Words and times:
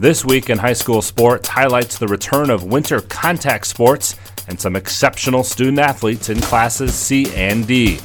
This 0.00 0.24
week 0.24 0.48
in 0.48 0.58
high 0.58 0.74
school 0.74 1.02
sports 1.02 1.48
highlights 1.48 1.98
the 1.98 2.06
return 2.06 2.50
of 2.50 2.62
winter 2.62 3.00
contact 3.00 3.66
sports 3.66 4.14
and 4.46 4.60
some 4.60 4.76
exceptional 4.76 5.42
student 5.42 5.80
athletes 5.80 6.28
in 6.28 6.40
classes 6.40 6.94
C 6.94 7.34
and 7.34 7.66
D. 7.66 7.98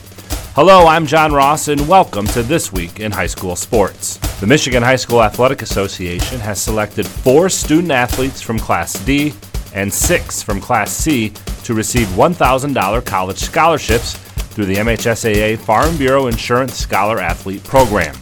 Hello, 0.56 0.88
I'm 0.88 1.06
John 1.06 1.32
Ross, 1.32 1.68
and 1.68 1.88
welcome 1.88 2.26
to 2.30 2.42
This 2.42 2.74
Week 2.74 3.00
in 3.00 3.12
High 3.12 3.28
School 3.28 3.56
Sports. 3.56 4.18
The 4.40 4.48
Michigan 4.48 4.82
High 4.82 4.96
School 4.96 5.22
Athletic 5.22 5.62
Association 5.62 6.40
has 6.40 6.60
selected 6.60 7.06
four 7.06 7.48
student 7.48 7.92
athletes 7.92 8.42
from 8.42 8.58
Class 8.58 8.94
D 9.06 9.32
and 9.76 9.94
six 9.94 10.42
from 10.42 10.60
Class 10.60 10.92
C 10.92 11.30
to 11.64 11.76
receive 11.76 12.08
$1,000 12.08 13.06
college 13.06 13.38
scholarships 13.38 14.14
through 14.16 14.66
the 14.66 14.78
MHSAA 14.78 15.60
Farm 15.60 15.96
Bureau 15.98 16.26
Insurance 16.26 16.74
Scholar 16.74 17.20
Athlete 17.20 17.64
Program. 17.64 18.16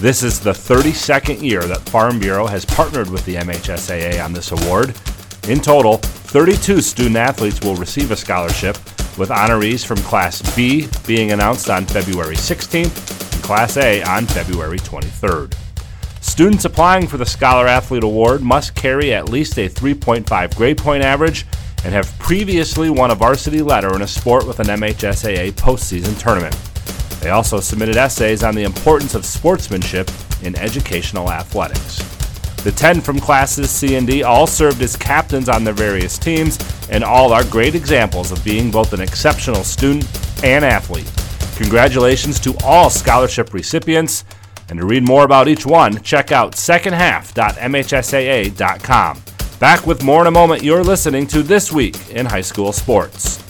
This 0.00 0.22
is 0.22 0.40
the 0.40 0.52
32nd 0.52 1.42
year 1.42 1.60
that 1.64 1.86
Farm 1.90 2.18
Bureau 2.18 2.46
has 2.46 2.64
partnered 2.64 3.10
with 3.10 3.22
the 3.26 3.34
MHSAA 3.34 4.24
on 4.24 4.32
this 4.32 4.50
award. 4.50 4.96
In 5.46 5.60
total, 5.60 5.98
32 5.98 6.80
student 6.80 7.16
athletes 7.16 7.60
will 7.60 7.74
receive 7.74 8.10
a 8.10 8.16
scholarship, 8.16 8.76
with 9.18 9.28
honorees 9.28 9.84
from 9.84 9.98
Class 9.98 10.40
B 10.56 10.88
being 11.06 11.32
announced 11.32 11.68
on 11.68 11.84
February 11.84 12.36
16th 12.36 13.34
and 13.34 13.42
Class 13.42 13.76
A 13.76 14.02
on 14.04 14.24
February 14.24 14.78
23rd. 14.78 15.54
Students 16.22 16.64
applying 16.64 17.06
for 17.06 17.18
the 17.18 17.26
Scholar 17.26 17.66
Athlete 17.66 18.02
Award 18.02 18.40
must 18.40 18.74
carry 18.74 19.12
at 19.12 19.28
least 19.28 19.58
a 19.58 19.68
3.5 19.68 20.56
grade 20.56 20.78
point 20.78 21.04
average 21.04 21.44
and 21.84 21.92
have 21.92 22.18
previously 22.18 22.88
won 22.88 23.10
a 23.10 23.14
varsity 23.14 23.60
letter 23.60 23.94
in 23.94 24.00
a 24.00 24.08
sport 24.08 24.46
with 24.46 24.60
an 24.60 24.68
MHSAA 24.68 25.52
postseason 25.52 26.18
tournament. 26.18 26.56
They 27.20 27.30
also 27.30 27.60
submitted 27.60 27.96
essays 27.96 28.42
on 28.42 28.54
the 28.54 28.64
importance 28.64 29.14
of 29.14 29.26
sportsmanship 29.26 30.10
in 30.42 30.56
educational 30.56 31.30
athletics. 31.30 31.98
The 32.62 32.72
10 32.72 33.00
from 33.00 33.20
classes 33.20 33.70
C 33.70 33.96
and 33.96 34.06
D 34.06 34.22
all 34.22 34.46
served 34.46 34.82
as 34.82 34.94
captains 34.96 35.48
on 35.48 35.64
their 35.64 35.72
various 35.72 36.18
teams, 36.18 36.58
and 36.90 37.02
all 37.02 37.32
are 37.32 37.42
great 37.44 37.74
examples 37.74 38.32
of 38.32 38.44
being 38.44 38.70
both 38.70 38.92
an 38.92 39.00
exceptional 39.00 39.64
student 39.64 40.04
and 40.44 40.62
athlete. 40.64 41.10
Congratulations 41.56 42.38
to 42.40 42.54
all 42.64 42.90
scholarship 42.90 43.54
recipients, 43.54 44.24
and 44.68 44.78
to 44.78 44.84
read 44.86 45.02
more 45.02 45.24
about 45.24 45.48
each 45.48 45.66
one, 45.66 46.00
check 46.02 46.30
out 46.32 46.52
secondhalf.mhsaa.com. 46.52 49.22
Back 49.58 49.86
with 49.86 50.02
more 50.02 50.20
in 50.22 50.26
a 50.26 50.30
moment. 50.30 50.62
You're 50.62 50.84
listening 50.84 51.26
to 51.28 51.42
This 51.42 51.72
Week 51.72 51.96
in 52.10 52.24
High 52.24 52.40
School 52.40 52.72
Sports. 52.72 53.49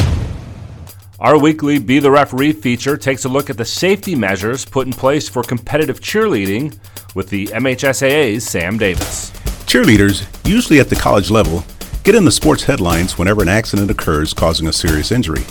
Our 1.21 1.37
weekly 1.37 1.77
Be 1.77 1.99
the 1.99 2.09
Referee 2.09 2.53
feature 2.53 2.97
takes 2.97 3.25
a 3.25 3.29
look 3.29 3.51
at 3.51 3.57
the 3.57 3.63
safety 3.63 4.15
measures 4.15 4.65
put 4.65 4.87
in 4.87 4.91
place 4.91 5.29
for 5.29 5.43
competitive 5.43 5.99
cheerleading 5.99 6.75
with 7.13 7.29
the 7.29 7.45
MHSAA's 7.45 8.43
Sam 8.43 8.79
Davis. 8.79 9.29
Cheerleaders, 9.67 10.25
usually 10.49 10.79
at 10.79 10.89
the 10.89 10.95
college 10.95 11.29
level, 11.29 11.63
get 12.03 12.15
in 12.15 12.25
the 12.25 12.31
sports 12.31 12.63
headlines 12.63 13.19
whenever 13.19 13.43
an 13.43 13.49
accident 13.49 13.91
occurs 13.91 14.33
causing 14.33 14.65
a 14.65 14.73
serious 14.73 15.11
injury. 15.11 15.43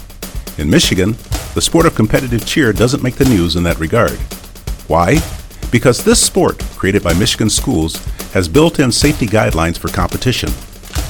In 0.58 0.68
Michigan, 0.68 1.12
the 1.54 1.62
sport 1.62 1.86
of 1.86 1.94
competitive 1.94 2.44
cheer 2.44 2.72
doesn't 2.72 3.04
make 3.04 3.14
the 3.14 3.24
news 3.26 3.54
in 3.54 3.62
that 3.62 3.78
regard. 3.78 4.18
Why? 4.88 5.20
Because 5.70 6.02
this 6.02 6.18
sport, 6.18 6.58
created 6.78 7.04
by 7.04 7.14
Michigan 7.14 7.48
schools, 7.48 8.04
has 8.32 8.48
built 8.48 8.80
in 8.80 8.90
safety 8.90 9.26
guidelines 9.26 9.78
for 9.78 9.86
competition, 9.86 10.50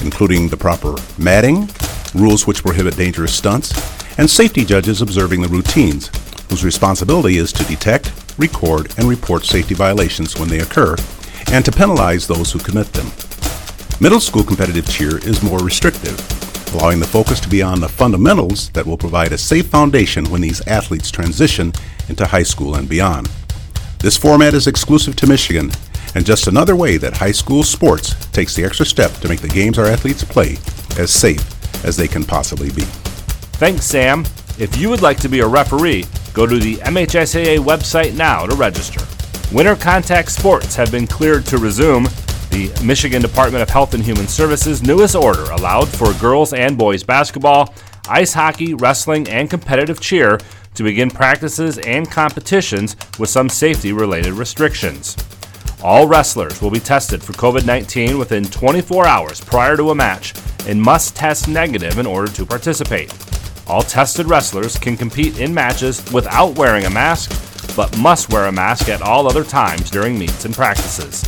including 0.03 0.49
the 0.49 0.55
proper 0.55 0.97
matting, 1.17 1.67
rules 2.13 2.45
which 2.45 2.63
prohibit 2.63 2.97
dangerous 2.97 3.33
stunts, 3.33 3.71
and 4.17 4.29
safety 4.29 4.65
judges 4.65 5.01
observing 5.01 5.41
the 5.41 5.47
routines, 5.47 6.09
whose 6.49 6.65
responsibility 6.65 7.37
is 7.37 7.53
to 7.53 7.63
detect, 7.63 8.11
record, 8.37 8.93
and 8.97 9.07
report 9.07 9.45
safety 9.45 9.73
violations 9.73 10.37
when 10.37 10.49
they 10.49 10.59
occur, 10.59 10.95
and 11.51 11.63
to 11.63 11.71
penalize 11.71 12.27
those 12.27 12.51
who 12.51 12.59
commit 12.59 12.91
them. 12.93 13.07
Middle 14.01 14.19
school 14.19 14.43
competitive 14.43 14.89
cheer 14.89 15.17
is 15.19 15.43
more 15.43 15.59
restrictive, 15.59 16.19
allowing 16.73 16.99
the 16.99 17.07
focus 17.07 17.39
to 17.39 17.49
be 17.49 17.61
on 17.61 17.79
the 17.79 17.89
fundamentals 17.89 18.69
that 18.71 18.85
will 18.85 18.97
provide 18.97 19.31
a 19.31 19.37
safe 19.37 19.67
foundation 19.67 20.29
when 20.29 20.41
these 20.41 20.65
athletes 20.67 21.11
transition 21.11 21.71
into 22.09 22.25
high 22.25 22.43
school 22.43 22.75
and 22.75 22.89
beyond. 22.89 23.29
This 23.99 24.17
format 24.17 24.53
is 24.53 24.67
exclusive 24.67 25.15
to 25.17 25.27
Michigan 25.27 25.71
and 26.15 26.25
just 26.25 26.47
another 26.47 26.75
way 26.75 26.97
that 26.97 27.15
high 27.15 27.31
school 27.31 27.63
sports 27.63 28.15
takes 28.31 28.55
the 28.55 28.65
extra 28.65 28.85
step 28.85 29.11
to 29.19 29.29
make 29.29 29.39
the 29.39 29.47
games 29.47 29.77
our 29.77 29.85
athletes 29.85 30.23
play 30.23 30.57
as 30.97 31.11
safe 31.11 31.60
as 31.83 31.97
they 31.97 32.07
can 32.07 32.23
possibly 32.23 32.69
be. 32.71 32.83
Thanks, 33.61 33.85
Sam. 33.85 34.25
If 34.59 34.77
you 34.77 34.89
would 34.89 35.01
like 35.01 35.19
to 35.21 35.29
be 35.29 35.39
a 35.39 35.47
referee, 35.47 36.05
go 36.33 36.45
to 36.45 36.57
the 36.57 36.75
MHSAA 36.77 37.59
website 37.59 38.15
now 38.15 38.45
to 38.45 38.55
register. 38.55 39.01
Winter 39.53 39.75
contact 39.75 40.31
sports 40.31 40.75
have 40.75 40.91
been 40.91 41.07
cleared 41.07 41.45
to 41.47 41.57
resume. 41.57 42.05
The 42.51 42.71
Michigan 42.83 43.21
Department 43.21 43.61
of 43.61 43.69
Health 43.69 43.93
and 43.93 44.03
Human 44.03 44.27
Services' 44.27 44.83
newest 44.83 45.15
order 45.15 45.43
allowed 45.51 45.87
for 45.87 46.13
girls 46.19 46.53
and 46.53 46.77
boys 46.77 47.03
basketball, 47.03 47.73
ice 48.07 48.33
hockey, 48.33 48.73
wrestling, 48.73 49.27
and 49.29 49.49
competitive 49.49 49.99
cheer 49.99 50.37
to 50.73 50.83
begin 50.83 51.09
practices 51.09 51.77
and 51.79 52.09
competitions 52.09 52.95
with 53.19 53.29
some 53.29 53.49
safety 53.49 53.93
related 53.93 54.33
restrictions. 54.33 55.15
All 55.83 56.07
wrestlers 56.07 56.61
will 56.61 56.69
be 56.69 56.79
tested 56.79 57.23
for 57.23 57.33
COVID 57.33 57.65
19 57.65 58.19
within 58.19 58.45
24 58.45 59.07
hours 59.07 59.41
prior 59.41 59.75
to 59.77 59.89
a 59.89 59.95
match 59.95 60.35
and 60.67 60.79
must 60.79 61.15
test 61.15 61.47
negative 61.47 61.97
in 61.97 62.05
order 62.05 62.31
to 62.33 62.45
participate. 62.45 63.11
All 63.67 63.81
tested 63.81 64.27
wrestlers 64.27 64.77
can 64.77 64.95
compete 64.95 65.39
in 65.39 65.51
matches 65.51 66.05
without 66.13 66.55
wearing 66.55 66.85
a 66.85 66.89
mask, 66.89 67.31
but 67.75 67.97
must 67.97 68.31
wear 68.31 68.45
a 68.45 68.51
mask 68.51 68.89
at 68.89 69.01
all 69.01 69.27
other 69.27 69.43
times 69.43 69.89
during 69.89 70.19
meets 70.19 70.45
and 70.45 70.53
practices. 70.53 71.23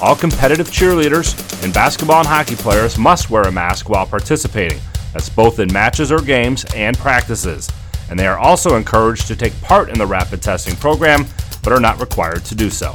All 0.00 0.16
competitive 0.16 0.68
cheerleaders 0.68 1.62
and 1.62 1.74
basketball 1.74 2.20
and 2.20 2.28
hockey 2.28 2.56
players 2.56 2.96
must 2.96 3.28
wear 3.28 3.42
a 3.42 3.52
mask 3.52 3.90
while 3.90 4.06
participating. 4.06 4.80
That's 5.12 5.28
both 5.28 5.58
in 5.58 5.70
matches 5.70 6.10
or 6.10 6.20
games 6.22 6.64
and 6.74 6.96
practices. 6.96 7.70
And 8.08 8.18
they 8.18 8.26
are 8.26 8.38
also 8.38 8.76
encouraged 8.76 9.26
to 9.26 9.36
take 9.36 9.58
part 9.60 9.90
in 9.90 9.98
the 9.98 10.06
rapid 10.06 10.40
testing 10.40 10.76
program, 10.76 11.26
but 11.62 11.74
are 11.74 11.80
not 11.80 12.00
required 12.00 12.44
to 12.46 12.54
do 12.54 12.70
so. 12.70 12.94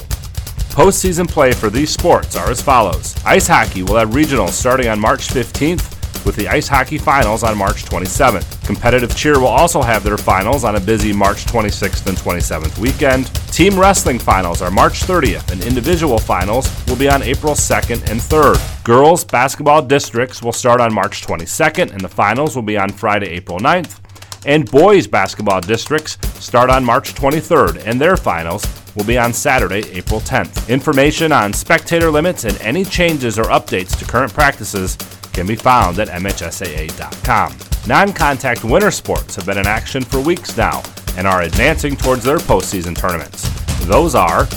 Postseason 0.77 1.27
play 1.27 1.53
for 1.53 1.71
these 1.71 1.89
sports 1.89 2.35
are 2.35 2.51
as 2.51 2.61
follows 2.61 3.15
Ice 3.25 3.47
hockey 3.47 3.81
will 3.81 3.95
have 3.95 4.11
regionals 4.11 4.49
starting 4.49 4.89
on 4.89 4.99
March 4.99 5.27
15th 5.27 6.23
with 6.23 6.35
the 6.35 6.47
ice 6.47 6.67
hockey 6.67 6.99
finals 6.99 7.41
on 7.41 7.57
March 7.57 7.83
27th. 7.83 8.63
Competitive 8.63 9.17
cheer 9.17 9.39
will 9.39 9.47
also 9.47 9.81
have 9.81 10.03
their 10.03 10.19
finals 10.19 10.63
on 10.63 10.75
a 10.75 10.79
busy 10.79 11.11
March 11.11 11.45
26th 11.45 12.05
and 12.05 12.15
27th 12.15 12.77
weekend. 12.77 13.33
Team 13.51 13.79
wrestling 13.79 14.19
finals 14.19 14.61
are 14.61 14.69
March 14.69 15.01
30th, 15.01 15.51
and 15.51 15.63
individual 15.63 16.19
finals 16.19 16.69
will 16.85 16.95
be 16.95 17.09
on 17.09 17.23
April 17.23 17.55
2nd 17.55 18.11
and 18.11 18.19
3rd. 18.19 18.83
Girls 18.83 19.25
basketball 19.25 19.81
districts 19.81 20.43
will 20.43 20.51
start 20.51 20.79
on 20.79 20.93
March 20.93 21.25
22nd, 21.25 21.91
and 21.91 22.01
the 22.01 22.07
finals 22.07 22.55
will 22.55 22.61
be 22.61 22.77
on 22.77 22.89
Friday, 22.89 23.29
April 23.29 23.57
9th. 23.57 23.99
And 24.47 24.71
boys 24.71 25.07
basketball 25.07 25.59
districts 25.59 26.17
start 26.41 26.69
on 26.69 26.83
March 26.83 27.13
23rd, 27.13 27.85
and 27.85 27.99
their 27.99 28.15
finals 28.15 28.65
will 28.95 29.03
be 29.03 29.17
on 29.17 29.33
Saturday, 29.33 29.83
April 29.91 30.21
10th. 30.21 30.69
Information 30.69 31.33
on 31.33 31.51
spectator 31.51 32.09
limits 32.09 32.45
and 32.45 32.59
any 32.61 32.85
changes 32.85 33.37
or 33.37 33.43
updates 33.45 33.99
to 33.99 34.05
current 34.05 34.33
practices 34.33 34.95
can 35.33 35.45
be 35.45 35.55
found 35.57 35.99
at 35.99 36.07
MHSAA.com. 36.07 37.57
Non 37.87 38.13
contact 38.13 38.63
winter 38.63 38.89
sports 38.89 39.35
have 39.35 39.45
been 39.45 39.57
in 39.57 39.67
action 39.67 40.01
for 40.01 40.21
weeks 40.21 40.55
now 40.55 40.81
and 41.17 41.27
are 41.27 41.41
advancing 41.41 41.97
towards 41.97 42.23
their 42.23 42.37
postseason 42.37 42.97
tournaments. 42.97 43.49
Those 43.85 44.15
are 44.15 44.47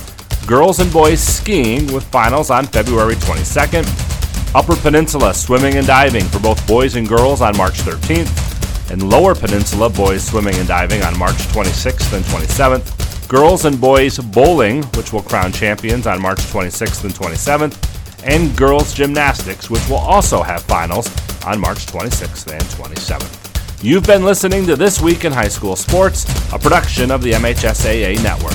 girls 0.47 0.79
and 0.79 0.93
boys 0.93 1.20
skiing 1.20 1.93
with 1.93 2.05
finals 2.05 2.50
on 2.50 2.64
February 2.67 3.17
22nd, 3.17 4.55
Upper 4.55 4.76
Peninsula 4.76 5.35
swimming 5.35 5.79
and 5.79 5.87
diving 5.87 6.25
for 6.26 6.38
both 6.38 6.64
boys 6.69 6.94
and 6.94 7.09
girls 7.09 7.41
on 7.41 7.56
March 7.56 7.79
13th, 7.81 8.60
and 8.90 9.08
Lower 9.08 9.34
Peninsula 9.34 9.88
boys 9.88 10.26
swimming 10.26 10.54
and 10.56 10.69
diving 10.69 11.02
on 11.02 11.19
March 11.19 11.37
26th 11.54 12.12
and 12.12 12.25
27th, 12.25 13.28
girls 13.28 13.64
and 13.64 13.81
boys 13.81 14.19
bowling, 14.19 14.82
which 14.96 15.12
will 15.12 15.22
crown 15.22 15.52
champions 15.52 16.06
on 16.06 16.20
March 16.20 16.38
26th 16.38 17.04
and 17.04 17.14
27th, 17.14 18.26
and 18.26 18.56
girls 18.56 18.92
gymnastics, 18.92 19.70
which 19.70 19.87
will 19.88 19.96
also 19.96 20.42
have 20.42 20.62
finals 20.62 21.06
on 21.44 21.60
March 21.60 21.87
26th 21.87 22.52
and 22.52 22.62
27th. 22.62 23.82
You've 23.82 24.06
been 24.06 24.25
listening 24.25 24.66
to 24.66 24.76
This 24.76 25.00
Week 25.00 25.25
in 25.25 25.32
High 25.32 25.48
School 25.48 25.76
Sports, 25.76 26.25
a 26.52 26.58
production 26.58 27.10
of 27.10 27.22
the 27.22 27.32
MHSAA 27.32 28.22
Network. 28.22 28.52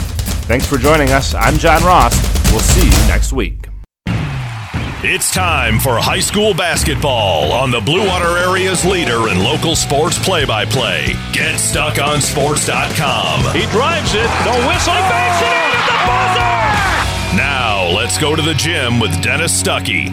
Thanks 0.48 0.68
for 0.68 0.78
joining 0.78 1.10
us. 1.12 1.34
I'm 1.34 1.58
John 1.58 1.84
Ross. 1.84 2.14
We'll 2.52 2.60
see 2.60 2.86
you 2.86 3.08
next 3.08 3.34
week. 3.34 3.68
It's 5.08 5.32
time 5.32 5.78
for 5.78 6.00
high 6.00 6.20
school 6.20 6.56
basketball 6.56 7.54
on 7.54 7.70
the 7.70 7.80
Blue 7.80 8.08
Water 8.08 8.40
Area's 8.40 8.84
leader 8.84 9.30
in 9.30 9.38
local 9.38 9.76
sports 9.76 10.18
play 10.18 10.46
by 10.46 10.66
play. 10.66 11.14
GetStuckOnSports.com. 11.30 13.54
He 13.54 13.68
drives 13.70 14.16
it, 14.16 14.26
the 14.42 14.58
whistle, 14.66 14.94
he 14.94 15.00
banks 15.06 15.42
it 15.46 15.54
in 15.54 15.78
at 15.78 15.86
the 15.86 15.94
buzzer! 16.10 17.38
Now, 17.38 17.86
let's 17.96 18.18
go 18.18 18.36
to 18.36 18.42
the 18.42 18.56
gym 18.56 19.00
with 19.00 19.22
Dennis 19.22 19.62
Stuckey 19.62 20.10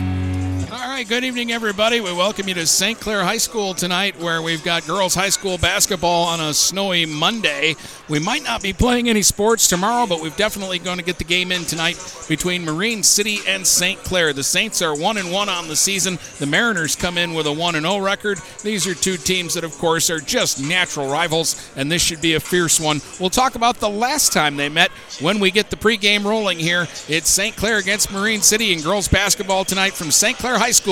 right, 1.03 1.09
good 1.09 1.25
evening, 1.25 1.51
everybody. 1.51 2.01
We 2.01 2.13
welcome 2.13 2.47
you 2.47 2.55
to 2.55 2.65
St. 2.65 3.01
Clair 3.01 3.25
High 3.25 3.39
School 3.39 3.75
tonight, 3.75 4.17
where 4.21 4.41
we've 4.41 4.63
got 4.63 4.87
girls' 4.87 5.17
high 5.17 5.31
school 5.31 5.59
basketball 5.59 6.27
on 6.27 6.39
a 6.39 6.55
snowy 6.55 7.07
Monday. 7.07 7.75
We 8.09 8.21
might 8.21 8.45
not 8.45 8.63
be 8.63 8.73
playing 8.73 9.09
any 9.09 9.23
sports 9.23 9.67
tomorrow, 9.67 10.07
but 10.07 10.23
we're 10.23 10.31
definitely 10.31 10.79
going 10.79 10.99
to 10.99 11.05
get 11.05 11.19
the 11.19 11.25
game 11.25 11.51
in 11.51 11.65
tonight 11.65 11.97
between 12.29 12.65
Marine 12.65 13.03
City 13.03 13.39
and 13.49 13.67
St. 13.67 13.99
Clair. 14.05 14.33
The 14.33 14.45
Saints 14.45 14.81
are 14.81 14.97
one 14.97 15.17
and 15.17 15.33
one 15.33 15.49
on 15.49 15.67
the 15.67 15.75
season. 15.75 16.21
The 16.39 16.47
Mariners 16.47 16.95
come 16.95 17.19
in 17.19 17.35
with 17.35 17.49
a 17.49 17.53
one 17.53 17.75
and 17.75 17.85
zero 17.85 17.97
oh 17.97 17.99
record. 17.99 18.39
These 18.63 18.87
are 18.87 18.95
two 18.95 19.17
teams 19.17 19.55
that, 19.55 19.65
of 19.65 19.77
course, 19.79 20.09
are 20.09 20.21
just 20.21 20.63
natural 20.63 21.11
rivals, 21.11 21.73
and 21.75 21.91
this 21.91 22.03
should 22.03 22.21
be 22.21 22.35
a 22.35 22.41
fierce 22.41 22.79
one. 22.79 23.01
We'll 23.19 23.31
talk 23.31 23.57
about 23.57 23.79
the 23.79 23.91
last 23.91 24.33
time 24.33 24.57
they 24.57 24.69
met 24.69 24.93
when 25.21 25.41
we 25.41 25.51
get 25.51 25.71
the 25.71 25.77
pregame 25.77 26.25
rolling 26.25 26.61
here. 26.61 26.83
It's 27.09 27.29
St. 27.29 27.57
Clair 27.57 27.79
against 27.79 28.13
Marine 28.13 28.43
City 28.43 28.73
in 28.73 28.83
girls 28.83 29.09
basketball 29.09 29.65
tonight 29.65 29.95
from 29.95 30.13
St. 30.13 30.39
Clair 30.39 30.59
High 30.59 30.71
School 30.71 30.92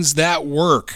that 0.15 0.45
work. 0.45 0.95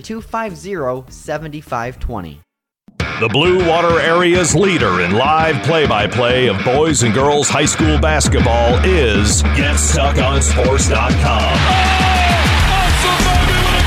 250 0.00 1.12
7520. 1.12 2.40
The 3.20 3.28
Blue 3.28 3.68
Water 3.68 4.00
Area's 4.00 4.54
leader 4.54 5.02
in 5.02 5.12
live 5.12 5.62
play 5.62 5.86
by 5.86 6.06
play 6.06 6.48
of 6.48 6.56
boys 6.64 7.02
and 7.02 7.12
girls 7.12 7.50
high 7.50 7.66
school 7.66 7.98
basketball 7.98 8.82
is 8.82 9.42
GetStuckOnSports.com. 9.42 11.58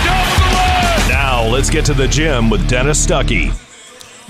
Oh, 0.05 1.07
now 1.09 1.43
let's 1.47 1.71
get 1.71 1.83
to 1.85 1.95
the 1.95 2.07
gym 2.07 2.51
with 2.51 2.69
Dennis 2.69 3.03
Stuckey. 3.03 3.51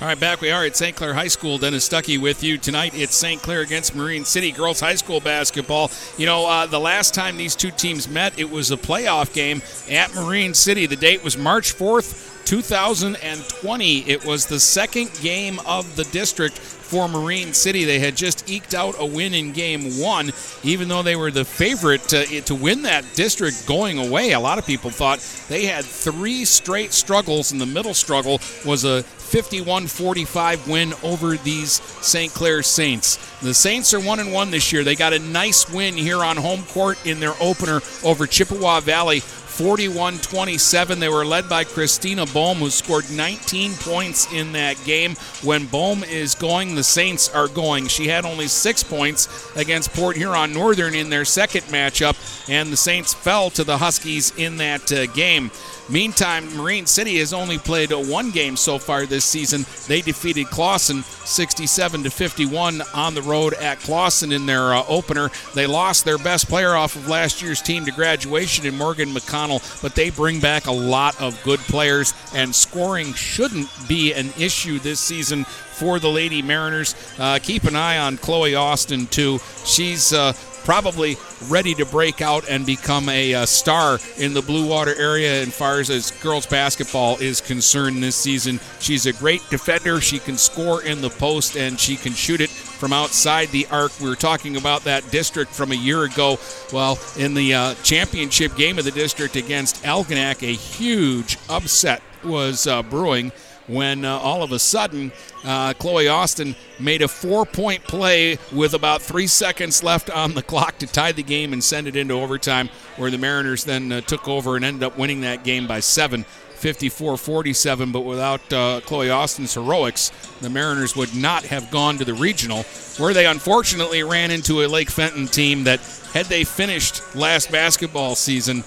All 0.04 0.08
right, 0.08 0.20
back 0.20 0.42
we 0.42 0.50
are 0.50 0.66
at 0.66 0.76
St. 0.76 0.94
Clair 0.94 1.14
High 1.14 1.28
School. 1.28 1.56
Dennis 1.56 1.88
Stuckey 1.88 2.20
with 2.20 2.44
you 2.44 2.58
tonight. 2.58 2.92
It's 2.94 3.14
St. 3.14 3.40
Clair 3.40 3.62
against 3.62 3.94
Marine 3.94 4.26
City 4.26 4.52
girls 4.52 4.78
high 4.78 4.96
school 4.96 5.18
basketball. 5.18 5.90
You 6.18 6.26
know, 6.26 6.46
uh, 6.46 6.66
the 6.66 6.78
last 6.78 7.14
time 7.14 7.38
these 7.38 7.56
two 7.56 7.70
teams 7.70 8.06
met, 8.06 8.38
it 8.38 8.50
was 8.50 8.70
a 8.70 8.76
playoff 8.76 9.32
game 9.32 9.62
at 9.90 10.14
Marine 10.14 10.52
City. 10.52 10.84
The 10.84 10.94
date 10.94 11.24
was 11.24 11.38
March 11.38 11.74
4th, 11.74 12.44
2020. 12.44 14.00
It 14.00 14.26
was 14.26 14.44
the 14.44 14.60
second 14.60 15.10
game 15.22 15.58
of 15.64 15.96
the 15.96 16.04
district 16.04 16.58
for 16.94 17.08
Marine 17.08 17.52
City. 17.52 17.82
They 17.82 17.98
had 17.98 18.16
just 18.16 18.48
eked 18.48 18.72
out 18.72 18.94
a 19.00 19.04
win 19.04 19.34
in 19.34 19.50
game 19.50 19.98
one, 19.98 20.30
even 20.62 20.86
though 20.86 21.02
they 21.02 21.16
were 21.16 21.32
the 21.32 21.44
favorite 21.44 22.02
to, 22.10 22.40
to 22.42 22.54
win 22.54 22.82
that 22.82 23.04
district 23.14 23.66
going 23.66 23.98
away. 23.98 24.30
A 24.30 24.38
lot 24.38 24.58
of 24.58 24.64
people 24.64 24.90
thought 24.90 25.18
they 25.48 25.66
had 25.66 25.84
three 25.84 26.44
straight 26.44 26.92
struggles, 26.92 27.50
and 27.50 27.60
the 27.60 27.66
middle 27.66 27.94
struggle 27.94 28.40
was 28.64 28.84
a 28.84 29.02
51 29.02 29.88
45 29.88 30.68
win 30.68 30.94
over 31.02 31.36
these 31.36 31.82
St. 32.00 32.32
Clair 32.32 32.62
Saints. 32.62 33.16
The 33.40 33.54
Saints 33.54 33.92
are 33.92 33.98
1 33.98 34.20
and 34.20 34.32
1 34.32 34.52
this 34.52 34.72
year. 34.72 34.84
They 34.84 34.94
got 34.94 35.12
a 35.12 35.18
nice 35.18 35.68
win 35.68 35.94
here 35.94 36.22
on 36.22 36.36
home 36.36 36.62
court 36.62 37.04
in 37.04 37.18
their 37.18 37.34
opener 37.40 37.80
over 38.04 38.28
Chippewa 38.28 38.78
Valley 38.78 39.20
41 39.54 40.18
27. 40.18 40.98
They 40.98 41.08
were 41.08 41.24
led 41.24 41.48
by 41.48 41.62
Christina 41.62 42.26
Bohm, 42.26 42.58
who 42.58 42.70
scored 42.70 43.08
19 43.08 43.74
points 43.74 44.32
in 44.32 44.50
that 44.52 44.76
game. 44.84 45.14
When 45.44 45.66
Bohm 45.66 46.02
is 46.02 46.34
going, 46.34 46.74
the 46.74 46.82
Saints 46.82 47.28
are 47.28 47.46
going. 47.46 47.86
She 47.86 48.08
had 48.08 48.24
only 48.24 48.48
six 48.48 48.82
points 48.82 49.54
against 49.54 49.92
Port 49.92 50.16
Huron 50.16 50.52
Northern 50.52 50.96
in 50.96 51.08
their 51.08 51.24
second 51.24 51.62
matchup, 51.66 52.16
and 52.48 52.72
the 52.72 52.76
Saints 52.76 53.14
fell 53.14 53.48
to 53.50 53.62
the 53.62 53.78
Huskies 53.78 54.36
in 54.36 54.56
that 54.56 54.90
uh, 54.90 55.06
game. 55.06 55.52
Meantime, 55.88 56.56
Marine 56.56 56.86
City 56.86 57.18
has 57.18 57.32
only 57.32 57.58
played 57.58 57.92
one 57.92 58.30
game 58.30 58.56
so 58.56 58.78
far 58.78 59.04
this 59.04 59.24
season. 59.24 59.66
They 59.86 60.00
defeated 60.00 60.46
Clawson 60.46 61.02
67 61.02 62.04
to 62.04 62.10
51 62.10 62.82
on 62.94 63.14
the 63.14 63.22
road 63.22 63.54
at 63.54 63.80
Clawson 63.80 64.32
in 64.32 64.46
their 64.46 64.72
uh, 64.72 64.84
opener. 64.88 65.30
They 65.54 65.66
lost 65.66 66.04
their 66.04 66.18
best 66.18 66.48
player 66.48 66.74
off 66.74 66.96
of 66.96 67.08
last 67.08 67.42
year's 67.42 67.60
team 67.60 67.84
to 67.84 67.92
graduation 67.92 68.66
in 68.66 68.78
Morgan 68.78 69.10
McConnell, 69.10 69.82
but 69.82 69.94
they 69.94 70.10
bring 70.10 70.40
back 70.40 70.66
a 70.66 70.72
lot 70.72 71.20
of 71.20 71.40
good 71.42 71.60
players, 71.60 72.14
and 72.34 72.54
scoring 72.54 73.12
shouldn't 73.12 73.68
be 73.86 74.12
an 74.14 74.32
issue 74.38 74.78
this 74.78 75.00
season 75.00 75.44
for 75.44 75.98
the 75.98 76.10
Lady 76.10 76.40
Mariners. 76.40 76.94
Uh, 77.18 77.38
keep 77.42 77.64
an 77.64 77.76
eye 77.76 77.98
on 77.98 78.16
Chloe 78.16 78.54
Austin, 78.54 79.06
too. 79.06 79.38
She's 79.64 80.12
uh, 80.12 80.32
probably 80.64 81.16
ready 81.48 81.74
to 81.74 81.84
break 81.86 82.20
out 82.20 82.48
and 82.48 82.66
become 82.66 83.08
a 83.08 83.34
uh, 83.34 83.46
star 83.46 83.98
in 84.18 84.34
the 84.34 84.42
Blue 84.42 84.68
Water 84.68 84.94
area 84.96 85.42
as 85.42 85.56
far 85.56 85.78
as, 85.78 86.10
girls 86.22 86.46
basketball 86.46 87.16
is 87.18 87.40
concerned 87.40 88.02
this 88.02 88.16
season. 88.16 88.58
She's 88.80 89.06
a 89.06 89.12
great 89.12 89.42
defender. 89.50 90.00
She 90.00 90.18
can 90.18 90.36
score 90.36 90.82
in 90.82 91.00
the 91.00 91.10
post 91.10 91.56
and 91.56 91.78
she 91.78 91.96
can 91.96 92.12
shoot 92.12 92.40
it 92.40 92.50
from 92.50 92.92
outside 92.92 93.48
the 93.48 93.66
arc. 93.70 93.92
We 94.00 94.08
were 94.08 94.16
talking 94.16 94.56
about 94.56 94.84
that 94.84 95.08
district 95.10 95.52
from 95.52 95.72
a 95.72 95.76
year 95.76 96.04
ago. 96.04 96.38
Well, 96.72 96.98
in 97.16 97.34
the 97.34 97.54
uh, 97.54 97.74
championship 97.82 98.56
game 98.56 98.78
of 98.78 98.84
the 98.84 98.90
district 98.90 99.36
against 99.36 99.82
Algonac, 99.84 100.42
a 100.42 100.52
huge 100.52 101.38
upset 101.48 102.02
was 102.24 102.66
uh, 102.66 102.82
brewing 102.82 103.32
when 103.66 104.04
uh, 104.04 104.18
all 104.18 104.42
of 104.42 104.52
a 104.52 104.58
sudden 104.58 105.12
uh, 105.44 105.72
Chloe 105.74 106.08
Austin 106.08 106.54
made 106.78 107.02
a 107.02 107.08
four 107.08 107.46
point 107.46 107.84
play 107.84 108.38
with 108.52 108.74
about 108.74 109.02
three 109.02 109.26
seconds 109.26 109.82
left 109.82 110.10
on 110.10 110.34
the 110.34 110.42
clock 110.42 110.78
to 110.78 110.86
tie 110.86 111.12
the 111.12 111.22
game 111.22 111.52
and 111.52 111.62
send 111.62 111.86
it 111.86 111.96
into 111.96 112.14
overtime, 112.14 112.68
where 112.96 113.10
the 113.10 113.18
Mariners 113.18 113.64
then 113.64 113.90
uh, 113.92 114.00
took 114.02 114.28
over 114.28 114.56
and 114.56 114.64
ended 114.64 114.82
up 114.82 114.98
winning 114.98 115.22
that 115.22 115.44
game 115.44 115.66
by 115.66 115.80
seven. 115.80 116.24
54 116.54 117.18
47, 117.18 117.92
but 117.92 118.00
without 118.02 118.50
uh, 118.50 118.80
Chloe 118.86 119.10
Austin's 119.10 119.52
heroics, 119.52 120.10
the 120.40 120.48
Mariners 120.48 120.96
would 120.96 121.14
not 121.14 121.44
have 121.44 121.70
gone 121.70 121.98
to 121.98 122.06
the 122.06 122.14
regional, 122.14 122.62
where 122.96 123.12
they 123.12 123.26
unfortunately 123.26 124.02
ran 124.02 124.30
into 124.30 124.62
a 124.62 124.66
Lake 124.66 124.88
Fenton 124.88 125.26
team 125.26 125.64
that, 125.64 125.80
had 126.14 126.24
they 126.26 126.42
finished 126.42 127.14
last 127.14 127.52
basketball 127.52 128.14
season, 128.14 128.64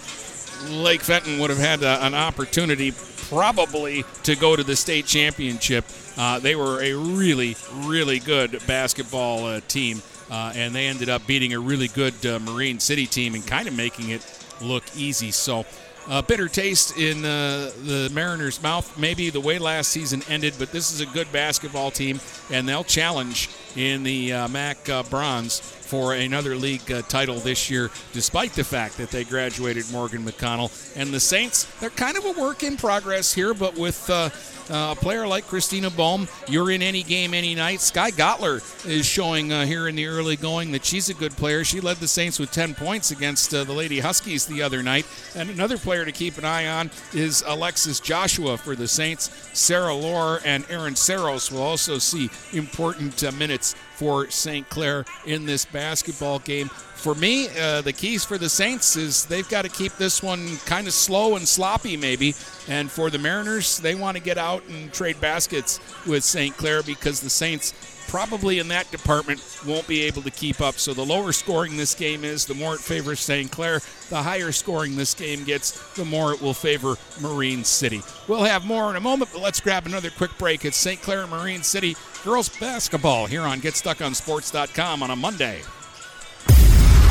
Lake 0.69 1.01
Fenton 1.01 1.39
would 1.39 1.49
have 1.49 1.57
had 1.57 1.81
a, 1.81 2.05
an 2.05 2.13
opportunity 2.13 2.91
probably 3.29 4.03
to 4.23 4.35
go 4.35 4.55
to 4.55 4.63
the 4.63 4.75
state 4.75 5.05
championship. 5.05 5.85
Uh, 6.17 6.39
they 6.39 6.55
were 6.55 6.81
a 6.81 6.93
really, 6.93 7.55
really 7.73 8.19
good 8.19 8.61
basketball 8.65 9.45
uh, 9.45 9.59
team, 9.67 10.01
uh, 10.31 10.53
and 10.55 10.73
they 10.73 10.87
ended 10.87 11.09
up 11.09 11.25
beating 11.27 11.53
a 11.53 11.59
really 11.59 11.87
good 11.89 12.25
uh, 12.25 12.39
Marine 12.39 12.79
City 12.79 13.05
team 13.05 13.35
and 13.35 13.45
kind 13.45 13.67
of 13.67 13.75
making 13.75 14.09
it 14.09 14.25
look 14.61 14.83
easy. 14.95 15.31
So, 15.31 15.65
uh, 16.07 16.21
bitter 16.21 16.47
taste 16.47 16.97
in 16.97 17.25
uh, 17.25 17.69
the 17.83 18.09
Mariners' 18.13 18.63
mouth, 18.63 18.97
maybe 18.97 19.29
the 19.29 19.41
way 19.41 19.59
last 19.59 19.89
season 19.89 20.23
ended, 20.29 20.53
but 20.57 20.71
this 20.71 20.91
is 20.91 21.01
a 21.01 21.05
good 21.05 21.29
basketball 21.33 21.91
team, 21.91 22.21
and 22.49 22.67
they'll 22.67 22.85
challenge 22.85 23.49
in 23.77 24.03
the 24.03 24.33
uh, 24.33 24.47
MAC 24.47 24.89
uh, 24.89 25.03
Bronze 25.03 25.59
for 25.59 26.13
another 26.13 26.55
league 26.55 26.91
uh, 26.91 27.01
title 27.03 27.35
this 27.35 27.69
year, 27.69 27.89
despite 28.11 28.51
the 28.53 28.63
fact 28.63 28.97
that 28.97 29.09
they 29.09 29.23
graduated 29.23 29.89
Morgan 29.91 30.23
McConnell. 30.25 30.71
And 30.97 31.13
the 31.13 31.19
Saints, 31.19 31.65
they're 31.79 31.89
kind 31.91 32.17
of 32.17 32.25
a 32.25 32.31
work 32.33 32.63
in 32.63 32.75
progress 32.75 33.33
here, 33.33 33.53
but 33.53 33.77
with 33.77 34.09
uh, 34.09 34.29
uh, 34.69 34.95
a 34.97 35.01
player 35.01 35.25
like 35.25 35.47
Christina 35.47 35.89
Bohm, 35.89 36.27
you're 36.47 36.71
in 36.71 36.81
any 36.81 37.03
game, 37.03 37.33
any 37.33 37.55
night. 37.55 37.79
Sky 37.79 38.11
Gottler 38.11 38.61
is 38.85 39.05
showing 39.05 39.53
uh, 39.53 39.65
here 39.65 39.87
in 39.87 39.95
the 39.95 40.07
early 40.07 40.35
going 40.35 40.71
that 40.71 40.83
she's 40.83 41.09
a 41.09 41.13
good 41.13 41.31
player. 41.33 41.63
She 41.63 41.79
led 41.79 41.97
the 41.97 42.07
Saints 42.07 42.39
with 42.39 42.51
10 42.51 42.75
points 42.75 43.11
against 43.11 43.53
uh, 43.53 43.63
the 43.63 43.73
Lady 43.73 43.99
Huskies 43.99 44.45
the 44.45 44.61
other 44.61 44.83
night. 44.83 45.05
And 45.35 45.49
another 45.49 45.77
player 45.77 46.03
to 46.05 46.11
keep 46.11 46.37
an 46.37 46.45
eye 46.45 46.67
on 46.67 46.91
is 47.13 47.43
Alexis 47.47 47.99
Joshua 47.99 48.57
for 48.57 48.75
the 48.75 48.87
Saints. 48.87 49.31
Sarah 49.53 49.93
Lohr 49.93 50.41
and 50.43 50.65
Aaron 50.69 50.95
Saros 50.95 51.51
will 51.51 51.61
also 51.61 51.97
see 51.97 52.29
important 52.51 53.23
uh, 53.23 53.31
minutes 53.73 53.87
for 53.97 54.29
St. 54.29 54.69
Clair 54.69 55.05
in 55.25 55.45
this 55.45 55.65
basketball 55.65 56.39
game. 56.39 56.67
For 56.67 57.15
me, 57.15 57.47
uh, 57.59 57.81
the 57.81 57.93
keys 57.93 58.23
for 58.23 58.37
the 58.37 58.49
Saints 58.49 58.95
is 58.95 59.25
they've 59.25 59.47
got 59.49 59.63
to 59.63 59.69
keep 59.69 59.93
this 59.97 60.21
one 60.21 60.57
kind 60.65 60.87
of 60.87 60.93
slow 60.93 61.35
and 61.35 61.47
sloppy, 61.47 61.97
maybe. 61.97 62.35
And 62.67 62.91
for 62.91 63.09
the 63.09 63.17
Mariners, 63.17 63.77
they 63.77 63.95
want 63.95 64.17
to 64.17 64.23
get 64.23 64.37
out 64.37 64.63
and 64.67 64.91
trade 64.93 65.19
baskets 65.19 65.79
with 66.05 66.23
St. 66.23 66.55
Clair 66.57 66.83
because 66.83 67.21
the 67.21 67.29
Saints 67.29 67.73
probably 68.07 68.59
in 68.59 68.67
that 68.69 68.89
department 68.91 69.41
won't 69.65 69.87
be 69.87 70.03
able 70.03 70.21
to 70.21 70.31
keep 70.31 70.61
up. 70.61 70.75
So 70.75 70.93
the 70.93 71.05
lower 71.05 71.31
scoring 71.31 71.77
this 71.77 71.95
game 71.95 72.23
is, 72.23 72.45
the 72.45 72.53
more 72.53 72.75
it 72.75 72.81
favors 72.81 73.19
St. 73.19 73.51
Clair. 73.51 73.81
The 74.09 74.23
higher 74.23 74.51
scoring 74.51 74.95
this 74.95 75.13
game 75.13 75.43
gets, 75.43 75.71
the 75.95 76.05
more 76.05 76.33
it 76.33 76.41
will 76.41 76.53
favor 76.53 76.95
Marine 77.21 77.63
City. 77.63 78.01
We'll 78.27 78.43
have 78.43 78.65
more 78.65 78.89
in 78.89 78.95
a 78.95 79.01
moment, 79.01 79.31
but 79.33 79.41
let's 79.41 79.59
grab 79.59 79.85
another 79.85 80.09
quick 80.09 80.31
break. 80.37 80.65
It's 80.65 80.77
St. 80.77 81.01
Clair 81.01 81.21
and 81.21 81.31
Marine 81.31 81.63
City 81.63 81.95
girls 82.23 82.49
basketball 82.49 83.25
here 83.25 83.43
on 83.43 83.61
GetStuckOnSports.com 83.61 85.03
on 85.03 85.11
a 85.11 85.15
Monday. 85.15 85.61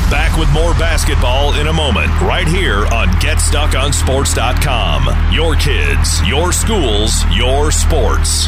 Back 0.09 0.37
with 0.39 0.49
more 0.51 0.71
basketball 0.73 1.59
in 1.59 1.67
a 1.67 1.73
moment, 1.73 2.09
right 2.21 2.47
here 2.47 2.85
on 2.87 3.09
GetStuckOnSports.com. 3.19 5.33
Your 5.33 5.55
kids, 5.55 6.25
your 6.25 6.53
schools, 6.53 7.25
your 7.35 7.71
sports. 7.71 8.47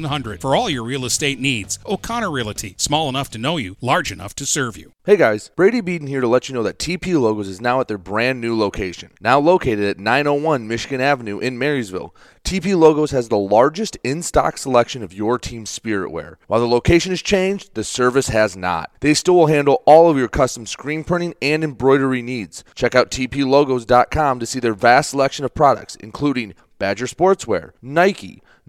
8700 0.01 0.41
for 0.41 0.55
all 0.55 0.69
your 0.69 0.83
real 0.83 1.05
estate 1.05 1.39
needs. 1.39 1.77
O'Connor 1.85 2.31
Realty, 2.31 2.75
small 2.77 3.07
enough 3.09 3.29
to 3.31 3.37
know 3.37 3.57
you, 3.57 3.77
large 3.81 4.11
enough 4.11 4.33
to 4.35 4.45
serve 4.45 4.77
you. 4.77 4.93
Hey 5.03 5.17
guys, 5.17 5.51
Brady 5.55 5.81
Beaton 5.81 6.07
here 6.07 6.21
to 6.21 6.27
let 6.27 6.49
you 6.49 6.55
know 6.55 6.63
that 6.63 6.79
TP 6.79 7.19
Logos 7.19 7.47
is 7.47 7.61
now 7.61 7.79
at 7.79 7.87
their 7.87 7.97
brand 7.97 8.41
new 8.41 8.57
location. 8.57 9.11
Now 9.19 9.39
located 9.39 9.85
at 9.85 9.99
901 9.99 10.67
Michigan 10.67 11.01
Avenue 11.01 11.39
in 11.39 11.57
Marysville, 11.57 12.15
TP 12.43 12.77
Logos 12.77 13.11
has 13.11 13.29
the 13.29 13.37
largest 13.37 13.97
in 14.03 14.23
stock 14.23 14.57
selection 14.57 15.03
of 15.03 15.13
your 15.13 15.37
team's 15.37 15.69
spirit 15.69 16.11
wear. 16.11 16.37
While 16.47 16.59
the 16.59 16.67
location 16.67 17.11
has 17.11 17.21
changed, 17.21 17.75
the 17.75 17.83
service 17.83 18.29
has 18.29 18.57
not. 18.57 18.91
They 19.01 19.13
still 19.13 19.35
will 19.35 19.47
handle 19.47 19.83
all 19.85 20.09
of 20.09 20.17
your 20.17 20.27
custom 20.27 20.65
screen 20.65 21.03
printing 21.03 21.35
and 21.41 21.63
embroidery 21.63 22.21
needs. 22.21 22.63
Check 22.73 22.95
out 22.95 23.11
tplogos.com 23.11 24.39
to 24.39 24.45
see 24.45 24.59
their 24.59 24.73
vast 24.73 25.11
selection 25.11 25.45
of 25.45 25.53
products, 25.53 25.95
including 25.97 26.53
Badger 26.79 27.05
Sportswear, 27.05 27.73
Nike, 27.79 28.41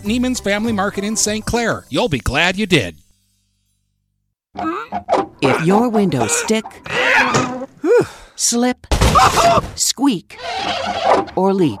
Neiman's 0.00 0.40
Family 0.40 0.72
Market 0.72 1.04
in 1.04 1.16
St. 1.16 1.44
Clair. 1.44 1.84
You'll 1.88 2.08
be 2.08 2.18
glad 2.18 2.56
you 2.56 2.66
did. 2.66 2.96
If 5.40 5.64
your 5.66 5.88
windows 5.88 6.34
stick, 6.34 6.64
slip, 8.36 8.86
squeak, 9.74 10.38
or 11.36 11.54
leak, 11.54 11.80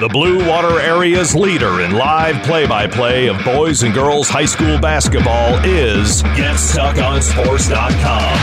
The 0.00 0.08
Blue 0.08 0.44
Water 0.48 0.80
Area's 0.80 1.36
leader 1.36 1.82
in 1.82 1.92
live 1.92 2.42
play 2.42 2.66
by 2.66 2.88
play 2.88 3.28
of 3.28 3.36
boys 3.44 3.84
and 3.84 3.94
girls 3.94 4.28
high 4.28 4.44
school 4.44 4.76
basketball 4.76 5.54
is 5.64 6.20
GetStuckOnSports.com. 6.34 8.34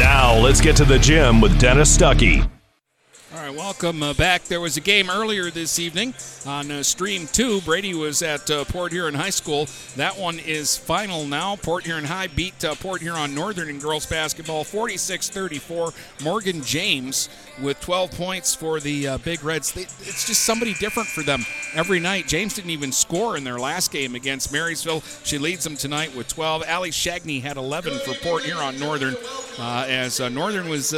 Now 0.00 0.36
let's 0.36 0.60
get 0.60 0.74
to 0.78 0.84
the 0.84 0.98
gym 0.98 1.40
with 1.40 1.60
Dennis 1.60 1.96
Stuckey. 1.96 2.50
Right, 3.48 3.56
welcome 3.56 4.02
uh, 4.02 4.12
back. 4.12 4.44
There 4.44 4.60
was 4.60 4.76
a 4.76 4.80
game 4.82 5.08
earlier 5.08 5.50
this 5.50 5.78
evening 5.78 6.12
on 6.44 6.70
uh, 6.70 6.82
Stream 6.82 7.26
2. 7.32 7.62
Brady 7.62 7.94
was 7.94 8.20
at 8.20 8.50
uh, 8.50 8.66
Port 8.66 8.92
Huron 8.92 9.14
High 9.14 9.30
School. 9.30 9.66
That 9.96 10.18
one 10.18 10.38
is 10.38 10.76
final 10.76 11.26
now. 11.26 11.56
Port 11.56 11.84
Huron 11.84 12.04
High 12.04 12.26
beat 12.26 12.62
uh, 12.62 12.74
Port 12.74 13.00
Huron 13.00 13.34
Northern 13.34 13.70
in 13.70 13.78
girls 13.78 14.04
basketball 14.04 14.64
46 14.64 15.30
34. 15.30 15.94
Morgan 16.22 16.62
James 16.62 17.30
with 17.62 17.80
12 17.80 18.10
points 18.10 18.54
for 18.54 18.80
the 18.80 19.08
uh, 19.08 19.18
Big 19.18 19.42
Reds. 19.42 19.72
They, 19.72 19.82
it's 19.82 20.26
just 20.26 20.44
somebody 20.44 20.74
different 20.74 21.08
for 21.08 21.22
them 21.22 21.46
every 21.72 22.00
night. 22.00 22.28
James 22.28 22.52
didn't 22.52 22.70
even 22.70 22.92
score 22.92 23.38
in 23.38 23.44
their 23.44 23.58
last 23.58 23.90
game 23.90 24.14
against 24.14 24.52
Marysville. 24.52 25.00
She 25.24 25.38
leads 25.38 25.64
them 25.64 25.76
tonight 25.76 26.14
with 26.14 26.28
12. 26.28 26.64
Ali 26.68 26.90
Shagney 26.90 27.40
had 27.40 27.56
11 27.56 27.98
for 28.00 28.12
Port 28.16 28.42
Huron 28.42 28.78
Northern 28.78 29.16
uh, 29.58 29.86
as 29.88 30.20
Northern 30.20 30.68
was 30.68 30.92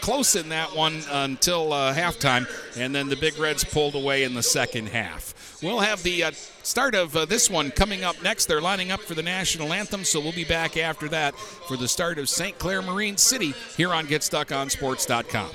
close 0.00 0.34
in 0.34 0.48
that 0.48 0.74
one 0.74 1.00
until 1.12 1.72
halftime, 1.94 2.46
and 2.76 2.94
then 2.94 3.08
the 3.08 3.16
Big 3.16 3.38
Reds 3.38 3.64
pulled 3.64 3.94
away 3.94 4.24
in 4.24 4.34
the 4.34 4.42
second 4.42 4.88
half. 4.88 5.32
We'll 5.62 5.80
have 5.80 6.02
the 6.02 6.24
uh, 6.24 6.32
start 6.32 6.94
of 6.94 7.16
uh, 7.16 7.24
this 7.24 7.48
one 7.48 7.70
coming 7.70 8.02
up 8.02 8.20
next. 8.22 8.46
They're 8.46 8.60
lining 8.60 8.90
up 8.90 9.00
for 9.00 9.14
the 9.14 9.22
national 9.22 9.72
anthem, 9.72 10.04
so 10.04 10.20
we'll 10.20 10.32
be 10.32 10.44
back 10.44 10.76
after 10.76 11.08
that 11.08 11.36
for 11.36 11.76
the 11.76 11.86
start 11.86 12.18
of 12.18 12.28
St. 12.28 12.58
Clair 12.58 12.82
Marine 12.82 13.16
City 13.16 13.54
here 13.76 13.94
on 13.94 14.06
GetStuckOnSports.com. 14.06 15.50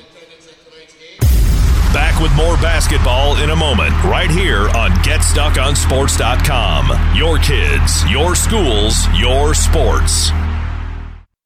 Back 1.94 2.22
with 2.22 2.36
more 2.36 2.58
basketball 2.58 3.38
in 3.38 3.50
a 3.50 3.56
moment, 3.56 3.92
right 4.04 4.30
here 4.30 4.68
on 4.70 4.92
GetStuckOnSports.com. 5.04 7.16
Your 7.16 7.40
kids, 7.40 8.06
your 8.10 8.36
schools, 8.36 9.08
your 9.18 9.54
sports. 9.54 10.32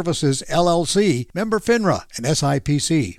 Services 0.00 0.42
LLC, 0.48 1.26
member 1.34 1.58
FINRA 1.58 2.06
and 2.16 2.24
SIPC. 2.24 3.18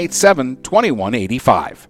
987 0.00 0.62
2185. 0.62 1.88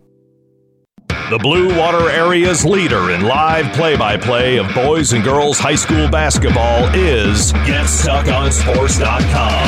The 1.31 1.39
Blue 1.39 1.79
Water 1.79 2.11
Area's 2.11 2.65
leader 2.65 3.13
in 3.13 3.21
live 3.23 3.73
play 3.73 3.97
by 3.97 4.17
play 4.17 4.59
of 4.59 4.67
boys 4.75 5.13
and 5.13 5.23
girls 5.23 5.61
high 5.61 5.77
school 5.77 6.09
basketball 6.09 6.93
is 6.93 7.53
GetStuckOnSports.com. 7.53 9.63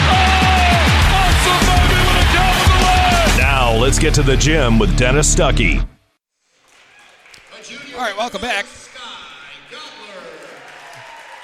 Oh, 2.35 3.37
now 3.39 3.73
let's 3.77 4.01
get 4.01 4.13
to 4.15 4.25
the 4.25 4.37
gym 4.37 4.81
with 4.81 4.99
Dennis 4.99 5.33
Stuckey. 5.33 5.87
All 7.95 8.01
right, 8.01 8.17
welcome 8.17 8.41
back. 8.41 8.67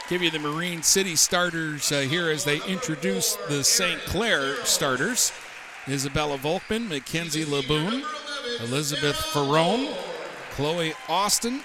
Give 0.09 0.23
you 0.23 0.33
the 0.33 0.41
Marine 0.41 0.83
City 0.83 1.15
starters 1.15 1.93
uh, 1.93 2.01
here 2.01 2.29
as 2.31 2.43
they 2.43 2.61
introduce 2.67 3.37
the 3.49 3.63
St. 3.63 4.01
Clair 4.01 4.57
starters. 4.65 5.31
Isabella 5.89 6.37
Volkman, 6.37 6.89
Mackenzie 6.89 7.45
Laboon, 7.45 8.03
Elizabeth 8.61 9.17
Ferrone, 9.17 9.95
Chloe 10.51 10.93
Austin, 11.09 11.63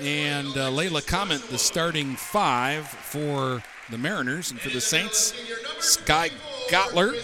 and 0.00 0.48
uh, 0.48 0.70
Layla 0.70 1.04
Comment, 1.06 1.42
the 1.48 1.58
starting 1.58 2.14
five 2.16 2.86
for 2.86 3.62
the 3.90 3.98
Mariners. 3.98 4.50
And 4.50 4.60
for 4.60 4.68
the 4.68 4.80
Saints, 4.80 5.34
Sky 5.80 6.30
Gottler, 6.68 7.14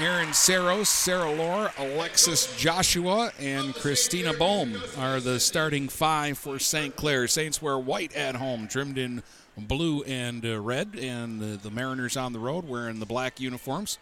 Aaron 0.00 0.32
Saros, 0.32 0.88
Sarah 0.88 1.30
Lore, 1.30 1.70
Alexis 1.76 2.56
Joshua, 2.56 3.32
and 3.38 3.74
Christina 3.74 4.32
Bohm 4.32 4.82
are 4.96 5.20
the 5.20 5.38
starting 5.38 5.88
five 5.88 6.38
for 6.38 6.58
St. 6.58 6.96
Clair. 6.96 7.28
Saints 7.28 7.60
wear 7.60 7.78
white 7.78 8.16
at 8.16 8.36
home, 8.36 8.66
trimmed 8.66 8.96
in 8.96 9.22
blue 9.60 10.02
and 10.02 10.44
uh, 10.44 10.60
red, 10.60 10.96
and 11.00 11.40
the, 11.40 11.56
the 11.56 11.70
Mariners 11.70 12.16
on 12.16 12.32
the 12.32 12.38
road 12.38 12.66
wearing 12.68 13.00
the 13.00 13.06
black 13.06 13.40
uniforms, 13.40 13.98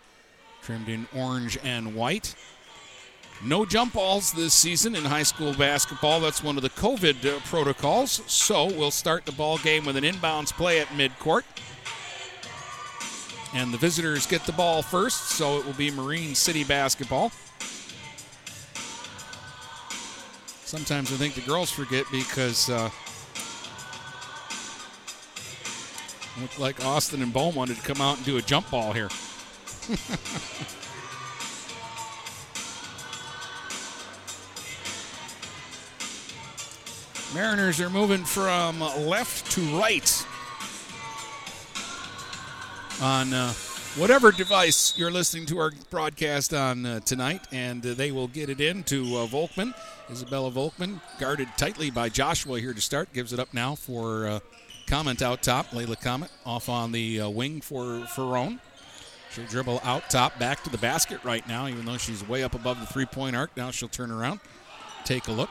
trimmed 0.63 0.89
in 0.89 1.07
orange 1.15 1.59
and 1.63 1.95
white. 1.95 2.35
No 3.45 3.65
jump 3.65 3.93
balls 3.93 4.33
this 4.33 4.53
season 4.53 4.97
in 4.97 5.05
high 5.05 5.23
school 5.23 5.55
basketball. 5.55 6.21
That's 6.21 6.43
one 6.43 6.57
of 6.57 6.63
the 6.63 6.71
COVID 6.71 7.25
uh, 7.25 7.39
protocols. 7.45 8.21
So 8.27 8.67
we'll 8.67 8.91
start 8.91 9.27
the 9.27 9.33
ball 9.33 9.59
game 9.59 9.85
with 9.85 9.97
an 9.97 10.03
inbounds 10.03 10.53
play 10.53 10.81
at 10.81 10.89
midcourt. 10.89 11.43
And 13.55 13.73
the 13.73 13.79
visitors 13.79 14.27
get 14.27 14.45
the 14.45 14.53
ball 14.53 14.83
first, 14.83 15.31
so 15.31 15.59
it 15.59 15.65
will 15.65 15.73
be 15.75 15.91
Marine 15.91 16.35
City 16.35 16.65
basketball. 16.65 17.31
Sometimes 20.65 21.13
I 21.13 21.17
think 21.17 21.35
the 21.35 21.41
girls 21.43 21.71
forget 21.71 22.05
because 22.11 22.69
uh, 22.69 22.91
looked 26.41 26.59
like 26.59 26.85
Austin 26.85 27.23
and 27.23 27.33
Bohm 27.33 27.55
wanted 27.55 27.77
to 27.77 27.83
come 27.83 28.01
out 28.01 28.17
and 28.17 28.27
do 28.27 28.37
a 28.37 28.43
jump 28.43 28.71
ball 28.71 28.93
here. 28.93 29.09
Mariners 37.35 37.81
are 37.81 37.91
moving 37.91 38.25
from 38.25 38.81
left 38.81 39.51
to 39.53 39.61
right 39.79 40.27
on 43.01 43.33
uh, 43.33 43.53
whatever 43.97 44.33
device 44.33 44.97
you're 44.97 45.11
listening 45.11 45.47
to 45.47 45.59
our 45.59 45.73
broadcast 45.91 46.55
on 46.55 46.87
uh, 46.87 47.01
tonight, 47.01 47.47
and 47.53 47.85
uh, 47.85 47.95
they 47.95 48.11
will 48.11 48.29
get 48.29 48.49
it 48.49 48.61
in 48.61 48.83
to 48.85 49.03
uh, 49.17 49.27
Volkman. 49.27 49.75
Isabella 50.11 50.51
Volkman, 50.51 51.01
guarded 51.19 51.49
tightly 51.57 51.91
by 51.91 52.09
Joshua 52.09 52.61
here 52.61 52.73
to 52.73 52.81
start, 52.81 53.13
gives 53.13 53.33
it 53.33 53.39
up 53.39 53.53
now 53.53 53.75
for 53.75 54.27
uh, 54.27 54.41
Comment 54.89 55.21
out 55.21 55.43
top. 55.43 55.67
Layla 55.73 56.01
Comment 56.01 56.33
off 56.47 56.71
on 56.71 56.93
the 56.93 57.21
uh, 57.21 57.29
wing 57.29 57.61
for 57.61 57.85
Ferrone. 58.07 58.59
She'll 59.31 59.45
dribble 59.45 59.83
out 59.85 60.09
top, 60.09 60.39
back 60.39 60.65
to 60.65 60.71
the 60.71 60.79
basket 60.79 61.23
right 61.23 61.47
now, 61.47 61.69
even 61.69 61.85
though 61.85 61.99
she's 61.99 62.27
way 62.27 62.43
up 62.43 62.55
above 62.55 62.81
the 62.81 62.87
three 62.87 63.05
point 63.05 63.37
arc. 63.37 63.55
Now 63.55 63.71
she'll 63.71 63.91
turn 63.91 64.11
around, 64.11 64.41
take 65.05 65.29
a 65.29 65.33
look, 65.33 65.51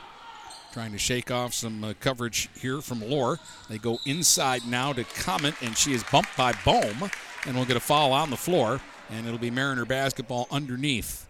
trying 0.72 0.90
to 0.90 0.98
shake 0.98 1.30
off 1.30 1.54
some 1.54 1.84
uh, 1.84 1.94
coverage 2.00 2.48
here 2.58 2.80
from 2.80 3.00
Lore. 3.00 3.38
They 3.68 3.78
go 3.78 4.00
inside 4.04 4.66
now 4.66 4.92
to 4.92 5.04
Comment, 5.04 5.54
and 5.62 5.76
she 5.76 5.92
is 5.92 6.02
bumped 6.02 6.36
by 6.36 6.52
Bohm, 6.64 7.08
and 7.46 7.54
we'll 7.54 7.64
get 7.64 7.76
a 7.76 7.80
foul 7.80 8.12
on 8.12 8.30
the 8.30 8.36
floor, 8.36 8.80
and 9.08 9.24
it'll 9.24 9.38
be 9.38 9.52
Mariner 9.52 9.84
basketball 9.84 10.48
underneath. 10.50 11.28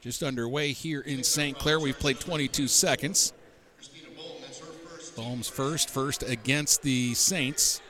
Just 0.00 0.22
underway 0.22 0.70
here 0.70 1.00
in 1.00 1.24
St. 1.24 1.58
Clair. 1.58 1.80
We've 1.80 1.98
played 1.98 2.20
22 2.20 2.68
seconds. 2.68 3.32
Bohm's 5.18 5.48
first, 5.48 5.90
first 5.90 6.22
against 6.22 6.82
the 6.82 7.12
Saints. 7.14 7.80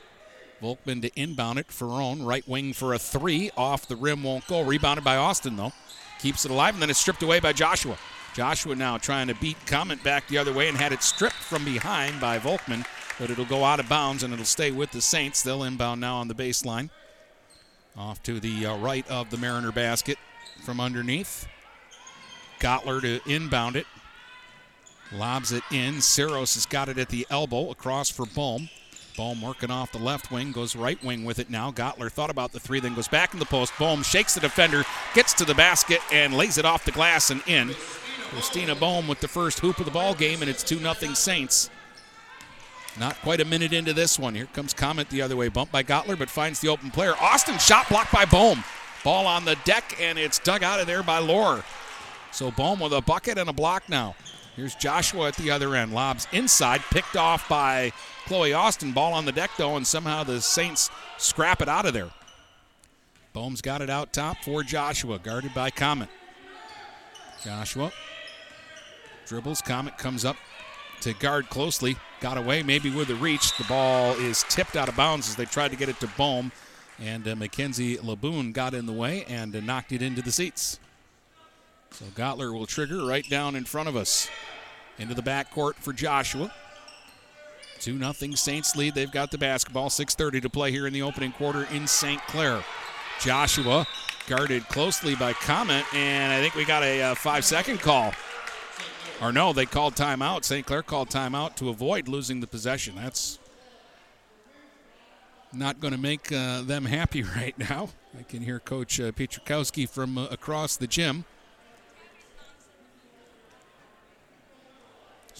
Volkman 0.63 1.03
to 1.03 1.11
inbound 1.15 1.59
it. 1.59 1.67
Ferrone, 1.67 2.25
right 2.25 2.45
wing 2.47 2.73
for 2.73 2.93
a 2.93 2.99
three. 2.99 3.51
Off 3.55 3.87
the 3.87 3.95
rim, 3.95 4.23
won't 4.23 4.47
go. 4.47 4.61
Rebounded 4.61 5.03
by 5.03 5.15
Austin, 5.15 5.55
though. 5.55 5.71
Keeps 6.19 6.43
it 6.43 6.51
alive, 6.51 6.73
and 6.73 6.81
then 6.81 6.89
it's 6.89 6.99
stripped 6.99 7.21
away 7.21 7.39
by 7.39 7.53
Joshua. 7.53 7.97
Joshua 8.33 8.75
now 8.75 8.97
trying 8.97 9.27
to 9.27 9.35
beat 9.35 9.57
Comment 9.67 10.03
back 10.03 10.27
the 10.27 10.39
other 10.39 10.51
way 10.51 10.67
and 10.67 10.77
had 10.77 10.91
it 10.91 11.03
stripped 11.03 11.35
from 11.35 11.63
behind 11.63 12.19
by 12.19 12.39
Volkman, 12.39 12.85
but 13.19 13.29
it'll 13.29 13.45
go 13.45 13.63
out 13.63 13.79
of 13.79 13.87
bounds 13.87 14.23
and 14.23 14.33
it'll 14.33 14.43
stay 14.43 14.71
with 14.71 14.91
the 14.91 15.01
Saints. 15.01 15.43
They'll 15.43 15.63
inbound 15.63 16.01
now 16.01 16.17
on 16.17 16.27
the 16.27 16.35
baseline. 16.35 16.89
Off 17.95 18.21
to 18.23 18.39
the 18.39 18.65
uh, 18.65 18.77
right 18.77 19.07
of 19.09 19.29
the 19.29 19.37
Mariner 19.37 19.71
basket 19.71 20.17
from 20.63 20.79
underneath. 20.79 21.47
Gottler 22.59 23.01
to 23.01 23.19
inbound 23.31 23.75
it. 23.75 23.85
Lobs 25.11 25.51
it 25.51 25.63
in. 25.71 26.01
Saros 26.01 26.53
has 26.53 26.65
got 26.65 26.89
it 26.89 26.97
at 26.97 27.09
the 27.09 27.25
elbow 27.29 27.71
across 27.71 28.09
for 28.09 28.25
Bohm. 28.25 28.69
Bohm 29.17 29.41
working 29.41 29.71
off 29.71 29.91
the 29.91 29.97
left 29.97 30.31
wing, 30.31 30.51
goes 30.51 30.75
right 30.75 31.03
wing 31.03 31.25
with 31.25 31.39
it 31.39 31.49
now. 31.49 31.71
Gottler 31.71 32.11
thought 32.11 32.29
about 32.29 32.51
the 32.51 32.59
three, 32.59 32.79
then 32.79 32.95
goes 32.95 33.07
back 33.07 33.33
in 33.33 33.39
the 33.39 33.45
post. 33.45 33.73
Bohm 33.77 34.03
shakes 34.03 34.35
the 34.35 34.39
defender, 34.39 34.85
gets 35.13 35.33
to 35.33 35.45
the 35.45 35.55
basket, 35.55 35.99
and 36.11 36.37
lays 36.37 36.57
it 36.57 36.65
off 36.65 36.85
the 36.85 36.91
glass 36.91 37.29
and 37.29 37.41
in. 37.47 37.75
Christina 38.29 38.75
Bohm 38.75 39.07
with 39.07 39.19
the 39.19 39.27
first 39.27 39.59
hoop 39.59 39.79
of 39.79 39.85
the 39.85 39.91
ball 39.91 40.13
game, 40.13 40.41
and 40.41 40.49
it's 40.49 40.63
2 40.63 40.77
0 40.77 40.93
Saints. 41.15 41.69
Not 42.99 43.19
quite 43.21 43.41
a 43.41 43.45
minute 43.45 43.73
into 43.73 43.93
this 43.93 44.19
one. 44.19 44.35
Here 44.35 44.47
comes 44.53 44.73
Comment 44.73 45.09
the 45.09 45.21
other 45.21 45.35
way. 45.35 45.47
Bumped 45.47 45.71
by 45.71 45.83
Gottler, 45.83 46.17
but 46.17 46.29
finds 46.29 46.59
the 46.59 46.67
open 46.67 46.91
player. 46.91 47.15
Austin 47.19 47.57
shot 47.57 47.89
blocked 47.89 48.11
by 48.11 48.25
Bohm. 48.25 48.63
Ball 49.03 49.25
on 49.25 49.45
the 49.45 49.57
deck, 49.65 49.97
and 49.99 50.19
it's 50.19 50.39
dug 50.39 50.63
out 50.63 50.79
of 50.79 50.87
there 50.87 51.03
by 51.03 51.19
Lore. 51.19 51.63
So 52.31 52.51
Bohm 52.51 52.79
with 52.79 52.93
a 52.93 53.01
bucket 53.01 53.37
and 53.37 53.49
a 53.49 53.53
block 53.53 53.89
now. 53.89 54.15
Here's 54.59 54.75
Joshua 54.75 55.29
at 55.29 55.37
the 55.37 55.51
other 55.51 55.73
end. 55.73 55.93
Lobs 55.93 56.27
inside, 56.33 56.81
picked 56.91 57.15
off 57.15 57.47
by 57.47 57.93
Chloe 58.25 58.51
Austin. 58.51 58.91
Ball 58.91 59.13
on 59.13 59.23
the 59.23 59.31
deck, 59.31 59.51
though, 59.57 59.77
and 59.77 59.87
somehow 59.87 60.25
the 60.25 60.41
Saints 60.41 60.89
scrap 61.17 61.61
it 61.61 61.69
out 61.69 61.85
of 61.85 61.93
there. 61.93 62.09
Bohm's 63.33 63.61
got 63.61 63.81
it 63.81 63.89
out 63.89 64.11
top 64.11 64.35
for 64.43 64.61
Joshua, 64.61 65.17
guarded 65.17 65.53
by 65.53 65.69
Comet. 65.69 66.09
Joshua 67.41 67.89
dribbles. 69.27 69.61
Comet 69.61 69.97
comes 69.97 70.25
up 70.25 70.35
to 71.03 71.13
guard 71.13 71.49
closely. 71.49 71.95
Got 72.19 72.37
away, 72.37 72.61
maybe 72.61 72.89
with 72.89 73.09
a 73.11 73.15
reach. 73.15 73.57
The 73.57 73.63
ball 73.63 74.11
is 74.15 74.43
tipped 74.49 74.75
out 74.75 74.89
of 74.89 74.97
bounds 74.97 75.29
as 75.29 75.37
they 75.37 75.45
tried 75.45 75.71
to 75.71 75.77
get 75.77 75.87
it 75.87 76.01
to 76.01 76.07
Bohm. 76.17 76.51
And 77.01 77.25
uh, 77.25 77.37
Mackenzie 77.37 77.95
Laboon 77.95 78.51
got 78.51 78.73
in 78.73 78.87
the 78.87 78.91
way 78.91 79.23
and 79.29 79.55
uh, 79.55 79.61
knocked 79.61 79.93
it 79.93 80.01
into 80.01 80.21
the 80.21 80.33
seats. 80.33 80.81
So 81.91 82.05
Gottler 82.15 82.53
will 82.53 82.65
trigger 82.65 83.05
right 83.05 83.27
down 83.29 83.55
in 83.55 83.65
front 83.65 83.89
of 83.89 83.95
us. 83.95 84.29
Into 84.97 85.13
the 85.13 85.21
backcourt 85.21 85.75
for 85.75 85.93
Joshua. 85.93 86.51
2 87.79 87.97
0 87.97 88.11
Saints 88.35 88.75
lead. 88.75 88.95
They've 88.95 89.11
got 89.11 89.31
the 89.31 89.37
basketball. 89.37 89.89
6.30 89.89 90.41
to 90.41 90.49
play 90.49 90.71
here 90.71 90.87
in 90.87 90.93
the 90.93 91.01
opening 91.01 91.31
quarter 91.31 91.67
in 91.73 91.87
St. 91.87 92.21
Clair. 92.27 92.63
Joshua 93.21 93.87
guarded 94.27 94.67
closely 94.67 95.15
by 95.15 95.33
Comment, 95.33 95.85
and 95.93 96.31
I 96.31 96.41
think 96.41 96.55
we 96.55 96.65
got 96.65 96.83
a, 96.83 97.11
a 97.11 97.15
five 97.15 97.43
second 97.43 97.79
call. 97.79 98.13
Or 99.21 99.31
no, 99.33 99.51
they 99.51 99.65
called 99.65 99.95
timeout. 99.95 100.45
St. 100.45 100.65
Clair 100.65 100.83
called 100.83 101.09
timeout 101.09 101.55
to 101.55 101.69
avoid 101.69 102.07
losing 102.07 102.39
the 102.39 102.47
possession. 102.47 102.95
That's 102.95 103.39
not 105.51 105.81
going 105.81 105.93
to 105.93 105.99
make 105.99 106.31
uh, 106.31 106.61
them 106.61 106.85
happy 106.85 107.23
right 107.35 107.57
now. 107.57 107.89
I 108.17 108.23
can 108.23 108.41
hear 108.41 108.59
Coach 108.59 108.99
uh, 108.99 109.11
from 109.11 110.17
uh, 110.17 110.27
across 110.27 110.77
the 110.77 110.87
gym. 110.87 111.25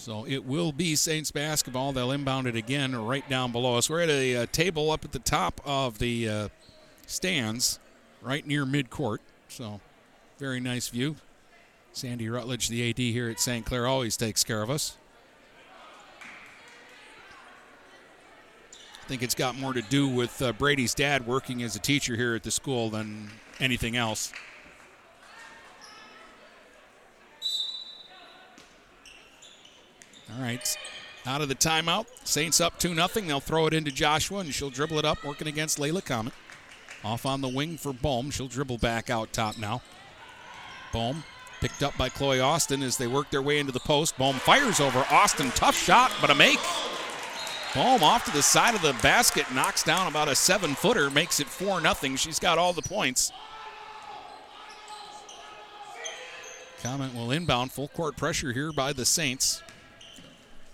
So 0.00 0.26
it 0.26 0.46
will 0.46 0.72
be 0.72 0.96
Saints 0.96 1.30
basketball. 1.30 1.92
They'll 1.92 2.10
inbound 2.10 2.46
it 2.46 2.56
again 2.56 2.96
right 2.96 3.28
down 3.28 3.52
below 3.52 3.76
us. 3.76 3.90
We're 3.90 4.00
at 4.00 4.08
a, 4.08 4.32
a 4.32 4.46
table 4.46 4.90
up 4.90 5.04
at 5.04 5.12
the 5.12 5.18
top 5.18 5.60
of 5.62 5.98
the 5.98 6.26
uh, 6.26 6.48
stands, 7.06 7.78
right 8.22 8.46
near 8.46 8.64
midcourt. 8.64 9.18
So 9.48 9.82
very 10.38 10.58
nice 10.58 10.88
view. 10.88 11.16
Sandy 11.92 12.30
Rutledge, 12.30 12.68
the 12.68 12.88
AD 12.88 12.96
here 12.96 13.28
at 13.28 13.40
St. 13.40 13.66
Clair, 13.66 13.86
always 13.86 14.16
takes 14.16 14.42
care 14.42 14.62
of 14.62 14.70
us. 14.70 14.96
I 19.04 19.06
think 19.06 19.22
it's 19.22 19.34
got 19.34 19.54
more 19.58 19.74
to 19.74 19.82
do 19.82 20.08
with 20.08 20.40
uh, 20.40 20.52
Brady's 20.54 20.94
dad 20.94 21.26
working 21.26 21.62
as 21.62 21.76
a 21.76 21.80
teacher 21.80 22.16
here 22.16 22.34
at 22.34 22.42
the 22.42 22.50
school 22.50 22.88
than 22.88 23.30
anything 23.58 23.96
else. 23.96 24.32
All 30.36 30.42
right. 30.42 30.76
Out 31.26 31.42
of 31.42 31.48
the 31.48 31.54
timeout. 31.54 32.06
Saints 32.24 32.60
up 32.60 32.78
2 32.78 32.94
0. 32.94 33.08
They'll 33.08 33.40
throw 33.40 33.66
it 33.66 33.74
into 33.74 33.90
Joshua, 33.90 34.40
and 34.40 34.54
she'll 34.54 34.70
dribble 34.70 34.98
it 34.98 35.04
up, 35.04 35.24
working 35.24 35.48
against 35.48 35.78
Layla 35.78 36.04
Comet. 36.04 36.32
Off 37.04 37.26
on 37.26 37.40
the 37.40 37.48
wing 37.48 37.76
for 37.76 37.92
Bohm. 37.92 38.30
She'll 38.30 38.48
dribble 38.48 38.78
back 38.78 39.10
out 39.10 39.32
top 39.32 39.58
now. 39.58 39.82
Bohm 40.92 41.24
picked 41.60 41.82
up 41.82 41.96
by 41.98 42.08
Chloe 42.08 42.40
Austin 42.40 42.82
as 42.82 42.96
they 42.96 43.06
work 43.06 43.30
their 43.30 43.42
way 43.42 43.58
into 43.58 43.72
the 43.72 43.80
post. 43.80 44.16
Bohm 44.16 44.36
fires 44.36 44.80
over 44.80 45.04
Austin. 45.10 45.50
Tough 45.50 45.76
shot, 45.76 46.10
but 46.20 46.30
a 46.30 46.34
make. 46.34 46.58
Bohm 47.74 48.02
off 48.02 48.24
to 48.24 48.32
the 48.32 48.42
side 48.42 48.74
of 48.74 48.82
the 48.82 48.94
basket, 49.02 49.46
knocks 49.54 49.84
down 49.84 50.08
about 50.08 50.28
a 50.28 50.34
seven 50.34 50.74
footer, 50.74 51.10
makes 51.10 51.38
it 51.38 51.46
4 51.46 51.80
0. 51.80 52.16
She's 52.16 52.38
got 52.38 52.58
all 52.58 52.72
the 52.72 52.82
points. 52.82 53.32
Comment 56.82 57.14
will 57.14 57.30
inbound. 57.30 57.70
Full 57.72 57.88
court 57.88 58.16
pressure 58.16 58.52
here 58.52 58.72
by 58.72 58.92
the 58.92 59.04
Saints. 59.04 59.62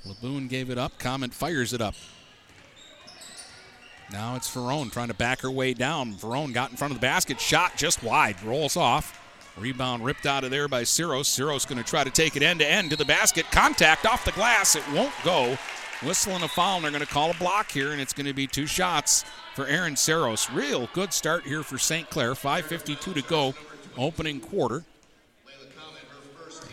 Laboon 0.07 0.49
gave 0.49 0.71
it 0.71 0.79
up. 0.79 0.99
Comment 0.99 1.33
fires 1.33 1.73
it 1.73 1.81
up. 1.81 1.95
Now 4.13 4.37
it's 4.37 4.49
Ferrone 4.49 4.93
trying 4.93 5.09
to 5.09 5.15
back 5.15 5.41
her 5.41 5.51
way 5.51 5.75
down. 5.75 6.15
Ferrone 6.15 6.53
got 6.53 6.71
in 6.71 6.77
front 6.77 6.93
of 6.93 7.01
the 7.01 7.05
basket, 7.05 7.41
shot 7.41 7.77
just 7.77 8.03
wide, 8.03 8.41
rolls 8.43 8.77
off. 8.77 9.21
Rebound 9.59 10.05
ripped 10.05 10.27
out 10.27 10.45
of 10.45 10.51
there 10.51 10.69
by 10.69 10.85
Saros. 10.85 11.29
Saros 11.29 11.65
going 11.65 11.83
to 11.83 11.89
try 11.89 12.05
to 12.05 12.11
take 12.11 12.37
it 12.37 12.43
end 12.43 12.61
to 12.61 12.69
end 12.69 12.91
to 12.91 12.97
the 12.97 13.07
basket. 13.07 13.47
Contact 13.51 14.05
off 14.05 14.25
the 14.25 14.33
glass. 14.33 14.77
It 14.77 14.85
won't 14.93 15.15
go. 15.25 15.57
Whistling 16.03 16.43
a 16.43 16.49
foul, 16.49 16.77
and 16.77 16.85
they're 16.85 16.91
going 16.91 17.01
to 17.01 17.11
call 17.11 17.31
a 17.31 17.35
block 17.35 17.71
here, 17.71 17.93
and 17.93 18.01
it's 18.01 18.13
going 18.13 18.27
to 18.27 18.35
be 18.35 18.47
two 18.47 18.67
shots 18.67 19.25
for 19.55 19.67
Aaron 19.67 19.97
Saros. 19.97 20.51
Real 20.51 20.91
good 20.93 21.11
start 21.15 21.45
here 21.45 21.63
for 21.63 21.79
St. 21.79 22.11
Clair. 22.11 22.35
5.52 22.35 23.15
to 23.15 23.23
go, 23.23 23.55
opening 23.97 24.41
quarter. 24.41 24.85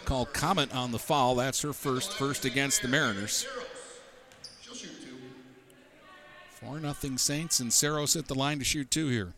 Call 0.06 0.26
Comet 0.26 0.74
on 0.76 0.92
the 0.92 1.00
foul. 1.00 1.36
That's 1.36 1.62
her 1.62 1.74
first, 1.74 2.14
first 2.14 2.46
against 2.46 2.82
the 2.82 2.88
Mariners. 2.88 3.48
4 6.62 6.80
nothing 6.80 7.18
Saints, 7.18 7.60
and 7.60 7.74
Saros 7.74 8.16
at 8.16 8.28
the 8.28 8.36
line 8.36 8.60
to 8.60 8.66
shoot 8.66 8.90
two 8.90 9.10
here. 9.10 9.34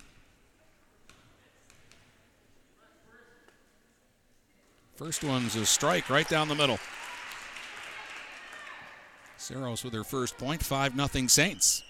First 4.95 5.23
one's 5.23 5.55
a 5.55 5.65
strike 5.65 6.09
right 6.09 6.27
down 6.27 6.47
the 6.47 6.55
middle. 6.55 6.79
Saros 9.37 9.83
with 9.83 9.93
her 9.93 10.03
first 10.03 10.37
point, 10.37 10.63
5 10.63 10.95
nothing 10.95 11.27
Saints. 11.27 11.83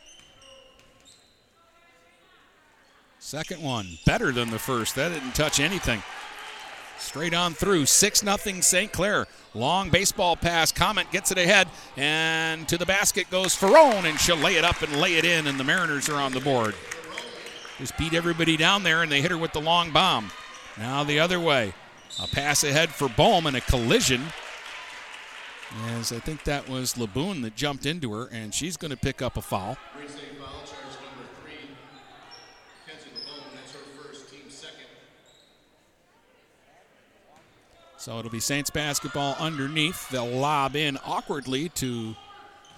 Second 3.19 3.61
one, 3.61 3.87
better 4.05 4.31
than 4.31 4.51
the 4.51 4.59
first. 4.59 4.95
That 4.95 5.09
didn't 5.09 5.33
touch 5.33 5.59
anything. 5.59 6.01
Straight 6.97 7.33
on 7.33 7.53
through, 7.53 7.85
6 7.85 8.19
0 8.19 8.37
St. 8.61 8.91
Clair. 8.91 9.27
Long 9.53 9.89
baseball 9.89 10.35
pass. 10.35 10.71
Comment 10.71 11.09
gets 11.11 11.31
it 11.31 11.37
ahead, 11.37 11.67
and 11.95 12.67
to 12.67 12.77
the 12.77 12.85
basket 12.85 13.29
goes 13.29 13.55
Ferrone, 13.55 14.03
and 14.03 14.19
she'll 14.19 14.35
lay 14.35 14.55
it 14.55 14.65
up 14.65 14.81
and 14.81 14.99
lay 14.99 15.15
it 15.15 15.25
in, 15.25 15.47
and 15.47 15.59
the 15.59 15.63
Mariners 15.63 16.09
are 16.09 16.19
on 16.19 16.33
the 16.33 16.41
board. 16.41 16.75
Just 17.77 17.97
beat 17.97 18.13
everybody 18.13 18.57
down 18.57 18.83
there, 18.83 19.01
and 19.01 19.11
they 19.11 19.21
hit 19.21 19.31
her 19.31 19.37
with 19.37 19.53
the 19.53 19.61
long 19.61 19.91
bomb. 19.91 20.31
Now 20.77 21.03
the 21.03 21.19
other 21.19 21.39
way. 21.39 21.73
A 22.21 22.27
pass 22.27 22.63
ahead 22.63 22.89
for 22.89 23.09
Bohm 23.09 23.45
and 23.45 23.57
a 23.57 23.61
collision. 23.61 24.21
As 25.87 26.13
I 26.13 26.19
think 26.19 26.43
that 26.43 26.69
was 26.69 26.93
Laboon 26.93 27.41
that 27.41 27.55
jumped 27.55 27.85
into 27.85 28.13
her, 28.13 28.27
and 28.31 28.53
she's 28.53 28.77
going 28.77 28.91
to 28.91 28.97
pick 28.97 29.21
up 29.21 29.35
a 29.35 29.41
foul. 29.41 29.77
So 38.05 38.19
it'll 38.19 38.29
be 38.29 38.39
Saints 38.39 38.69
basketball 38.69 39.35
underneath. 39.39 40.09
They'll 40.09 40.27
lob 40.27 40.75
in 40.75 40.99
awkwardly 41.03 41.69
to 41.69 42.15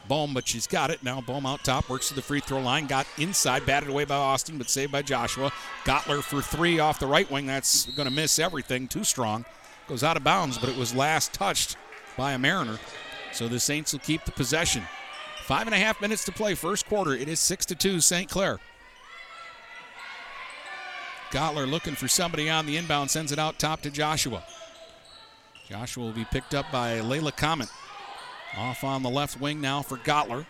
Bohm, 0.07 0.33
but 0.33 0.47
she's 0.47 0.67
got 0.67 0.89
it. 0.89 1.03
Now 1.03 1.19
Bohm 1.19 1.45
out 1.45 1.65
top, 1.65 1.89
works 1.89 2.07
to 2.07 2.13
the 2.13 2.21
free 2.21 2.39
throw 2.39 2.61
line, 2.61 2.87
got 2.87 3.05
inside, 3.17 3.65
batted 3.65 3.89
away 3.89 4.05
by 4.05 4.15
Austin, 4.15 4.57
but 4.57 4.69
saved 4.69 4.93
by 4.93 5.01
Joshua. 5.01 5.51
Gottler 5.83 6.23
for 6.23 6.41
three 6.41 6.79
off 6.79 6.99
the 6.99 7.07
right 7.07 7.29
wing. 7.29 7.45
That's 7.45 7.87
going 7.87 8.07
to 8.07 8.13
miss 8.13 8.39
everything. 8.39 8.87
Too 8.87 9.03
strong. 9.03 9.43
Goes 9.89 10.01
out 10.01 10.15
of 10.15 10.23
bounds, 10.23 10.57
but 10.57 10.69
it 10.69 10.77
was 10.77 10.95
last 10.95 11.33
touched 11.33 11.75
by 12.15 12.31
a 12.31 12.39
Mariner. 12.39 12.79
So 13.33 13.49
the 13.49 13.59
Saints 13.59 13.91
will 13.91 13.99
keep 13.99 14.23
the 14.23 14.31
possession. 14.31 14.83
Five 15.43 15.67
and 15.67 15.75
a 15.75 15.77
half 15.77 15.99
minutes 15.99 16.23
to 16.23 16.31
play, 16.31 16.55
first 16.55 16.87
quarter. 16.87 17.11
It 17.11 17.27
is 17.27 17.41
six 17.41 17.65
to 17.65 17.75
two, 17.75 17.99
St. 17.99 18.29
Clair. 18.29 18.59
Gottler 21.31 21.69
looking 21.69 21.95
for 21.95 22.07
somebody 22.07 22.49
on 22.49 22.65
the 22.65 22.77
inbound, 22.77 23.11
sends 23.11 23.33
it 23.33 23.39
out 23.39 23.59
top 23.59 23.81
to 23.81 23.91
Joshua. 23.91 24.41
Joshua 25.67 26.05
will 26.05 26.13
be 26.13 26.25
picked 26.25 26.53
up 26.53 26.71
by 26.71 26.99
Layla 26.99 27.35
Comet. 27.35 27.67
Off 28.57 28.83
on 28.83 29.03
the 29.03 29.09
left 29.09 29.39
wing 29.41 29.59
now 29.59 29.81
for 29.81 29.97
Gottler. 29.97 30.45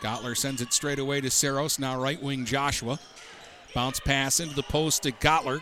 Gottler 0.00 0.36
sends 0.36 0.62
it 0.62 0.72
straight 0.72 0.98
away 0.98 1.20
to 1.20 1.30
Saros. 1.30 1.78
Now 1.78 2.00
right 2.00 2.20
wing 2.22 2.46
Joshua. 2.46 2.98
Bounce 3.74 4.00
pass 4.00 4.40
into 4.40 4.54
the 4.54 4.62
post 4.62 5.02
to 5.02 5.12
Gottler. 5.12 5.60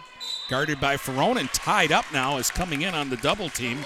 Guarded 0.48 0.80
by 0.80 0.96
Ferron 0.96 1.38
and 1.38 1.52
tied 1.52 1.90
up 1.90 2.04
now 2.12 2.36
is 2.36 2.50
coming 2.50 2.82
in 2.82 2.94
on 2.94 3.10
the 3.10 3.16
double 3.16 3.48
team. 3.48 3.78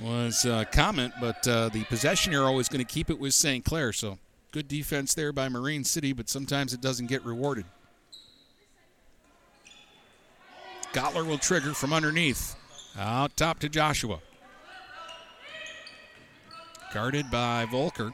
Was 0.00 0.46
uh, 0.46 0.64
comment, 0.72 1.12
but 1.20 1.46
uh, 1.46 1.68
the 1.68 1.84
possession 1.84 2.32
arrow 2.34 2.58
is 2.58 2.68
going 2.68 2.84
to 2.84 2.90
keep 2.90 3.10
it 3.10 3.20
with 3.20 3.34
St. 3.34 3.64
Clair. 3.64 3.92
So 3.92 4.18
good 4.50 4.66
defense 4.66 5.14
there 5.14 5.32
by 5.32 5.48
Marine 5.48 5.84
City, 5.84 6.12
but 6.12 6.28
sometimes 6.28 6.72
it 6.72 6.80
doesn't 6.80 7.06
get 7.06 7.24
rewarded. 7.24 7.66
Gottler 10.92 11.26
will 11.26 11.38
trigger 11.38 11.72
from 11.72 11.92
underneath. 11.92 12.56
Out 12.98 13.36
top 13.36 13.60
to 13.60 13.68
Joshua. 13.68 14.18
Guarded 16.92 17.30
by 17.30 17.66
Volker. 17.66 18.12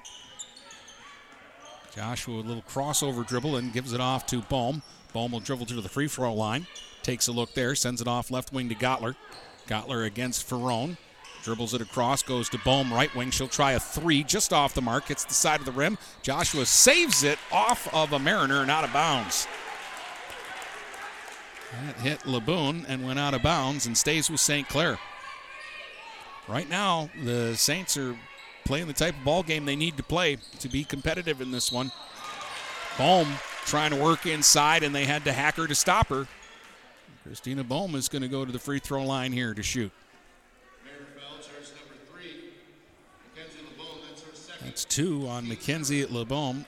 Joshua, 1.94 2.40
a 2.40 2.42
little 2.42 2.62
crossover 2.62 3.26
dribble 3.26 3.56
and 3.56 3.72
gives 3.72 3.94
it 3.94 4.00
off 4.00 4.26
to 4.26 4.42
Bohm. 4.42 4.82
Bohm 5.14 5.32
will 5.32 5.40
dribble 5.40 5.64
to 5.66 5.80
the 5.80 5.88
free 5.88 6.08
throw 6.08 6.34
line. 6.34 6.66
Takes 7.02 7.28
a 7.28 7.32
look 7.32 7.54
there, 7.54 7.74
sends 7.74 8.02
it 8.02 8.08
off 8.08 8.30
left 8.30 8.52
wing 8.52 8.68
to 8.68 8.74
Gottler. 8.74 9.16
Gottler 9.66 10.04
against 10.04 10.46
Ferron. 10.46 10.98
Dribbles 11.42 11.72
it 11.72 11.80
across, 11.80 12.22
goes 12.22 12.50
to 12.50 12.58
Bohm, 12.58 12.92
right 12.92 13.14
wing. 13.14 13.30
She'll 13.30 13.48
try 13.48 13.72
a 13.72 13.80
three 13.80 14.22
just 14.24 14.52
off 14.52 14.74
the 14.74 14.82
mark, 14.82 15.06
hits 15.06 15.24
the 15.24 15.32
side 15.32 15.60
of 15.60 15.66
the 15.66 15.72
rim. 15.72 15.96
Joshua 16.20 16.66
saves 16.66 17.22
it 17.22 17.38
off 17.50 17.92
of 17.94 18.12
a 18.12 18.18
Mariner 18.18 18.60
and 18.60 18.70
out 18.70 18.84
of 18.84 18.92
bounds. 18.92 19.46
That 21.72 21.96
hit 21.96 22.20
Laboon 22.20 22.84
and 22.88 23.04
went 23.04 23.18
out 23.18 23.34
of 23.34 23.42
bounds 23.42 23.86
and 23.86 23.96
stays 23.96 24.30
with 24.30 24.40
St. 24.40 24.68
Clair. 24.68 24.98
Right 26.48 26.68
now, 26.68 27.10
the 27.24 27.56
Saints 27.56 27.96
are 27.96 28.16
playing 28.64 28.86
the 28.86 28.92
type 28.92 29.16
of 29.16 29.24
ball 29.24 29.42
game 29.42 29.64
they 29.64 29.76
need 29.76 29.96
to 29.96 30.02
play 30.02 30.38
to 30.60 30.68
be 30.68 30.84
competitive 30.84 31.40
in 31.40 31.50
this 31.50 31.72
one. 31.72 31.90
Bohm 32.98 33.28
trying 33.64 33.90
to 33.90 33.96
work 33.96 34.26
inside, 34.26 34.82
and 34.82 34.94
they 34.94 35.04
had 35.04 35.24
to 35.24 35.32
hack 35.32 35.56
her 35.56 35.66
to 35.66 35.74
stop 35.74 36.08
her. 36.08 36.26
Christina 37.24 37.64
Bohm 37.64 37.96
is 37.96 38.08
going 38.08 38.22
to 38.22 38.28
go 38.28 38.44
to 38.44 38.52
the 38.52 38.58
free 38.58 38.78
throw 38.78 39.04
line 39.04 39.32
here 39.32 39.52
to 39.52 39.62
shoot. 39.62 39.90
That's 44.62 44.84
two 44.84 45.26
on 45.26 45.48
Mackenzie 45.48 46.02
at 46.02 46.10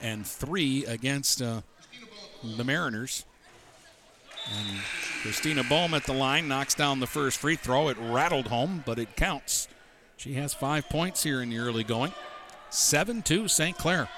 and 0.03 0.27
three 0.27 0.85
against 0.87 1.43
uh, 1.43 1.61
the 2.57 2.65
Mariners. 2.65 3.25
And 4.57 4.79
Christina 5.23 5.63
Bohm 5.65 5.95
at 5.95 6.05
the 6.05 6.13
line 6.13 6.49
knocks 6.49 6.75
down 6.75 7.01
the 7.01 7.07
first 7.07 7.39
free 7.39 7.57
throw. 7.57 7.89
It 7.89 7.97
rattled 8.01 8.49
home, 8.49 8.83
but 8.87 8.99
it 8.99 9.17
counts. 9.17 9.69
She 10.17 10.35
has 10.35 10.55
five 10.55 10.89
points 10.89 11.23
here 11.23 11.43
in 11.43 11.51
the 11.51 11.59
early 11.59 11.85
going. 11.85 12.13
7 12.71 13.23
2 13.23 13.49
St. 13.49 13.77
Clair. 13.77 14.09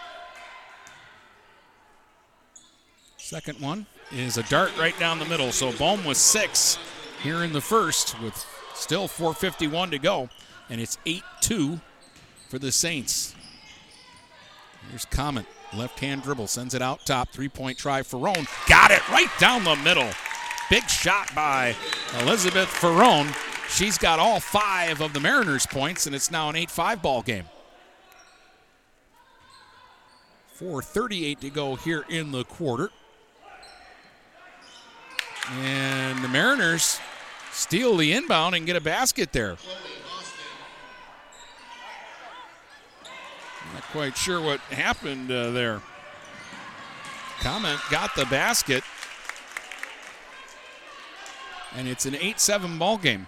Second 3.17 3.61
one 3.61 3.87
is 4.11 4.39
a 4.39 4.43
dart 4.45 4.77
right 4.79 4.99
down 4.99 5.19
the 5.19 5.25
middle. 5.25 5.53
So 5.53 5.73
Bohm 5.73 6.05
was 6.05 6.19
six 6.19 6.79
here 7.23 7.45
in 7.45 7.53
the 7.53 7.61
first 7.61 8.21
with 8.21 8.35
still 8.75 9.07
4.51 9.07 9.91
to 9.91 9.99
go. 9.99 10.29
And 10.69 10.81
it's 10.81 10.99
8 11.07 11.23
2 11.41 11.81
for 12.49 12.59
the 12.59 12.73
Saints. 12.73 13.35
Here's 14.89 15.05
Comet. 15.05 15.47
Left 15.77 16.01
hand 16.01 16.23
dribble, 16.23 16.49
sends 16.49 16.75
it 16.75 16.83
out 16.83 17.05
top. 17.07 17.31
Three 17.31 17.49
point 17.49 17.79
try. 17.79 18.03
Ferron 18.03 18.47
got 18.69 18.91
it 18.91 19.09
right 19.09 19.31
down 19.39 19.65
the 19.65 19.77
middle. 19.77 20.09
Big 20.69 20.89
shot 20.89 21.35
by 21.35 21.75
Elizabeth 22.21 22.69
Ferron. 22.69 23.29
She's 23.69 23.99
got 23.99 24.19
all 24.19 24.41
five 24.41 25.01
of 25.01 25.13
the 25.13 25.21
Mariners' 25.21 25.67
points, 25.67 26.07
and 26.07 26.15
it's 26.15 26.31
now 26.31 26.49
an 26.49 26.57
8 26.57 26.71
5 26.71 27.03
ball 27.03 27.23
game. 27.23 27.45
4.38 30.59 31.41
to 31.41 31.51
go 31.51 31.77
here 31.77 32.05
in 32.09 32.33
the 32.33 32.45
quarter. 32.45 32.91
And 35.63 36.23
the 36.23 36.29
Mariners 36.29 37.01
steal 37.53 37.97
the 37.97 38.13
inbound 38.13 38.55
and 38.55 38.67
get 38.67 38.77
a 38.77 38.81
basket 38.81 39.33
there. 39.33 39.57
Not 43.75 43.83
quite 43.93 44.17
sure 44.17 44.41
what 44.41 44.61
happened 44.61 45.31
uh, 45.31 45.51
there. 45.51 45.81
Comment 47.41 47.81
got 47.91 48.15
the 48.15 48.27
basket. 48.27 48.85
And 51.77 51.89
it's 51.89 52.05
an 52.05 52.15
8 52.17 52.41
7 52.41 52.79
ball 52.79 52.99
game. 52.99 53.27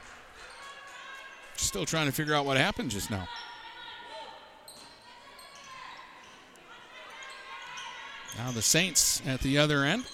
Still 1.56 1.86
trying 1.86 2.06
to 2.06 2.12
figure 2.12 2.34
out 2.34 2.44
what 2.44 2.56
happened 2.56 2.90
just 2.90 3.10
now. 3.10 3.28
Now 8.36 8.50
the 8.50 8.62
Saints 8.62 9.22
at 9.26 9.40
the 9.40 9.58
other 9.58 9.84
end. 9.84 10.04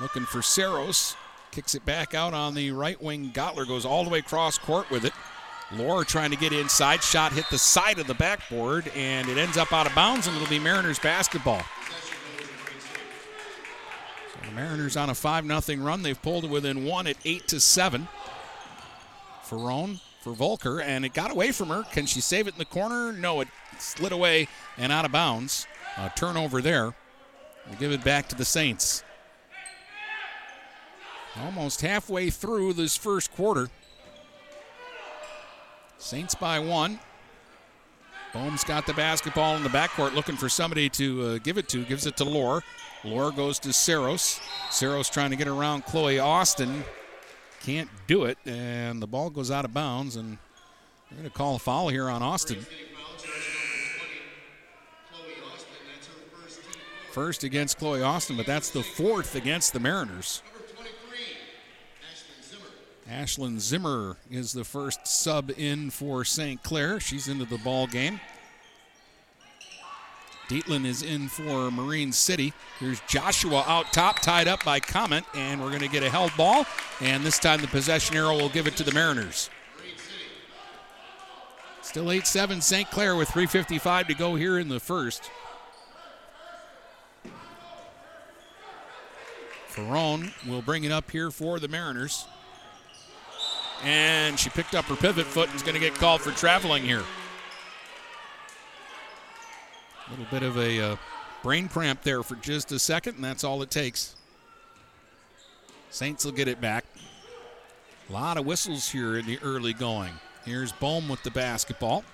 Looking 0.00 0.24
for 0.24 0.42
Saros. 0.42 1.16
Kicks 1.50 1.74
it 1.74 1.84
back 1.84 2.14
out 2.14 2.34
on 2.34 2.54
the 2.54 2.70
right 2.72 3.00
wing. 3.00 3.30
Gottler 3.32 3.66
goes 3.66 3.84
all 3.84 4.04
the 4.04 4.10
way 4.10 4.18
across 4.18 4.58
court 4.58 4.90
with 4.90 5.04
it. 5.04 5.12
Lore 5.72 6.04
trying 6.04 6.30
to 6.30 6.36
get 6.36 6.52
inside. 6.52 7.02
Shot 7.02 7.32
hit 7.32 7.46
the 7.50 7.58
side 7.58 7.98
of 7.98 8.06
the 8.06 8.14
backboard, 8.14 8.90
and 8.94 9.28
it 9.28 9.38
ends 9.38 9.56
up 9.56 9.72
out 9.72 9.86
of 9.86 9.94
bounds, 9.94 10.26
and 10.26 10.36
it'll 10.36 10.48
be 10.48 10.58
Mariners 10.58 10.98
basketball. 10.98 11.62
So 14.32 14.46
the 14.46 14.52
Mariners 14.52 14.96
on 14.96 15.10
a 15.10 15.14
5 15.14 15.62
0 15.62 15.82
run. 15.82 16.02
They've 16.02 16.20
pulled 16.20 16.44
it 16.44 16.50
within 16.50 16.84
one 16.84 17.06
at 17.06 17.16
8 17.24 17.48
to 17.48 17.60
7. 17.60 18.08
Ferron 19.42 20.00
for 20.20 20.32
Volker, 20.32 20.80
and 20.80 21.04
it 21.04 21.12
got 21.12 21.30
away 21.30 21.52
from 21.52 21.68
her. 21.68 21.82
Can 21.92 22.06
she 22.06 22.20
save 22.20 22.46
it 22.46 22.54
in 22.54 22.58
the 22.58 22.64
corner? 22.64 23.12
No, 23.12 23.40
it 23.40 23.48
slid 23.78 24.12
away 24.12 24.48
and 24.78 24.90
out 24.90 25.04
of 25.04 25.12
bounds. 25.12 25.66
A 25.96 26.10
turnover 26.16 26.62
there. 26.62 26.94
We'll 27.66 27.78
give 27.78 27.92
it 27.92 28.04
back 28.04 28.28
to 28.28 28.34
the 28.34 28.44
Saints. 28.44 29.04
Almost 31.36 31.80
halfway 31.80 32.30
through 32.30 32.74
this 32.74 32.96
first 32.96 33.32
quarter. 33.34 33.68
Saints 35.98 36.34
by 36.34 36.58
one. 36.58 36.98
Bohm's 38.32 38.64
got 38.64 38.86
the 38.86 38.94
basketball 38.94 39.56
in 39.56 39.62
the 39.62 39.68
backcourt 39.68 40.14
looking 40.14 40.36
for 40.36 40.48
somebody 40.48 40.88
to 40.90 41.22
uh, 41.22 41.38
give 41.38 41.56
it 41.56 41.68
to. 41.68 41.84
Gives 41.84 42.04
it 42.04 42.16
to 42.16 42.24
Lore. 42.24 42.62
Lore 43.04 43.30
goes 43.30 43.58
to 43.60 43.72
Saros. 43.72 44.40
Saros 44.70 45.08
trying 45.08 45.30
to 45.30 45.36
get 45.36 45.46
around 45.46 45.84
Chloe 45.84 46.18
Austin. 46.18 46.84
Can't 47.62 47.88
do 48.06 48.24
it. 48.24 48.36
And 48.44 49.00
the 49.00 49.06
ball 49.06 49.30
goes 49.30 49.50
out 49.50 49.64
of 49.64 49.72
bounds. 49.72 50.16
And 50.16 50.38
they're 51.10 51.18
going 51.18 51.30
to 51.30 51.36
call 51.36 51.56
a 51.56 51.58
foul 51.60 51.88
here 51.88 52.08
on 52.08 52.22
Austin. 52.22 52.66
First 57.12 57.44
against 57.44 57.78
Chloe 57.78 58.02
Austin, 58.02 58.36
but 58.36 58.46
that's 58.46 58.70
the 58.70 58.82
fourth 58.82 59.36
against 59.36 59.72
the 59.72 59.78
Mariners. 59.78 60.42
Ashlyn 63.14 63.60
Zimmer 63.60 64.16
is 64.28 64.52
the 64.52 64.64
first 64.64 65.06
sub 65.06 65.52
in 65.56 65.90
for 65.90 66.24
St. 66.24 66.60
Clair. 66.64 66.98
She's 66.98 67.28
into 67.28 67.44
the 67.44 67.58
ball 67.58 67.86
game. 67.86 68.18
Dietland 70.48 70.84
is 70.84 71.02
in 71.02 71.28
for 71.28 71.70
Marine 71.70 72.10
City. 72.10 72.52
Here's 72.80 73.00
Joshua 73.02 73.62
out 73.68 73.92
top, 73.92 74.18
tied 74.18 74.48
up 74.48 74.64
by 74.64 74.80
Comet, 74.80 75.22
and 75.32 75.62
we're 75.62 75.68
going 75.68 75.80
to 75.80 75.88
get 75.88 76.02
a 76.02 76.10
held 76.10 76.32
ball. 76.36 76.66
And 77.00 77.24
this 77.24 77.38
time 77.38 77.60
the 77.60 77.68
possession 77.68 78.16
arrow 78.16 78.36
will 78.36 78.48
give 78.48 78.66
it 78.66 78.76
to 78.78 78.82
the 78.82 78.92
Mariners. 78.92 79.48
Still 81.82 82.10
8 82.10 82.26
7 82.26 82.60
St. 82.60 82.90
Clair 82.90 83.14
with 83.14 83.28
3.55 83.28 84.08
to 84.08 84.14
go 84.14 84.34
here 84.34 84.58
in 84.58 84.68
the 84.68 84.80
first. 84.80 85.30
Ferron 89.68 90.32
will 90.48 90.62
bring 90.62 90.82
it 90.82 90.90
up 90.90 91.12
here 91.12 91.30
for 91.30 91.60
the 91.60 91.68
Mariners. 91.68 92.26
And 93.84 94.38
she 94.38 94.50
picked 94.50 94.74
up 94.74 94.86
her 94.86 94.96
pivot 94.96 95.26
foot 95.26 95.48
and 95.48 95.56
is 95.56 95.62
going 95.62 95.74
to 95.74 95.80
get 95.80 95.94
called 95.94 96.22
for 96.22 96.30
traveling 96.32 96.82
here. 96.82 97.02
A 100.06 100.10
little 100.10 100.26
bit 100.30 100.42
of 100.42 100.56
a 100.56 100.92
uh, 100.92 100.96
brain 101.42 101.68
cramp 101.68 102.02
there 102.02 102.22
for 102.22 102.36
just 102.36 102.72
a 102.72 102.78
second, 102.78 103.16
and 103.16 103.24
that's 103.24 103.44
all 103.44 103.62
it 103.62 103.70
takes. 103.70 104.16
Saints 105.90 106.24
will 106.24 106.32
get 106.32 106.48
it 106.48 106.60
back. 106.60 106.84
A 108.08 108.12
lot 108.12 108.36
of 108.36 108.46
whistles 108.46 108.90
here 108.90 109.16
in 109.18 109.26
the 109.26 109.38
early 109.42 109.72
going. 109.72 110.12
Here's 110.44 110.72
Bohm 110.72 111.08
with 111.08 111.22
the 111.22 111.30
basketball. 111.30 112.04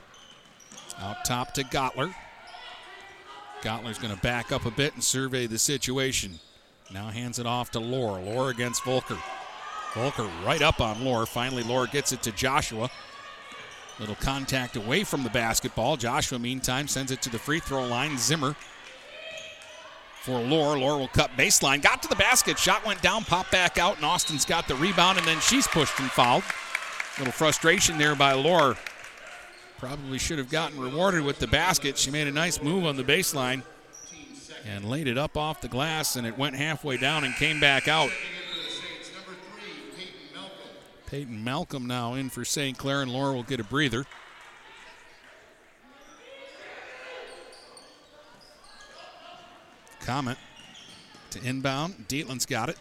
Out 1.00 1.24
top 1.24 1.54
to 1.54 1.64
Gottler. 1.64 2.14
Gottler's 3.62 3.98
going 3.98 4.14
to 4.14 4.20
back 4.20 4.52
up 4.52 4.66
a 4.66 4.70
bit 4.70 4.94
and 4.94 5.02
survey 5.02 5.46
the 5.46 5.58
situation. 5.58 6.38
Now 6.92 7.08
hands 7.08 7.38
it 7.38 7.46
off 7.46 7.70
to 7.72 7.80
Lore. 7.80 8.20
Lore 8.20 8.50
against 8.50 8.84
Volker. 8.84 9.18
Volker 9.94 10.28
right 10.44 10.62
up 10.62 10.80
on 10.80 11.04
Lore. 11.04 11.26
Finally, 11.26 11.62
Lore 11.64 11.86
gets 11.86 12.12
it 12.12 12.22
to 12.22 12.32
Joshua. 12.32 12.90
Little 13.98 14.14
contact 14.14 14.76
away 14.76 15.04
from 15.04 15.24
the 15.24 15.30
basketball. 15.30 15.96
Joshua, 15.96 16.38
meantime, 16.38 16.88
sends 16.88 17.10
it 17.10 17.20
to 17.22 17.30
the 17.30 17.38
free 17.38 17.60
throw 17.60 17.86
line. 17.86 18.16
Zimmer 18.16 18.56
for 20.22 20.38
Lore. 20.38 20.78
Lore 20.78 20.98
will 20.98 21.08
cut 21.08 21.30
baseline. 21.36 21.82
Got 21.82 22.02
to 22.02 22.08
the 22.08 22.16
basket. 22.16 22.58
Shot 22.58 22.86
went 22.86 23.02
down, 23.02 23.24
popped 23.24 23.50
back 23.50 23.78
out, 23.78 23.96
and 23.96 24.04
Austin's 24.04 24.44
got 24.44 24.68
the 24.68 24.76
rebound, 24.76 25.18
and 25.18 25.26
then 25.26 25.40
she's 25.40 25.66
pushed 25.66 25.98
and 25.98 26.10
fouled. 26.10 26.44
Little 27.18 27.32
frustration 27.32 27.98
there 27.98 28.14
by 28.14 28.32
Lore. 28.32 28.76
Probably 29.78 30.18
should 30.18 30.38
have 30.38 30.50
gotten 30.50 30.78
rewarded 30.78 31.22
with 31.22 31.38
the 31.38 31.46
basket. 31.46 31.98
She 31.98 32.10
made 32.10 32.26
a 32.26 32.32
nice 32.32 32.62
move 32.62 32.84
on 32.84 32.96
the 32.96 33.04
baseline 33.04 33.62
and 34.66 34.84
laid 34.84 35.08
it 35.08 35.18
up 35.18 35.36
off 35.36 35.60
the 35.60 35.68
glass, 35.68 36.16
and 36.16 36.26
it 36.26 36.38
went 36.38 36.54
halfway 36.54 36.96
down 36.96 37.24
and 37.24 37.34
came 37.34 37.60
back 37.60 37.88
out. 37.88 38.10
Peyton 41.10 41.42
Malcolm 41.42 41.88
now 41.88 42.14
in 42.14 42.30
for 42.30 42.44
St. 42.44 42.78
Clair, 42.78 43.02
and 43.02 43.12
Laura 43.12 43.34
will 43.34 43.42
get 43.42 43.58
a 43.58 43.64
breather. 43.64 44.06
Comet 49.98 50.38
to 51.30 51.42
inbound. 51.42 52.06
Dietland's 52.08 52.46
got 52.46 52.68
it. 52.68 52.78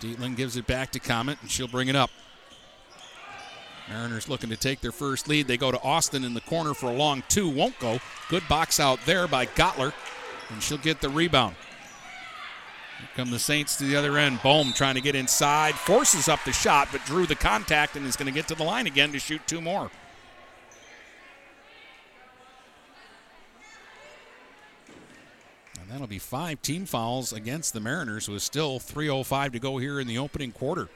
Dietland 0.00 0.36
gives 0.36 0.56
it 0.56 0.66
back 0.66 0.90
to 0.92 0.98
Comet, 0.98 1.36
and 1.42 1.50
she'll 1.50 1.68
bring 1.68 1.88
it 1.88 1.96
up. 1.96 2.10
Mariners 3.90 4.30
looking 4.30 4.48
to 4.48 4.56
take 4.56 4.80
their 4.80 4.92
first 4.92 5.28
lead. 5.28 5.46
They 5.46 5.58
go 5.58 5.70
to 5.70 5.80
Austin 5.82 6.24
in 6.24 6.32
the 6.32 6.40
corner 6.40 6.72
for 6.72 6.86
a 6.86 6.94
long 6.94 7.22
two. 7.28 7.46
Won't 7.46 7.78
go. 7.78 8.00
Good 8.30 8.42
box 8.48 8.80
out 8.80 8.98
there 9.04 9.28
by 9.28 9.44
Gottler, 9.44 9.92
and 10.48 10.62
she'll 10.62 10.78
get 10.78 11.02
the 11.02 11.10
rebound. 11.10 11.56
Here 13.04 13.10
come 13.16 13.30
the 13.30 13.38
Saints 13.38 13.76
to 13.76 13.84
the 13.84 13.96
other 13.96 14.16
end. 14.16 14.42
Bohm 14.42 14.72
trying 14.72 14.94
to 14.94 15.00
get 15.02 15.14
inside, 15.14 15.74
forces 15.74 16.26
up 16.26 16.42
the 16.44 16.52
shot, 16.52 16.88
but 16.90 17.04
drew 17.04 17.26
the 17.26 17.34
contact 17.34 17.96
and 17.96 18.06
is 18.06 18.16
going 18.16 18.26
to 18.26 18.32
get 18.32 18.48
to 18.48 18.54
the 18.54 18.64
line 18.64 18.86
again 18.86 19.12
to 19.12 19.18
shoot 19.18 19.42
two 19.46 19.60
more. 19.60 19.90
And 25.78 25.90
that'll 25.90 26.06
be 26.06 26.18
five 26.18 26.62
team 26.62 26.86
fouls 26.86 27.34
against 27.34 27.74
the 27.74 27.80
Mariners 27.80 28.26
with 28.26 28.42
still 28.42 28.80
3.05 28.80 29.52
to 29.52 29.58
go 29.58 29.76
here 29.76 30.00
in 30.00 30.06
the 30.06 30.16
opening 30.16 30.52
quarter. 30.52 30.88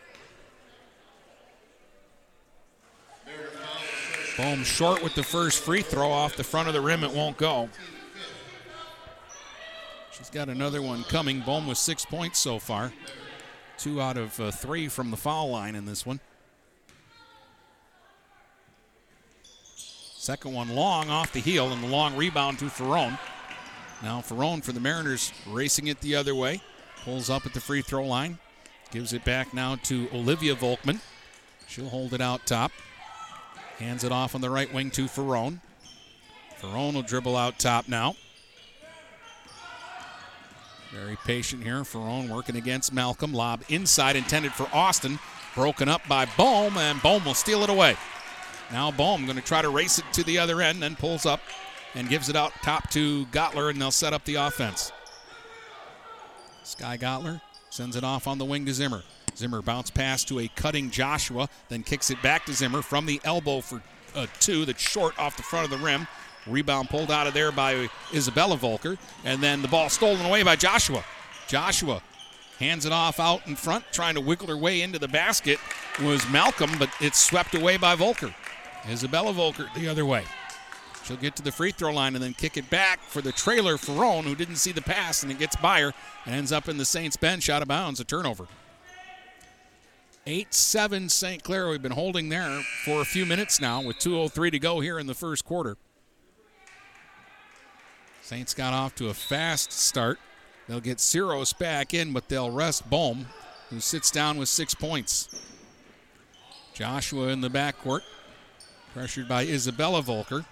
Bohm 4.39 4.65
short 4.65 5.03
with 5.03 5.15
the 5.15 5.23
first 5.23 5.63
free 5.63 5.83
throw 5.83 6.11
off 6.11 6.37
the 6.37 6.45
front 6.45 6.69
of 6.69 6.75
the 6.75 6.81
rim. 6.81 7.05
It 7.05 7.11
won't 7.11 7.37
go. 7.37 7.69
She's 10.19 10.31
got 10.31 10.49
another 10.49 10.83
one 10.83 11.05
coming. 11.05 11.41
Bohm 11.41 11.69
with 11.69 11.79
six 11.79 12.05
points 12.05 12.41
so 12.41 12.59
far. 12.59 12.93
Two 13.79 14.01
out 14.03 14.17
of 14.17 14.39
uh, 14.41 14.51
three 14.51 14.89
from 14.89 15.13
the 15.13 15.17
foul 15.17 15.51
line 15.51 15.77
in 15.77 15.87
this 15.87 16.05
one. 16.05 16.19
Second 19.75 20.53
one 20.53 20.75
long 20.75 21.09
off 21.09 21.33
the 21.33 21.39
heel 21.39 21.73
and 21.73 21.83
the 21.83 21.87
long 21.87 22.17
rebound 22.17 22.59
to 22.59 22.65
Ferrone. 22.65 23.17
Now 24.03 24.21
Ferrone 24.21 24.63
for 24.63 24.73
the 24.73 24.81
Mariners 24.81 25.33
racing 25.47 25.87
it 25.87 26.01
the 26.01 26.17
other 26.17 26.35
way. 26.35 26.61
Pulls 27.05 27.31
up 27.31 27.47
at 27.47 27.55
the 27.55 27.61
free 27.61 27.81
throw 27.81 28.05
line. 28.05 28.39
Gives 28.91 29.13
it 29.13 29.25
back 29.25 29.55
now 29.55 29.77
to 29.85 30.09
Olivia 30.13 30.57
Volkman. 30.57 31.01
She'll 31.69 31.89
hold 31.89 32.13
it 32.13 32.21
out 32.21 32.45
top. 32.45 32.73
Hands 33.79 34.03
it 34.03 34.11
off 34.11 34.35
on 34.35 34.41
the 34.41 34.51
right 34.51 34.73
wing 34.75 34.91
to 34.91 35.05
Ferrone. 35.05 35.61
Ferrone 36.61 36.95
will 36.95 37.03
dribble 37.03 37.37
out 37.37 37.61
top 37.61 37.87
now. 37.87 38.17
Very 40.93 41.17
patient 41.25 41.63
here. 41.63 41.83
Ferrone 41.83 42.29
working 42.29 42.57
against 42.57 42.93
Malcolm. 42.93 43.33
Lob 43.33 43.63
inside 43.69 44.17
intended 44.17 44.53
for 44.53 44.69
Austin. 44.73 45.19
Broken 45.55 45.89
up 45.89 46.07
by 46.09 46.27
Bohm, 46.37 46.77
and 46.79 47.03
Bohm 47.03 47.25
will 47.25 47.35
steal 47.35 47.63
it 47.63 47.71
away. 47.71 47.97
Now 48.71 48.91
Bohm 48.91 49.25
going 49.25 49.37
to 49.37 49.43
try 49.43 49.63
to 49.63 49.69
race 49.69 49.99
it 49.99 50.05
to 50.13 50.23
the 50.23 50.39
other 50.39 50.61
end, 50.61 50.83
then 50.83 50.95
pulls 50.95 51.27
up 51.27 51.41
and 51.95 52.09
gives 52.09 52.29
it 52.29 52.37
out 52.37 52.53
top 52.63 52.91
to 52.91 53.27
Gottler, 53.27 53.71
and 53.71 53.81
they'll 53.81 53.91
set 53.91 54.13
up 54.13 54.25
the 54.25 54.37
offense. 54.37 54.93
Sky 56.63 56.97
Gottler 56.97 57.41
sends 57.71 57.97
it 57.97 58.05
off 58.05 58.27
on 58.27 58.39
the 58.39 58.45
wing 58.45 58.67
to 58.67 58.75
Zimmer. 58.75 59.03
Zimmer 59.37 59.63
bounce 59.63 59.91
pass 59.91 60.25
to 60.25 60.39
a 60.39 60.49
cutting 60.49 60.91
Joshua, 60.91 61.49
then 61.69 61.83
kicks 61.83 62.11
it 62.11 62.21
back 62.23 62.45
to 62.47 62.53
Zimmer 62.53 62.83
from 62.83 63.07
the 63.07 63.21
elbow 63.25 63.61
for 63.61 63.83
a 64.15 64.27
two 64.41 64.65
that's 64.65 64.83
short 64.83 65.19
off 65.19 65.37
the 65.37 65.43
front 65.43 65.65
of 65.65 65.71
the 65.71 65.85
rim. 65.85 66.07
Rebound 66.47 66.89
pulled 66.89 67.11
out 67.11 67.27
of 67.27 67.35
there 67.35 67.53
by 67.53 67.89
Isabella 68.15 68.57
Volker, 68.57 68.97
and 69.25 69.43
then 69.43 69.63
the 69.63 69.69
ball 69.69 69.89
stolen 69.89 70.25
away 70.25 70.43
by 70.43 70.57
Joshua. 70.57 71.05
Joshua 71.47 72.03
hands 72.59 72.85
it 72.85 72.93
off 72.93 73.21
out 73.21 73.47
in 73.47 73.57
front, 73.57 73.85
trying 73.93 74.15
to 74.15 74.21
wiggle 74.21 74.49
her 74.49 74.57
way 74.57 74.83
into 74.83 74.99
the 74.99 75.09
basket 75.09 75.59
was 76.03 76.29
Malcolm, 76.31 76.71
but 76.79 76.91
it's 77.01 77.19
swept 77.19 77.55
away 77.55 77.77
by 77.77 77.95
Volker. 77.95 78.35
Isabella 78.89 79.33
Volker 79.33 79.69
the 79.75 79.89
other 79.89 80.05
way. 80.05 80.25
She'll 81.05 81.17
get 81.17 81.37
to 81.37 81.43
the 81.43 81.53
free 81.53 81.73
throw 81.73 81.93
line 81.93 82.15
and 82.15 82.23
then 82.23 82.35
kick 82.35 82.57
it 82.57 82.69
back 82.69 83.01
for 83.01 83.23
the 83.23 83.33
trailer 83.33 83.77
Ferrone, 83.77 84.25
who 84.25 84.35
didn't 84.35 84.57
see 84.57 84.73
the 84.73 84.83
pass, 84.83 85.23
and 85.23 85.33
it 85.33 85.39
gets 85.39 85.57
by 85.57 85.81
her 85.81 85.95
and 86.27 86.35
ends 86.35 86.53
up 86.53 86.69
in 86.69 86.77
the 86.77 86.85
Saints 86.85 87.17
bench 87.17 87.49
out 87.49 87.63
of 87.63 87.69
bounds, 87.69 87.99
a 87.99 88.05
turnover. 88.05 88.47
8 90.27 90.53
7 90.53 91.09
St. 91.09 91.43
Clair. 91.43 91.71
We've 91.71 91.81
been 91.81 91.93
holding 91.93 92.29
there 92.29 92.61
for 92.85 93.01
a 93.01 93.07
few 93.07 93.25
minutes 93.25 93.61
now 93.61 93.81
with 93.81 93.99
2.03 93.99 94.51
to 94.51 94.59
go 94.59 94.81
here 94.81 94.99
in 94.99 95.07
the 95.07 95.15
first 95.15 95.47
quarter. 95.47 95.79
Saints 98.29 98.53
got 98.53 98.75
off 98.75 98.95
to 98.97 99.09
a 99.09 99.15
fast 99.15 99.73
start. 99.73 100.19
They'll 100.69 100.81
get 100.81 101.01
Saros 101.01 101.55
back 101.55 101.95
in, 101.95 102.13
but 102.13 102.29
they'll 102.29 102.51
rest 102.51 102.91
Bohm, 102.91 103.25
who 103.71 103.81
sits 103.81 104.11
down 104.11 104.37
with 104.37 104.51
six 104.51 104.75
points. 104.75 105.31
Joshua 106.75 107.29
in 107.29 107.41
the 107.41 107.49
backcourt, 107.49 108.03
pressured 108.93 109.29
by 109.29 109.45
Isabella 109.45 110.03
Volker. 110.03 110.45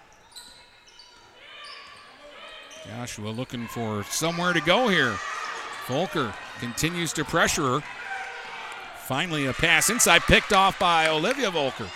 Joshua 2.88 3.28
looking 3.28 3.66
for 3.66 4.04
somewhere 4.04 4.54
to 4.54 4.60
go 4.62 4.88
here. 4.88 5.14
Volker 5.86 6.32
continues 6.60 7.12
to 7.12 7.26
pressure 7.26 7.80
her. 7.80 7.84
Finally, 9.04 9.44
a 9.44 9.52
pass 9.52 9.90
inside, 9.90 10.22
picked 10.22 10.54
off 10.54 10.78
by 10.78 11.08
Olivia 11.08 11.50
Volker. 11.50 11.90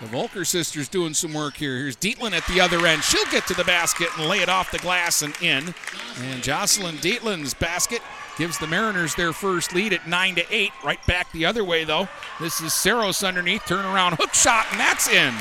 The 0.00 0.06
Volker 0.06 0.44
sisters 0.44 0.88
doing 0.88 1.12
some 1.12 1.34
work 1.34 1.56
here. 1.56 1.76
Here's 1.76 1.96
Dietland 1.96 2.32
at 2.32 2.46
the 2.46 2.60
other 2.60 2.86
end. 2.86 3.02
She'll 3.02 3.24
get 3.32 3.48
to 3.48 3.54
the 3.54 3.64
basket 3.64 4.08
and 4.16 4.28
lay 4.28 4.38
it 4.38 4.48
off 4.48 4.70
the 4.70 4.78
glass 4.78 5.22
and 5.22 5.34
in. 5.42 5.74
And 6.22 6.42
Jocelyn 6.42 6.96
Dietland's 6.96 7.52
basket 7.52 8.00
gives 8.36 8.58
the 8.58 8.68
Mariners 8.68 9.16
their 9.16 9.32
first 9.32 9.74
lead 9.74 9.92
at 9.92 10.06
9 10.06 10.36
to 10.36 10.44
8. 10.54 10.70
Right 10.84 11.04
back 11.06 11.32
the 11.32 11.44
other 11.44 11.64
way, 11.64 11.82
though. 11.82 12.08
This 12.38 12.60
is 12.60 12.72
Saros 12.72 13.24
underneath. 13.24 13.66
Turn 13.66 13.84
around 13.84 14.14
hook 14.14 14.34
shot, 14.34 14.66
and 14.70 14.78
that's 14.78 15.08
in. 15.08 15.34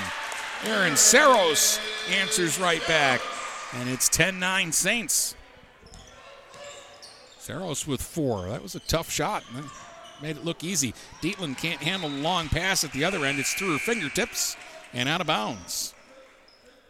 Aaron 0.65 0.97
Saros 0.97 1.79
answers 2.09 2.59
right 2.59 2.85
back. 2.87 3.21
And 3.75 3.87
it's 3.87 4.09
10 4.09 4.39
9 4.39 4.71
Saints. 4.71 5.35
Saros 7.37 7.85
with 7.85 8.01
four. 8.01 8.49
That 8.49 8.63
was 8.63 8.73
a 8.73 8.79
tough 8.79 9.11
shot. 9.11 9.43
Made 10.21 10.37
it 10.37 10.45
look 10.45 10.63
easy. 10.63 10.93
Dietland 11.21 11.57
can't 11.57 11.81
handle 11.81 12.09
the 12.09 12.17
long 12.17 12.49
pass 12.49 12.83
at 12.83 12.91
the 12.91 13.03
other 13.03 13.23
end. 13.25 13.39
It's 13.39 13.53
through 13.53 13.73
her 13.73 13.79
fingertips 13.79 14.57
and 14.93 15.07
out 15.07 15.21
of 15.21 15.27
bounds. 15.27 15.93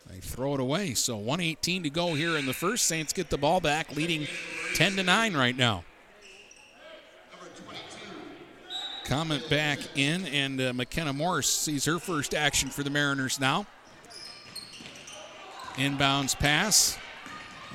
They 0.10 0.20
throw 0.20 0.54
it 0.54 0.60
away. 0.62 0.94
So 0.94 1.18
118 1.18 1.84
to 1.84 1.90
go 1.90 2.14
here 2.14 2.38
in 2.38 2.46
the 2.46 2.54
first. 2.54 2.86
Saints 2.86 3.12
get 3.12 3.30
the 3.30 3.38
ball 3.38 3.60
back, 3.60 3.96
leading 3.96 4.28
10 4.76 4.96
to 4.96 5.04
9 5.04 5.36
right 5.36 5.58
now. 5.58 5.84
Comet 9.04 9.50
back 9.50 9.80
in, 9.96 10.26
and 10.28 10.60
uh, 10.60 10.74
McKenna 10.74 11.14
Morris 11.14 11.48
sees 11.48 11.86
her 11.86 11.98
first 11.98 12.34
action 12.34 12.70
for 12.70 12.84
the 12.84 12.90
Mariners 12.90 13.40
now. 13.40 13.66
Inbounds 15.76 16.38
pass. 16.38 16.98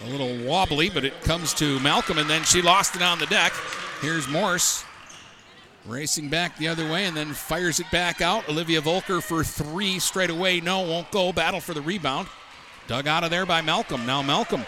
A 0.04 0.10
little 0.10 0.46
wobbly, 0.46 0.90
but 0.90 1.04
it 1.04 1.18
comes 1.22 1.54
to 1.54 1.78
Malcolm, 1.80 2.18
and 2.18 2.28
then 2.28 2.42
she 2.44 2.60
lost 2.60 2.96
it 2.96 3.02
on 3.02 3.18
the 3.18 3.26
deck. 3.26 3.52
Here's 4.00 4.26
Morris 4.28 4.84
racing 5.86 6.28
back 6.28 6.56
the 6.56 6.68
other 6.68 6.88
way, 6.88 7.06
and 7.06 7.16
then 7.16 7.32
fires 7.32 7.80
it 7.80 7.90
back 7.90 8.20
out. 8.20 8.48
Olivia 8.48 8.80
Volker 8.80 9.20
for 9.20 9.42
three 9.42 9.98
straight 9.98 10.30
away. 10.30 10.60
No, 10.60 10.80
won't 10.80 11.10
go. 11.10 11.32
Battle 11.32 11.60
for 11.60 11.74
the 11.74 11.80
rebound. 11.80 12.28
Dug 12.88 13.06
out 13.06 13.24
of 13.24 13.30
there 13.30 13.46
by 13.46 13.62
Malcolm. 13.62 14.04
Now 14.06 14.22
Malcolm, 14.22 14.64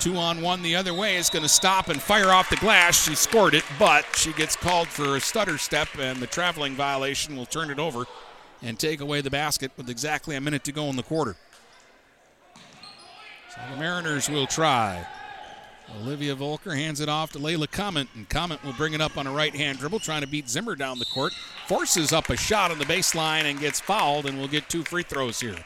two 0.00 0.16
on 0.16 0.42
one 0.42 0.62
the 0.62 0.76
other 0.76 0.94
way, 0.94 1.16
is 1.16 1.30
going 1.30 1.42
to 1.42 1.48
stop 1.48 1.88
and 1.88 2.00
fire 2.00 2.30
off 2.30 2.50
the 2.50 2.56
glass. 2.56 3.04
She 3.04 3.14
scored 3.14 3.54
it, 3.54 3.64
but 3.78 4.04
she 4.14 4.32
gets 4.32 4.56
called 4.56 4.88
for 4.88 5.16
a 5.16 5.20
stutter 5.20 5.58
step, 5.58 5.88
and 5.98 6.18
the 6.20 6.26
traveling 6.26 6.74
violation 6.74 7.36
will 7.36 7.46
turn 7.46 7.70
it 7.70 7.78
over 7.78 8.04
and 8.62 8.78
take 8.78 9.00
away 9.00 9.20
the 9.20 9.30
basket 9.30 9.70
with 9.76 9.90
exactly 9.90 10.36
a 10.36 10.40
minute 10.40 10.64
to 10.64 10.72
go 10.72 10.86
in 10.86 10.96
the 10.96 11.02
quarter. 11.02 11.36
So 13.54 13.60
the 13.70 13.76
Mariners 13.76 14.28
will 14.28 14.46
try. 14.46 15.06
Olivia 16.02 16.34
Volker 16.34 16.74
hands 16.74 17.00
it 17.00 17.08
off 17.08 17.32
to 17.32 17.38
Layla 17.38 17.70
Comet, 17.70 18.08
and 18.14 18.28
Comet 18.28 18.62
will 18.64 18.72
bring 18.72 18.94
it 18.94 19.00
up 19.00 19.16
on 19.16 19.26
a 19.26 19.32
right 19.32 19.54
hand 19.54 19.78
dribble, 19.78 20.00
trying 20.00 20.22
to 20.22 20.26
beat 20.26 20.48
Zimmer 20.48 20.74
down 20.74 20.98
the 20.98 21.04
court. 21.04 21.32
Forces 21.66 22.12
up 22.12 22.30
a 22.30 22.36
shot 22.36 22.70
on 22.70 22.78
the 22.78 22.84
baseline 22.84 23.44
and 23.44 23.60
gets 23.60 23.80
fouled, 23.80 24.26
and 24.26 24.38
will 24.38 24.48
get 24.48 24.68
two 24.68 24.82
free 24.82 25.02
throws 25.02 25.40
here. 25.40 25.56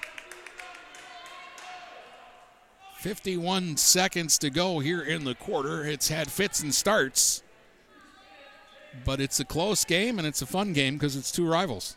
51 2.99 3.77
seconds 3.77 4.39
to 4.39 4.51
go 4.51 4.81
here 4.81 5.03
in 5.03 5.25
the 5.25 5.35
quarter. 5.35 5.85
It's 5.85 6.09
had 6.09 6.31
fits 6.31 6.61
and 6.63 6.75
starts, 6.75 7.45
but 9.05 9.21
it's 9.21 9.39
a 9.39 9.45
close 9.45 9.85
game 9.85 10.19
and 10.19 10.27
it's 10.27 10.43
a 10.43 10.47
fun 10.47 10.73
game 10.73 10.95
because 10.95 11.15
it's 11.15 11.31
two 11.31 11.47
rivals. 11.47 11.95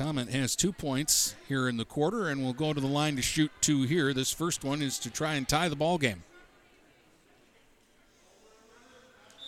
Comet 0.00 0.30
has 0.30 0.56
two 0.56 0.72
points 0.72 1.34
here 1.46 1.68
in 1.68 1.76
the 1.76 1.84
quarter 1.84 2.30
and 2.30 2.42
will 2.42 2.54
go 2.54 2.72
to 2.72 2.80
the 2.80 2.86
line 2.86 3.16
to 3.16 3.22
shoot 3.22 3.50
two 3.60 3.82
here. 3.82 4.14
This 4.14 4.32
first 4.32 4.64
one 4.64 4.80
is 4.80 4.98
to 5.00 5.10
try 5.10 5.34
and 5.34 5.46
tie 5.46 5.68
the 5.68 5.76
ball 5.76 5.98
game. 5.98 6.22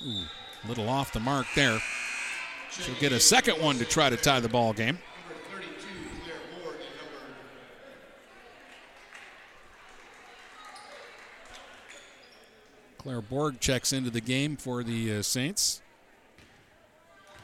Ooh, 0.07 0.25
little 0.69 0.91
off 0.91 1.11
the 1.11 1.21
mark 1.21 1.47
there. 1.57 1.81
She'll 2.71 2.95
get 2.97 3.13
a 3.13 3.19
second 3.19 3.63
one 3.63 3.79
to 3.79 3.87
try 3.87 4.11
to 4.11 4.17
tie 4.19 4.41
the 4.41 4.49
ball 4.51 4.75
game. 4.75 4.99
Claire 12.99 13.23
Borg 13.23 13.59
checks 13.59 13.95
into 13.95 14.11
the 14.11 14.21
game 14.21 14.59
for 14.59 14.83
the 14.83 15.15
uh, 15.15 15.23
Saints. 15.23 15.82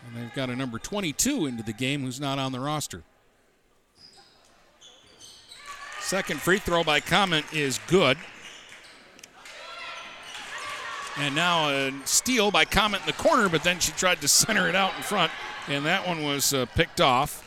And 0.07 0.17
they've 0.17 0.35
got 0.35 0.51
a 0.51 0.57
number 0.57 0.79
22 0.79 1.47
into 1.47 1.63
the 1.63 1.73
game 1.73 2.03
who's 2.03 2.21
not 2.21 2.39
on 2.39 2.53
the 2.53 2.61
roster. 2.61 3.03
Second 6.01 6.41
free 6.41 6.59
throw 6.59 6.83
by 6.83 7.01
Comet 7.01 7.45
is 7.53 7.79
good. 7.87 8.17
And 11.19 11.35
now 11.35 11.69
a 11.69 11.93
steal 12.05 12.51
by 12.51 12.65
Comet 12.65 13.01
in 13.01 13.07
the 13.07 13.13
corner, 13.13 13.49
but 13.49 13.65
then 13.65 13.81
she 13.81 13.93
tried 13.93 14.21
to 14.21 14.29
center 14.29 14.69
it 14.69 14.77
out 14.77 14.95
in 14.97 15.03
front, 15.03 15.33
and 15.67 15.85
that 15.85 16.07
one 16.07 16.23
was 16.23 16.55
uh, 16.55 16.67
picked 16.75 17.01
off. 17.01 17.45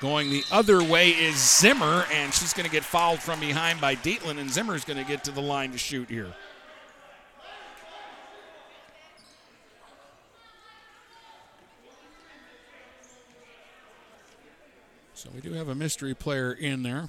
Going 0.00 0.30
the 0.30 0.42
other 0.50 0.82
way 0.82 1.10
is 1.10 1.36
Zimmer, 1.36 2.04
and 2.12 2.32
she's 2.32 2.52
going 2.52 2.66
to 2.66 2.72
get 2.72 2.82
fouled 2.82 3.20
from 3.20 3.40
behind 3.40 3.80
by 3.80 3.94
Dietland, 3.94 4.38
and 4.38 4.50
Zimmer's 4.50 4.84
going 4.84 4.98
to 4.98 5.04
get 5.04 5.22
to 5.24 5.30
the 5.30 5.40
line 5.40 5.70
to 5.72 5.78
shoot 5.78 6.08
here. 6.08 6.32
So 15.24 15.30
we 15.34 15.40
do 15.40 15.54
have 15.54 15.68
a 15.68 15.74
mystery 15.74 16.12
player 16.12 16.52
in 16.52 16.82
there. 16.82 17.08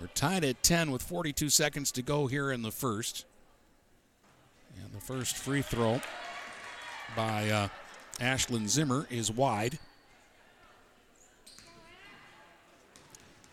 We're 0.00 0.06
tied 0.14 0.44
at 0.44 0.62
10 0.62 0.92
with 0.92 1.02
42 1.02 1.48
seconds 1.48 1.90
to 1.92 2.02
go 2.02 2.28
here 2.28 2.52
in 2.52 2.62
the 2.62 2.70
first. 2.70 3.24
And 4.80 4.92
the 4.92 5.00
first 5.00 5.36
free 5.36 5.62
throw 5.62 6.00
by 7.16 7.50
uh, 7.50 7.68
Ashlyn 8.20 8.68
Zimmer 8.68 9.08
is 9.10 9.32
wide. 9.32 9.80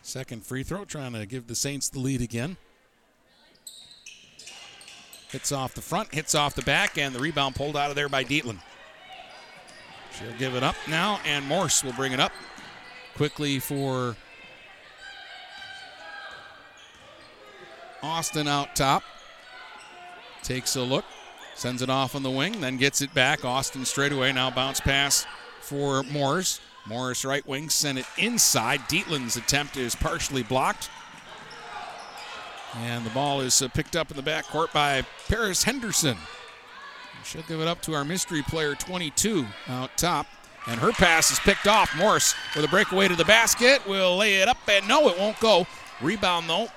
Second 0.04 0.46
free 0.46 0.62
throw, 0.62 0.86
trying 0.86 1.14
to 1.14 1.26
give 1.26 1.48
the 1.48 1.56
Saints 1.56 1.90
the 1.90 2.00
lead 2.00 2.22
again. 2.22 2.56
Hits 5.30 5.52
off 5.52 5.74
the 5.74 5.82
front, 5.82 6.14
hits 6.14 6.36
off 6.36 6.54
the 6.54 6.62
back, 6.62 7.00
and 7.00 7.16
the 7.16 7.20
rebound 7.20 7.56
pulled 7.56 7.76
out 7.76 7.90
of 7.90 7.96
there 7.96 8.10
by 8.10 8.24
Dietland. 8.24 8.60
She'll 10.20 10.38
give 10.38 10.56
it 10.56 10.64
up 10.64 10.76
now, 10.88 11.20
and 11.26 11.46
Morris 11.46 11.84
will 11.84 11.94
bring 11.94 12.12
it 12.12 12.20
up 12.20 12.34
quickly 13.16 13.60
for 13.60 14.16
Austin 18.04 18.48
out 18.48 18.76
top. 18.76 19.04
Takes 20.44 20.76
a 20.76 20.82
look, 20.82 21.06
sends 21.56 21.82
it 21.82 21.90
off 21.90 22.16
on 22.16 22.24
the 22.24 22.30
wing, 22.30 22.60
then 22.62 22.78
gets 22.78 23.02
it 23.02 23.14
back. 23.14 23.46
Austin 23.46 23.86
straight 23.86 24.12
away, 24.12 24.32
now 24.34 24.50
bounce 24.50 24.80
pass 24.80 25.26
for 25.62 26.04
Morris. 26.04 26.60
Morris 26.86 27.24
right 27.24 27.46
wing 27.46 27.70
sent 27.70 28.00
it 28.00 28.06
inside. 28.18 28.80
Dietland's 28.90 29.38
attempt 29.38 29.78
is 29.78 29.96
partially 29.96 30.44
blocked. 30.44 30.90
And 32.78 33.06
the 33.06 33.10
ball 33.12 33.42
is 33.42 33.62
uh, 33.62 33.68
picked 33.68 33.96
up 33.96 34.12
in 34.12 34.18
the 34.18 34.24
backcourt 34.24 34.72
by 34.74 35.04
Paris 35.28 35.64
Henderson. 35.64 36.18
She'll 37.24 37.44
give 37.44 37.62
it 37.62 37.68
up 37.68 37.82
to 37.84 37.94
our 37.94 38.06
mystery 38.06 38.42
player 38.42 38.76
22 38.76 39.46
out 39.68 39.96
top. 39.98 40.28
And 40.68 40.80
her 40.80 40.92
pass 40.92 41.32
is 41.32 41.40
picked 41.40 41.68
off. 41.68 41.96
Morris 41.98 42.36
with 42.56 42.66
a 42.66 42.68
breakaway 42.68 43.08
to 43.08 43.16
the 43.16 43.26
basket. 43.26 43.86
Will 43.88 44.18
lay 44.18 44.36
it 44.36 44.48
up, 44.48 44.58
and 44.68 44.88
no, 44.88 45.10
it 45.10 45.18
won't 45.18 45.40
go. 45.40 45.66
Rebound, 46.02 46.50
though. 46.50 46.68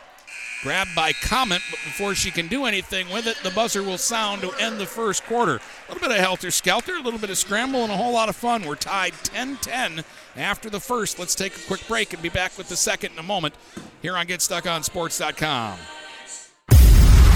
Grabbed 0.62 0.94
by 0.94 1.12
Comet, 1.12 1.60
but 1.70 1.80
before 1.84 2.14
she 2.14 2.30
can 2.30 2.46
do 2.46 2.66
anything 2.66 3.10
with 3.10 3.26
it, 3.26 3.36
the 3.42 3.50
buzzer 3.50 3.82
will 3.82 3.98
sound 3.98 4.42
to 4.42 4.52
end 4.60 4.78
the 4.78 4.86
first 4.86 5.24
quarter. 5.24 5.56
A 5.56 5.92
little 5.92 6.08
bit 6.08 6.16
of 6.16 6.22
helter 6.22 6.52
skelter, 6.52 6.94
a 6.94 7.00
little 7.00 7.18
bit 7.18 7.30
of 7.30 7.36
scramble, 7.36 7.82
and 7.82 7.90
a 7.90 7.96
whole 7.96 8.12
lot 8.12 8.28
of 8.28 8.36
fun. 8.36 8.64
We're 8.64 8.76
tied 8.76 9.12
10 9.24 9.56
10 9.56 10.04
after 10.36 10.70
the 10.70 10.78
first. 10.78 11.18
Let's 11.18 11.34
take 11.34 11.56
a 11.56 11.66
quick 11.66 11.86
break 11.88 12.12
and 12.12 12.22
be 12.22 12.28
back 12.28 12.56
with 12.56 12.68
the 12.68 12.76
second 12.76 13.12
in 13.12 13.18
a 13.18 13.24
moment 13.24 13.54
here 14.02 14.16
on 14.16 14.26
GetStuckOnSports.com. 14.26 15.78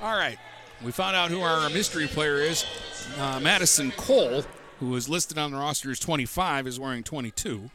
All 0.03 0.17
right. 0.17 0.37
We 0.85 0.93
found 0.93 1.17
out 1.17 1.31
who 1.31 1.41
our 1.41 1.71
mystery 1.71 2.07
player 2.07 2.37
is. 2.37 2.67
Uh, 3.19 3.41
Madison 3.41 3.91
Cole, 3.93 4.45
who 4.81 4.95
is 4.97 5.09
listed 5.09 5.39
on 5.39 5.53
the 5.53 5.57
roster 5.57 5.91
as 5.91 5.99
25, 5.99 6.67
is 6.67 6.79
wearing 6.79 7.03
22. 7.03 7.71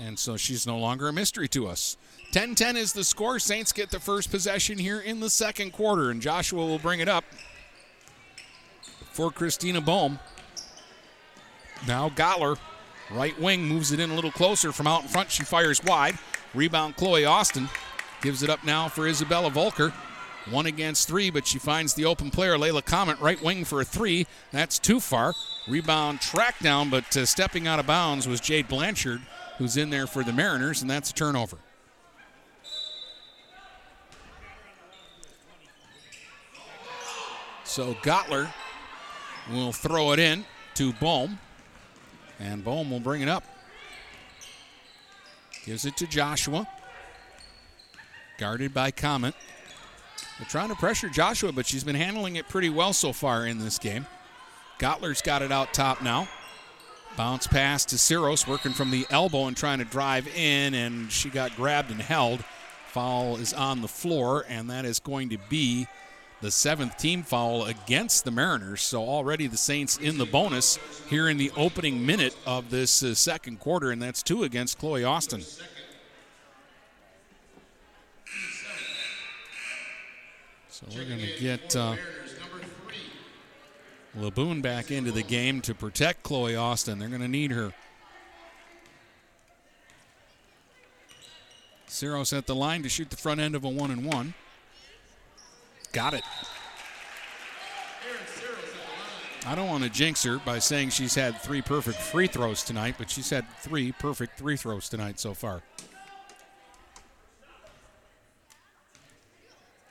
And 0.00 0.18
so 0.18 0.36
she's 0.36 0.66
no 0.66 0.78
longer 0.78 1.08
a 1.08 1.12
mystery 1.12 1.48
to 1.48 1.66
us. 1.66 1.96
10 2.32 2.54
10 2.54 2.76
is 2.76 2.92
the 2.92 3.04
score. 3.04 3.38
Saints 3.38 3.72
get 3.72 3.90
the 3.90 4.00
first 4.00 4.30
possession 4.30 4.78
here 4.78 5.00
in 5.00 5.20
the 5.20 5.30
second 5.30 5.72
quarter, 5.72 6.10
and 6.10 6.20
Joshua 6.20 6.64
will 6.64 6.78
bring 6.78 7.00
it 7.00 7.08
up 7.08 7.24
for 9.12 9.30
Christina 9.30 9.80
Bohm. 9.80 10.18
Now 11.86 12.08
Gottler, 12.10 12.58
right 13.10 13.38
wing, 13.40 13.64
moves 13.64 13.92
it 13.92 14.00
in 14.00 14.10
a 14.10 14.14
little 14.14 14.30
closer 14.30 14.72
from 14.72 14.86
out 14.86 15.02
in 15.02 15.08
front. 15.08 15.30
She 15.30 15.42
fires 15.42 15.82
wide. 15.82 16.18
Rebound, 16.54 16.96
Chloe 16.96 17.24
Austin. 17.24 17.68
Gives 18.22 18.42
it 18.42 18.50
up 18.50 18.64
now 18.64 18.88
for 18.88 19.06
Isabella 19.06 19.50
Volker. 19.50 19.92
One 20.50 20.66
against 20.66 21.08
three, 21.08 21.30
but 21.30 21.46
she 21.46 21.58
finds 21.58 21.94
the 21.94 22.06
open 22.06 22.30
player, 22.30 22.56
Layla 22.56 22.84
Comet, 22.84 23.20
right 23.20 23.40
wing 23.42 23.64
for 23.64 23.80
a 23.80 23.84
three. 23.84 24.26
That's 24.50 24.78
too 24.78 24.98
far. 24.98 25.34
Rebound 25.68 26.20
track 26.20 26.58
down, 26.60 26.88
but 26.88 27.14
uh, 27.16 27.26
stepping 27.26 27.66
out 27.66 27.78
of 27.78 27.86
bounds 27.86 28.26
was 28.26 28.40
Jade 28.40 28.66
Blanchard, 28.66 29.20
who's 29.58 29.76
in 29.76 29.90
there 29.90 30.06
for 30.06 30.24
the 30.24 30.32
Mariners, 30.32 30.80
and 30.82 30.90
that's 30.90 31.10
a 31.10 31.14
turnover. 31.14 31.58
So 37.64 37.94
Gottler 38.02 38.48
will 39.52 39.72
throw 39.72 40.12
it 40.12 40.18
in 40.18 40.44
to 40.74 40.92
Bohm, 40.94 41.38
and 42.40 42.64
Bohm 42.64 42.90
will 42.90 43.00
bring 43.00 43.22
it 43.22 43.28
up. 43.28 43.44
Gives 45.64 45.84
it 45.84 45.96
to 45.98 46.06
Joshua. 46.06 46.66
Guarded 48.38 48.72
by 48.72 48.90
Comet. 48.90 49.34
They're 50.38 50.48
trying 50.48 50.68
to 50.68 50.76
pressure 50.76 51.08
Joshua, 51.08 51.52
but 51.52 51.66
she's 51.66 51.84
been 51.84 51.96
handling 51.96 52.36
it 52.36 52.48
pretty 52.48 52.70
well 52.70 52.92
so 52.92 53.12
far 53.12 53.46
in 53.46 53.58
this 53.58 53.78
game. 53.78 54.06
Gottler's 54.78 55.20
got 55.20 55.42
it 55.42 55.50
out 55.50 55.74
top 55.74 56.00
now. 56.00 56.28
Bounce 57.18 57.48
pass 57.48 57.84
to 57.86 57.98
Saros, 57.98 58.46
working 58.46 58.72
from 58.72 58.92
the 58.92 59.04
elbow 59.10 59.46
and 59.48 59.56
trying 59.56 59.80
to 59.80 59.84
drive 59.84 60.28
in, 60.36 60.72
and 60.72 61.10
she 61.10 61.28
got 61.28 61.56
grabbed 61.56 61.90
and 61.90 62.00
held. 62.00 62.44
Foul 62.86 63.38
is 63.38 63.52
on 63.52 63.82
the 63.82 63.88
floor, 63.88 64.44
and 64.48 64.70
that 64.70 64.84
is 64.84 65.00
going 65.00 65.30
to 65.30 65.38
be 65.48 65.88
the 66.40 66.52
seventh 66.52 66.96
team 66.96 67.24
foul 67.24 67.64
against 67.64 68.24
the 68.24 68.30
Mariners. 68.30 68.82
So 68.82 69.02
already 69.02 69.48
the 69.48 69.56
Saints 69.56 69.96
in 69.96 70.16
the 70.16 70.26
bonus 70.26 70.78
here 71.10 71.28
in 71.28 71.38
the 71.38 71.50
opening 71.56 72.06
minute 72.06 72.36
of 72.46 72.70
this 72.70 73.02
uh, 73.02 73.16
second 73.16 73.58
quarter, 73.58 73.90
and 73.90 74.00
that's 74.00 74.22
two 74.22 74.44
against 74.44 74.78
Chloe 74.78 75.02
Austin. 75.02 75.42
So 80.68 80.86
we're 80.94 81.04
going 81.04 81.18
to 81.18 81.40
get 81.40 81.74
uh, 81.74 81.96
Laboon 84.18 84.62
back 84.62 84.90
into 84.90 85.12
the 85.12 85.22
game 85.22 85.60
to 85.62 85.74
protect 85.74 86.22
Chloe 86.22 86.56
Austin. 86.56 86.98
They're 86.98 87.08
going 87.08 87.20
to 87.20 87.28
need 87.28 87.52
her. 87.52 87.72
Saros 91.86 92.32
at 92.32 92.46
the 92.46 92.54
line 92.54 92.82
to 92.82 92.88
shoot 92.88 93.10
the 93.10 93.16
front 93.16 93.40
end 93.40 93.54
of 93.54 93.64
a 93.64 93.68
one 93.68 93.90
and 93.90 94.04
one. 94.04 94.34
Got 95.92 96.14
it. 96.14 96.24
I 99.46 99.54
don't 99.54 99.68
want 99.68 99.84
to 99.84 99.90
jinx 99.90 100.22
her 100.24 100.38
by 100.38 100.58
saying 100.58 100.90
she's 100.90 101.14
had 101.14 101.40
three 101.40 101.62
perfect 101.62 101.98
free 101.98 102.26
throws 102.26 102.62
tonight, 102.62 102.96
but 102.98 103.10
she's 103.10 103.30
had 103.30 103.46
three 103.60 103.92
perfect 103.92 104.38
three 104.38 104.56
throws 104.56 104.88
tonight 104.88 105.18
so 105.18 105.32
far. 105.32 105.62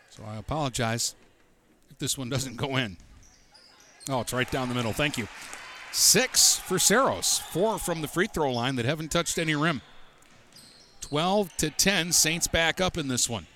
So 0.09 0.23
I 0.27 0.35
apologize 0.35 1.15
if 1.89 1.97
this 1.97 2.17
one 2.17 2.29
doesn't 2.29 2.57
go 2.57 2.77
in. 2.77 2.97
Oh, 4.09 4.21
it's 4.21 4.33
right 4.33 4.49
down 4.49 4.69
the 4.69 4.75
middle. 4.75 4.93
Thank 4.93 5.17
you. 5.17 5.27
Six 5.91 6.57
for 6.57 6.79
Saros, 6.79 7.39
four 7.39 7.79
from 7.79 8.01
the 8.01 8.07
free 8.07 8.27
throw 8.27 8.51
line 8.51 8.75
that 8.75 8.85
haven't 8.85 9.11
touched 9.11 9.37
any 9.37 9.55
rim. 9.55 9.81
12 11.01 11.55
to 11.57 11.69
10, 11.69 12.11
Saints 12.11 12.47
back 12.47 12.81
up 12.81 12.97
in 12.97 13.07
this 13.07 13.29
one. 13.29 13.47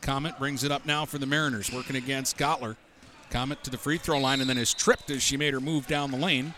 Comet 0.00 0.38
brings 0.38 0.64
it 0.64 0.72
up 0.72 0.86
now 0.86 1.04
for 1.04 1.18
the 1.18 1.26
Mariners, 1.26 1.72
working 1.72 1.96
against 1.96 2.38
Gottler. 2.38 2.76
Comet 3.30 3.62
to 3.64 3.70
the 3.70 3.76
free 3.76 3.98
throw 3.98 4.18
line 4.18 4.40
and 4.40 4.48
then 4.48 4.58
is 4.58 4.72
tripped 4.72 5.10
as 5.10 5.22
she 5.22 5.36
made 5.36 5.52
her 5.52 5.60
move 5.60 5.86
down 5.86 6.10
the 6.10 6.16
lane. 6.16 6.54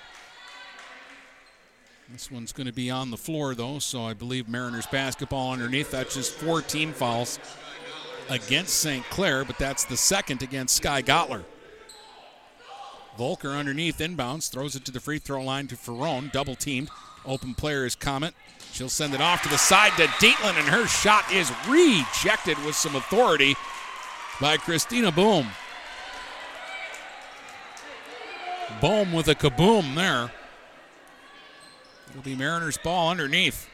This 2.11 2.31
one's 2.31 2.53
going 2.53 2.67
to 2.67 2.73
be 2.73 2.91
on 2.91 3.11
the 3.11 3.17
floor, 3.17 3.55
though, 3.55 3.79
so 3.79 4.05
I 4.05 4.13
believe 4.13 4.49
Mariners 4.49 4.87
basketball 4.87 5.53
underneath. 5.53 5.91
That's 5.91 6.15
just 6.15 6.35
four 6.35 6.61
team 6.63 6.93
fouls 6.93 7.39
against 8.29 8.75
St. 8.79 9.05
Clair, 9.11 9.45
but 9.45 9.59
that's 9.59 9.85
the 9.85 9.97
second 9.97 10.43
against 10.43 10.77
Sky 10.77 11.03
Gottler. 11.03 11.43
Volker 13.19 13.51
underneath 13.51 13.99
inbounds, 13.99 14.51
throws 14.51 14.75
it 14.75 14.85
to 14.87 14.93
the 14.93 15.01
free 15.01 15.19
throw 15.19 15.43
line 15.43 15.67
to 15.69 15.77
Ferrone, 15.77 16.33
double 16.33 16.55
teamed. 16.55 16.91
Open 17.25 17.55
player 17.55 17.85
is 17.85 17.95
Comet. 17.95 18.35
She'll 18.73 18.89
send 18.89 19.15
it 19.15 19.21
off 19.21 19.43
to 19.43 19.49
the 19.49 19.59
side 19.59 19.93
to 19.99 20.07
Dietland, 20.07 20.59
and 20.59 20.69
her 20.69 20.87
shot 20.87 21.31
is 21.31 21.53
rejected 21.69 22.57
with 22.65 22.75
some 22.75 22.97
authority 22.97 23.55
by 24.41 24.57
Christina 24.57 25.13
Boom. 25.13 25.47
Boom 28.81 29.13
with 29.13 29.29
a 29.29 29.35
kaboom 29.35 29.95
there. 29.95 30.33
It'll 32.11 32.23
be 32.23 32.35
Mariners 32.35 32.79
ball 32.79 33.11
underneath. 33.11 33.69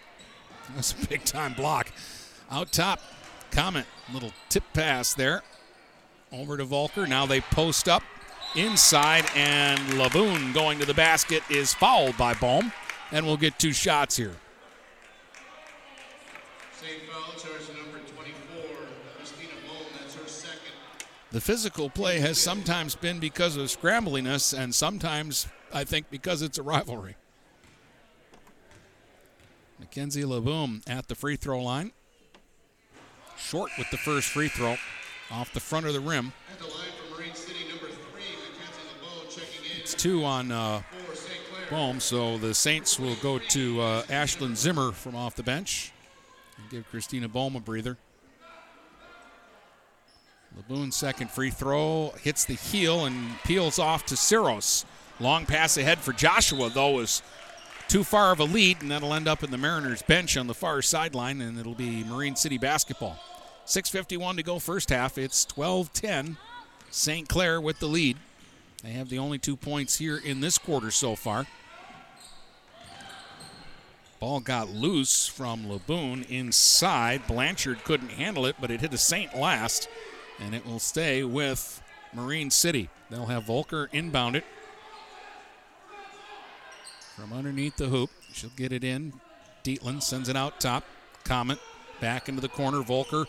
That's 0.75 0.93
a 0.93 1.07
big 1.07 1.25
time 1.25 1.55
block. 1.55 1.93
Out 2.51 2.73
top, 2.73 3.01
Comet. 3.51 3.87
Little 4.13 4.33
tip 4.49 4.65
pass 4.75 5.15
there. 5.15 5.43
Over 6.33 6.57
to 6.57 6.65
Volker. 6.65 7.07
Now 7.07 7.25
they 7.25 7.41
post 7.41 7.89
up 7.89 8.03
inside, 8.55 9.25
and 9.35 9.79
Laboon 9.91 10.53
going 10.55 10.79
to 10.79 10.87
the 10.87 10.95
basket 10.95 11.43
is 11.51 11.75
fouled 11.75 12.17
by 12.17 12.35
Bohm, 12.35 12.73
and 13.13 13.27
we'll 13.27 13.37
get 13.37 13.59
two 13.59 13.73
shots 13.73 14.17
here. 14.17 14.35
The 21.31 21.41
physical 21.43 21.91
play 21.91 22.21
has 22.21 22.39
sometimes 22.39 22.95
been 22.95 23.19
because 23.19 23.57
of 23.57 23.67
scrambliness, 23.67 24.59
and 24.59 24.75
sometimes 24.75 25.47
I 25.73 25.85
think 25.85 26.09
because 26.11 26.41
it's 26.41 26.57
a 26.57 26.63
rivalry. 26.63 27.17
Mackenzie 29.79 30.23
Laboon 30.23 30.83
at 30.89 31.09
the 31.09 31.15
free 31.15 31.37
throw 31.37 31.63
line. 31.63 31.93
Short 33.37 33.71
with 33.77 33.91
the 33.91 33.99
first 33.99 34.29
free 34.29 34.49
throw 34.49 34.77
off 35.31 35.53
the 35.53 35.61
front 35.61 35.87
of 35.87 35.93
the 35.93 36.01
rim. 36.01 36.33
It's 39.89 39.95
two 39.95 40.23
on 40.23 40.53
uh, 40.53 40.83
Bohm, 41.71 41.99
so 41.99 42.37
the 42.37 42.53
Saints 42.53 43.01
will 43.01 43.15
go 43.23 43.39
to 43.39 43.81
uh, 43.81 44.03
Ashlyn 44.03 44.55
Zimmer 44.55 44.93
from 44.93 45.17
off 45.17 45.35
the 45.35 45.43
bench 45.43 45.93
and 46.59 46.69
give 46.69 46.87
Christina 46.91 47.27
Bohm 47.27 47.57
a 47.57 47.61
breather. 47.61 47.97
Laboon's 50.55 50.95
second 50.95 51.31
free 51.31 51.49
throw 51.49 52.13
hits 52.21 52.45
the 52.45 52.53
heel 52.53 53.07
and 53.07 53.43
peels 53.45 53.79
off 53.79 54.05
to 54.05 54.17
Saros. 54.19 54.85
Long 55.21 55.47
pass 55.47 55.79
ahead 55.79 56.01
for 56.01 56.13
Joshua, 56.13 56.69
though, 56.69 57.01
is 57.01 57.23
too 57.89 58.05
far 58.05 58.31
of 58.31 58.41
a 58.41 58.45
lead, 58.45 58.83
and 58.83 58.91
that'll 58.91 59.15
end 59.15 59.27
up 59.27 59.43
in 59.43 59.51
the 59.51 59.57
Mariners 59.57 60.03
bench 60.03 60.37
on 60.37 60.49
the 60.49 60.55
far 60.55 60.83
sideline, 60.83 61.41
and 61.41 61.59
it'll 61.59 61.75
be 61.75 62.05
Marine 62.05 62.37
City 62.37 62.59
basketball. 62.59 63.19
6.51 63.65 64.37
to 64.37 64.43
go 64.43 64.59
first 64.59 64.91
half. 64.91 65.17
It's 65.17 65.47
12 65.47 65.95
10. 65.95 66.37
St. 66.91 67.27
Clair 67.27 67.59
with 67.59 67.79
the 67.79 67.89
lead. 67.89 68.19
They 68.83 68.91
have 68.91 69.09
the 69.09 69.19
only 69.19 69.39
two 69.39 69.57
points 69.57 69.99
here 69.99 70.17
in 70.17 70.41
this 70.41 70.59
quarter 70.59 70.91
so 70.91 71.17
far. 71.17 71.47
Ball 74.21 74.41
got 74.41 74.69
loose 74.69 75.27
from 75.27 75.67
Laboon 75.67 76.29
inside. 76.29 77.27
Blanchard 77.27 77.85
couldn't 77.85 78.11
handle 78.11 78.47
it, 78.47 78.57
but 78.61 78.71
it 78.71 78.81
hit 78.81 78.93
a 78.93 78.99
Saint 78.99 79.37
last 79.37 79.89
and 80.41 80.55
it 80.55 80.67
will 80.67 80.79
stay 80.79 81.23
with 81.25 81.83
Marine 82.13 82.51
City. 82.51 82.89
They'll 83.11 83.27
have 83.27 83.45
Volker 83.45 83.89
inbound 83.93 84.37
it 84.37 84.45
from 87.17 87.33
underneath 87.33 87.77
the 87.77 87.87
hoop. 87.87 88.11
She'll 88.33 88.51
get 88.51 88.73
it 88.73 88.85
in. 88.85 89.13
Dietland 89.65 90.03
sends 90.03 90.29
it 90.29 90.37
out 90.37 90.61
top. 90.61 90.85
Comet 91.25 91.59
back 92.01 92.29
into 92.29 92.41
the 92.41 92.49
corner. 92.49 92.83
Volker 92.83 93.27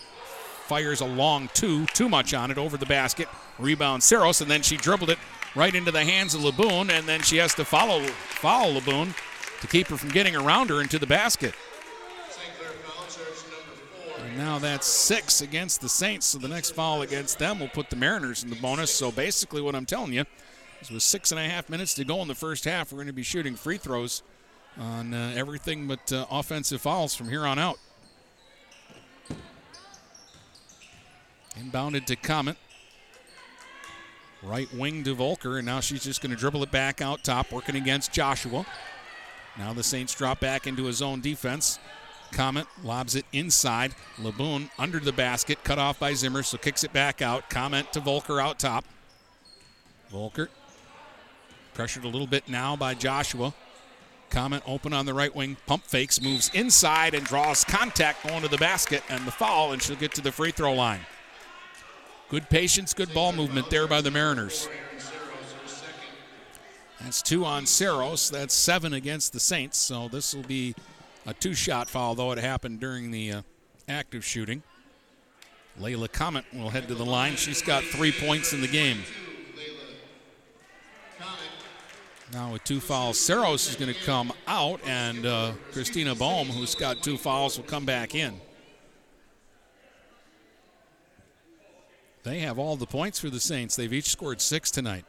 fires 0.69 1.01
a 1.01 1.05
long 1.05 1.49
two, 1.55 1.87
too 1.87 2.07
much 2.07 2.33
on 2.35 2.51
it 2.51 2.59
over 2.59 2.77
the 2.77 2.85
basket. 2.85 3.27
Rebound 3.57 4.03
Saros, 4.03 4.39
and 4.39 4.49
then 4.49 4.61
she 4.61 4.77
dribbled 4.77 5.09
it 5.09 5.17
right 5.55 5.73
into 5.73 5.91
the 5.91 6.05
hands 6.05 6.35
of 6.35 6.41
Laboon, 6.41 6.91
and 6.91 7.07
then 7.07 7.21
she 7.21 7.37
has 7.37 7.55
to 7.55 7.65
follow 7.65 8.01
follow 8.03 8.79
Laboon 8.79 9.15
to 9.61 9.67
keep 9.67 9.87
her 9.87 9.97
from 9.97 10.09
getting 10.09 10.35
around 10.35 10.69
her 10.69 10.79
into 10.79 10.99
the 10.99 11.07
basket. 11.07 11.55
And 14.23 14.37
now 14.37 14.59
that's 14.59 14.85
six 14.85 15.41
against 15.41 15.81
the 15.81 15.89
Saints, 15.89 16.27
so 16.27 16.37
the 16.37 16.47
next 16.47 16.71
foul 16.71 17.01
against 17.01 17.39
them 17.39 17.59
will 17.59 17.67
put 17.69 17.89
the 17.89 17.95
Mariners 17.95 18.43
in 18.43 18.51
the 18.51 18.55
bonus. 18.57 18.93
So 18.93 19.11
basically, 19.11 19.61
what 19.61 19.73
I'm 19.73 19.87
telling 19.87 20.13
you 20.13 20.23
is 20.81 20.91
with 20.91 21.01
six 21.01 21.31
and 21.31 21.39
a 21.39 21.49
half 21.49 21.67
minutes 21.67 21.95
to 21.95 22.05
go 22.05 22.21
in 22.21 22.27
the 22.27 22.35
first 22.35 22.65
half, 22.65 22.91
we're 22.91 22.97
going 22.97 23.07
to 23.07 23.13
be 23.13 23.23
shooting 23.23 23.55
free 23.55 23.77
throws 23.77 24.21
on 24.77 25.15
uh, 25.15 25.33
everything 25.35 25.87
but 25.87 26.13
uh, 26.13 26.27
offensive 26.29 26.79
fouls 26.79 27.15
from 27.15 27.27
here 27.27 27.45
on 27.45 27.57
out. 27.57 27.79
Inbounded 31.57 32.05
to 32.05 32.15
Comet. 32.15 32.57
Right 34.41 34.71
wing 34.73 35.03
to 35.03 35.13
Volker, 35.13 35.57
and 35.57 35.65
now 35.65 35.79
she's 35.81 36.03
just 36.03 36.21
going 36.21 36.31
to 36.31 36.37
dribble 36.37 36.63
it 36.63 36.71
back 36.71 37.01
out 37.01 37.23
top, 37.23 37.51
working 37.51 37.75
against 37.75 38.13
Joshua. 38.13 38.65
Now 39.57 39.73
the 39.73 39.83
Saints 39.83 40.15
drop 40.15 40.39
back 40.39 40.65
into 40.67 40.85
his 40.85 40.97
zone 40.97 41.19
defense. 41.19 41.79
Comet 42.31 42.67
lobs 42.83 43.15
it 43.15 43.25
inside. 43.33 43.95
Laboon 44.17 44.69
under 44.77 44.99
the 44.99 45.11
basket, 45.11 45.63
cut 45.63 45.79
off 45.79 45.99
by 45.99 46.13
Zimmer, 46.13 46.43
so 46.43 46.57
kicks 46.57 46.83
it 46.83 46.93
back 46.93 47.21
out. 47.21 47.49
Comet 47.49 47.91
to 47.93 47.99
Volker 47.99 48.39
out 48.39 48.59
top. 48.59 48.85
Volker 50.09 50.49
pressured 51.73 52.03
a 52.03 52.07
little 52.07 52.27
bit 52.27 52.47
now 52.47 52.75
by 52.75 52.93
Joshua. 52.93 53.53
Comet 54.29 54.61
open 54.65 54.93
on 54.93 55.05
the 55.05 55.13
right 55.13 55.35
wing, 55.35 55.57
pump 55.65 55.83
fakes, 55.83 56.21
moves 56.21 56.51
inside 56.53 57.15
and 57.15 57.25
draws 57.25 57.63
contact 57.63 58.27
going 58.27 58.41
to 58.43 58.47
the 58.47 58.57
basket 58.57 59.03
and 59.09 59.25
the 59.25 59.31
foul, 59.31 59.71
and 59.71 59.81
she'll 59.81 59.95
get 59.95 60.13
to 60.13 60.21
the 60.21 60.31
free 60.31 60.51
throw 60.51 60.73
line. 60.73 61.01
Good 62.29 62.47
patience, 62.49 62.93
good 62.93 63.11
ball 63.11 63.33
movement 63.33 63.71
there 63.71 63.87
by 63.87 64.01
the 64.01 64.11
Mariners. 64.11 64.69
That's 67.01 67.23
two 67.23 67.43
on 67.43 67.65
Saros. 67.65 68.29
That's 68.29 68.53
seven 68.53 68.93
against 68.93 69.33
the 69.33 69.39
Saints. 69.39 69.79
So 69.79 70.09
this 70.09 70.35
will 70.35 70.43
be 70.43 70.75
a 71.25 71.33
two 71.33 71.55
shot 71.55 71.89
foul, 71.89 72.13
though 72.13 72.31
it 72.31 72.37
happened 72.37 72.79
during 72.79 73.09
the 73.09 73.31
uh, 73.31 73.41
active 73.87 74.23
shooting. 74.23 74.61
Layla 75.79 76.11
Comet 76.11 76.45
will 76.53 76.69
head 76.69 76.87
to 76.89 76.95
the 76.95 77.05
line. 77.05 77.35
She's 77.35 77.63
got 77.63 77.83
three 77.83 78.11
points 78.11 78.53
in 78.53 78.61
the 78.61 78.67
game. 78.67 78.99
Now 82.31 82.53
with 82.53 82.63
two 82.63 82.79
fouls, 82.79 83.19
Saros 83.19 83.67
is 83.67 83.75
going 83.75 83.91
to 83.91 83.99
come 84.01 84.31
out, 84.45 84.79
and 84.85 85.25
uh, 85.25 85.53
Christina 85.71 86.13
Bohm, 86.13 86.47
who's 86.47 86.75
got 86.75 87.01
two 87.01 87.17
fouls, 87.17 87.57
will 87.57 87.65
come 87.65 87.85
back 87.85 88.13
in. 88.13 88.39
They 92.23 92.39
have 92.39 92.59
all 92.59 92.75
the 92.75 92.85
points 92.85 93.19
for 93.19 93.29
the 93.29 93.39
Saints. 93.39 93.75
They've 93.75 93.93
each 93.93 94.09
scored 94.09 94.41
six 94.41 94.69
tonight. 94.69 95.05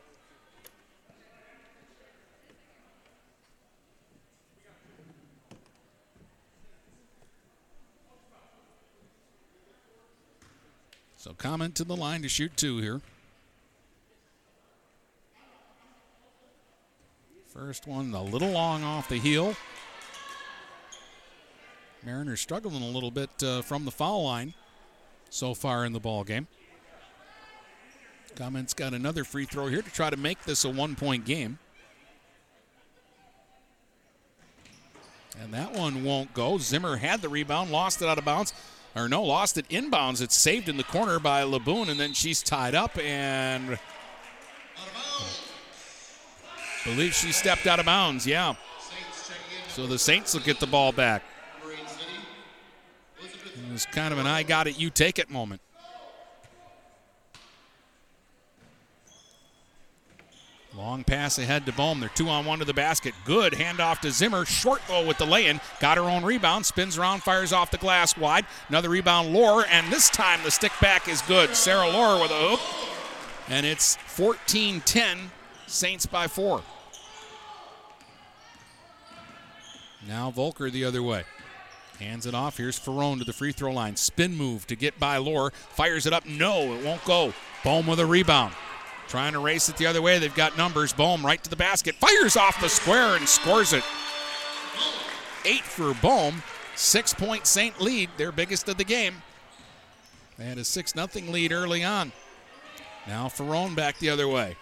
So 11.16 11.34
Comet 11.34 11.74
to 11.74 11.84
the 11.84 11.96
line 11.96 12.22
to 12.22 12.28
shoot 12.28 12.56
two 12.56 12.78
here. 12.78 13.02
First 17.48 17.86
one 17.86 18.14
a 18.14 18.22
little 18.22 18.52
long 18.52 18.82
off 18.84 19.08
the 19.08 19.18
heel. 19.18 19.54
Mariners 22.02 22.40
struggling 22.40 22.82
a 22.82 22.86
little 22.86 23.10
bit 23.10 23.28
uh, 23.42 23.60
from 23.60 23.84
the 23.84 23.90
foul 23.90 24.24
line 24.24 24.54
so 25.28 25.52
far 25.52 25.84
in 25.84 25.92
the 25.92 26.00
ball 26.00 26.24
game. 26.24 26.46
Comet's 28.34 28.74
got 28.74 28.94
another 28.94 29.24
free 29.24 29.44
throw 29.44 29.66
here 29.68 29.82
to 29.82 29.90
try 29.90 30.10
to 30.10 30.16
make 30.16 30.44
this 30.44 30.64
a 30.64 30.70
one-point 30.70 31.24
game. 31.24 31.58
And 35.40 35.54
that 35.54 35.72
one 35.72 36.04
won't 36.04 36.34
go. 36.34 36.58
Zimmer 36.58 36.96
had 36.96 37.22
the 37.22 37.28
rebound, 37.28 37.70
lost 37.70 38.02
it 38.02 38.08
out 38.08 38.18
of 38.18 38.24
bounds. 38.24 38.52
Or 38.96 39.08
no, 39.08 39.22
lost 39.22 39.56
it 39.56 39.68
inbounds. 39.68 40.20
It's 40.20 40.34
saved 40.34 40.68
in 40.68 40.76
the 40.76 40.84
corner 40.84 41.20
by 41.20 41.42
Laboon, 41.42 41.88
and 41.88 42.00
then 42.00 42.12
she's 42.12 42.42
tied 42.42 42.74
up 42.74 42.98
and 42.98 43.78
believe 46.84 47.14
she 47.14 47.30
stepped 47.30 47.66
out 47.66 47.78
of 47.78 47.86
bounds, 47.86 48.26
yeah. 48.26 48.54
So 49.68 49.86
the 49.86 49.98
Saints 49.98 50.34
will 50.34 50.40
get 50.40 50.58
the 50.58 50.66
ball 50.66 50.90
back. 50.90 51.22
It 53.22 53.72
was 53.72 53.86
kind 53.86 54.12
of 54.12 54.18
an 54.18 54.26
I 54.26 54.42
got 54.42 54.66
it, 54.66 54.78
you 54.78 54.90
take 54.90 55.20
it 55.20 55.30
moment. 55.30 55.60
Long 60.80 61.04
pass 61.04 61.38
ahead 61.38 61.66
to 61.66 61.72
Bohm. 61.72 62.00
They're 62.00 62.08
two 62.08 62.30
on 62.30 62.46
one 62.46 62.60
to 62.60 62.64
the 62.64 62.72
basket. 62.72 63.12
Good 63.26 63.52
handoff 63.52 64.00
to 64.00 64.10
Zimmer. 64.10 64.46
Short 64.46 64.80
though 64.88 65.06
with 65.06 65.18
the 65.18 65.26
lay 65.26 65.46
in. 65.46 65.60
Got 65.78 65.98
her 65.98 66.04
own 66.04 66.24
rebound. 66.24 66.64
Spins 66.64 66.96
around, 66.96 67.22
fires 67.22 67.52
off 67.52 67.70
the 67.70 67.76
glass 67.76 68.16
wide. 68.16 68.46
Another 68.70 68.88
rebound, 68.88 69.34
Lore. 69.34 69.66
And 69.70 69.92
this 69.92 70.08
time 70.08 70.40
the 70.42 70.50
stick 70.50 70.72
back 70.80 71.06
is 71.06 71.20
good. 71.22 71.54
Sarah 71.54 71.90
Lore 71.90 72.22
with 72.22 72.30
a 72.30 72.34
hoop. 72.34 72.60
And 73.50 73.66
it's 73.66 73.96
14 73.96 74.80
10, 74.80 75.18
Saints 75.66 76.06
by 76.06 76.26
four. 76.26 76.62
Now 80.08 80.30
Volker 80.30 80.70
the 80.70 80.86
other 80.86 81.02
way. 81.02 81.24
Hands 81.98 82.24
it 82.24 82.34
off. 82.34 82.56
Here's 82.56 82.80
Ferrone 82.80 83.18
to 83.18 83.24
the 83.24 83.34
free 83.34 83.52
throw 83.52 83.70
line. 83.70 83.96
Spin 83.96 84.34
move 84.34 84.66
to 84.68 84.76
get 84.76 84.98
by 84.98 85.18
Lore. 85.18 85.50
Fires 85.50 86.06
it 86.06 86.14
up. 86.14 86.24
No, 86.24 86.72
it 86.72 86.82
won't 86.82 87.04
go. 87.04 87.34
Bohm 87.62 87.86
with 87.86 88.00
a 88.00 88.06
rebound. 88.06 88.54
Trying 89.10 89.32
to 89.32 89.40
race 89.40 89.68
it 89.68 89.76
the 89.76 89.86
other 89.86 90.00
way. 90.00 90.20
They've 90.20 90.32
got 90.32 90.56
numbers. 90.56 90.92
Bohm 90.92 91.26
right 91.26 91.42
to 91.42 91.50
the 91.50 91.56
basket. 91.56 91.96
Fires 91.96 92.36
off 92.36 92.60
the 92.60 92.68
square 92.68 93.16
and 93.16 93.28
scores 93.28 93.72
it. 93.72 93.82
Eight 95.44 95.64
for 95.64 95.94
Bohm. 95.94 96.44
Six 96.76 97.12
point 97.12 97.44
Saint 97.44 97.80
lead, 97.80 98.08
their 98.16 98.30
biggest 98.30 98.68
of 98.68 98.76
the 98.76 98.84
game. 98.84 99.22
They 100.38 100.44
had 100.44 100.58
a 100.58 100.64
6 100.64 100.92
0 100.92 101.08
lead 101.28 101.50
early 101.50 101.82
on. 101.82 102.12
Now 103.08 103.26
Ferrone 103.26 103.74
back 103.74 103.98
the 103.98 104.10
other 104.10 104.28
way. 104.28 104.56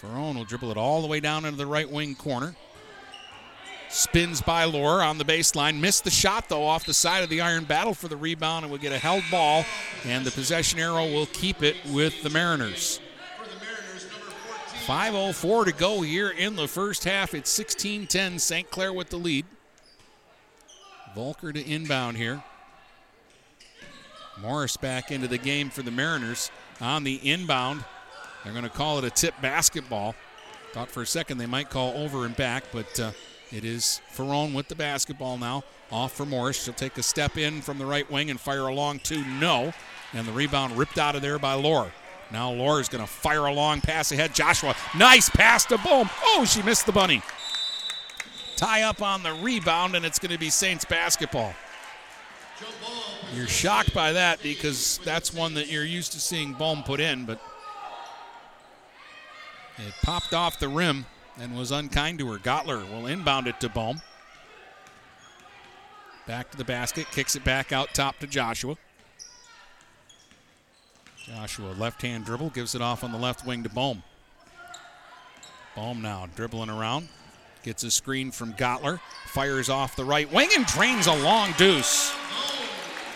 Ferrone 0.00 0.34
will 0.34 0.44
dribble 0.44 0.70
it 0.70 0.78
all 0.78 1.02
the 1.02 1.06
way 1.06 1.20
down 1.20 1.44
into 1.44 1.58
the 1.58 1.66
right 1.66 1.88
wing 1.88 2.14
corner. 2.14 2.56
Spins 3.88 4.42
by 4.42 4.64
Lore 4.64 5.02
on 5.02 5.16
the 5.16 5.24
baseline. 5.24 5.80
Missed 5.80 6.04
the 6.04 6.10
shot, 6.10 6.48
though, 6.48 6.66
off 6.66 6.84
the 6.84 6.92
side 6.92 7.24
of 7.24 7.30
the 7.30 7.40
iron 7.40 7.64
battle 7.64 7.94
for 7.94 8.08
the 8.08 8.16
rebound 8.16 8.64
and 8.64 8.72
we 8.72 8.78
get 8.78 8.92
a 8.92 8.98
held 8.98 9.24
ball. 9.30 9.64
And 10.04 10.24
the 10.24 10.30
possession 10.30 10.78
arrow 10.78 11.06
will 11.06 11.26
keep 11.26 11.62
it 11.62 11.76
with 11.86 12.22
the 12.22 12.30
Mariners. 12.30 13.00
5.04 14.86 15.66
to 15.66 15.72
go 15.72 16.02
here 16.02 16.30
in 16.30 16.56
the 16.56 16.68
first 16.68 17.04
half. 17.04 17.34
It's 17.34 17.50
16 17.50 18.06
10. 18.06 18.38
St. 18.38 18.70
Clair 18.70 18.92
with 18.92 19.08
the 19.08 19.16
lead. 19.16 19.46
Volker 21.14 21.52
to 21.52 21.66
inbound 21.66 22.16
here. 22.16 22.42
Morris 24.40 24.76
back 24.76 25.10
into 25.10 25.28
the 25.28 25.38
game 25.38 25.68
for 25.68 25.82
the 25.82 25.90
Mariners 25.90 26.50
on 26.80 27.04
the 27.04 27.16
inbound. 27.16 27.84
They're 28.44 28.52
going 28.52 28.64
to 28.64 28.70
call 28.70 28.98
it 28.98 29.04
a 29.04 29.10
tip 29.10 29.34
basketball. 29.40 30.14
Thought 30.72 30.90
for 30.90 31.02
a 31.02 31.06
second 31.06 31.38
they 31.38 31.46
might 31.46 31.70
call 31.70 31.94
over 31.96 32.26
and 32.26 32.36
back, 32.36 32.64
but. 32.70 33.00
Uh, 33.00 33.12
it 33.50 33.64
is 33.64 34.00
Ferrone 34.14 34.54
with 34.54 34.68
the 34.68 34.74
basketball 34.74 35.38
now. 35.38 35.64
Off 35.90 36.12
for 36.12 36.26
Morris. 36.26 36.62
She'll 36.62 36.74
take 36.74 36.98
a 36.98 37.02
step 37.02 37.38
in 37.38 37.62
from 37.62 37.78
the 37.78 37.86
right 37.86 38.10
wing 38.10 38.30
and 38.30 38.38
fire 38.38 38.66
along 38.66 39.00
two. 39.00 39.24
No. 39.24 39.72
And 40.12 40.26
the 40.26 40.32
rebound 40.32 40.76
ripped 40.76 40.98
out 40.98 41.16
of 41.16 41.22
there 41.22 41.38
by 41.38 41.54
Lore. 41.54 41.92
Now 42.30 42.50
Lore 42.52 42.80
is 42.80 42.88
going 42.88 43.02
to 43.02 43.10
fire 43.10 43.46
a 43.46 43.52
long 43.52 43.80
pass 43.80 44.12
ahead. 44.12 44.34
Joshua, 44.34 44.74
nice 44.96 45.30
pass 45.30 45.64
to 45.66 45.78
Bohm. 45.78 46.10
Oh, 46.22 46.44
she 46.46 46.62
missed 46.62 46.86
the 46.86 46.92
bunny. 46.92 47.22
Tie 48.56 48.82
up 48.82 49.02
on 49.02 49.22
the 49.22 49.32
rebound, 49.34 49.94
and 49.94 50.04
it's 50.04 50.18
going 50.18 50.32
to 50.32 50.38
be 50.38 50.50
Saints 50.50 50.84
basketball. 50.84 51.54
You're 53.34 53.46
shocked 53.46 53.94
by 53.94 54.12
that 54.12 54.42
because 54.42 54.98
that's 55.04 55.32
one 55.32 55.54
that 55.54 55.70
you're 55.70 55.84
used 55.84 56.12
to 56.12 56.20
seeing 56.20 56.54
Bohm 56.54 56.82
put 56.82 56.98
in, 56.98 57.24
but 57.24 57.40
it 59.78 59.94
popped 60.02 60.34
off 60.34 60.58
the 60.58 60.68
rim 60.68 61.06
and 61.40 61.56
was 61.56 61.70
unkind 61.70 62.18
to 62.18 62.30
her. 62.32 62.38
Gottler 62.38 62.88
will 62.90 63.06
inbound 63.06 63.46
it 63.46 63.60
to 63.60 63.68
Bohm. 63.68 64.00
Back 66.26 66.50
to 66.50 66.58
the 66.58 66.64
basket, 66.64 67.06
kicks 67.10 67.36
it 67.36 67.44
back 67.44 67.72
out 67.72 67.94
top 67.94 68.18
to 68.18 68.26
Joshua. 68.26 68.76
Joshua, 71.24 71.72
left 71.72 72.02
hand 72.02 72.24
dribble, 72.24 72.50
gives 72.50 72.74
it 72.74 72.82
off 72.82 73.04
on 73.04 73.12
the 73.12 73.18
left 73.18 73.46
wing 73.46 73.62
to 73.62 73.68
Bohm. 73.68 74.02
Bohm 75.74 76.02
now 76.02 76.28
dribbling 76.34 76.70
around, 76.70 77.08
gets 77.62 77.84
a 77.84 77.90
screen 77.90 78.30
from 78.30 78.52
Gottler, 78.54 79.00
fires 79.26 79.68
off 79.68 79.96
the 79.96 80.04
right 80.04 80.30
wing 80.32 80.48
and 80.56 80.66
drains 80.66 81.06
a 81.06 81.14
long 81.14 81.52
deuce. 81.56 82.12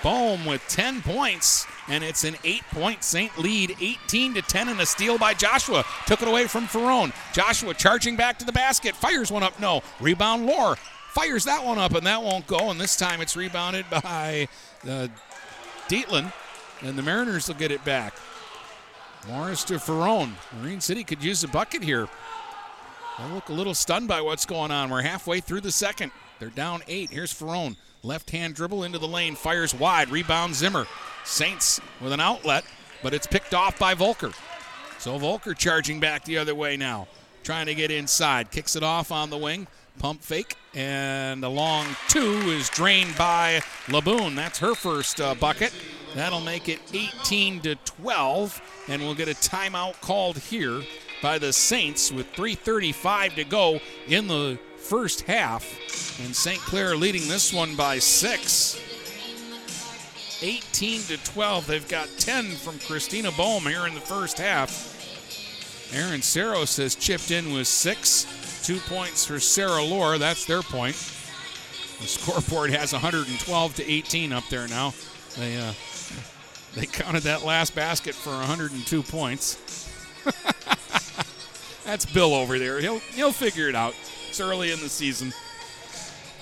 Bohm 0.03 0.45
with 0.45 0.67
10 0.69 1.03
points, 1.03 1.67
and 1.89 2.03
it's 2.03 2.25
an 2.25 2.37
eight-point 2.45 3.05
Saint 3.05 3.39
lead, 3.39 3.77
18 3.81 4.35
to 4.35 4.43
10, 4.43 4.69
and 4.69 4.81
a 4.81 4.87
steal 4.87 5.19
by 5.19 5.35
Joshua. 5.35 5.85
Took 6.07 6.23
it 6.23 6.29
away 6.29 6.47
from 6.47 6.67
Ferrone. 6.67 7.13
Joshua 7.33 7.75
charging 7.75 8.17
back 8.17 8.39
to 8.39 8.45
the 8.45 8.53
basket, 8.53 8.97
fires 8.97 9.31
one 9.31 9.43
up. 9.43 9.59
No, 9.61 9.83
rebound. 10.01 10.47
Lore 10.47 10.77
fires 11.13 11.45
that 11.45 11.65
one 11.65 11.79
up, 11.79 11.95
and 11.95 12.07
that 12.07 12.23
won't 12.23 12.47
go. 12.47 12.71
And 12.71 12.81
this 12.81 12.97
time 12.97 13.21
it's 13.21 13.37
rebounded 13.37 13.87
by 14.03 14.49
uh, 14.85 15.09
Dietland, 15.89 16.33
and 16.81 16.99
the 16.99 17.03
Mariners 17.03 17.49
will 17.49 17.55
get 17.55 17.71
it 17.71 17.85
back. 17.85 18.15
Morris 19.29 19.63
to 19.65 19.75
Ferrone. 19.75 20.33
Marine 20.61 20.81
City 20.81 21.05
could 21.05 21.23
use 21.23 21.45
a 21.45 21.49
bucket 21.49 21.83
here. 21.83 22.09
They 23.19 23.33
look 23.33 23.51
a 23.51 23.53
little 23.53 23.75
stunned 23.75 24.09
by 24.09 24.21
what's 24.21 24.47
going 24.47 24.71
on. 24.71 24.91
We're 24.91 25.03
halfway 25.03 25.41
through 25.41 25.61
the 25.61 25.71
second. 25.71 26.11
They're 26.39 26.49
down 26.49 26.83
eight. 26.89 27.11
Here's 27.11 27.33
Ferrone. 27.33 27.77
Left 28.05 28.31
hand 28.31 28.57
dribble 28.57 28.83
into 28.83 28.99
the 28.99 29.07
lane, 29.07 29.37
fires 29.37 29.73
wide, 29.73 30.11
rebound 30.11 30.57
Zimmer. 30.57 30.87
Saints 31.25 31.81
with 32.01 32.13
an 32.13 32.19
outlet, 32.19 32.65
but 33.01 33.15
it's 33.15 33.29
picked 33.29 33.55
off 33.55 33.79
by 33.79 33.95
Volker. 33.95 34.33
So 34.99 35.17
Volker 35.19 35.55
charging 35.55 36.01
back 36.01 36.25
the 36.25 36.39
other 36.39 36.55
way 36.55 36.77
now, 36.77 37.07
trying 37.45 37.67
to 37.67 37.77
get 37.77 37.93
inside. 37.93 38.51
Kicks 38.51 38.75
it 38.75 38.83
off 38.83 39.13
on 39.13 39.31
the 39.31 39.39
wing, 39.39 39.69
pump 40.01 40.21
fake, 40.21 40.57
and 40.75 41.45
a 41.45 41.49
long 41.49 41.87
two 42.09 42.41
is 42.49 42.69
drained 42.71 43.17
by 43.17 43.61
Laboon. 43.87 44.35
That's 44.35 44.59
her 44.59 44.75
first 44.75 45.21
uh, 45.21 45.37
bucket. 45.37 45.73
That'll 46.17 46.41
make 46.41 46.69
it 46.69 46.81
18 46.93 47.61
to 47.61 47.77
12, 47.77 48.85
and 48.89 49.01
we'll 49.03 49.15
get 49.15 49.29
a 49.29 49.35
timeout 49.35 50.01
called 50.01 50.39
here 50.39 50.83
by 51.23 51.39
the 51.39 51.53
Saints 51.53 52.11
with 52.11 52.33
3:35 52.33 53.37
to 53.37 53.45
go 53.45 53.81
in 54.09 54.27
the 54.27 54.59
first 54.83 55.23
half. 55.23 55.65
And 56.25 56.35
St. 56.35 56.61
Clair 56.61 56.97
leading 56.97 57.29
this 57.29 57.53
one 57.53 57.77
by 57.77 57.99
six. 57.99 58.81
18 60.43 61.03
to 61.03 61.25
12. 61.25 61.67
They've 61.67 61.89
got 61.89 62.09
10 62.19 62.51
from 62.51 62.79
Christina 62.81 63.31
Bohm 63.33 63.65
here 63.65 63.87
in 63.87 63.95
the 63.95 64.01
first 64.01 64.39
half. 64.39 64.93
Aaron 65.95 66.23
Saros 66.23 66.77
has 66.79 66.95
chipped 66.95 67.31
in 67.31 67.53
with 67.53 67.67
six. 67.67 68.27
Two 68.65 68.79
points 68.81 69.25
for 69.25 69.39
Sarah 69.41 69.83
Lore. 69.83 70.19
That's 70.19 70.47
their 70.47 70.63
point. 70.63 70.97
The 72.01 72.09
scoreboard 72.09 72.71
has 72.71 72.93
112 72.93 73.77
to 73.77 73.91
18 73.91 74.33
up 74.33 74.45
there 74.49 74.67
now. 74.69 74.95
They 75.37 75.57
uh, 75.59 75.73
they 76.75 76.87
counted 76.87 77.25
that 77.25 77.45
last 77.45 77.75
basket 77.75 78.15
for 78.15 78.31
102 78.31 79.03
points. 79.03 79.89
That's 81.85 82.07
Bill 82.07 82.35
over 82.35 82.59
there. 82.59 82.81
He'll 82.81 82.99
he'll 82.99 83.33
figure 83.33 83.69
it 83.69 83.75
out. 83.75 83.95
It's 84.33 84.41
early 84.41 84.73
in 84.73 84.81
the 84.81 84.89
season. 84.89 85.31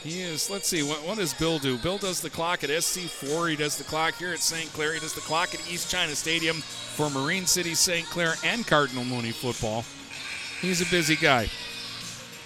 He 0.04 0.22
is, 0.22 0.48
let's 0.48 0.68
see, 0.68 0.84
what, 0.84 1.04
what 1.04 1.18
does 1.18 1.34
Bill 1.34 1.58
do? 1.58 1.76
Bill 1.76 1.98
does 1.98 2.20
the 2.20 2.30
clock 2.30 2.62
at 2.62 2.70
SC4. 2.70 3.50
He 3.50 3.56
does 3.56 3.76
the 3.76 3.82
clock 3.82 4.14
here 4.14 4.32
at 4.32 4.38
St. 4.38 4.72
Clair. 4.72 4.94
He 4.94 5.00
does 5.00 5.12
the 5.12 5.20
clock 5.22 5.54
at 5.54 5.60
East 5.68 5.90
China 5.90 6.14
Stadium 6.14 6.58
for 6.58 7.10
Marine 7.10 7.46
City, 7.46 7.74
St. 7.74 8.06
Clair, 8.06 8.34
and 8.44 8.64
Cardinal 8.64 9.02
Mooney 9.02 9.32
football. 9.32 9.84
He's 10.60 10.80
a 10.80 10.88
busy 10.88 11.16
guy. 11.16 11.50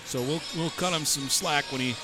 So 0.07 0.23
we'll, 0.23 0.41
we'll 0.57 0.71
cut 0.71 0.95
him 0.95 1.05
some 1.05 1.29
slack 1.29 1.67
when 1.71 1.83
he 1.83 1.95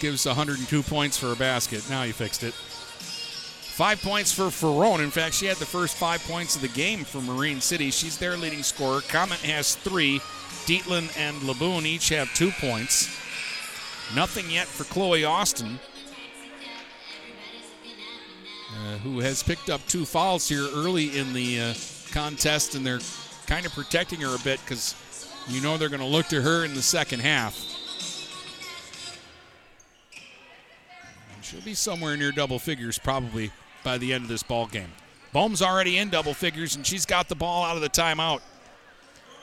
gives 0.00 0.24
102 0.24 0.82
points 0.84 1.18
for 1.18 1.32
a 1.32 1.36
basket. 1.36 1.84
Now 1.90 2.04
he 2.04 2.12
fixed 2.12 2.44
it. 2.44 2.54
Five 2.54 4.00
points 4.00 4.32
for 4.32 4.44
Ferrone. 4.44 5.04
In 5.04 5.10
fact, 5.10 5.34
she 5.34 5.44
had 5.44 5.58
the 5.58 5.66
first 5.66 5.98
five 5.98 6.24
points 6.24 6.56
of 6.56 6.62
the 6.62 6.68
game 6.68 7.04
for 7.04 7.20
Marine 7.20 7.60
City. 7.60 7.90
She's 7.90 8.16
their 8.16 8.38
leading 8.38 8.62
scorer. 8.62 9.02
Comet 9.02 9.40
has 9.40 9.74
three. 9.74 10.22
Dietland 10.66 11.16
and 11.18 11.36
Laboon 11.42 11.84
each 11.84 12.08
have 12.10 12.32
two 12.34 12.50
points. 12.52 13.08
Nothing 14.14 14.50
yet 14.50 14.66
for 14.66 14.84
Chloe 14.84 15.24
Austin, 15.24 15.78
uh, 18.70 18.98
who 18.98 19.20
has 19.20 19.42
picked 19.42 19.70
up 19.70 19.80
two 19.86 20.04
fouls 20.04 20.48
here 20.48 20.66
early 20.74 21.18
in 21.18 21.32
the 21.32 21.60
uh, 21.60 21.74
contest, 22.12 22.74
and 22.74 22.84
they're 22.86 23.00
kind 23.46 23.66
of 23.66 23.72
protecting 23.72 24.20
her 24.20 24.34
a 24.34 24.38
bit 24.40 24.60
because 24.60 24.94
You 25.48 25.60
know 25.60 25.76
they're 25.76 25.90
going 25.90 26.00
to 26.00 26.06
look 26.06 26.28
to 26.28 26.40
her 26.40 26.64
in 26.64 26.74
the 26.74 26.82
second 26.82 27.20
half. 27.20 27.54
She'll 31.42 31.60
be 31.60 31.74
somewhere 31.74 32.16
near 32.16 32.32
double 32.32 32.58
figures 32.58 32.98
probably 32.98 33.52
by 33.82 33.98
the 33.98 34.14
end 34.14 34.22
of 34.22 34.28
this 34.28 34.42
ball 34.42 34.66
game. 34.66 34.90
Bohm's 35.34 35.60
already 35.60 35.98
in 35.98 36.08
double 36.08 36.32
figures, 36.32 36.76
and 36.76 36.86
she's 36.86 37.04
got 37.04 37.28
the 37.28 37.34
ball 37.34 37.64
out 37.64 37.76
of 37.76 37.82
the 37.82 37.90
timeout 37.90 38.40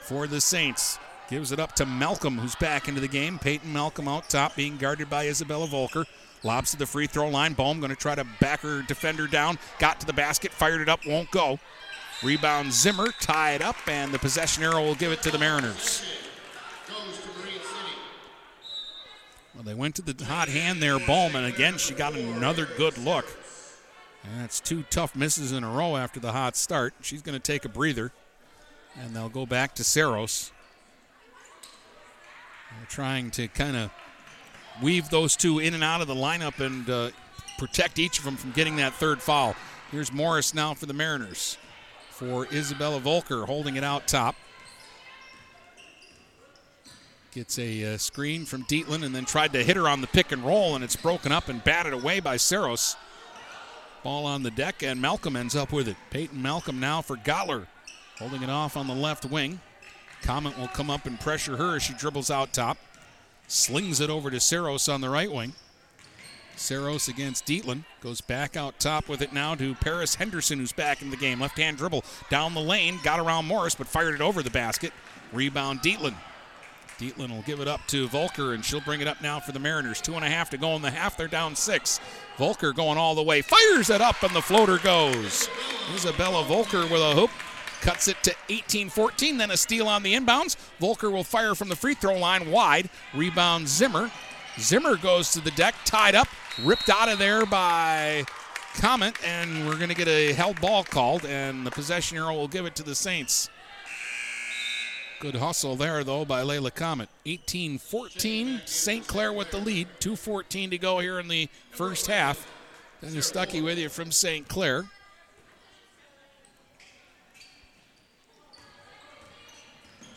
for 0.02 0.26
the 0.26 0.40
Saints. 0.40 0.98
Gives 1.28 1.52
it 1.52 1.58
up 1.58 1.72
to 1.76 1.86
Malcolm, 1.86 2.38
who's 2.38 2.54
back 2.56 2.88
into 2.88 3.00
the 3.00 3.08
game. 3.08 3.38
Peyton 3.38 3.72
Malcolm 3.72 4.08
out 4.08 4.28
top, 4.28 4.54
being 4.54 4.76
guarded 4.76 5.08
by 5.08 5.26
Isabella 5.26 5.66
Volker. 5.66 6.04
Lobs 6.42 6.72
to 6.72 6.76
the 6.76 6.86
free 6.86 7.06
throw 7.06 7.28
line. 7.28 7.54
Bohm 7.54 7.80
going 7.80 7.90
to 7.90 7.96
try 7.96 8.14
to 8.14 8.26
back 8.40 8.60
her 8.60 8.82
defender 8.82 9.26
down. 9.26 9.58
Got 9.78 10.00
to 10.00 10.06
the 10.06 10.12
basket, 10.12 10.52
fired 10.52 10.80
it 10.80 10.88
up, 10.88 11.06
won't 11.06 11.30
go. 11.30 11.58
Rebound 12.22 12.72
Zimmer, 12.72 13.08
tie 13.20 13.52
it 13.52 13.62
up, 13.62 13.76
and 13.86 14.12
the 14.12 14.18
possession 14.18 14.62
arrow 14.62 14.82
will 14.82 14.94
give 14.94 15.12
it 15.12 15.22
to 15.22 15.30
the 15.30 15.38
Mariners. 15.38 16.04
Well, 19.54 19.64
they 19.64 19.74
went 19.74 19.94
to 19.96 20.02
the 20.02 20.24
hot 20.24 20.48
hand 20.48 20.82
there, 20.82 20.98
Bohm, 20.98 21.36
and 21.36 21.46
again 21.46 21.78
she 21.78 21.94
got 21.94 22.14
another 22.14 22.66
good 22.76 22.98
look. 22.98 23.26
And 24.24 24.40
that's 24.40 24.60
two 24.60 24.84
tough 24.90 25.16
misses 25.16 25.52
in 25.52 25.64
a 25.64 25.70
row 25.70 25.96
after 25.96 26.20
the 26.20 26.32
hot 26.32 26.56
start. 26.56 26.94
She's 27.00 27.22
going 27.22 27.34
to 27.34 27.40
take 27.40 27.64
a 27.64 27.68
breather, 27.68 28.12
and 28.98 29.14
they'll 29.14 29.28
go 29.28 29.46
back 29.46 29.74
to 29.76 29.84
Saros. 29.84 30.52
Trying 32.88 33.30
to 33.32 33.48
kind 33.48 33.74
of 33.74 33.90
weave 34.82 35.08
those 35.08 35.34
two 35.34 35.60
in 35.60 35.72
and 35.72 35.82
out 35.82 36.02
of 36.02 36.08
the 36.08 36.14
lineup 36.14 36.64
and 36.64 36.90
uh, 36.90 37.10
protect 37.56 37.98
each 37.98 38.18
of 38.18 38.24
them 38.24 38.36
from 38.36 38.52
getting 38.52 38.76
that 38.76 38.92
third 38.92 39.22
foul. 39.22 39.56
Here's 39.90 40.12
Morris 40.12 40.52
now 40.52 40.74
for 40.74 40.84
the 40.86 40.92
Mariners. 40.92 41.56
For 42.10 42.46
Isabella 42.52 43.00
Volker 43.00 43.46
holding 43.46 43.76
it 43.76 43.84
out 43.84 44.06
top. 44.06 44.36
Gets 47.32 47.58
a 47.58 47.94
uh, 47.94 47.96
screen 47.96 48.44
from 48.44 48.64
Dietland 48.64 49.04
and 49.04 49.14
then 49.14 49.24
tried 49.24 49.54
to 49.54 49.64
hit 49.64 49.76
her 49.76 49.88
on 49.88 50.02
the 50.02 50.06
pick 50.06 50.32
and 50.32 50.44
roll, 50.44 50.74
and 50.74 50.84
it's 50.84 50.96
broken 50.96 51.32
up 51.32 51.48
and 51.48 51.64
batted 51.64 51.94
away 51.94 52.20
by 52.20 52.36
Saros. 52.36 52.94
Ball 54.02 54.26
on 54.26 54.42
the 54.42 54.50
deck, 54.50 54.82
and 54.82 55.00
Malcolm 55.00 55.36
ends 55.36 55.56
up 55.56 55.72
with 55.72 55.88
it. 55.88 55.96
Peyton 56.10 56.42
Malcolm 56.42 56.78
now 56.78 57.00
for 57.00 57.16
Gottler, 57.16 57.68
holding 58.18 58.42
it 58.42 58.50
off 58.50 58.76
on 58.76 58.86
the 58.86 58.94
left 58.94 59.24
wing. 59.24 59.60
Comet 60.22 60.58
will 60.58 60.68
come 60.68 60.90
up 60.90 61.06
and 61.06 61.18
pressure 61.20 61.56
her 61.56 61.76
as 61.76 61.82
she 61.82 61.94
dribbles 61.94 62.30
out 62.30 62.52
top. 62.52 62.78
Slings 63.48 64.00
it 64.00 64.08
over 64.08 64.30
to 64.30 64.40
Saros 64.40 64.88
on 64.88 65.00
the 65.00 65.10
right 65.10 65.30
wing. 65.30 65.52
Saros 66.56 67.08
against 67.08 67.46
Dietland. 67.46 67.84
Goes 68.00 68.20
back 68.20 68.56
out 68.56 68.78
top 68.78 69.08
with 69.08 69.20
it 69.20 69.32
now 69.32 69.54
to 69.56 69.74
Paris 69.74 70.14
Henderson, 70.14 70.58
who's 70.58 70.72
back 70.72 71.02
in 71.02 71.10
the 71.10 71.16
game. 71.16 71.40
Left 71.40 71.58
hand 71.58 71.76
dribble 71.76 72.04
down 72.30 72.54
the 72.54 72.60
lane. 72.60 72.98
Got 73.02 73.20
around 73.20 73.46
Morris, 73.46 73.74
but 73.74 73.86
fired 73.86 74.14
it 74.14 74.20
over 74.20 74.42
the 74.42 74.50
basket. 74.50 74.92
Rebound 75.32 75.80
Dietland. 75.80 76.14
Dietland 76.98 77.30
will 77.30 77.42
give 77.42 77.60
it 77.60 77.66
up 77.66 77.84
to 77.88 78.06
Volker, 78.08 78.52
and 78.52 78.64
she'll 78.64 78.80
bring 78.80 79.00
it 79.00 79.08
up 79.08 79.20
now 79.20 79.40
for 79.40 79.50
the 79.50 79.58
Mariners. 79.58 80.00
Two 80.00 80.14
and 80.14 80.24
a 80.24 80.28
half 80.28 80.50
to 80.50 80.58
go 80.58 80.76
in 80.76 80.82
the 80.82 80.90
half. 80.90 81.16
They're 81.16 81.26
down 81.26 81.56
six. 81.56 81.98
Volker 82.36 82.72
going 82.72 82.96
all 82.96 83.14
the 83.14 83.22
way. 83.22 83.42
Fires 83.42 83.90
it 83.90 84.00
up, 84.00 84.22
and 84.22 84.34
the 84.34 84.42
floater 84.42 84.78
goes. 84.78 85.48
Isabella 85.94 86.44
Volker 86.44 86.82
with 86.82 87.02
a 87.02 87.14
hoop. 87.14 87.30
Cuts 87.82 88.06
it 88.06 88.16
to 88.22 88.34
18 88.48 88.88
14. 88.88 89.36
Then 89.36 89.50
a 89.50 89.56
steal 89.56 89.88
on 89.88 90.02
the 90.02 90.14
inbounds. 90.14 90.56
Volker 90.78 91.10
will 91.10 91.24
fire 91.24 91.54
from 91.54 91.68
the 91.68 91.76
free 91.76 91.94
throw 91.94 92.16
line 92.16 92.50
wide. 92.50 92.88
Rebound 93.12 93.68
Zimmer. 93.68 94.10
Zimmer 94.58 94.96
goes 94.96 95.32
to 95.32 95.40
the 95.40 95.50
deck, 95.52 95.74
tied 95.84 96.14
up, 96.14 96.28
ripped 96.62 96.88
out 96.88 97.08
of 97.08 97.18
there 97.18 97.44
by 97.44 98.24
Comet, 98.74 99.16
and 99.26 99.66
we're 99.66 99.76
going 99.76 99.88
to 99.88 99.94
get 99.94 100.08
a 100.08 100.32
held 100.32 100.60
ball 100.60 100.84
called, 100.84 101.24
and 101.24 101.66
the 101.66 101.70
possession 101.70 102.18
arrow 102.18 102.34
will 102.34 102.48
give 102.48 102.66
it 102.66 102.76
to 102.76 102.82
the 102.82 102.94
Saints. 102.94 103.50
Good 105.20 105.36
hustle 105.36 105.76
there, 105.76 106.04
though, 106.04 106.24
by 106.24 106.42
Layla 106.42 106.74
Comet. 106.74 107.08
18 107.26 107.78
14. 107.78 108.60
St. 108.64 109.06
Clair 109.06 109.32
with 109.32 109.50
the 109.50 109.58
lead. 109.58 109.88
2.14 110.00 110.70
to 110.70 110.78
go 110.78 110.98
here 110.98 111.18
in 111.18 111.28
the 111.28 111.48
first 111.70 112.06
half. 112.06 112.50
Dennis 113.00 113.30
Stuckey 113.30 113.62
with 113.62 113.78
you 113.78 113.88
from 113.88 114.12
St. 114.12 114.46
Clair. 114.48 114.84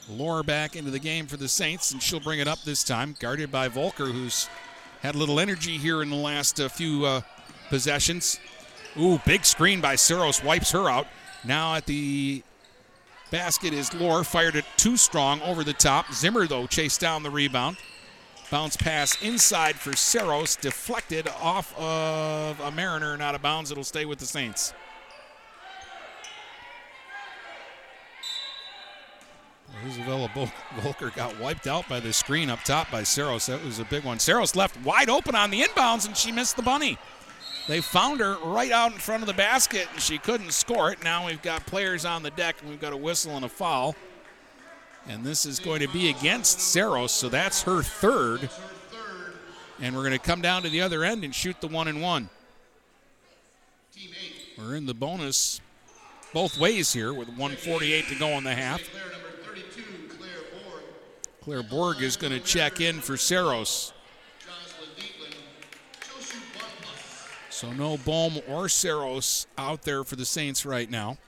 Lore 0.10 0.44
back 0.44 0.76
into 0.76 0.92
the 0.92 1.00
game 1.00 1.26
for 1.26 1.38
the 1.38 1.48
Saints, 1.48 1.92
and 1.92 2.02
she'll 2.02 2.20
bring 2.20 2.40
it 2.40 2.48
up 2.48 2.62
this 2.64 2.84
time, 2.84 3.16
guarded 3.20 3.52
by 3.52 3.68
Volker, 3.68 4.06
who's 4.06 4.48
had 5.02 5.16
a 5.16 5.18
little 5.18 5.40
energy 5.40 5.78
here 5.78 6.02
in 6.02 6.10
the 6.10 6.16
last 6.16 6.60
uh, 6.60 6.70
few 6.70 7.06
uh, 7.06 7.22
possessions. 7.70 8.40
Ooh, 8.98 9.20
big 9.26 9.46
screen 9.46 9.82
by 9.82 9.96
Saros 9.96 10.44
wipes 10.44 10.72
her 10.72 10.90
out. 10.90 11.08
Now 11.44 11.76
at 11.76 11.86
the 11.86 12.44
basket 13.32 13.74
is 13.74 13.94
Lore, 13.94 14.24
fired 14.24 14.56
it 14.56 14.66
too 14.78 14.96
strong 14.96 15.42
over 15.42 15.64
the 15.64 15.74
top. 15.74 16.14
Zimmer, 16.14 16.48
though, 16.48 16.68
chased 16.68 17.02
down 17.02 17.24
the 17.24 17.30
rebound. 17.30 17.78
Bounce 18.52 18.78
pass 18.78 19.22
inside 19.24 19.76
for 19.76 19.96
Saros, 19.96 20.56
deflected 20.56 21.28
off 21.42 21.78
of 21.80 22.60
a 22.60 22.72
Mariner 22.72 23.14
and 23.14 23.22
out 23.22 23.36
of 23.36 23.42
bounds. 23.42 23.72
It'll 23.72 23.84
stay 23.84 24.06
with 24.06 24.20
the 24.20 24.26
Saints. 24.26 24.74
Isabella 29.86 30.30
Volker 30.80 31.12
got 31.12 31.40
wiped 31.40 31.68
out 31.68 31.88
by 31.88 32.00
the 32.00 32.12
screen 32.12 32.50
up 32.50 32.64
top 32.64 32.90
by 32.92 33.04
Saros. 33.04 33.46
That 33.46 33.64
was 33.64 33.80
a 33.80 33.86
big 33.86 34.04
one. 34.04 34.20
Saros 34.20 34.56
left 34.56 34.82
wide 34.84 35.10
open 35.10 35.36
on 35.36 35.52
the 35.52 35.62
inbounds, 35.62 36.08
and 36.08 36.16
she 36.16 36.32
missed 36.32 36.56
the 36.56 36.62
bunny. 36.62 36.98
They 37.68 37.82
found 37.82 38.20
her 38.20 38.38
right 38.44 38.72
out 38.72 38.92
in 38.92 39.00
front 39.00 39.24
of 39.24 39.28
the 39.28 39.34
basket, 39.34 39.88
and 39.92 40.02
she 40.02 40.18
couldn't 40.18 40.52
score 40.54 40.92
it. 40.92 41.04
Now 41.04 41.26
we've 41.26 41.42
got 41.42 41.66
players 41.66 42.06
on 42.06 42.24
the 42.24 42.32
deck, 42.32 42.58
and 42.62 42.70
we've 42.70 42.82
got 42.82 42.94
a 42.94 42.98
whistle 42.98 43.36
and 43.36 43.46
a 43.46 43.50
foul. 43.50 43.96
And 45.08 45.24
this 45.24 45.46
is 45.46 45.60
going 45.60 45.82
to 45.82 45.88
be 45.88 46.10
against 46.10 46.60
Saros, 46.60 47.12
so 47.12 47.30
that's 47.30 47.64
her 47.64 47.84
third. 47.84 48.50
And 49.80 49.96
we're 49.96 50.04
going 50.04 50.14
to 50.14 50.20
come 50.20 50.42
down 50.42 50.64
to 50.64 50.70
the 50.70 50.82
other 50.82 51.04
end 51.04 51.24
and 51.24 51.34
shoot 51.34 51.60
the 51.60 51.68
one 51.68 51.88
and 51.88 52.02
one. 52.02 52.30
We're 54.58 54.76
in 54.76 54.86
the 54.86 54.94
bonus 54.94 55.60
both 56.34 56.58
ways 56.58 56.92
here 56.94 57.14
with 57.14 57.28
148 57.30 58.08
to 58.10 58.16
go 58.16 58.30
in 58.30 58.44
the 58.44 58.56
half. 58.56 58.82
Claire 61.46 61.62
Borg 61.62 62.02
is 62.02 62.18
going 62.18 62.34
to 62.34 62.40
check 62.40 62.82
in 62.82 63.00
for 63.00 63.16
Saros. 63.18 63.94
So 67.52 67.72
no 67.72 67.98
Bohm 67.98 68.40
or 68.50 68.68
Saros 68.68 69.46
out 69.56 69.84
there 69.84 70.04
for 70.04 70.16
the 70.16 70.26
Saints 70.26 70.66
right 70.66 70.90
now. 70.90 71.20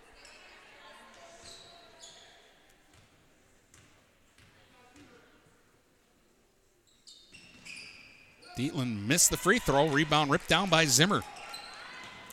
Dietland 8.57 9.05
missed 9.05 9.29
the 9.29 9.37
free 9.37 9.59
throw. 9.59 9.87
Rebound 9.87 10.31
ripped 10.31 10.49
down 10.49 10.67
by 10.67 10.85
Zimmer. 10.85 11.21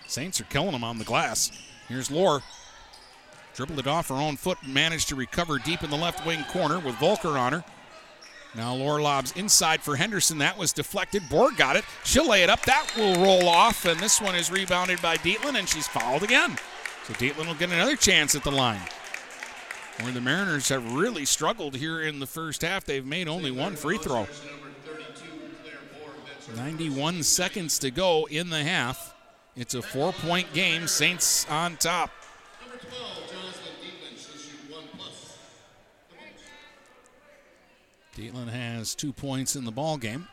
Saints 0.06 0.40
are 0.40 0.44
killing 0.44 0.72
him 0.72 0.84
on 0.84 0.96
the 0.96 1.04
glass. 1.04 1.52
Here's 1.86 2.10
Lore. 2.10 2.42
Dribbled 3.54 3.78
it 3.78 3.86
off 3.86 4.08
her 4.08 4.14
own 4.16 4.36
foot 4.36 4.58
and 4.62 4.74
managed 4.74 5.08
to 5.08 5.14
recover 5.14 5.58
deep 5.58 5.82
in 5.82 5.90
the 5.90 5.96
left 5.96 6.26
wing 6.26 6.44
corner 6.50 6.80
with 6.80 6.96
Volker 6.96 7.38
on 7.38 7.52
her. 7.52 7.64
Now 8.56 8.74
Lore 8.74 9.00
lobs 9.00 9.32
inside 9.32 9.80
for 9.80 9.96
Henderson. 9.96 10.38
That 10.38 10.56
was 10.56 10.72
deflected. 10.72 11.28
Borg 11.28 11.56
got 11.56 11.76
it. 11.76 11.84
She'll 12.04 12.28
lay 12.28 12.42
it 12.42 12.50
up. 12.50 12.62
That 12.62 12.88
will 12.96 13.14
roll 13.22 13.48
off, 13.48 13.84
and 13.84 13.98
this 13.98 14.20
one 14.20 14.34
is 14.36 14.50
rebounded 14.50 15.02
by 15.02 15.16
Dietland, 15.16 15.58
and 15.58 15.68
she's 15.68 15.88
fouled 15.88 16.22
again. 16.22 16.56
So 17.04 17.14
Dietland 17.14 17.46
will 17.46 17.54
get 17.54 17.70
another 17.70 17.96
chance 17.96 18.34
at 18.34 18.44
the 18.44 18.52
line. 18.52 18.80
Where 20.00 20.12
the 20.12 20.20
Mariners 20.20 20.68
have 20.70 20.94
really 20.94 21.24
struggled 21.24 21.76
here 21.76 22.00
in 22.00 22.18
the 22.18 22.26
first 22.26 22.62
half. 22.62 22.84
They've 22.84 23.04
made 23.04 23.28
only 23.28 23.50
one 23.50 23.76
free 23.76 23.98
throw. 23.98 24.26
91 26.56 27.22
seconds 27.22 27.78
to 27.80 27.90
go 27.90 28.26
in 28.26 28.50
the 28.50 28.62
half. 28.62 29.14
It's 29.56 29.74
a 29.74 29.82
four 29.82 30.12
point 30.12 30.52
game. 30.52 30.86
Saints 30.86 31.46
on 31.48 31.76
top. 31.76 32.10
Dietland 38.16 38.50
has 38.50 38.94
two 38.94 39.12
points 39.12 39.56
in 39.56 39.64
the 39.64 39.72
ball 39.72 39.96
game. 39.96 40.28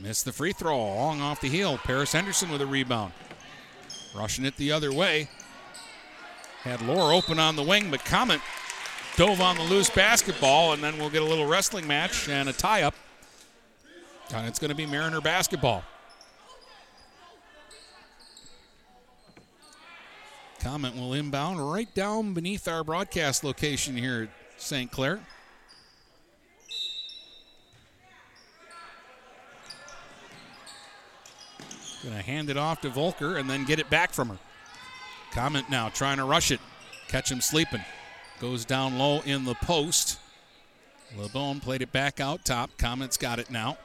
Missed 0.00 0.24
the 0.24 0.32
free 0.32 0.52
throw, 0.52 0.76
long 0.76 1.20
off 1.20 1.40
the 1.40 1.48
heel. 1.48 1.78
Paris 1.78 2.12
Henderson 2.12 2.50
with 2.50 2.60
a 2.60 2.66
rebound. 2.66 3.12
Rushing 4.14 4.44
it 4.44 4.56
the 4.56 4.72
other 4.72 4.92
way. 4.92 5.28
Had 6.62 6.82
Lore 6.82 7.12
open 7.12 7.38
on 7.38 7.56
the 7.56 7.62
wing, 7.62 7.90
but 7.90 8.04
Comet 8.04 8.40
dove 9.16 9.40
on 9.40 9.56
the 9.56 9.62
loose 9.62 9.90
basketball, 9.90 10.72
and 10.72 10.82
then 10.82 10.98
we'll 10.98 11.10
get 11.10 11.22
a 11.22 11.24
little 11.24 11.46
wrestling 11.46 11.86
match 11.86 12.28
and 12.28 12.48
a 12.48 12.52
tie 12.52 12.82
up. 12.82 12.94
And 14.34 14.46
it's 14.46 14.58
going 14.58 14.70
to 14.70 14.74
be 14.74 14.86
Mariner 14.86 15.20
basketball. 15.20 15.84
Comet 20.64 20.96
will 20.96 21.12
inbound 21.12 21.70
right 21.70 21.94
down 21.94 22.32
beneath 22.32 22.66
our 22.66 22.82
broadcast 22.82 23.44
location 23.44 23.94
here 23.98 24.22
at 24.22 24.60
St. 24.62 24.90
Clair. 24.90 25.20
Going 32.02 32.16
to 32.16 32.22
hand 32.22 32.48
it 32.48 32.56
off 32.56 32.80
to 32.80 32.88
Volker 32.88 33.36
and 33.36 33.48
then 33.48 33.66
get 33.66 33.78
it 33.78 33.90
back 33.90 34.14
from 34.14 34.30
her. 34.30 34.38
Comet 35.32 35.68
now 35.68 35.90
trying 35.90 36.16
to 36.16 36.24
rush 36.24 36.50
it. 36.50 36.60
Catch 37.08 37.30
him 37.30 37.42
sleeping. 37.42 37.84
Goes 38.40 38.64
down 38.64 38.96
low 38.96 39.20
in 39.26 39.44
the 39.44 39.54
post. 39.56 40.18
Laboon 41.14 41.60
played 41.60 41.82
it 41.82 41.92
back 41.92 42.20
out 42.20 42.42
top. 42.42 42.70
Comet's 42.78 43.18
got 43.18 43.38
it 43.38 43.50
now. 43.50 43.76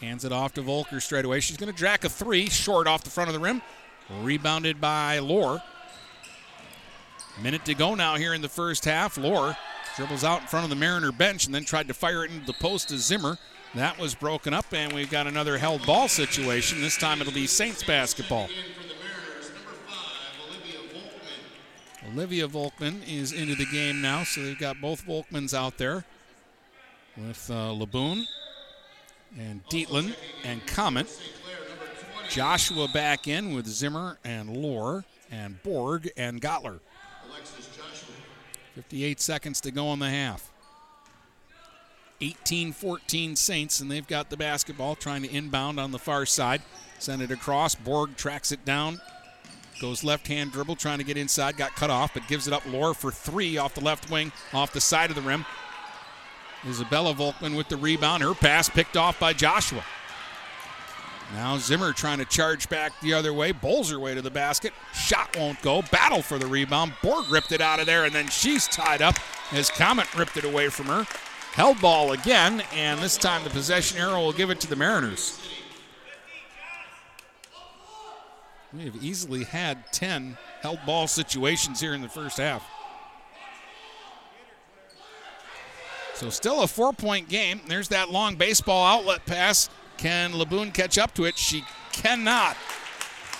Hands 0.00 0.24
it 0.24 0.30
off 0.30 0.54
to 0.54 0.62
Volker 0.62 1.00
straight 1.00 1.24
away. 1.24 1.40
She's 1.40 1.56
going 1.56 1.72
to 1.72 1.76
jack 1.76 2.04
a 2.04 2.08
three, 2.08 2.48
short 2.48 2.86
off 2.86 3.02
the 3.02 3.10
front 3.10 3.28
of 3.28 3.34
the 3.34 3.40
rim. 3.40 3.60
Rebounded 4.08 4.80
by 4.80 5.18
Lore. 5.18 5.62
Minute 7.42 7.64
to 7.64 7.74
go 7.74 7.94
now 7.94 8.16
here 8.16 8.34
in 8.34 8.40
the 8.40 8.48
first 8.48 8.84
half. 8.84 9.18
Lore 9.18 9.56
dribbles 9.96 10.24
out 10.24 10.42
in 10.42 10.46
front 10.46 10.64
of 10.64 10.70
the 10.70 10.76
Mariner 10.76 11.12
bench 11.12 11.46
and 11.46 11.54
then 11.54 11.64
tried 11.64 11.88
to 11.88 11.94
fire 11.94 12.24
it 12.24 12.30
into 12.30 12.46
the 12.46 12.52
post 12.54 12.88
to 12.90 12.98
Zimmer. 12.98 13.38
That 13.74 13.98
was 13.98 14.14
broken 14.14 14.54
up, 14.54 14.66
and 14.72 14.92
we've 14.92 15.10
got 15.10 15.26
another 15.26 15.58
held 15.58 15.84
ball 15.84 16.08
situation. 16.08 16.80
This 16.80 16.96
time 16.96 17.20
it'll 17.20 17.32
be 17.32 17.46
Saints 17.46 17.82
basketball. 17.82 18.48
Olivia 22.12 22.46
Volkman 22.46 23.06
is 23.06 23.32
into 23.32 23.54
the 23.54 23.66
game 23.66 24.00
now, 24.00 24.22
so 24.24 24.40
they've 24.42 24.58
got 24.58 24.80
both 24.80 25.04
Volkmans 25.04 25.52
out 25.52 25.76
there 25.76 26.04
with 27.16 27.50
uh, 27.50 27.72
Laboon 27.72 28.24
and 29.38 29.66
Dietland 29.68 30.14
and 30.44 30.64
Comet. 30.66 31.08
Joshua 32.28 32.88
back 32.88 33.28
in 33.28 33.54
with 33.54 33.66
Zimmer 33.66 34.18
and 34.24 34.56
Lore 34.56 35.04
and 35.30 35.62
Borg 35.62 36.10
and 36.16 36.40
Gottler. 36.40 36.80
58 38.74 39.20
seconds 39.20 39.60
to 39.62 39.70
go 39.70 39.92
in 39.92 39.98
the 39.98 40.10
half. 40.10 40.50
18 42.20 42.72
14 42.72 43.36
Saints, 43.36 43.80
and 43.80 43.90
they've 43.90 44.06
got 44.06 44.30
the 44.30 44.36
basketball 44.36 44.94
trying 44.94 45.22
to 45.22 45.30
inbound 45.30 45.78
on 45.78 45.92
the 45.92 45.98
far 45.98 46.26
side. 46.26 46.62
Send 46.98 47.22
it 47.22 47.30
across. 47.30 47.74
Borg 47.74 48.16
tracks 48.16 48.52
it 48.52 48.64
down. 48.64 49.00
Goes 49.80 50.02
left 50.02 50.26
hand 50.26 50.52
dribble, 50.52 50.76
trying 50.76 50.98
to 50.98 51.04
get 51.04 51.18
inside. 51.18 51.56
Got 51.56 51.76
cut 51.76 51.90
off, 51.90 52.14
but 52.14 52.26
gives 52.26 52.46
it 52.46 52.54
up. 52.54 52.64
Lore 52.66 52.94
for 52.94 53.10
three 53.10 53.58
off 53.58 53.74
the 53.74 53.84
left 53.84 54.10
wing, 54.10 54.32
off 54.54 54.72
the 54.72 54.80
side 54.80 55.10
of 55.10 55.16
the 55.16 55.22
rim. 55.22 55.44
Isabella 56.66 57.14
Volkman 57.14 57.56
with 57.56 57.68
the 57.68 57.76
rebound. 57.76 58.22
Her 58.22 58.34
pass 58.34 58.68
picked 58.68 58.96
off 58.96 59.20
by 59.20 59.34
Joshua. 59.34 59.84
Now 61.34 61.58
Zimmer 61.58 61.92
trying 61.92 62.18
to 62.18 62.24
charge 62.24 62.68
back 62.68 62.98
the 63.00 63.12
other 63.12 63.32
way, 63.32 63.52
bowls 63.52 63.90
her 63.90 63.98
way 63.98 64.14
to 64.14 64.22
the 64.22 64.30
basket. 64.30 64.72
Shot 64.94 65.36
won't 65.36 65.60
go. 65.60 65.82
Battle 65.90 66.22
for 66.22 66.38
the 66.38 66.46
rebound. 66.46 66.94
Borg 67.02 67.28
ripped 67.30 67.52
it 67.52 67.60
out 67.60 67.80
of 67.80 67.86
there, 67.86 68.04
and 68.04 68.14
then 68.14 68.28
she's 68.28 68.68
tied 68.68 69.02
up 69.02 69.16
as 69.52 69.70
Comet 69.70 70.12
ripped 70.14 70.36
it 70.36 70.44
away 70.44 70.68
from 70.68 70.86
her. 70.86 71.04
Held 71.52 71.80
ball 71.80 72.12
again, 72.12 72.62
and 72.72 73.00
this 73.00 73.16
time 73.16 73.42
the 73.42 73.50
possession 73.50 73.98
arrow 73.98 74.22
will 74.22 74.32
give 74.32 74.50
it 74.50 74.60
to 74.60 74.66
the 74.66 74.76
Mariners. 74.76 75.40
We 78.72 78.84
have 78.84 79.02
easily 79.02 79.44
had 79.44 79.90
10 79.92 80.36
held 80.60 80.80
ball 80.84 81.06
situations 81.06 81.80
here 81.80 81.94
in 81.94 82.02
the 82.02 82.08
first 82.08 82.36
half. 82.36 82.62
So 86.14 86.30
still 86.30 86.62
a 86.62 86.66
four-point 86.66 87.28
game. 87.28 87.60
There's 87.68 87.88
that 87.88 88.10
long 88.10 88.36
baseball 88.36 88.84
outlet 88.84 89.24
pass. 89.26 89.70
Can 89.98 90.32
Laboon 90.32 90.72
catch 90.72 90.98
up 90.98 91.14
to 91.14 91.24
it? 91.24 91.38
She 91.38 91.64
cannot. 91.92 92.56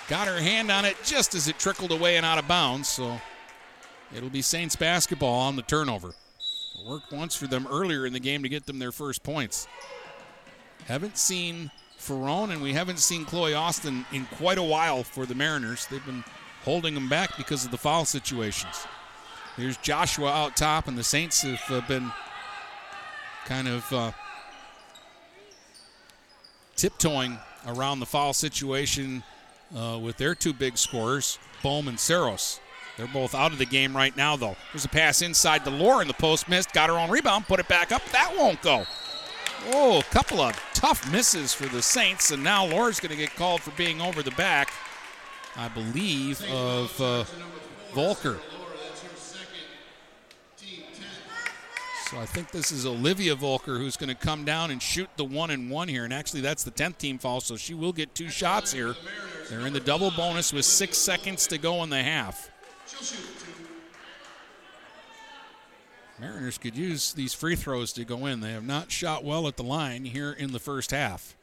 Got 0.09 0.29
her 0.29 0.41
hand 0.41 0.71
on 0.71 0.85
it 0.85 0.97
just 1.05 1.35
as 1.35 1.49
it 1.49 1.59
trickled 1.59 1.91
away 1.91 2.17
and 2.17 2.25
out 2.25 2.39
of 2.39 2.47
bounds. 2.47 2.89
So 2.89 3.21
it'll 4.15 4.31
be 4.31 4.43
Saints 4.43 4.77
basketball 4.77 5.41
on 5.41 5.57
the 5.57 5.63
turnover. 5.63 6.09
It 6.09 6.87
worked 6.87 7.13
once 7.13 7.35
for 7.35 7.47
them 7.47 7.67
earlier 7.71 8.07
in 8.07 8.13
the 8.13 8.21
game 8.21 8.43
to 8.43 8.49
get 8.49 8.67
them 8.67 8.79
their 8.79 8.93
first 8.93 9.23
points. 9.23 9.67
Haven't 10.87 11.19
seen 11.19 11.71
Ferrone 11.99 12.51
and 12.51 12.63
we 12.63 12.73
haven't 12.73 13.01
seen 13.01 13.25
Chloe 13.25 13.55
Austin 13.55 14.07
in 14.13 14.27
quite 14.27 14.59
a 14.59 14.63
while 14.63 15.03
for 15.03 15.27
the 15.27 15.35
Mariners. 15.35 15.87
They've 15.87 16.05
been 16.07 16.25
holding 16.63 16.95
them 16.95 17.09
back 17.09 17.37
because 17.37 17.65
of 17.65 17.71
the 17.71 17.79
foul 17.79 18.05
situations. 18.05 18.87
Here's 19.57 19.77
Joshua 19.79 20.31
out 20.31 20.55
top, 20.55 20.87
and 20.87 20.99
the 20.99 21.05
Saints 21.05 21.41
have 21.41 21.63
uh, 21.71 21.81
been 21.89 22.13
kind 23.47 23.67
of 23.67 23.91
uh, 23.93 24.13
tiptoeing 26.77 27.39
around 27.67 28.01
the 28.01 28.07
foul 28.07 28.33
situation 28.33 29.23
uh, 29.77 29.99
with 30.01 30.17
their 30.17 30.35
two 30.35 30.53
big 30.53 30.79
scorers, 30.79 31.39
Bohm 31.63 31.89
and 31.89 31.99
Saros. 31.99 32.61
They're 32.97 33.07
both 33.07 33.35
out 33.35 33.53
of 33.53 33.59
the 33.59 33.67
game 33.67 33.95
right 33.95 34.17
now, 34.17 34.37
though. 34.37 34.57
There's 34.73 34.85
a 34.85 34.89
pass 34.89 35.21
inside 35.21 35.65
to 35.65 35.71
Lore 35.71 36.01
in 36.01 36.09
the 36.09 36.15
post, 36.15 36.49
missed, 36.49 36.73
got 36.73 36.89
her 36.89 36.99
own 36.99 37.11
rebound, 37.11 37.47
put 37.47 37.61
it 37.61 37.69
back 37.69 37.93
up. 37.93 38.03
That 38.13 38.35
won't 38.37 38.63
go. 38.63 38.85
Oh, 39.73 39.99
a 39.99 40.03
couple 40.05 40.41
of 40.41 40.55
tough 40.73 41.11
misses 41.11 41.53
for 41.53 41.67
the 41.67 41.83
Saints, 41.83 42.31
and 42.31 42.43
now 42.43 42.65
Lore's 42.65 43.01
going 43.01 43.11
to 43.11 43.17
get 43.17 43.35
called 43.35 43.61
for 43.61 43.73
being 43.73 44.01
over 44.01 44.23
the 44.23 44.31
back, 44.33 44.73
I 45.57 45.69
believe, 45.69 46.43
of 46.51 47.01
uh, 47.01 47.25
Volker. 47.93 48.39
So 52.11 52.21
I 52.21 52.25
think 52.25 52.53
this 52.53 52.71
is 52.71 52.87
Olivia 52.87 53.35
Volker 53.35 53.79
who's 53.79 53.97
going 53.97 54.11
to 54.11 54.15
come 54.15 54.45
down 54.45 54.71
and 54.71 54.81
shoot 54.81 55.09
the 55.17 55.25
one 55.25 55.51
and 55.51 55.69
one 55.69 55.89
here. 55.89 56.05
And 56.05 56.15
actually, 56.15 56.41
that's 56.41 56.63
the 56.63 56.71
10th 56.71 56.99
team 56.99 57.19
foul, 57.19 57.41
so 57.41 57.57
she 57.57 57.75
will 57.75 57.93
get 57.93 58.15
two 58.15 58.29
shots 58.29 58.73
here. 58.73 58.95
They're 59.51 59.67
in 59.67 59.73
the 59.73 59.81
double 59.81 60.13
bonus 60.13 60.53
with 60.53 60.65
six 60.65 60.99
seconds 60.99 61.49
to 61.49 61.59
go 61.59 61.83
in 61.83 61.91
the 61.91 62.01
half. 62.01 62.49
Mariners 66.21 66.59
could 66.59 66.77
use 66.77 67.13
these 67.13 67.35
free 67.35 67.57
throws 67.57 67.93
to 67.95 68.05
go 68.05 68.27
in. 68.27 68.39
They 68.39 68.53
have 68.53 68.65
not 68.65 68.93
shot 68.93 69.25
well 69.25 69.49
at 69.49 69.57
the 69.57 69.65
line 69.65 70.05
here 70.05 70.31
in 70.31 70.53
the 70.53 70.61
first 70.61 70.93
half. 70.93 71.35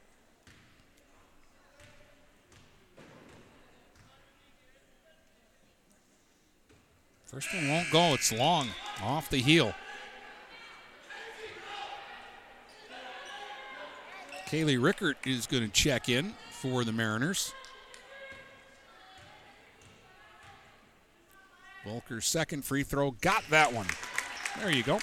First 7.26 7.54
one 7.54 7.68
won't 7.68 7.92
go. 7.92 8.14
It's 8.14 8.32
long 8.32 8.70
off 9.02 9.30
the 9.30 9.40
heel. 9.40 9.74
Kaylee 14.54 14.80
Rickert 14.80 15.18
is 15.26 15.48
going 15.48 15.64
to 15.64 15.70
check 15.70 16.10
in 16.10 16.32
for 16.52 16.84
the 16.84 16.92
Mariners. 16.92 17.56
Volker's 21.84 22.28
second 22.28 22.64
free 22.64 22.84
throw 22.84 23.10
got 23.22 23.44
that 23.50 23.74
one. 23.74 23.88
There 24.60 24.72
you 24.72 24.84
go. 24.84 25.00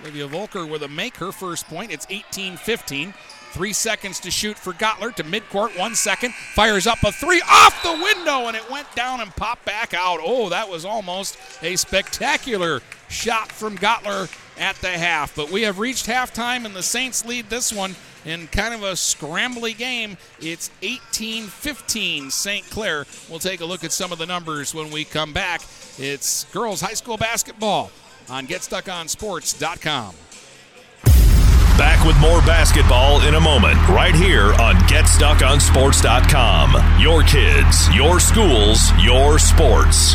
Olivia 0.00 0.26
Volker 0.26 0.64
with 0.64 0.84
a 0.84 0.88
make 0.88 1.18
her 1.18 1.32
first 1.32 1.66
point. 1.66 1.92
It's 1.92 2.06
18 2.08 2.56
15. 2.56 3.12
Three 3.52 3.74
seconds 3.74 4.20
to 4.20 4.30
shoot 4.30 4.58
for 4.58 4.72
Gottler 4.72 5.14
to 5.16 5.22
midcourt. 5.22 5.78
One 5.78 5.94
second. 5.94 6.32
Fires 6.54 6.86
up 6.86 7.02
a 7.02 7.12
three 7.12 7.42
off 7.42 7.82
the 7.82 7.92
window, 7.92 8.48
and 8.48 8.56
it 8.56 8.70
went 8.70 8.90
down 8.94 9.20
and 9.20 9.30
popped 9.36 9.66
back 9.66 9.92
out. 9.92 10.18
Oh, 10.22 10.48
that 10.48 10.70
was 10.70 10.86
almost 10.86 11.36
a 11.62 11.76
spectacular 11.76 12.80
shot 13.10 13.52
from 13.52 13.76
Gottler 13.76 14.34
at 14.58 14.76
the 14.76 14.88
half. 14.88 15.36
But 15.36 15.50
we 15.50 15.60
have 15.62 15.78
reached 15.78 16.06
halftime, 16.06 16.64
and 16.64 16.74
the 16.74 16.82
Saints 16.82 17.26
lead 17.26 17.50
this 17.50 17.70
one 17.70 17.96
in 18.24 18.46
kind 18.48 18.74
of 18.74 18.82
a 18.82 18.92
scrambly 18.92 19.76
game. 19.76 20.16
It's 20.40 20.70
18 20.82 21.44
15 21.44 22.30
St. 22.30 22.64
Clair. 22.70 23.06
We'll 23.28 23.38
take 23.38 23.60
a 23.60 23.64
look 23.64 23.84
at 23.84 23.92
some 23.92 24.12
of 24.12 24.18
the 24.18 24.26
numbers 24.26 24.74
when 24.74 24.90
we 24.90 25.04
come 25.04 25.32
back. 25.32 25.62
It's 25.98 26.44
girls 26.52 26.80
high 26.80 26.94
school 26.94 27.16
basketball 27.16 27.90
on 28.28 28.46
GetStuckOnSports.com. 28.46 30.14
Back 31.76 32.06
with 32.06 32.16
more 32.20 32.40
basketball 32.42 33.26
in 33.26 33.34
a 33.34 33.40
moment, 33.40 33.76
right 33.88 34.14
here 34.14 34.54
on 34.54 34.76
GetStuckOnSports.com. 34.86 37.00
Your 37.00 37.24
kids, 37.24 37.92
your 37.94 38.20
schools, 38.20 38.92
your 39.02 39.40
sports. 39.40 40.14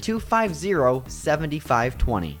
250 0.00 1.04
7520. 1.08 2.40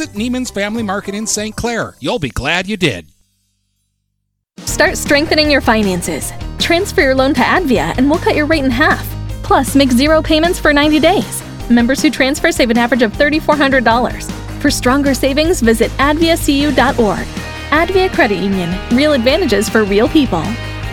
Neiman's 0.09 0.49
Family 0.49 0.83
Market 0.83 1.15
in 1.15 1.27
St. 1.27 1.55
Clair. 1.55 1.95
You'll 1.99 2.19
be 2.19 2.29
glad 2.29 2.67
you 2.67 2.77
did. 2.77 3.07
Start 4.59 4.97
strengthening 4.97 5.49
your 5.49 5.61
finances. 5.61 6.31
Transfer 6.59 7.01
your 7.01 7.15
loan 7.15 7.33
to 7.33 7.41
Advia 7.41 7.95
and 7.97 8.09
we'll 8.09 8.19
cut 8.19 8.35
your 8.35 8.45
rate 8.45 8.63
in 8.63 8.71
half. 8.71 9.07
Plus, 9.43 9.75
make 9.75 9.91
zero 9.91 10.21
payments 10.21 10.59
for 10.59 10.73
90 10.73 10.99
days. 10.99 11.43
Members 11.69 12.01
who 12.01 12.09
transfer 12.09 12.51
save 12.51 12.69
an 12.69 12.77
average 12.77 13.01
of 13.01 13.11
$3,400. 13.13 14.31
For 14.61 14.69
stronger 14.69 15.13
savings, 15.13 15.61
visit 15.61 15.89
adviacu.org. 15.91 17.27
Advia 17.71 18.11
Credit 18.13 18.37
Union. 18.37 18.77
Real 18.95 19.13
advantages 19.13 19.69
for 19.69 19.83
real 19.83 20.09
people. 20.09 20.43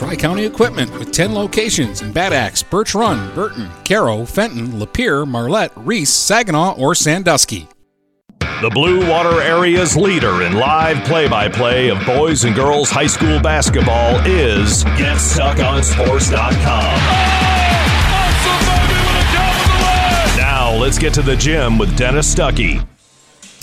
Tri 0.00 0.16
County 0.16 0.46
Equipment 0.46 0.90
with 0.98 1.12
10 1.12 1.34
locations 1.34 2.00
in 2.00 2.10
Bad 2.10 2.32
Axe, 2.32 2.62
Birch 2.62 2.94
Run, 2.94 3.34
Burton, 3.34 3.68
Caro, 3.84 4.24
Fenton, 4.24 4.68
Lapeer, 4.68 5.28
Marlette, 5.28 5.72
Reese, 5.76 6.08
Saginaw, 6.08 6.74
or 6.78 6.94
Sandusky. 6.94 7.68
The 8.38 8.70
Blue 8.72 9.06
Water 9.06 9.42
Area's 9.42 9.98
leader 9.98 10.40
in 10.40 10.54
live 10.54 11.04
play 11.04 11.28
by 11.28 11.50
play 11.50 11.90
of 11.90 11.98
boys 12.06 12.44
and 12.44 12.56
girls 12.56 12.88
high 12.88 13.08
school 13.08 13.38
basketball 13.40 14.18
is 14.24 14.84
GetStuckOnSports.com. 14.84 16.94
Now 20.38 20.74
let's 20.76 20.98
get 20.98 21.12
to 21.12 21.20
the 21.20 21.36
gym 21.36 21.76
with 21.76 21.94
Dennis 21.98 22.34
Stuckey. 22.34 22.82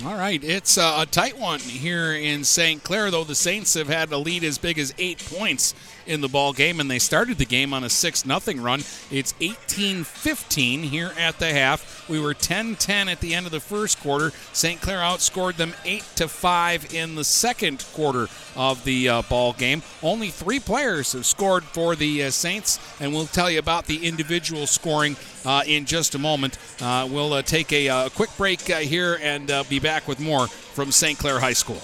All 0.05 0.15
right, 0.15 0.43
it's 0.43 0.77
uh, 0.77 0.97
a 0.99 1.07
tight 1.07 1.39
one 1.39 1.59
here 1.59 2.13
in 2.13 2.43
St. 2.43 2.83
Clair, 2.83 3.09
though 3.09 3.23
the 3.23 3.33
Saints 3.33 3.73
have 3.73 3.87
had 3.87 4.11
a 4.11 4.17
lead 4.19 4.43
as 4.43 4.59
big 4.59 4.77
as 4.77 4.93
eight 4.99 5.17
points 5.35 5.73
in 6.07 6.21
the 6.21 6.27
ball 6.27 6.53
game, 6.53 6.79
and 6.79 6.89
they 6.89 6.99
started 6.99 7.37
the 7.37 7.45
game 7.45 7.73
on 7.73 7.83
a 7.83 7.89
6 7.89 8.23
0 8.23 8.39
run. 8.63 8.81
It's 9.11 9.33
18 9.39 10.03
15 10.03 10.83
here 10.83 11.11
at 11.17 11.39
the 11.39 11.51
half. 11.53 12.07
We 12.09 12.19
were 12.19 12.33
10 12.33 12.75
10 12.75 13.09
at 13.09 13.19
the 13.19 13.35
end 13.35 13.45
of 13.45 13.51
the 13.51 13.59
first 13.59 13.99
quarter. 13.99 14.31
St. 14.53 14.81
Clair 14.81 14.99
outscored 14.99 15.57
them 15.57 15.73
8 15.85 16.03
to 16.15 16.27
5 16.27 16.93
in 16.93 17.15
the 17.15 17.23
second 17.23 17.85
quarter 17.93 18.27
of 18.55 18.83
the 18.83 19.09
uh, 19.09 19.21
ball 19.23 19.53
game. 19.53 19.83
Only 20.01 20.29
three 20.29 20.59
players 20.59 21.13
have 21.13 21.25
scored 21.25 21.63
for 21.63 21.95
the 21.95 22.23
uh, 22.23 22.31
Saints, 22.31 22.79
and 22.99 23.13
we'll 23.13 23.27
tell 23.27 23.51
you 23.51 23.59
about 23.59 23.85
the 23.85 24.05
individual 24.05 24.67
scoring 24.67 25.15
uh, 25.45 25.63
in 25.65 25.85
just 25.85 26.15
a 26.15 26.19
moment. 26.19 26.57
Uh, 26.81 27.07
we'll 27.09 27.33
uh, 27.33 27.41
take 27.41 27.71
a, 27.71 27.87
a, 27.87 28.09
quick 28.09 28.29
break 28.37 28.61
here 28.61 29.19
and 29.21 29.51
be 29.69 29.79
back 29.79 30.07
with 30.07 30.19
more 30.19 30.47
from 30.47 30.91
St. 30.91 31.17
Clair 31.17 31.39
High 31.39 31.53
School. 31.53 31.81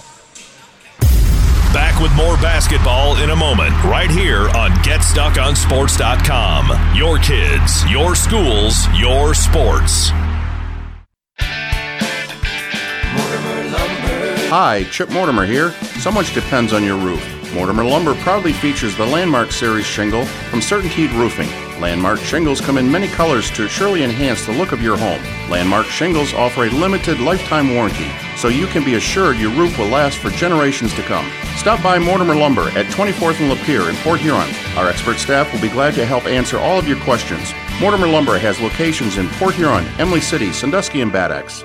Back 1.74 2.00
with 2.00 2.14
more 2.14 2.36
basketball 2.36 3.16
in 3.16 3.30
a 3.30 3.36
moment, 3.36 3.72
right 3.82 4.08
here 4.08 4.48
on 4.50 4.70
GetStuckOnSports.com. 4.84 6.96
Your 6.96 7.18
kids, 7.18 7.84
your 7.90 8.14
schools, 8.14 8.86
your 8.94 9.34
sports. 9.34 10.10
Hi, 14.50 14.84
Chip 14.92 15.10
Mortimer 15.10 15.44
here. 15.44 15.72
So 15.98 16.12
much 16.12 16.32
depends 16.32 16.72
on 16.72 16.84
your 16.84 16.96
roof. 16.96 17.28
Mortimer 17.52 17.84
Lumber 17.84 18.14
proudly 18.22 18.52
features 18.52 18.96
the 18.96 19.06
Landmark 19.06 19.50
Series 19.50 19.84
shingle 19.84 20.26
from 20.26 20.60
CertainTeed 20.60 21.12
Roofing. 21.18 21.48
Landmark 21.80 22.20
shingles 22.20 22.60
come 22.60 22.78
in 22.78 22.88
many 22.88 23.08
colors 23.08 23.50
to 23.50 23.66
surely 23.68 24.04
enhance 24.04 24.46
the 24.46 24.52
look 24.52 24.70
of 24.70 24.80
your 24.80 24.96
home. 24.96 25.20
Landmark 25.50 25.86
shingles 25.86 26.32
offer 26.34 26.66
a 26.66 26.70
limited 26.70 27.18
lifetime 27.18 27.74
warranty, 27.74 28.12
so 28.36 28.48
you 28.48 28.66
can 28.66 28.84
be 28.84 28.94
assured 28.94 29.38
your 29.38 29.52
roof 29.52 29.78
will 29.78 29.86
last 29.86 30.18
for 30.18 30.30
generations 30.30 30.94
to 30.94 31.02
come. 31.02 31.30
Stop 31.56 31.82
by 31.82 31.98
Mortimer 31.98 32.34
Lumber 32.34 32.68
at 32.70 32.86
24th 32.86 33.40
and 33.40 33.50
Lapeer 33.50 33.88
in 33.88 33.96
Port 33.96 34.20
Huron. 34.20 34.48
Our 34.76 34.88
expert 34.88 35.18
staff 35.18 35.52
will 35.52 35.60
be 35.60 35.68
glad 35.68 35.94
to 35.94 36.06
help 36.06 36.26
answer 36.26 36.58
all 36.58 36.78
of 36.78 36.88
your 36.88 37.00
questions. 37.00 37.52
Mortimer 37.80 38.08
Lumber 38.08 38.38
has 38.38 38.60
locations 38.60 39.18
in 39.18 39.28
Port 39.30 39.54
Huron, 39.54 39.84
Imlay 39.98 40.20
City, 40.20 40.52
Sandusky, 40.52 41.00
and 41.00 41.12
Bad 41.12 41.32
Axe. 41.32 41.64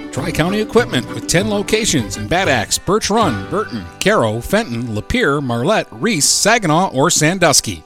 Tri 0.11 0.31
County 0.31 0.59
Equipment 0.59 1.07
with 1.13 1.27
10 1.27 1.49
locations 1.49 2.17
in 2.17 2.27
Bad 2.27 2.49
Axe, 2.49 2.77
Birch 2.77 3.09
Run, 3.09 3.49
Burton, 3.49 3.85
Caro, 4.01 4.41
Fenton, 4.41 4.87
Lapeer, 4.87 5.41
Marlette, 5.41 5.87
Reese, 5.89 6.27
Saginaw, 6.27 6.91
or 6.93 7.09
Sandusky. 7.09 7.85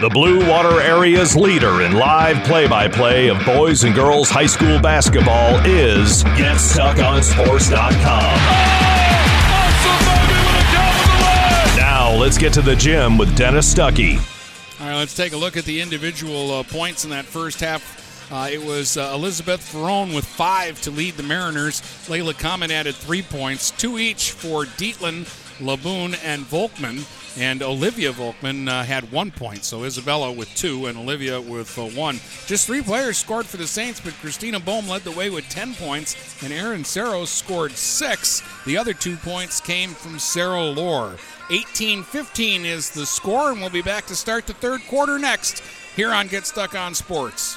The 0.00 0.08
Blue 0.08 0.48
Water 0.48 0.80
Area's 0.80 1.36
leader 1.36 1.82
in 1.82 1.92
live 1.92 2.42
play 2.46 2.66
by 2.66 2.88
play 2.88 3.28
of 3.28 3.44
boys 3.44 3.84
and 3.84 3.94
girls 3.94 4.30
high 4.30 4.46
school 4.46 4.80
basketball 4.80 5.60
is 5.66 6.24
GetStuckOnSports.com. 6.24 8.38
Now 11.76 12.14
let's 12.14 12.38
get 12.38 12.54
to 12.54 12.62
the 12.62 12.76
gym 12.76 13.18
with 13.18 13.36
Dennis 13.36 13.74
Stuckey. 13.74 14.16
All 14.80 14.86
right, 14.86 14.96
let's 14.96 15.14
take 15.14 15.32
a 15.32 15.36
look 15.36 15.58
at 15.58 15.64
the 15.64 15.80
individual 15.80 16.52
uh, 16.52 16.62
points 16.62 17.04
in 17.04 17.10
that 17.10 17.26
first 17.26 17.60
half 17.60 18.07
Uh, 18.30 18.48
it 18.52 18.62
was 18.62 18.98
uh, 18.98 19.10
Elizabeth 19.14 19.60
Ferrone 19.72 20.14
with 20.14 20.26
five 20.26 20.78
to 20.82 20.90
lead 20.90 21.14
the 21.14 21.22
Mariners. 21.22 21.80
Layla 22.08 22.38
Comet 22.38 22.70
added 22.70 22.94
three 22.94 23.22
points, 23.22 23.70
two 23.70 23.98
each 23.98 24.32
for 24.32 24.64
Dietland, 24.64 25.24
Laboon, 25.60 26.18
and 26.22 26.44
Volkman. 26.44 27.06
And 27.40 27.62
Olivia 27.62 28.12
Volkman 28.12 28.68
uh, 28.68 28.82
had 28.82 29.10
one 29.12 29.30
point, 29.30 29.64
so 29.64 29.84
Isabella 29.84 30.30
with 30.32 30.52
two 30.54 30.86
and 30.86 30.98
Olivia 30.98 31.40
with 31.40 31.78
uh, 31.78 31.84
one. 31.84 32.16
Just 32.46 32.66
three 32.66 32.82
players 32.82 33.16
scored 33.16 33.46
for 33.46 33.58
the 33.58 33.66
Saints, 33.66 34.00
but 34.00 34.12
Christina 34.14 34.60
Bohm 34.60 34.88
led 34.88 35.02
the 35.02 35.12
way 35.12 35.30
with 35.30 35.48
10 35.48 35.74
points, 35.74 36.42
and 36.42 36.52
Aaron 36.52 36.84
Saros 36.84 37.30
scored 37.30 37.72
six. 37.72 38.42
The 38.66 38.76
other 38.76 38.92
two 38.92 39.16
points 39.16 39.60
came 39.60 39.90
from 39.90 40.18
Sarah 40.18 40.64
Lore. 40.64 41.16
18 41.50 42.02
15 42.02 42.66
is 42.66 42.90
the 42.90 43.06
score, 43.06 43.52
and 43.52 43.60
we'll 43.60 43.70
be 43.70 43.82
back 43.82 44.04
to 44.06 44.16
start 44.16 44.46
the 44.46 44.52
third 44.52 44.82
quarter 44.88 45.18
next 45.18 45.62
here 45.96 46.12
on 46.12 46.26
Get 46.26 46.44
Stuck 46.44 46.74
on 46.74 46.94
Sports. 46.94 47.56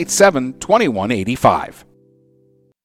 987 0.05 0.53
2185. 0.59 1.90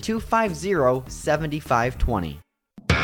250 0.00 1.10
7520. 1.10 2.40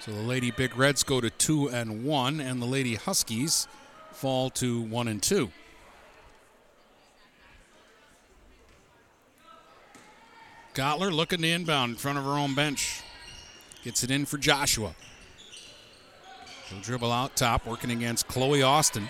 So 0.00 0.12
the 0.12 0.20
Lady 0.20 0.50
Big 0.50 0.76
Reds 0.76 1.02
go 1.04 1.22
to 1.22 1.30
2 1.30 1.70
and 1.70 2.04
1, 2.04 2.40
and 2.40 2.60
the 2.60 2.66
Lady 2.66 2.96
Huskies 2.96 3.66
fall 4.18 4.50
to 4.50 4.80
1 4.80 5.06
and 5.06 5.22
2. 5.22 5.48
Gottler 10.74 11.12
looking 11.12 11.40
to 11.40 11.48
inbound 11.48 11.92
in 11.92 11.96
front 11.96 12.18
of 12.18 12.24
her 12.24 12.32
own 12.32 12.56
bench. 12.56 13.00
Gets 13.84 14.02
it 14.02 14.10
in 14.10 14.26
for 14.26 14.36
Joshua. 14.36 14.94
She'll 16.66 16.80
dribble 16.80 17.12
out 17.12 17.36
top, 17.36 17.64
working 17.64 17.92
against 17.92 18.26
Chloe 18.26 18.62
Austin. 18.62 19.08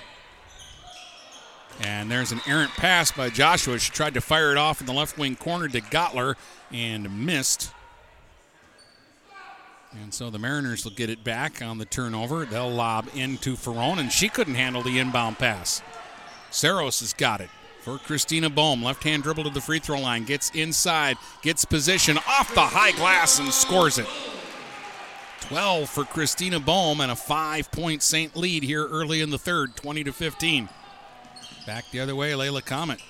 And 1.81 2.11
there's 2.11 2.33
an 2.33 2.43
errant 2.47 2.73
pass 2.73 3.11
by 3.11 3.31
Joshua. 3.31 3.79
She 3.79 3.91
tried 3.91 4.13
to 4.15 4.21
fire 4.21 4.51
it 4.51 4.59
off 4.59 4.81
in 4.81 4.87
the 4.87 4.93
left 4.93 5.17
wing 5.17 5.37
corner 5.37 5.69
to 5.69 5.81
Gottler 5.81 6.35
and 6.71 7.25
missed. 7.25 7.73
And 9.93 10.13
so 10.13 10.31
the 10.31 10.39
Mariners 10.39 10.85
will 10.85 10.93
get 10.93 11.11
it 11.11 11.25
back 11.25 11.63
on 11.63 11.79
the 11.79 11.85
turnover. 11.85 12.45
They'll 12.45 12.71
lob 12.71 13.09
into 13.15 13.57
Ferrone, 13.57 13.99
and 13.99 14.13
she 14.13 14.29
couldn't 14.29 14.55
handle 14.55 14.83
the 14.83 14.99
inbound 14.99 15.39
pass. 15.39 15.83
Saros 16.51 17.01
has 17.01 17.13
got 17.13 17.41
it 17.41 17.49
for 17.81 17.99
Christina 17.99 18.51
Bohm. 18.51 18.83
Left 18.83 19.03
hand 19.03 19.23
dribble 19.23 19.45
to 19.45 19.51
the 19.51 19.61
free 19.61 19.79
throw 19.79 20.01
line. 20.01 20.25
Gets 20.25 20.51
inside, 20.51 21.17
gets 21.43 21.65
position 21.65 22.19
off 22.19 22.55
the 22.55 22.61
high 22.61 22.93
glass, 22.93 23.39
and 23.39 23.53
scores 23.53 23.99
it. 23.99 24.07
12 25.43 25.89
for 25.89 26.05
Christina 26.05 26.61
Bohm 26.61 27.01
and 27.01 27.11
a 27.11 27.17
five 27.17 27.71
point 27.71 28.03
Saint 28.03 28.37
lead 28.37 28.63
here 28.63 28.87
early 28.87 29.23
in 29.23 29.31
the 29.31 29.39
third, 29.39 29.75
20 29.77 30.05
to 30.05 30.13
15. 30.13 30.69
Back 31.67 31.85
the 31.91 32.01
other 32.01 32.15
way, 32.15 32.33
Layla 32.33 32.65
Comet 32.65 33.01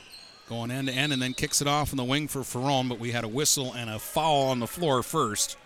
going 0.48 0.70
end 0.70 0.88
to 0.88 0.94
end 0.94 1.12
and 1.12 1.20
then 1.20 1.34
kicks 1.34 1.60
it 1.60 1.68
off 1.68 1.92
in 1.92 1.96
the 1.96 2.04
wing 2.04 2.28
for 2.28 2.40
Ferrone, 2.40 2.88
but 2.88 2.98
we 2.98 3.10
had 3.10 3.24
a 3.24 3.28
whistle 3.28 3.72
and 3.74 3.90
a 3.90 3.98
foul 3.98 4.48
on 4.48 4.60
the 4.60 4.66
floor 4.66 5.02
first. 5.02 5.56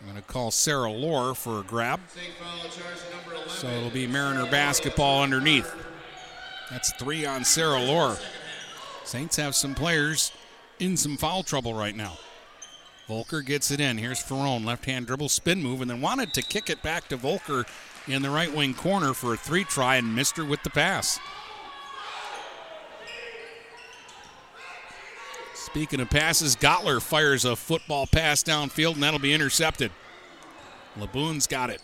I'm 0.00 0.06
going 0.06 0.16
to 0.16 0.22
call 0.22 0.50
Sarah 0.50 0.92
Lore 0.92 1.34
for 1.34 1.60
a 1.60 1.62
grab. 1.62 2.00
So 3.48 3.68
it'll 3.68 3.90
be 3.90 4.06
Mariner 4.06 4.48
basketball 4.48 5.22
underneath. 5.22 5.74
That's 6.70 6.92
three 6.92 7.26
on 7.26 7.44
Sarah 7.44 7.82
Lore. 7.82 8.16
Saints 9.04 9.36
have 9.36 9.54
some 9.54 9.74
players 9.74 10.32
in 10.78 10.96
some 10.96 11.16
foul 11.16 11.42
trouble 11.42 11.74
right 11.74 11.96
now. 11.96 12.18
Volker 13.08 13.40
gets 13.40 13.70
it 13.70 13.80
in. 13.80 13.98
Here's 13.98 14.22
Ferrone. 14.22 14.64
Left 14.64 14.84
hand 14.84 15.06
dribble, 15.06 15.30
spin 15.30 15.62
move, 15.62 15.80
and 15.80 15.90
then 15.90 16.00
wanted 16.00 16.34
to 16.34 16.42
kick 16.42 16.68
it 16.68 16.82
back 16.82 17.08
to 17.08 17.16
Volker 17.16 17.64
in 18.06 18.22
the 18.22 18.30
right 18.30 18.54
wing 18.54 18.74
corner 18.74 19.14
for 19.14 19.34
a 19.34 19.36
three 19.36 19.64
try 19.64 19.96
and 19.96 20.14
missed 20.14 20.36
her 20.36 20.44
with 20.44 20.62
the 20.62 20.70
pass. 20.70 21.18
Speaking 25.68 26.00
of 26.00 26.08
passes, 26.08 26.56
Gottler 26.56 26.98
fires 26.98 27.44
a 27.44 27.54
football 27.54 28.06
pass 28.06 28.42
downfield, 28.42 28.94
and 28.94 29.02
that'll 29.02 29.20
be 29.20 29.34
intercepted. 29.34 29.92
Laboon's 30.98 31.46
got 31.46 31.68
it. 31.68 31.82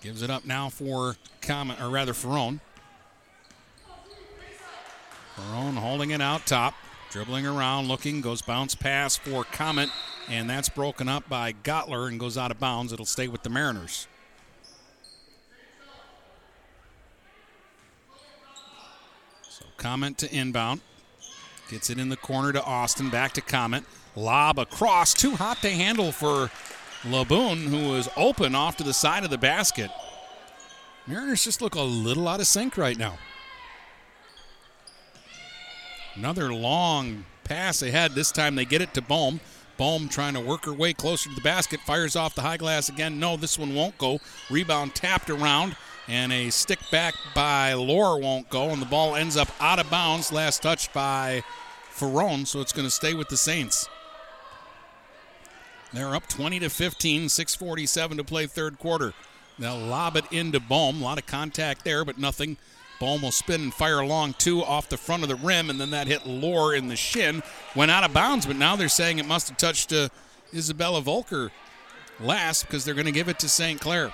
Gives 0.00 0.22
it 0.22 0.30
up 0.30 0.46
now 0.46 0.70
for 0.70 1.16
Comet, 1.42 1.78
or 1.78 1.90
rather 1.90 2.14
Ferrone. 2.14 2.60
Ferrone 5.36 5.74
holding 5.74 6.10
it 6.10 6.22
out 6.22 6.46
top, 6.46 6.72
dribbling 7.10 7.46
around, 7.46 7.86
looking, 7.86 8.22
goes 8.22 8.40
bounce 8.40 8.74
pass 8.74 9.14
for 9.14 9.44
Comet, 9.44 9.90
and 10.30 10.48
that's 10.48 10.70
broken 10.70 11.06
up 11.06 11.28
by 11.28 11.52
Gottler 11.52 12.08
and 12.08 12.18
goes 12.18 12.38
out 12.38 12.50
of 12.50 12.58
bounds. 12.58 12.94
It'll 12.94 13.04
stay 13.04 13.28
with 13.28 13.42
the 13.42 13.50
Mariners. 13.50 14.08
So 19.50 19.66
Comet 19.76 20.16
to 20.16 20.34
inbound. 20.34 20.80
Gets 21.70 21.90
it 21.90 21.98
in 21.98 22.08
the 22.08 22.16
corner 22.16 22.52
to 22.52 22.62
Austin, 22.62 23.10
back 23.10 23.32
to 23.32 23.40
Comet. 23.40 23.84
Lob 24.16 24.58
across, 24.58 25.14
too 25.14 25.34
hot 25.36 25.58
to 25.62 25.70
handle 25.70 26.12
for 26.12 26.50
Laboon, 27.02 27.64
who 27.64 27.90
was 27.90 28.08
open 28.16 28.54
off 28.54 28.76
to 28.76 28.84
the 28.84 28.92
side 28.92 29.24
of 29.24 29.30
the 29.30 29.38
basket. 29.38 29.90
Mariners 31.06 31.44
just 31.44 31.60
look 31.60 31.74
a 31.74 31.80
little 31.80 32.28
out 32.28 32.40
of 32.40 32.46
sync 32.46 32.76
right 32.76 32.96
now. 32.96 33.18
Another 36.14 36.54
long 36.54 37.24
pass 37.42 37.82
ahead. 37.82 38.12
This 38.12 38.30
time 38.30 38.54
they 38.54 38.64
get 38.64 38.82
it 38.82 38.94
to 38.94 39.02
Bohm. 39.02 39.40
Bohm 39.76 40.08
trying 40.08 40.34
to 40.34 40.40
work 40.40 40.64
her 40.66 40.72
way 40.72 40.92
closer 40.92 41.28
to 41.28 41.34
the 41.34 41.40
basket. 41.40 41.80
Fires 41.80 42.14
off 42.14 42.34
the 42.34 42.42
high 42.42 42.56
glass 42.56 42.88
again. 42.88 43.18
No, 43.18 43.36
this 43.36 43.58
one 43.58 43.74
won't 43.74 43.98
go. 43.98 44.20
Rebound 44.48 44.94
tapped 44.94 45.28
around. 45.28 45.76
And 46.06 46.32
a 46.32 46.50
stick 46.50 46.78
back 46.90 47.14
by 47.34 47.72
Lore 47.72 48.20
won't 48.20 48.50
go. 48.50 48.70
And 48.70 48.82
the 48.82 48.86
ball 48.86 49.14
ends 49.14 49.36
up 49.36 49.48
out 49.60 49.78
of 49.78 49.88
bounds. 49.90 50.32
Last 50.32 50.62
touch 50.62 50.92
by 50.92 51.42
Ferrone. 51.90 52.46
So 52.46 52.60
it's 52.60 52.72
going 52.72 52.86
to 52.86 52.90
stay 52.90 53.14
with 53.14 53.28
the 53.28 53.36
Saints. 53.36 53.88
They're 55.92 56.14
up 56.14 56.26
20 56.28 56.60
to 56.60 56.68
15. 56.68 57.26
6:47 57.28 58.16
to 58.16 58.24
play 58.24 58.46
third 58.46 58.78
quarter. 58.78 59.14
They'll 59.58 59.78
lob 59.78 60.16
it 60.16 60.24
into 60.32 60.60
Bohm. 60.60 61.00
A 61.00 61.04
lot 61.04 61.18
of 61.18 61.26
contact 61.26 61.84
there, 61.84 62.04
but 62.04 62.18
nothing. 62.18 62.56
Bohm 63.00 63.22
will 63.22 63.32
spin 63.32 63.62
and 63.62 63.74
fire 63.74 64.00
along 64.00 64.34
two 64.34 64.62
off 64.62 64.88
the 64.88 64.96
front 64.96 65.22
of 65.22 65.28
the 65.28 65.34
rim, 65.34 65.70
and 65.70 65.80
then 65.80 65.90
that 65.90 66.06
hit 66.06 66.26
Lore 66.26 66.74
in 66.74 66.88
the 66.88 66.96
shin. 66.96 67.42
Went 67.74 67.90
out 67.90 68.04
of 68.04 68.12
bounds, 68.12 68.46
but 68.46 68.56
now 68.56 68.76
they're 68.76 68.88
saying 68.88 69.18
it 69.18 69.26
must 69.26 69.48
have 69.48 69.56
touched 69.56 69.92
uh, 69.92 70.08
Isabella 70.52 71.00
Volker 71.00 71.50
last 72.20 72.66
because 72.66 72.84
they're 72.84 72.94
going 72.94 73.06
to 73.06 73.12
give 73.12 73.28
it 73.28 73.38
to 73.40 73.48
St. 73.48 73.80
Clair. 73.80 74.12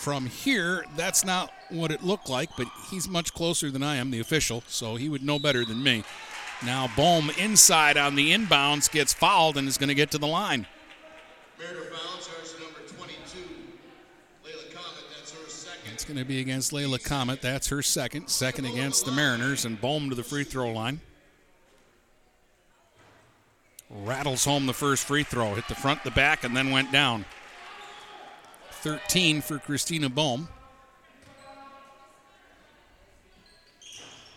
From 0.00 0.24
here, 0.24 0.86
that's 0.96 1.26
not 1.26 1.52
what 1.68 1.90
it 1.90 2.02
looked 2.02 2.30
like, 2.30 2.48
but 2.56 2.66
he's 2.90 3.06
much 3.06 3.34
closer 3.34 3.70
than 3.70 3.82
I 3.82 3.96
am, 3.96 4.10
the 4.10 4.18
official, 4.18 4.64
so 4.66 4.96
he 4.96 5.10
would 5.10 5.22
know 5.22 5.38
better 5.38 5.62
than 5.62 5.82
me. 5.82 6.04
Now 6.64 6.88
Bohm 6.96 7.28
inside 7.36 7.98
on 7.98 8.14
the 8.14 8.32
inbounds 8.32 8.90
gets 8.90 9.12
fouled 9.12 9.58
and 9.58 9.68
is 9.68 9.76
going 9.76 9.90
to 9.90 9.94
get 9.94 10.10
to 10.12 10.18
the 10.18 10.26
line. 10.26 10.66
It's 15.92 16.04
going 16.06 16.18
to 16.18 16.24
be 16.24 16.40
against 16.40 16.72
Layla 16.72 17.04
Comet. 17.04 17.42
That's 17.42 17.68
her 17.68 17.82
second. 17.82 18.28
Second 18.28 18.64
against 18.64 19.04
the 19.04 19.12
Mariners, 19.12 19.66
and 19.66 19.78
Bohm 19.78 20.08
to 20.08 20.16
the 20.16 20.24
free 20.24 20.44
throw 20.44 20.72
line. 20.72 21.02
Rattles 23.90 24.46
home 24.46 24.64
the 24.64 24.72
first 24.72 25.04
free 25.04 25.24
throw. 25.24 25.56
Hit 25.56 25.68
the 25.68 25.74
front, 25.74 26.04
the 26.04 26.10
back, 26.10 26.42
and 26.42 26.56
then 26.56 26.70
went 26.70 26.90
down. 26.90 27.26
13 28.82 29.42
for 29.42 29.58
Christina 29.58 30.08
Bohm. 30.08 30.48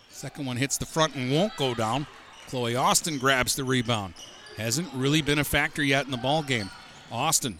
Second 0.10 0.45
one 0.45 0.57
hits 0.57 0.78
the 0.78 0.86
front 0.86 1.15
and 1.15 1.32
won't 1.32 1.56
go 1.57 1.74
down. 1.74 2.07
Chloe 2.48 2.76
Austin 2.76 3.18
grabs 3.18 3.56
the 3.56 3.64
rebound. 3.64 4.14
Hasn't 4.57 4.94
really 4.94 5.22
been 5.22 5.40
a 5.40 5.44
factor 5.44 5.84
yet 5.84 6.06
in 6.06 6.11
the 6.11 6.18
ball 6.18 6.44
game. 6.44 6.70
Austin 7.11 7.60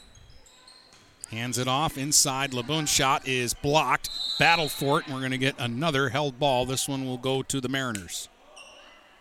hands 1.32 1.58
it 1.58 1.68
off 1.68 1.98
inside. 1.98 2.52
Laboon 2.52 2.88
shot 2.88 3.28
is 3.28 3.54
blocked. 3.54 4.10
Battle 4.38 4.70
for 4.70 5.00
it, 5.00 5.06
and 5.06 5.14
we're 5.14 5.22
going 5.22 5.32
to 5.32 5.38
get 5.38 5.56
another 5.58 6.10
held 6.10 6.40
ball. 6.40 6.66
This 6.66 6.88
one 6.88 7.06
will 7.06 7.18
go 7.18 7.42
to 7.44 7.60
the 7.60 7.70
Mariners. 7.70 8.30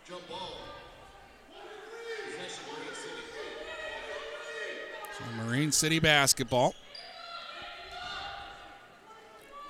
So 0.08 0.16
Marine 5.36 5.72
City 5.72 5.98
basketball. 5.98 6.74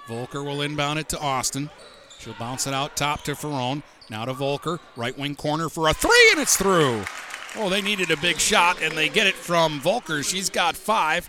Volker 0.07 0.43
will 0.43 0.63
inbound 0.63 0.99
it 0.99 1.09
to 1.11 1.19
Austin. 1.19 1.71
She'll 2.19 2.35
bounce 2.35 2.67
it 2.67 2.75
out 2.75 2.97
top 2.97 3.23
to 3.25 3.33
Ferrone. 3.33 3.83
Now 4.11 4.25
to 4.25 4.33
Volker. 4.33 4.79
Right 4.97 5.17
wing 5.17 5.35
corner 5.35 5.69
for 5.69 5.89
a 5.89 5.95
three, 5.95 6.29
and 6.33 6.41
it's 6.41 6.57
through. 6.57 7.05
Oh, 7.57 7.69
they 7.69 7.83
needed 7.83 8.11
a 8.11 8.17
big 8.17 8.39
shot, 8.39 8.81
and 8.83 8.97
they 8.97 9.09
get 9.09 9.27
it 9.27 9.35
from 9.35 9.81
Volker. 9.81 10.23
She's 10.23 10.51
got 10.51 10.77
five. 10.77 11.29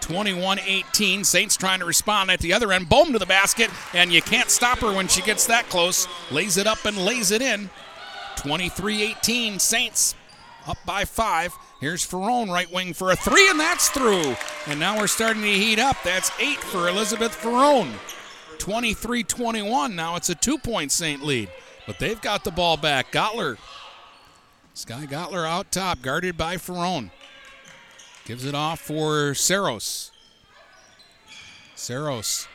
21 0.00 0.58
18. 0.58 1.24
Saints 1.24 1.56
trying 1.56 1.78
to 1.78 1.84
respond 1.84 2.30
at 2.30 2.40
the 2.40 2.52
other 2.52 2.72
end. 2.72 2.88
Bohm 2.88 3.12
to 3.12 3.18
the 3.18 3.26
basket, 3.26 3.70
and 3.94 4.12
you 4.12 4.20
can't 4.20 4.50
stop 4.50 4.78
her 4.78 4.92
when 4.92 5.08
she 5.08 5.22
gets 5.22 5.46
that 5.46 5.68
close. 5.68 6.08
Lays 6.30 6.56
it 6.56 6.66
up 6.66 6.84
and 6.84 6.96
lays 6.96 7.30
it 7.30 7.40
in. 7.40 7.70
23 8.36 9.02
18. 9.02 9.58
Saints 9.58 10.14
up 10.66 10.78
by 10.86 11.04
five. 11.04 11.54
Here's 11.80 12.06
Ferrone, 12.06 12.48
right 12.48 12.70
wing 12.72 12.94
for 12.94 13.10
a 13.10 13.16
three, 13.16 13.48
and 13.50 13.58
that's 13.58 13.88
through. 13.88 14.36
And 14.66 14.78
now 14.78 14.98
we're 14.98 15.06
starting 15.06 15.42
to 15.42 15.48
heat 15.48 15.78
up. 15.78 15.96
That's 16.04 16.30
eight 16.38 16.58
for 16.58 16.88
Elizabeth 16.88 17.36
Ferrone. 17.36 17.92
23 18.58 19.24
21. 19.24 19.96
Now 19.96 20.16
it's 20.16 20.30
a 20.30 20.34
two 20.34 20.58
point 20.58 20.92
Saint 20.92 21.22
lead. 21.22 21.50
But 21.86 21.98
they've 21.98 22.20
got 22.20 22.44
the 22.44 22.50
ball 22.50 22.76
back. 22.76 23.10
Gottler. 23.10 23.58
Sky 24.74 25.06
Gottler 25.06 25.46
out 25.46 25.72
top, 25.72 26.00
guarded 26.00 26.36
by 26.36 26.56
Ferrone. 26.56 27.10
Gives 28.24 28.44
it 28.44 28.54
off 28.54 28.80
for 28.80 29.34
Saros. 29.34 30.12
Saros. 31.74 32.46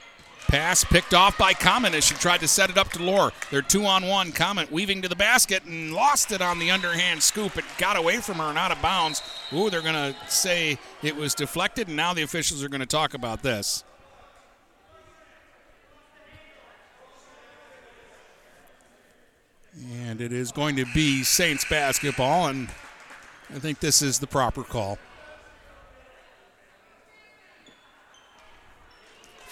Pass 0.48 0.86
picked 0.86 1.14
off 1.14 1.38
by 1.38 1.54
Comet 1.54 1.94
as 1.94 2.06
she 2.06 2.16
tried 2.16 2.40
to 2.40 2.48
set 2.48 2.70
it 2.70 2.78
up 2.78 2.90
to 2.92 3.04
Lore. 3.04 3.34
They're 3.52 3.62
two 3.62 3.86
on 3.86 4.08
one. 4.08 4.32
Comet 4.32 4.72
weaving 4.72 5.02
to 5.02 5.10
the 5.10 5.16
basket 5.16 5.66
and 5.66 5.94
lost 5.94 6.32
it 6.32 6.42
on 6.42 6.58
the 6.58 6.72
underhand 6.72 7.22
scoop. 7.22 7.58
It 7.58 7.66
got 7.78 7.98
away 7.98 8.18
from 8.18 8.38
her 8.38 8.46
and 8.46 8.58
out 8.58 8.72
of 8.72 8.82
bounds. 8.82 9.22
Ooh, 9.52 9.70
they're 9.70 9.82
going 9.82 9.94
to 9.94 10.16
say 10.30 10.80
it 11.04 11.18
was 11.18 11.36
deflected, 11.36 11.90
and 11.90 11.98
now 11.98 12.14
the 12.14 12.22
officials 12.22 12.64
are 12.64 12.70
going 12.70 12.80
to 12.80 12.86
talk 12.86 13.14
about 13.14 13.44
this. 13.44 13.84
And 20.02 20.22
it 20.22 20.32
is 20.32 20.54
going 20.54 20.78
to 20.78 20.86
be 20.94 21.24
Saints 21.24 21.66
basketball, 21.70 22.48
and 22.48 22.70
I 23.54 23.60
think 23.60 23.80
this 23.82 24.02
is 24.02 24.18
the 24.20 24.28
proper 24.28 24.64
call. 24.64 24.98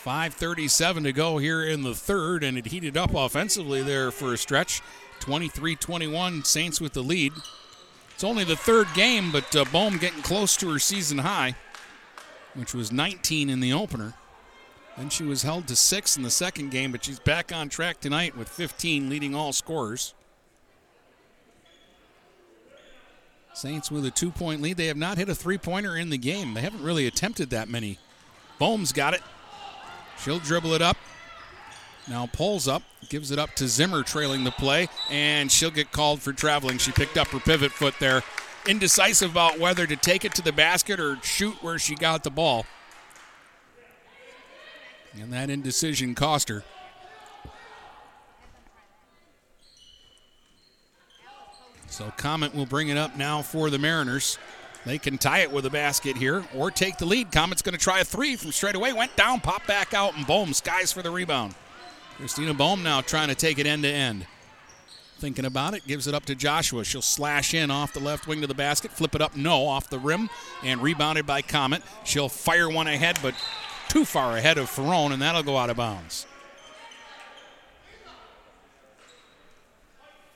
5.37 0.06 1.04
to 1.04 1.12
go 1.12 1.40
here 1.40 1.64
in 1.64 1.82
the 1.82 1.96
third, 1.96 2.44
and 2.44 2.60
it 2.60 2.68
heated 2.68 2.96
up 2.96 3.16
offensively 3.16 3.82
there 3.82 4.12
for 4.12 4.34
a 4.34 4.38
stretch. 4.38 4.84
23 5.22 5.76
21, 5.76 6.44
Saints 6.44 6.80
with 6.80 6.94
the 6.94 7.02
lead. 7.02 7.34
It's 8.14 8.24
only 8.24 8.44
the 8.44 8.56
third 8.56 8.88
game, 8.94 9.32
but 9.32 9.56
uh, 9.56 9.66
Bohm 9.66 9.98
getting 9.98 10.22
close 10.22 10.56
to 10.58 10.72
her 10.72 10.78
season 10.78 11.18
high, 11.18 11.56
which 12.54 12.76
was 12.76 12.92
19 12.92 13.50
in 13.50 13.62
the 13.62 13.74
opener. 13.74 14.14
Then 14.96 15.10
she 15.10 15.24
was 15.24 15.42
held 15.42 15.68
to 15.68 15.76
six 15.76 16.16
in 16.16 16.22
the 16.22 16.30
second 16.30 16.70
game, 16.70 16.92
but 16.92 17.04
she's 17.04 17.20
back 17.20 17.52
on 17.52 17.68
track 17.68 18.00
tonight 18.00 18.38
with 18.38 18.48
15 18.48 19.10
leading 19.10 19.34
all 19.34 19.54
scorers. 19.54 20.14
Saints 23.56 23.90
with 23.90 24.06
a 24.06 24.12
two 24.12 24.30
point 24.30 24.62
lead. 24.62 24.78
They 24.78 24.88
have 24.88 24.98
not 24.98 25.18
hit 25.18 25.30
a 25.30 25.36
three 25.36 25.58
pointer 25.58 25.98
in 25.98 26.12
the 26.12 26.18
game. 26.18 26.54
They 26.54 26.62
haven't 26.62 26.84
really 26.84 27.08
attempted 27.08 27.50
that 27.50 27.70
many. 27.70 27.98
Bohm's 28.60 28.92
got 28.92 29.16
it. 29.16 29.22
She'll 30.22 30.40
dribble 30.40 30.74
it 30.74 30.82
up. 30.82 30.98
Now 32.08 32.28
pulls 32.28 32.68
up, 32.68 32.84
gives 33.10 33.32
it 33.32 33.40
up 33.40 33.56
to 33.56 33.68
Zimmer 33.68 34.04
trailing 34.04 34.44
the 34.44 34.52
play, 34.52 34.90
and 35.10 35.52
she'll 35.52 35.72
get 35.72 35.92
called 35.92 36.22
for 36.22 36.34
traveling. 36.34 36.78
She 36.78 36.92
picked 36.92 37.18
up 37.18 37.28
her 37.30 37.40
pivot 37.40 37.72
foot 37.72 37.96
there. 38.00 38.22
Indecisive 38.68 39.32
about 39.32 39.60
whether 39.60 39.88
to 39.88 39.96
take 39.96 40.26
it 40.26 40.34
to 40.36 40.42
the 40.42 40.52
basket 40.52 41.00
or 41.00 41.18
shoot 41.24 41.56
where 41.64 41.80
she 41.80 41.96
got 41.96 42.24
the 42.24 42.30
ball. 42.30 42.66
And 45.20 45.32
that 45.34 45.50
indecision 45.50 46.14
cost 46.14 46.50
her. 46.50 46.64
So 51.88 52.12
Comet 52.18 52.54
will 52.54 52.66
bring 52.66 52.90
it 52.90 52.98
up 52.98 53.16
now 53.16 53.42
for 53.42 53.70
the 53.70 53.80
Mariners. 53.80 54.38
They 54.86 54.98
can 54.98 55.18
tie 55.18 55.40
it 55.40 55.52
with 55.52 55.66
a 55.66 55.70
basket 55.70 56.16
here 56.16 56.44
or 56.54 56.70
take 56.70 56.98
the 56.98 57.06
lead. 57.06 57.32
Comet's 57.32 57.62
going 57.62 57.74
to 57.74 57.80
try 57.80 58.00
a 58.00 58.04
three 58.04 58.36
from 58.36 58.52
straight 58.52 58.76
away. 58.76 58.94
Went 58.94 59.16
down, 59.16 59.42
popped 59.42 59.68
back 59.68 59.94
out, 59.94 60.16
and 60.16 60.28
Bohm 60.28 60.54
skies 60.54 60.92
for 60.92 61.02
the 61.02 61.10
rebound. 61.10 61.56
Christina 62.18 62.54
Bohm 62.54 62.84
now 62.84 63.02
trying 63.02 63.30
to 63.30 63.36
take 63.36 63.58
it 63.58 63.66
end 63.66 63.84
to 63.84 63.90
end. 63.90 64.28
Thinking 65.18 65.46
about 65.46 65.74
it, 65.74 65.88
gives 65.88 66.08
it 66.08 66.14
up 66.14 66.26
to 66.26 66.36
Joshua. 66.36 66.84
She'll 66.84 67.02
slash 67.02 67.54
in 67.54 67.72
off 67.72 67.94
the 67.94 68.00
left 68.00 68.28
wing 68.28 68.42
to 68.42 68.48
the 68.48 68.54
basket, 68.54 68.92
flip 68.92 69.16
it 69.16 69.22
up, 69.22 69.36
no, 69.36 69.66
off 69.66 69.90
the 69.90 69.98
rim, 69.98 70.30
and 70.62 70.82
rebounded 70.82 71.26
by 71.26 71.42
Comet. 71.42 71.82
She'll 72.04 72.30
fire 72.30 72.70
one 72.70 72.88
ahead, 72.88 73.18
but 73.24 73.34
too 73.88 74.06
far 74.06 74.38
ahead 74.38 74.58
of 74.58 74.70
Ferrone, 74.70 75.14
and 75.14 75.22
that'll 75.22 75.44
go 75.44 75.58
out 75.58 75.70
of 75.70 75.78
bounds. 75.78 76.28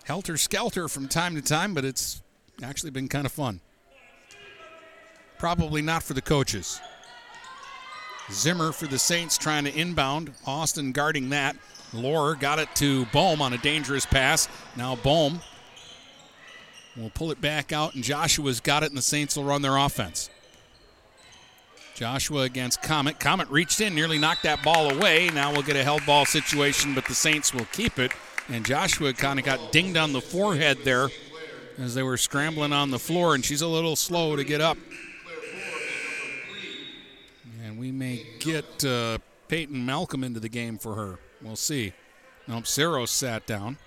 helter 0.10 0.38
skelter 0.38 0.88
from 0.88 1.08
time 1.08 1.36
to 1.36 1.42
time, 1.42 1.76
but 1.76 1.86
it's 1.86 2.24
actually 2.64 2.90
been 2.90 3.08
kind 3.08 3.28
of 3.28 3.32
fun. 3.32 3.62
Probably 5.40 5.82
not 5.82 6.04
for 6.04 6.14
the 6.14 6.22
coaches. 6.22 6.80
Zimmer 8.32 8.72
for 8.72 8.86
the 8.86 9.00
Saints 9.00 9.38
trying 9.38 9.64
to 9.64 9.74
inbound. 9.74 10.34
Austin 10.46 10.92
guarding 10.92 11.30
that. 11.30 11.56
Lore 11.94 12.36
got 12.36 12.60
it 12.60 12.70
to 12.76 13.06
Bohm 13.08 13.42
on 13.42 13.54
a 13.54 13.58
dangerous 13.58 14.06
pass. 14.06 14.48
Now 14.76 14.96
Bohm 14.96 15.42
will 16.96 17.10
pull 17.10 17.32
it 17.32 17.42
back 17.42 17.72
out, 17.72 17.96
and 17.96 18.04
Joshua's 18.04 18.60
got 18.60 18.84
it, 18.84 18.90
and 18.90 18.98
the 18.98 19.02
Saints 19.02 19.36
will 19.36 19.46
run 19.46 19.62
their 19.62 19.78
offense. 19.78 20.30
Joshua 21.96 22.42
against 22.42 22.82
Comet. 22.82 23.20
Comet 23.20 23.50
reached 23.50 23.82
in, 23.82 23.96
nearly 23.96 24.18
knocked 24.18 24.44
that 24.44 24.64
ball 24.64 24.92
away. 24.92 25.30
Now 25.30 25.52
we'll 25.52 25.64
get 25.64 25.76
a 25.76 25.84
held 25.84 26.06
ball 26.06 26.26
situation, 26.26 26.94
but 26.94 27.06
the 27.06 27.16
Saints 27.16 27.54
will 27.54 27.66
keep 27.72 27.98
it. 27.98 28.12
And 28.48 28.66
Joshua 28.66 29.14
kind 29.14 29.40
of 29.40 29.46
got 29.46 29.72
dinged 29.72 29.98
on 29.98 30.14
the 30.14 30.22
forehead 30.22 30.80
there 30.84 31.10
as 31.78 31.96
they 31.96 32.04
were 32.04 32.18
scrambling 32.18 32.74
on 32.74 32.92
the 32.92 33.00
floor, 33.00 33.36
and 33.36 33.44
she's 33.44 33.62
a 33.62 33.68
little 33.68 33.96
slow 33.96 34.36
to 34.36 34.44
get 34.44 34.62
up. 34.62 34.78
We 37.80 37.94
may 37.94 38.26
get 38.40 38.84
uh, 38.84 39.20
Peyton 39.48 39.86
Malcolm 39.86 40.22
into 40.22 40.42
the 40.42 40.50
game 40.50 40.78
for 40.78 40.96
her. 40.96 41.18
We'll 41.42 41.56
see. 41.56 41.94
Nope, 42.46 42.68
Saros 42.68 43.10
sat 43.10 43.48
down. 43.48 43.78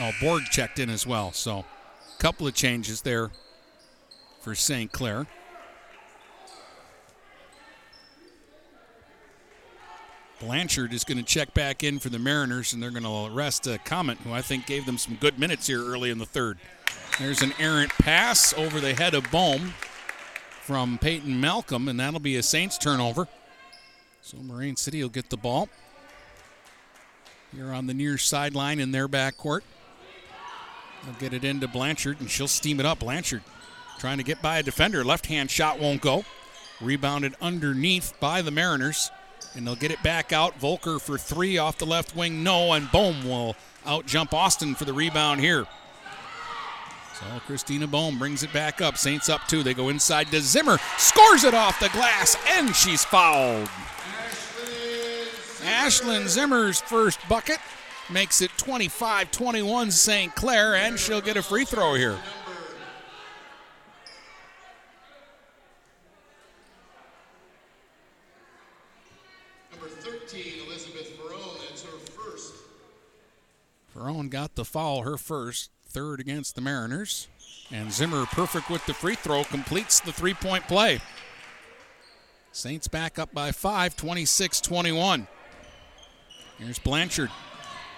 Oh, 0.00 0.10
Borg 0.20 0.42
checked 0.50 0.80
in 0.80 0.90
as 0.90 1.06
well. 1.06 1.30
So, 1.30 1.58
a 1.58 2.18
couple 2.18 2.48
of 2.48 2.54
changes 2.54 3.02
there 3.02 3.30
for 4.40 4.56
St. 4.56 4.90
Clair. 4.90 5.28
Blanchard 10.40 10.92
is 10.92 11.04
going 11.04 11.18
to 11.18 11.24
check 11.24 11.54
back 11.54 11.84
in 11.84 12.00
for 12.00 12.08
the 12.08 12.18
Mariners, 12.18 12.72
and 12.72 12.82
they're 12.82 12.90
going 12.90 13.04
to 13.04 13.32
arrest 13.32 13.68
uh, 13.68 13.78
Comet, 13.84 14.18
who 14.18 14.32
I 14.32 14.42
think 14.42 14.66
gave 14.66 14.86
them 14.86 14.98
some 14.98 15.14
good 15.20 15.38
minutes 15.38 15.68
here 15.68 15.84
early 15.84 16.10
in 16.10 16.18
the 16.18 16.26
third. 16.26 16.58
There's 17.20 17.42
an 17.42 17.52
errant 17.60 17.92
pass 17.92 18.52
over 18.54 18.80
the 18.80 18.94
head 18.94 19.14
of 19.14 19.30
Bohm 19.30 19.74
from 20.62 20.96
Peyton 20.98 21.40
Malcolm, 21.40 21.88
and 21.88 21.98
that'll 21.98 22.20
be 22.20 22.36
a 22.36 22.42
Saints 22.42 22.78
turnover. 22.78 23.28
So 24.22 24.38
Marine 24.38 24.76
City 24.76 25.02
will 25.02 25.10
get 25.10 25.28
the 25.28 25.36
ball 25.36 25.68
here 27.54 27.72
on 27.72 27.86
the 27.86 27.94
near 27.94 28.16
sideline 28.16 28.78
in 28.78 28.92
their 28.92 29.08
backcourt. 29.08 29.62
They'll 31.04 31.14
get 31.14 31.34
it 31.34 31.44
into 31.44 31.66
Blanchard, 31.66 32.20
and 32.20 32.30
she'll 32.30 32.48
steam 32.48 32.78
it 32.78 32.86
up. 32.86 33.00
Blanchard 33.00 33.42
trying 33.98 34.18
to 34.18 34.24
get 34.24 34.40
by 34.40 34.58
a 34.58 34.62
defender. 34.62 35.04
Left 35.04 35.26
hand 35.26 35.50
shot 35.50 35.80
won't 35.80 36.00
go. 36.00 36.24
Rebounded 36.80 37.34
underneath 37.40 38.18
by 38.20 38.40
the 38.40 38.50
Mariners, 38.52 39.10
and 39.54 39.66
they'll 39.66 39.74
get 39.74 39.90
it 39.90 40.02
back 40.02 40.32
out. 40.32 40.58
Volker 40.58 41.00
for 41.00 41.18
three 41.18 41.58
off 41.58 41.78
the 41.78 41.86
left 41.86 42.14
wing, 42.14 42.44
no, 42.44 42.72
and 42.72 42.90
Bohm 42.92 43.28
will 43.28 43.56
out 43.84 44.06
jump 44.06 44.32
Austin 44.32 44.76
for 44.76 44.84
the 44.84 44.92
rebound 44.92 45.40
here. 45.40 45.66
So 47.22 47.40
Christina 47.46 47.86
Bohm 47.86 48.18
brings 48.18 48.42
it 48.42 48.52
back 48.52 48.80
up. 48.80 48.98
Saints 48.98 49.28
up 49.28 49.46
two. 49.46 49.62
They 49.62 49.74
go 49.74 49.90
inside 49.90 50.28
to 50.32 50.40
Zimmer. 50.40 50.78
Scores 50.98 51.44
it 51.44 51.54
off 51.54 51.78
the 51.78 51.88
glass, 51.90 52.36
and 52.56 52.74
she's 52.74 53.04
fouled. 53.04 53.68
Ashlyn 55.62 56.26
Zimmer's 56.26 56.80
first 56.80 57.20
bucket 57.28 57.58
makes 58.10 58.42
it 58.42 58.50
25 58.56 59.30
21 59.30 59.90
St. 59.92 60.34
Clair, 60.34 60.74
and 60.74 60.98
she'll 60.98 61.20
get 61.20 61.36
a 61.36 61.42
free 61.42 61.64
throw 61.64 61.94
here. 61.94 62.18
Number 69.70 69.88
13, 69.88 70.66
Elizabeth 70.66 71.16
Ferrone, 71.16 71.68
that's 71.68 71.84
her 71.84 71.98
first. 72.12 72.54
Ferrone 73.94 74.28
got 74.28 74.56
the 74.56 74.64
foul, 74.64 75.02
her 75.02 75.16
first, 75.16 75.70
third 75.92 76.20
against 76.20 76.54
the 76.54 76.60
Mariners. 76.60 77.28
And 77.70 77.92
Zimmer, 77.92 78.26
perfect 78.26 78.70
with 78.70 78.84
the 78.86 78.94
free 78.94 79.14
throw, 79.14 79.44
completes 79.44 80.00
the 80.00 80.12
three 80.12 80.34
point 80.34 80.66
play. 80.68 81.00
Saints 82.52 82.88
back 82.88 83.18
up 83.18 83.32
by 83.32 83.52
five, 83.52 83.96
26 83.96 84.60
21. 84.60 85.26
Here's 86.58 86.78
Blanchard. 86.78 87.30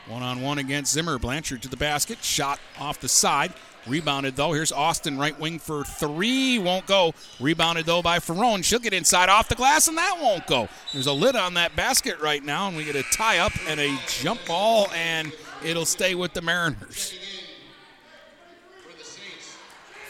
One 0.06 0.22
on 0.22 0.42
one 0.42 0.58
against 0.58 0.92
Zimmer. 0.92 1.18
Blanchard 1.18 1.62
to 1.62 1.68
the 1.68 1.76
basket. 1.76 2.22
Shot 2.22 2.60
off 2.78 3.00
the 3.00 3.08
side. 3.08 3.52
Rebounded 3.86 4.36
though. 4.36 4.52
Here's 4.52 4.72
Austin, 4.72 5.18
right 5.18 5.38
wing 5.38 5.58
for 5.58 5.84
three. 5.84 6.58
Won't 6.58 6.86
go. 6.86 7.14
Rebounded 7.40 7.86
though 7.86 8.02
by 8.02 8.18
Ferrone. 8.18 8.64
She'll 8.64 8.78
get 8.78 8.92
inside 8.92 9.28
off 9.28 9.48
the 9.48 9.54
glass, 9.54 9.88
and 9.88 9.96
that 9.98 10.18
won't 10.20 10.46
go. 10.46 10.68
There's 10.92 11.06
a 11.06 11.12
lid 11.12 11.36
on 11.36 11.54
that 11.54 11.74
basket 11.74 12.20
right 12.20 12.42
now, 12.42 12.68
and 12.68 12.76
we 12.76 12.84
get 12.84 12.96
a 12.96 13.02
tie 13.02 13.38
up 13.38 13.52
and 13.66 13.80
a 13.80 13.98
jump 14.08 14.40
ball, 14.46 14.88
and 14.94 15.32
it'll 15.64 15.86
stay 15.86 16.14
with 16.14 16.32
the 16.32 16.42
Mariners. 16.42 17.14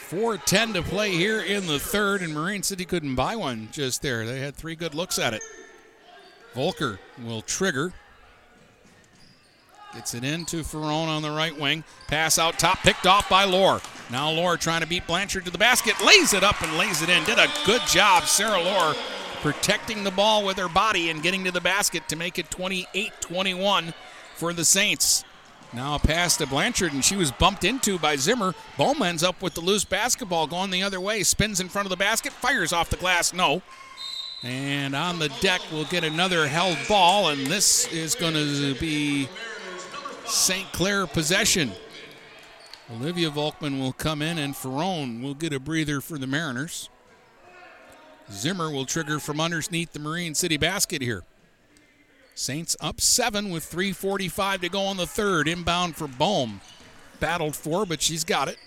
4-10 0.09 0.73
to 0.73 0.81
play 0.83 1.11
here 1.11 1.41
in 1.41 1.65
the 1.65 1.79
third, 1.79 2.21
and 2.21 2.33
Marine 2.33 2.63
City 2.63 2.85
couldn't 2.85 3.15
buy 3.15 3.35
one 3.35 3.69
just 3.71 4.01
there. 4.01 4.25
They 4.25 4.39
had 4.39 4.55
three 4.55 4.75
good 4.75 4.93
looks 4.93 5.17
at 5.17 5.33
it. 5.33 5.41
Volker 6.53 6.99
will 7.23 7.41
trigger. 7.41 7.91
Gets 9.93 10.13
it 10.13 10.23
into 10.23 10.57
Ferrone 10.57 11.07
on 11.07 11.21
the 11.21 11.31
right 11.31 11.57
wing. 11.57 11.83
Pass 12.07 12.37
out 12.37 12.59
top, 12.59 12.79
picked 12.79 13.07
off 13.07 13.29
by 13.29 13.45
Lore. 13.45 13.81
Now 14.11 14.29
Lore 14.29 14.57
trying 14.57 14.81
to 14.81 14.87
beat 14.87 15.07
Blanchard 15.07 15.45
to 15.45 15.51
the 15.51 15.57
basket. 15.57 15.95
Lays 16.05 16.33
it 16.33 16.43
up 16.43 16.61
and 16.61 16.77
lays 16.77 17.01
it 17.01 17.09
in. 17.09 17.23
Did 17.23 17.39
a 17.39 17.47
good 17.65 17.81
job, 17.87 18.25
Sarah 18.25 18.61
Lore, 18.61 18.93
protecting 19.41 20.03
the 20.03 20.11
ball 20.11 20.45
with 20.45 20.57
her 20.57 20.69
body 20.69 21.09
and 21.09 21.23
getting 21.23 21.43
to 21.45 21.51
the 21.51 21.61
basket 21.61 22.07
to 22.09 22.15
make 22.15 22.37
it 22.37 22.51
28 22.51 23.11
21 23.21 23.93
for 24.35 24.53
the 24.53 24.65
Saints. 24.65 25.23
Now 25.75 25.95
a 25.95 25.99
pass 25.99 26.37
to 26.37 26.47
Blanchard, 26.47 26.93
and 26.93 27.03
she 27.03 27.17
was 27.17 27.31
bumped 27.31 27.65
into 27.65 27.99
by 27.99 28.15
Zimmer. 28.15 28.55
Bohm 28.77 29.01
ends 29.01 29.23
up 29.23 29.41
with 29.41 29.55
the 29.55 29.59
loose 29.59 29.83
basketball 29.83 30.47
going 30.47 30.71
the 30.71 30.83
other 30.83 31.01
way. 31.01 31.21
Spins 31.21 31.59
in 31.59 31.67
front 31.67 31.85
of 31.85 31.89
the 31.89 31.97
basket, 31.97 32.31
fires 32.31 32.71
off 32.71 32.89
the 32.89 32.95
glass. 32.95 33.33
No. 33.33 33.61
And 34.41 34.95
on 34.95 35.19
the 35.19 35.27
deck, 35.41 35.59
we'll 35.73 35.83
get 35.85 36.05
another 36.05 36.47
held 36.47 36.77
ball, 36.87 37.29
and 37.29 37.47
this 37.47 37.91
is 37.91 38.15
going 38.15 38.35
to 38.35 38.73
be 38.79 39.27
St. 40.25 40.71
Clair 40.71 41.07
possession. 41.07 41.73
Olivia 42.89 43.29
Volkman 43.29 43.77
will 43.77 43.93
come 43.93 44.21
in, 44.21 44.37
and 44.37 44.53
Ferrone 44.53 45.21
will 45.21 45.33
get 45.33 45.51
a 45.51 45.59
breather 45.59 45.99
for 45.99 46.17
the 46.17 46.27
Mariners. 46.27 46.89
Zimmer 48.31 48.71
will 48.71 48.85
trigger 48.85 49.19
from 49.19 49.41
underneath 49.41 49.91
the 49.91 49.99
Marine 49.99 50.35
City 50.35 50.55
basket 50.55 51.01
here. 51.01 51.23
Saints 52.37 52.75
up 52.81 52.99
seven 52.99 53.49
with 53.49 53.63
3.45 53.69 54.61
to 54.61 54.69
go 54.69 54.81
on 54.81 54.97
the 54.97 55.07
third. 55.07 55.47
Inbound 55.47 55.95
for 55.95 56.05
Bohm. 56.05 56.59
Battled 57.21 57.55
for, 57.55 57.85
but 57.85 58.01
she's 58.01 58.25
got 58.25 58.49
it. 58.49 58.57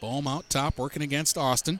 Bohm 0.00 0.26
out 0.26 0.50
top, 0.50 0.76
working 0.76 1.00
against 1.00 1.38
Austin. 1.38 1.78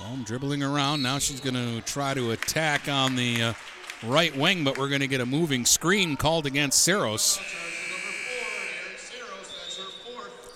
Bohm 0.00 0.24
dribbling 0.24 0.62
around. 0.62 1.02
Now 1.02 1.18
she's 1.18 1.40
going 1.40 1.54
to 1.54 1.82
try 1.82 2.14
to 2.14 2.30
attack 2.30 2.88
on 2.88 3.16
the 3.16 3.42
uh, 3.42 3.52
right 4.02 4.34
wing, 4.34 4.64
but 4.64 4.78
we're 4.78 4.88
going 4.88 5.02
to 5.02 5.08
get 5.08 5.20
a 5.20 5.26
moving 5.26 5.66
screen 5.66 6.16
called 6.16 6.46
against 6.46 6.82
Saros. 6.82 7.38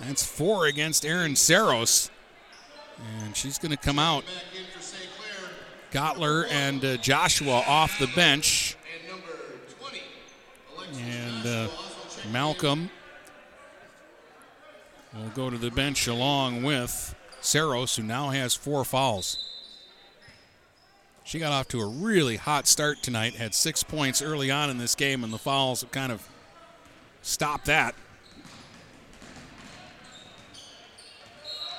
That's 0.00 0.26
four 0.26 0.64
against 0.64 1.04
Aaron 1.04 1.36
Saros. 1.36 2.10
And 3.22 3.36
she's 3.36 3.58
going 3.58 3.70
to 3.70 3.76
come 3.76 3.98
out. 3.98 4.24
Gottler 5.90 6.46
and 6.50 6.84
uh, 6.84 6.96
Joshua 6.98 7.62
off 7.66 7.98
the 7.98 8.06
bench. 8.08 8.76
And 10.94 11.46
uh, 11.46 11.68
Malcolm 12.32 12.90
will 15.14 15.30
go 15.30 15.50
to 15.50 15.58
the 15.58 15.70
bench 15.70 16.06
along 16.06 16.62
with 16.62 17.14
Saros, 17.40 17.96
who 17.96 18.02
now 18.02 18.30
has 18.30 18.54
four 18.54 18.84
fouls. 18.84 19.46
She 21.24 21.38
got 21.38 21.52
off 21.52 21.68
to 21.68 21.80
a 21.80 21.86
really 21.86 22.36
hot 22.36 22.66
start 22.66 23.02
tonight, 23.02 23.34
had 23.34 23.54
six 23.54 23.82
points 23.82 24.20
early 24.20 24.50
on 24.50 24.68
in 24.68 24.78
this 24.78 24.94
game, 24.94 25.22
and 25.22 25.32
the 25.32 25.38
fouls 25.38 25.80
have 25.82 25.92
kind 25.92 26.10
of 26.10 26.28
stopped 27.22 27.66
that. 27.66 27.94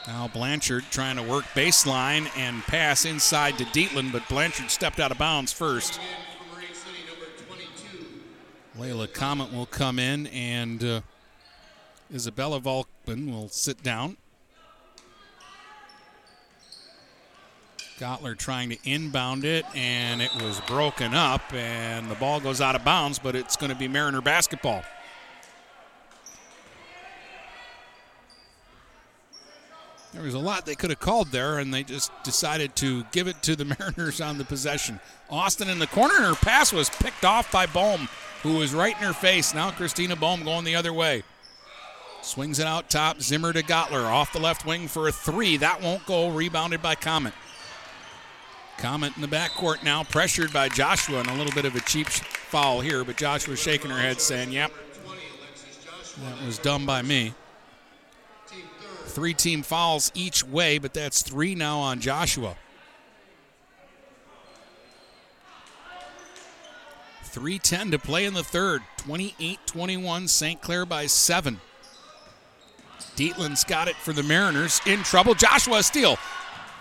Now 0.08 0.28
Blanchard 0.28 0.86
trying 0.90 1.16
to 1.18 1.24
work 1.24 1.46
baseline 1.54 2.28
and 2.36 2.64
pass 2.64 3.06
inside 3.06 3.58
to 3.60 3.66
Dietland, 3.66 4.12
but 4.12 4.28
Blanchard 4.28 4.72
stepped 4.72 5.00
out 5.00 5.12
of 5.12 5.18
bounds 5.18 5.54
first. 5.54 6.00
Layla 8.78 9.12
Comet 9.14 9.54
will 9.54 9.68
come 9.68 10.00
in, 10.00 10.28
and 10.28 10.84
uh, 10.84 11.02
Isabella 12.14 12.60
Volkman 12.60 13.32
will 13.32 13.50
sit 13.50 13.84
down. 13.84 14.18
Gottler 18.00 18.36
trying 18.36 18.70
to 18.70 18.78
inbound 18.84 19.46
it, 19.46 19.66
and 19.76 20.24
it 20.24 20.34
was 20.42 20.60
broken 20.62 21.14
up, 21.14 21.54
and 21.54 22.10
the 22.10 22.16
ball 22.16 22.40
goes 22.40 22.60
out 22.60 22.76
of 22.76 22.84
bounds, 22.84 23.20
but 23.20 23.36
it's 23.36 23.56
going 23.56 23.72
to 23.72 23.78
be 23.78 23.88
Mariner 23.88 24.22
basketball. 24.22 24.84
There 30.14 30.24
was 30.24 30.34
a 30.34 30.40
lot 30.40 30.66
they 30.66 30.76
could 30.76 30.90
have 30.90 31.00
called 31.00 31.30
there, 31.30 31.60
and 31.60 31.74
they 31.74 31.84
just 31.84 32.12
decided 32.24 32.76
to 32.78 33.04
give 33.12 33.28
it 33.28 33.42
to 33.44 33.56
the 33.56 33.66
Mariners 33.80 34.20
on 34.20 34.38
the 34.38 34.46
possession. 34.46 35.00
Austin 35.30 35.70
in 35.70 35.80
the 35.80 35.88
corner, 35.88 36.16
and 36.16 36.26
her 36.26 36.36
pass 36.36 36.74
was 36.74 36.90
picked 36.90 37.24
off 37.24 37.52
by 37.52 37.66
Bohm, 37.66 38.10
who 38.44 38.58
was 38.58 38.74
right 38.74 38.98
in 38.98 39.04
her 39.04 39.14
face. 39.14 39.54
Now 39.54 39.72
Christina 39.72 40.16
Bohm 40.16 40.44
going 40.44 40.66
the 40.66 40.76
other 40.76 40.92
way. 40.92 41.24
Swings 42.22 42.60
it 42.60 42.68
out 42.68 42.90
top. 42.90 43.22
Zimmer 43.22 43.54
to 43.54 43.64
Gottler 43.64 44.06
off 44.06 44.34
the 44.34 44.40
left 44.40 44.66
wing 44.66 44.88
for 44.88 45.08
a 45.08 45.12
three. 45.12 45.58
That 45.58 45.82
won't 45.82 46.06
go. 46.06 46.30
Rebounded 46.30 46.82
by 46.82 46.96
Comet. 46.96 47.34
Comet 48.78 49.16
in 49.16 49.22
the 49.22 49.28
backcourt 49.28 49.84
now, 49.84 50.04
pressured 50.04 50.52
by 50.52 50.68
Joshua, 50.68 51.20
and 51.20 51.30
a 51.30 51.34
little 51.36 51.54
bit 51.54 51.66
of 51.66 51.76
a 51.76 51.82
cheap 51.82 52.08
foul 52.08 52.82
here, 52.82 53.04
but 53.04 53.16
Joshua 53.16 53.56
shaking 53.56 53.92
her 53.92 54.00
head 54.00 54.20
saying, 54.20 54.52
Yep, 54.52 54.72
that 56.24 56.46
was 56.46 56.58
done 56.58 56.86
by 56.86 57.02
me. 57.02 57.34
Three 59.12 59.34
team 59.34 59.62
fouls 59.62 60.10
each 60.16 60.42
way, 60.42 60.78
but 60.78 60.94
that's 60.94 61.22
three 61.22 61.54
now 61.54 61.80
on 61.80 62.00
Joshua. 62.00 62.56
3.10 67.26 67.92
to 67.92 68.00
play 68.00 68.26
in 68.26 68.34
the 68.34 68.44
third. 68.44 68.82
28 68.98 69.60
21, 69.66 70.28
St. 70.28 70.62
Clair 70.62 70.86
by 70.86 71.08
seven. 71.08 71.60
Dietland's 73.18 73.66
got 73.66 73.90
it 73.90 73.96
for 73.96 74.14
the 74.14 74.24
Mariners. 74.24 74.80
In 74.86 75.04
trouble. 75.04 75.34
Joshua 75.34 75.84
steal. 75.84 76.18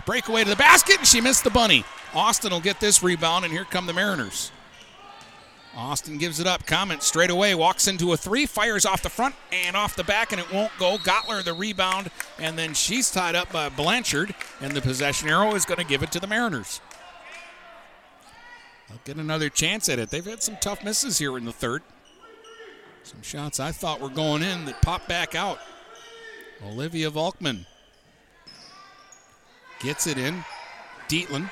Breakaway 0.05 0.45
to 0.45 0.49
the 0.49 0.55
basket, 0.55 0.99
and 0.99 1.07
she 1.07 1.19
missed 1.19 1.43
the 1.43 1.49
bunny. 1.49 1.83
Austin 2.13 2.51
will 2.51 2.61
get 2.61 2.79
this 2.79 3.03
rebound, 3.03 3.43
and 3.43 3.53
here 3.53 3.65
come 3.65 3.85
the 3.85 3.93
Mariners. 3.93 4.51
Austin 5.75 6.17
gives 6.17 6.39
it 6.39 6.47
up. 6.47 6.65
Comet 6.65 7.01
straight 7.01 7.29
away 7.29 7.55
walks 7.55 7.87
into 7.87 8.11
a 8.11 8.17
three, 8.17 8.45
fires 8.45 8.85
off 8.85 9.01
the 9.01 9.09
front 9.09 9.35
and 9.51 9.75
off 9.75 9.95
the 9.95 10.03
back, 10.03 10.31
and 10.31 10.41
it 10.41 10.51
won't 10.51 10.71
go. 10.77 10.97
Gottler 10.97 11.43
the 11.43 11.53
rebound, 11.53 12.11
and 12.37 12.57
then 12.57 12.73
she's 12.73 13.09
tied 13.09 13.35
up 13.35 13.51
by 13.51 13.69
Blanchard, 13.69 14.35
and 14.59 14.73
the 14.73 14.81
possession 14.81 15.29
arrow 15.29 15.55
is 15.55 15.65
going 15.65 15.79
to 15.79 15.85
give 15.85 16.03
it 16.03 16.11
to 16.11 16.19
the 16.19 16.27
Mariners. 16.27 16.81
They'll 18.89 18.99
get 19.05 19.15
another 19.15 19.49
chance 19.49 19.87
at 19.87 19.99
it. 19.99 20.09
They've 20.09 20.25
had 20.25 20.43
some 20.43 20.57
tough 20.59 20.83
misses 20.83 21.17
here 21.17 21.37
in 21.37 21.45
the 21.45 21.53
third. 21.53 21.83
Some 23.03 23.21
shots 23.21 23.59
I 23.59 23.71
thought 23.71 24.01
were 24.01 24.09
going 24.09 24.43
in 24.43 24.65
that 24.65 24.81
popped 24.81 25.07
back 25.07 25.35
out. 25.35 25.59
Olivia 26.63 27.09
Volkman 27.09 27.65
gets 29.79 30.05
it 30.05 30.17
in. 30.17 30.43
Dietland 31.07 31.49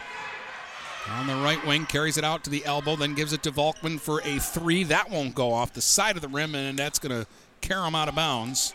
on 1.08 1.28
the 1.28 1.36
right 1.36 1.66
wing 1.66 1.86
carries 1.86 2.18
it 2.18 2.24
out 2.24 2.44
to 2.44 2.50
the 2.50 2.66
elbow, 2.66 2.96
then 2.96 3.16
gives 3.16 3.34
it 3.34 3.44
to 3.44 3.52
Volkman 3.52 4.00
for 4.00 4.22
a 4.22 4.40
three. 4.40 4.84
That 4.84 5.10
won't 5.10 5.34
go 5.34 5.54
off 5.54 5.74
the 5.74 5.82
side 5.82 6.16
of 6.16 6.22
the 6.22 6.28
rim, 6.28 6.56
and 6.56 6.78
that's 6.78 7.00
going 7.00 7.22
to 7.22 7.28
carry 7.62 7.88
him 7.88 7.96
out 7.96 8.10
of 8.10 8.16
bounds. 8.16 8.74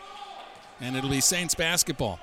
And 0.81 0.95
it'll 0.95 1.09
be 1.09 1.21
Saints 1.21 1.55
basketball. 1.55 2.19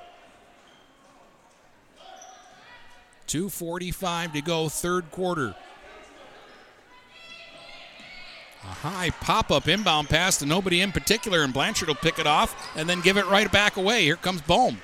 2.45 3.28 4.34
to 4.34 4.42
go, 4.42 4.68
third 4.68 5.10
quarter. 5.10 5.54
A 8.64 8.66
high 8.66 9.10
pop 9.10 9.50
up 9.50 9.66
inbound 9.66 10.08
pass 10.08 10.38
to 10.38 10.46
nobody 10.46 10.82
in 10.82 10.92
particular, 10.92 11.42
and 11.42 11.52
Blanchard 11.52 11.88
will 11.88 11.94
pick 11.94 12.18
it 12.18 12.26
off 12.26 12.76
and 12.76 12.88
then 12.88 13.00
give 13.00 13.16
it 13.16 13.26
right 13.26 13.50
back 13.50 13.76
away. 13.76 14.02
Here 14.02 14.16
comes 14.16 14.42
Bohm. 14.42 14.78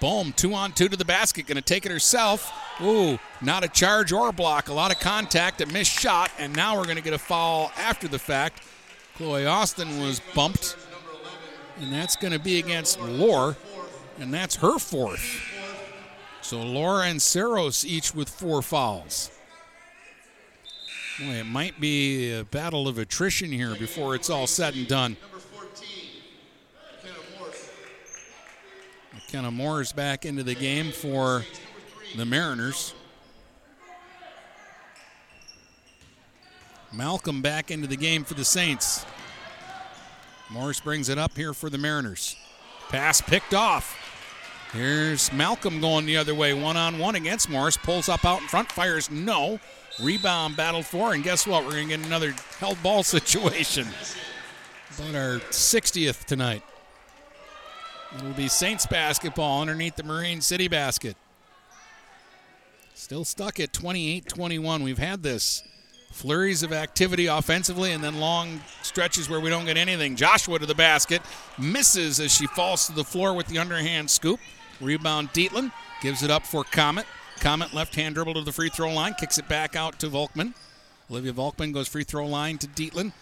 Bohm, 0.00 0.32
two 0.32 0.54
on 0.54 0.72
two 0.72 0.88
to 0.88 0.96
the 0.96 1.04
basket, 1.04 1.46
going 1.46 1.56
to 1.56 1.62
take 1.62 1.84
it 1.84 1.92
herself. 1.92 2.52
Ooh, 2.80 3.18
not 3.40 3.64
a 3.64 3.68
charge 3.68 4.12
or 4.12 4.28
a 4.28 4.32
block. 4.32 4.68
A 4.68 4.72
lot 4.72 4.92
of 4.92 5.00
contact, 5.00 5.60
a 5.60 5.66
missed 5.66 5.90
shot, 5.90 6.30
and 6.38 6.54
now 6.54 6.76
we're 6.76 6.84
going 6.84 6.96
to 6.96 7.02
get 7.02 7.14
a 7.14 7.18
foul 7.18 7.72
after 7.76 8.06
the 8.06 8.18
fact. 8.18 8.62
Chloe 9.16 9.46
Austin 9.46 10.00
was 10.00 10.20
bumped, 10.34 10.76
and 11.80 11.92
that's 11.92 12.14
going 12.14 12.32
to 12.32 12.38
be 12.38 12.58
against 12.58 13.00
Lore, 13.00 13.56
and 14.20 14.32
that's 14.32 14.56
her 14.56 14.78
fourth. 14.78 15.42
So 16.40 16.62
Lore 16.62 17.02
and 17.02 17.20
Saros 17.20 17.84
each 17.84 18.14
with 18.14 18.28
four 18.28 18.62
fouls. 18.62 19.32
Boy, 21.18 21.32
it 21.32 21.46
might 21.46 21.80
be 21.80 22.32
a 22.32 22.44
battle 22.44 22.86
of 22.86 22.96
attrition 22.96 23.50
here 23.50 23.74
before 23.74 24.14
it's 24.14 24.30
all 24.30 24.46
said 24.46 24.76
and 24.76 24.86
done. 24.86 25.16
McKenna 29.28 29.50
Morris 29.50 29.92
back 29.92 30.24
into 30.24 30.42
the 30.42 30.54
game 30.54 30.90
for 30.90 31.44
the 32.16 32.24
Mariners. 32.24 32.94
Malcolm 36.94 37.42
back 37.42 37.70
into 37.70 37.86
the 37.86 37.96
game 37.96 38.24
for 38.24 38.32
the 38.32 38.44
Saints. 38.44 39.04
Morris 40.48 40.80
brings 40.80 41.10
it 41.10 41.18
up 41.18 41.36
here 41.36 41.52
for 41.52 41.68
the 41.68 41.76
Mariners. 41.76 42.36
Pass 42.88 43.20
picked 43.20 43.52
off. 43.52 43.98
Here's 44.72 45.30
Malcolm 45.30 45.78
going 45.82 46.06
the 46.06 46.16
other 46.16 46.34
way, 46.34 46.54
one 46.54 46.78
on 46.78 46.98
one 46.98 47.14
against 47.14 47.50
Morris. 47.50 47.76
Pulls 47.76 48.08
up 48.08 48.24
out 48.24 48.40
in 48.40 48.48
front, 48.48 48.72
fires 48.72 49.10
no. 49.10 49.60
Rebound 50.00 50.56
battled 50.56 50.86
for, 50.86 51.12
and 51.12 51.22
guess 51.22 51.46
what? 51.46 51.66
We're 51.66 51.72
going 51.72 51.88
to 51.90 51.96
get 51.98 52.06
another 52.06 52.34
held 52.60 52.82
ball 52.82 53.02
situation. 53.02 53.88
About 54.98 55.14
our 55.14 55.38
60th 55.50 56.24
tonight. 56.24 56.62
It'll 58.16 58.32
be 58.32 58.48
Saints 58.48 58.86
basketball 58.86 59.60
underneath 59.60 59.96
the 59.96 60.02
Marine 60.02 60.40
City 60.40 60.68
basket. 60.68 61.16
Still 62.94 63.24
stuck 63.24 63.60
at 63.60 63.72
28 63.72 64.26
21. 64.26 64.82
We've 64.82 64.98
had 64.98 65.22
this 65.22 65.62
flurries 66.10 66.62
of 66.62 66.72
activity 66.72 67.26
offensively 67.26 67.92
and 67.92 68.02
then 68.02 68.18
long 68.18 68.60
stretches 68.82 69.28
where 69.28 69.40
we 69.40 69.50
don't 69.50 69.66
get 69.66 69.76
anything. 69.76 70.16
Joshua 70.16 70.58
to 70.58 70.66
the 70.66 70.74
basket, 70.74 71.22
misses 71.58 72.18
as 72.18 72.34
she 72.34 72.46
falls 72.48 72.86
to 72.86 72.92
the 72.92 73.04
floor 73.04 73.34
with 73.34 73.46
the 73.46 73.58
underhand 73.58 74.10
scoop. 74.10 74.40
Rebound 74.80 75.30
Dietland 75.32 75.70
gives 76.02 76.22
it 76.22 76.30
up 76.30 76.44
for 76.44 76.64
Comet. 76.64 77.06
Comet 77.40 77.72
left 77.74 77.94
hand 77.94 78.14
dribble 78.14 78.34
to 78.34 78.42
the 78.42 78.52
free 78.52 78.68
throw 78.68 78.92
line, 78.92 79.14
kicks 79.14 79.38
it 79.38 79.48
back 79.48 79.76
out 79.76 79.98
to 80.00 80.08
Volkman. 80.08 80.54
Olivia 81.10 81.32
Volkman 81.32 81.72
goes 81.72 81.88
free 81.88 82.04
throw 82.04 82.26
line 82.26 82.58
to 82.58 82.66
Dietland. 82.66 83.12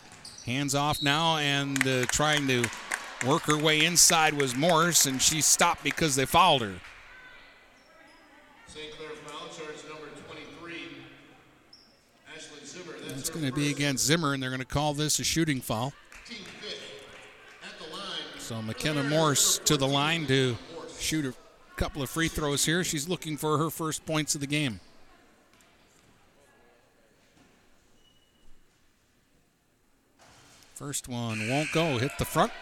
Hands 0.47 0.75
off 0.75 1.03
now 1.03 1.39
and 1.39 1.87
uh, 1.87 2.07
trying 2.07 2.47
to 2.47 2.65
work 3.25 3.43
her 3.43 3.57
way 3.57 3.85
inside 3.85 4.35
was 4.35 4.55
Morris, 4.55 5.07
and 5.07 5.21
she 5.21 5.41
stopped 5.41 5.85
because 5.85 6.17
they 6.17 6.27
fouled 6.27 6.63
her. 6.63 6.75
St. 8.67 8.91
Clair 8.97 9.11
foul 9.27 9.49
charge 9.49 9.77
number 9.89 10.09
23. 10.27 10.75
Ashley 12.35 12.65
Zimmer. 12.65 12.99
That's 13.07 13.21
It's 13.21 13.31
going 13.31 13.47
to 13.47 13.53
be 13.53 13.71
against 13.71 14.05
Zimmer, 14.05 14.35
and 14.35 14.43
they're 14.43 14.51
going 14.51 14.61
to 14.61 14.67
call 14.67 14.95
this 14.95 15.19
a 15.19 15.25
shooting 15.25 15.61
foul. 15.61 15.93
Team 16.27 16.39
fifth. 16.61 16.79
At 17.63 17.79
the 17.79 17.97
line. 17.97 18.39
So 18.39 18.61
McKenna 18.63 19.05
Morris 19.05 19.59
to 19.65 19.77
the 19.77 19.89
line 19.89 20.27
to 20.27 20.57
shoot 20.99 21.25
a 21.25 21.35
couple 21.77 22.03
of 22.03 22.11
free 22.11 22.29
throws 22.29 22.65
here. 22.65 22.85
She's 22.85 23.09
looking 23.09 23.37
for 23.37 23.59
her 23.59 23.71
first 23.71 24.05
points 24.07 24.35
of 24.35 24.41
the 24.41 24.47
game. 24.47 24.81
First 30.75 31.09
one 31.09 31.49
won't 31.49 31.73
go. 31.73 31.97
Hit 31.97 32.13
the 32.19 32.27
front, 32.27 32.53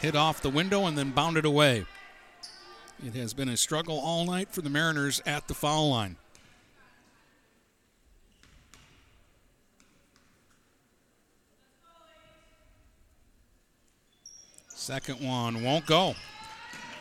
hit 0.00 0.16
off 0.16 0.42
the 0.42 0.50
window, 0.50 0.86
and 0.86 0.96
then 0.96 1.10
bounded 1.10 1.44
away. 1.44 1.84
It 3.04 3.14
has 3.14 3.32
been 3.34 3.48
a 3.48 3.56
struggle 3.56 3.98
all 3.98 4.24
night 4.24 4.48
for 4.50 4.60
the 4.60 4.70
Mariners 4.70 5.22
at 5.24 5.46
the 5.46 5.54
foul 5.54 5.90
line. 5.90 6.16
Second 14.68 15.20
one 15.20 15.62
won't 15.62 15.84
go. 15.86 16.14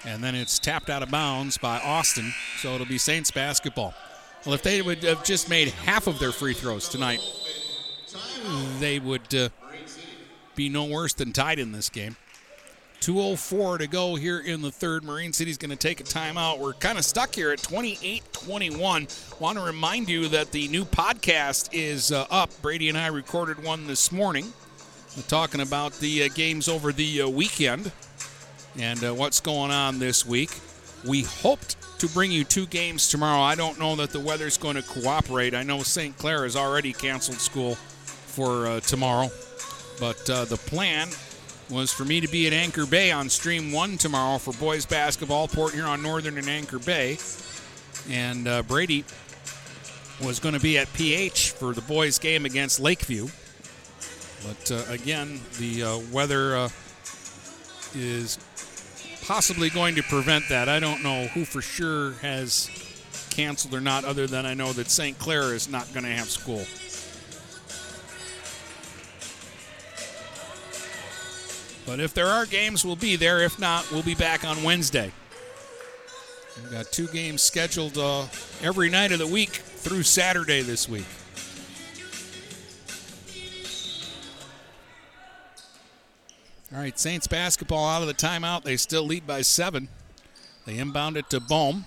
And 0.06 0.24
then 0.24 0.36
it's 0.36 0.60
tapped 0.60 0.90
out 0.90 1.02
of 1.02 1.10
bounds 1.10 1.58
by 1.58 1.80
Austin, 1.80 2.34
so 2.60 2.76
it'll 2.76 2.86
be 2.86 2.98
Saints 2.98 3.32
basketball. 3.32 3.94
Well, 4.46 4.54
if 4.54 4.62
they 4.62 4.82
would 4.82 5.04
have 5.04 5.24
just 5.24 5.50
made 5.50 5.70
half 5.70 6.08
of 6.08 6.20
their 6.20 6.32
free 6.32 6.54
throws 6.54 6.90
tonight, 6.90 7.22
they 8.80 9.00
would 9.00 9.34
uh, 9.34 9.50
be 10.56 10.70
no 10.70 10.86
worse 10.86 11.14
than 11.14 11.34
tied 11.34 11.60
in 11.60 11.72
this 11.72 11.90
game. 11.90 12.16
2.04 13.02 13.80
to 13.80 13.88
go 13.88 14.16
here 14.16 14.40
in 14.40 14.62
the 14.62 14.72
third. 14.72 15.04
Marine 15.04 15.32
City's 15.32 15.58
going 15.58 15.70
to 15.72 15.78
take 15.78 16.00
a 16.00 16.04
timeout. 16.04 16.60
We're 16.60 16.74
kind 16.74 16.98
of 16.98 17.06
stuck 17.06 17.36
here 17.36 17.52
at 17.52 17.62
28 17.62 18.24
21. 18.34 19.08
Want 19.40 19.58
to 19.58 19.64
remind 19.64 20.10
you 20.10 20.28
that 20.30 20.52
the 20.52 20.68
new 20.68 20.84
podcast 20.84 21.70
is 21.72 22.12
uh, 22.12 22.26
up. 22.30 22.50
Brady 22.62 22.90
and 22.90 22.98
I 22.98 23.08
recorded 23.08 23.64
one 23.64 23.88
this 23.88 24.12
morning 24.12 24.52
We're 25.16 25.24
talking 25.24 25.62
about 25.62 25.94
the 26.00 26.24
uh, 26.24 26.30
games 26.34 26.68
over 26.68 26.92
the 26.92 27.22
uh, 27.22 27.30
weekend 27.30 27.92
and 28.78 29.04
uh, 29.04 29.14
what's 29.14 29.40
going 29.40 29.72
on 29.72 30.00
this 30.00 30.26
week. 30.26 30.52
We 31.08 31.24
hoped 31.24 31.76
to 32.00 32.08
bring 32.10 32.32
you 32.32 32.44
two 32.44 32.66
games 32.66 33.08
tomorrow. 33.10 33.42
I 33.42 33.56
don't 33.56 33.80
know 33.80 33.96
that 33.96 34.10
the 34.12 34.20
weather's 34.20 34.58
going 34.58 34.76
to 34.76 34.82
cooperate. 34.84 35.54
I 35.54 35.64
know 35.64 35.82
St. 35.84 36.18
Clair 36.18 36.44
has 36.44 36.56
already 36.56 36.94
canceled 36.94 37.38
school 37.40 37.76
for 37.76 38.68
uh, 38.68 38.80
tomorrow, 38.82 39.30
but 40.00 40.30
uh, 40.30 40.46
the 40.46 40.58
plan 40.58 41.08
was 41.70 41.92
for 41.92 42.06
me 42.06 42.22
to 42.22 42.28
be 42.28 42.48
at 42.48 42.54
Anchor 42.54 42.86
Bay 42.86 43.12
on 43.12 43.30
Stream 43.30 43.72
1 43.72 43.98
tomorrow 43.98 44.38
for 44.38 44.54
boys 44.54 44.86
basketball, 44.86 45.48
Port 45.48 45.74
Huron 45.74 46.02
Northern 46.02 46.38
and 46.38 46.48
Anchor 46.48 46.80
Bay. 46.80 47.18
And 48.10 48.48
uh, 48.48 48.64
Brady 48.64 49.04
was 50.24 50.40
going 50.40 50.54
to 50.54 50.62
be 50.62 50.78
at 50.78 50.92
PH 50.94 51.52
for 51.52 51.74
the 51.74 51.82
boys' 51.82 52.20
game 52.20 52.46
against 52.46 52.80
Lakeview. 52.80 53.28
But 54.46 54.72
uh, 54.72 54.92
again, 54.92 55.42
the 55.60 55.84
uh, 55.84 56.00
weather 56.12 56.56
uh, 56.56 56.70
is 57.94 58.40
possibly 59.26 59.70
going 59.70 59.96
to 59.96 60.04
prevent 60.04 60.48
that. 60.50 60.70
I 60.70 60.80
don't 60.80 61.04
know 61.04 61.26
who 61.28 61.44
for 61.44 61.62
sure 61.62 62.14
has 62.22 62.70
canceled 63.32 63.74
or 63.74 63.82
not, 63.82 64.06
other 64.06 64.26
than 64.26 64.46
I 64.46 64.54
know 64.54 64.72
that 64.74 64.90
St. 64.90 65.18
Clair 65.20 65.54
is 65.54 65.70
not 65.70 65.92
going 65.94 66.06
to 66.06 66.12
have 66.12 66.30
school. 66.30 66.66
But 71.88 72.02
if 72.02 72.14
there 72.14 72.28
are 72.28 72.46
games, 72.46 72.84
we'll 72.84 72.98
be 72.98 73.16
there. 73.16 73.40
If 73.40 73.58
not, 73.60 73.90
we'll 73.94 74.04
be 74.04 74.14
back 74.14 74.44
on 74.44 74.62
Wednesday. 74.62 75.10
We've 76.62 76.72
got 76.72 76.92
two 76.92 77.08
games 77.08 77.42
scheduled 77.42 77.98
uh, 77.98 78.26
every 78.62 78.90
night 78.90 79.14
of 79.14 79.20
the 79.20 79.28
week 79.28 79.52
through 79.52 80.04
Saturday 80.04 80.62
this 80.62 80.90
week. 80.90 81.06
All 86.74 86.80
right, 86.80 87.00
Saints 87.00 87.26
basketball 87.26 87.88
out 87.88 88.02
of 88.02 88.08
the 88.10 88.14
timeout. 88.14 88.64
They 88.64 88.76
still 88.76 89.04
lead 89.04 89.26
by 89.26 89.42
seven. 89.42 89.88
They 90.66 90.80
inbound 90.80 91.16
it 91.16 91.30
to 91.30 91.40
Bohm. 91.40 91.86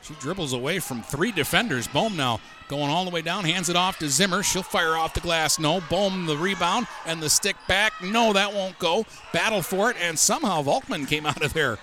She 0.00 0.14
dribbles 0.14 0.54
away 0.54 0.78
from 0.78 1.02
three 1.02 1.32
defenders. 1.32 1.86
Bohm 1.86 2.16
now 2.16 2.40
going 2.68 2.90
all 2.90 3.04
the 3.04 3.10
way 3.10 3.20
down, 3.20 3.44
hands 3.44 3.68
it 3.68 3.76
off 3.76 3.98
to 3.98 4.08
Zimmer. 4.08 4.42
She'll 4.42 4.62
fire 4.62 4.96
off 4.96 5.12
the 5.12 5.20
glass. 5.20 5.58
No. 5.58 5.82
Bohm 5.90 6.24
the 6.24 6.36
rebound 6.36 6.86
and 7.04 7.22
the 7.22 7.28
stick 7.28 7.56
back. 7.68 7.92
No, 8.02 8.32
that 8.32 8.52
won't 8.52 8.78
go. 8.78 9.06
Battle 9.32 9.62
for 9.62 9.90
it, 9.90 9.96
and 10.00 10.18
somehow 10.18 10.62
Volkman 10.62 11.06
came 11.06 11.26
out 11.26 11.42
of 11.42 11.52
there. 11.52 11.78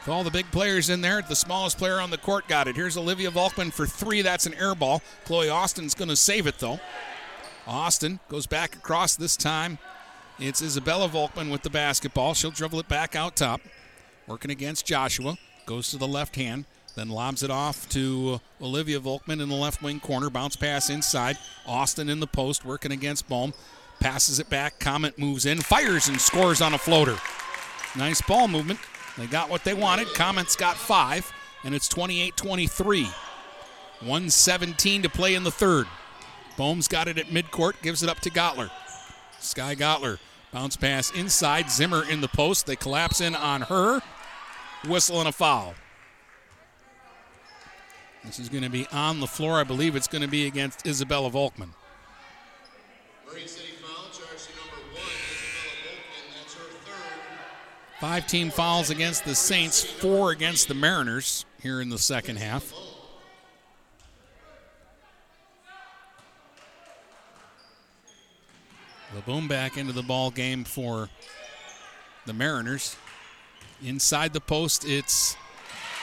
With 0.00 0.08
all 0.14 0.22
the 0.22 0.30
big 0.30 0.50
players 0.52 0.88
in 0.88 1.00
there, 1.00 1.20
the 1.20 1.34
smallest 1.34 1.76
player 1.76 2.00
on 2.00 2.10
the 2.10 2.18
court 2.18 2.46
got 2.48 2.68
it. 2.68 2.76
Here's 2.76 2.96
Olivia 2.96 3.30
Volkman 3.30 3.72
for 3.72 3.86
three. 3.86 4.22
That's 4.22 4.46
an 4.46 4.54
air 4.54 4.74
ball. 4.74 5.02
Chloe 5.24 5.48
Austin's 5.48 5.94
going 5.94 6.08
to 6.08 6.16
save 6.16 6.46
it, 6.46 6.58
though. 6.60 6.78
Austin 7.66 8.20
goes 8.28 8.46
back 8.46 8.76
across 8.76 9.16
this 9.16 9.36
time. 9.36 9.78
It's 10.38 10.62
Isabella 10.62 11.08
Volkman 11.08 11.50
with 11.50 11.62
the 11.62 11.70
basketball. 11.70 12.32
She'll 12.32 12.52
dribble 12.52 12.80
it 12.80 12.88
back 12.88 13.16
out 13.16 13.36
top. 13.36 13.60
Working 14.26 14.50
against 14.50 14.86
Joshua. 14.86 15.36
Goes 15.66 15.90
to 15.90 15.98
the 15.98 16.06
left 16.06 16.36
hand. 16.36 16.64
Then 16.94 17.10
lobs 17.10 17.42
it 17.42 17.50
off 17.50 17.88
to 17.90 18.40
Olivia 18.60 19.00
Volkman 19.00 19.42
in 19.42 19.48
the 19.48 19.54
left 19.54 19.82
wing 19.82 20.00
corner. 20.00 20.30
Bounce 20.30 20.56
pass 20.56 20.90
inside. 20.90 21.36
Austin 21.66 22.08
in 22.08 22.20
the 22.20 22.26
post 22.26 22.64
working 22.64 22.92
against 22.92 23.28
Bohm. 23.28 23.52
Passes 24.00 24.38
it 24.38 24.48
back. 24.48 24.78
Comet 24.78 25.18
moves 25.18 25.46
in. 25.46 25.60
Fires 25.60 26.08
and 26.08 26.20
scores 26.20 26.60
on 26.60 26.74
a 26.74 26.78
floater. 26.78 27.16
Nice 27.96 28.22
ball 28.22 28.48
movement. 28.48 28.78
They 29.16 29.26
got 29.26 29.50
what 29.50 29.64
they 29.64 29.74
wanted. 29.74 30.06
Comet's 30.14 30.54
got 30.54 30.76
five, 30.76 31.32
and 31.64 31.74
it's 31.74 31.88
28 31.88 32.36
23. 32.36 33.04
117 34.00 35.02
to 35.02 35.08
play 35.08 35.34
in 35.34 35.42
the 35.42 35.50
third. 35.50 35.86
Bohm's 36.56 36.86
got 36.86 37.08
it 37.08 37.18
at 37.18 37.26
midcourt, 37.26 37.80
gives 37.82 38.02
it 38.02 38.08
up 38.08 38.20
to 38.20 38.30
Gottler. 38.30 38.70
Sky 39.40 39.74
Gottler. 39.74 40.18
Bounce 40.52 40.76
pass 40.76 41.10
inside. 41.10 41.70
Zimmer 41.70 42.08
in 42.08 42.20
the 42.20 42.28
post. 42.28 42.66
They 42.66 42.76
collapse 42.76 43.20
in 43.20 43.34
on 43.34 43.62
her. 43.62 44.00
Whistle 44.86 45.18
and 45.18 45.28
a 45.28 45.32
foul. 45.32 45.74
This 48.24 48.38
is 48.38 48.48
going 48.48 48.62
to 48.62 48.70
be 48.70 48.86
on 48.92 49.20
the 49.20 49.26
floor. 49.26 49.58
I 49.58 49.64
believe 49.64 49.96
it's 49.96 50.08
going 50.08 50.22
to 50.22 50.28
be 50.28 50.46
against 50.46 50.86
Isabella 50.86 51.30
Volkman. 51.30 51.70
Five 58.00 58.28
team 58.28 58.50
fouls 58.50 58.90
against 58.90 59.24
the 59.24 59.34
Saints, 59.34 59.82
four 59.82 60.30
against 60.30 60.68
the 60.68 60.74
Mariners 60.74 61.44
here 61.60 61.80
in 61.80 61.88
the 61.88 61.98
second 61.98 62.36
half. 62.36 62.72
The 69.16 69.20
boom 69.22 69.48
back 69.48 69.76
into 69.76 69.92
the 69.92 70.04
ball 70.04 70.30
game 70.30 70.62
for 70.62 71.08
the 72.24 72.32
Mariners. 72.32 72.94
Inside 73.82 74.32
the 74.32 74.40
post, 74.40 74.84
it's 74.86 75.34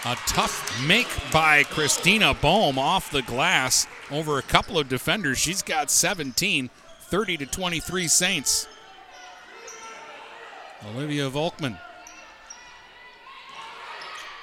a 0.03 0.15
tough 0.27 0.85
make 0.85 1.07
by 1.31 1.63
Christina 1.63 2.33
Bohm 2.33 2.77
off 2.77 3.09
the 3.09 3.21
glass 3.21 3.87
over 4.11 4.37
a 4.37 4.41
couple 4.41 4.77
of 4.77 4.89
defenders. 4.89 5.37
She's 5.37 5.61
got 5.61 5.89
17, 5.89 6.69
30 7.03 7.37
to 7.37 7.45
23 7.45 8.07
Saints. 8.09 8.67
Olivia 10.93 11.29
Volkman 11.29 11.79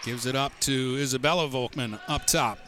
gives 0.04 0.26
it 0.26 0.34
up 0.34 0.52
to 0.60 0.96
Isabella 0.98 1.48
Volkman 1.48 1.98
up 2.08 2.26
top. 2.26 2.58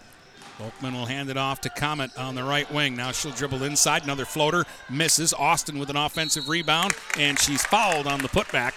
Volkman 0.58 0.92
will 0.92 1.06
hand 1.06 1.30
it 1.30 1.36
off 1.36 1.60
to 1.62 1.68
Comet 1.68 2.16
on 2.16 2.34
the 2.34 2.44
right 2.44 2.70
wing. 2.72 2.94
Now 2.94 3.10
she'll 3.10 3.32
dribble 3.32 3.64
inside. 3.64 4.04
Another 4.04 4.24
floater 4.24 4.64
misses. 4.88 5.34
Austin 5.34 5.78
with 5.78 5.90
an 5.90 5.96
offensive 5.96 6.48
rebound, 6.48 6.94
and 7.18 7.38
she's 7.38 7.64
fouled 7.64 8.06
on 8.06 8.20
the 8.20 8.28
putback. 8.28 8.74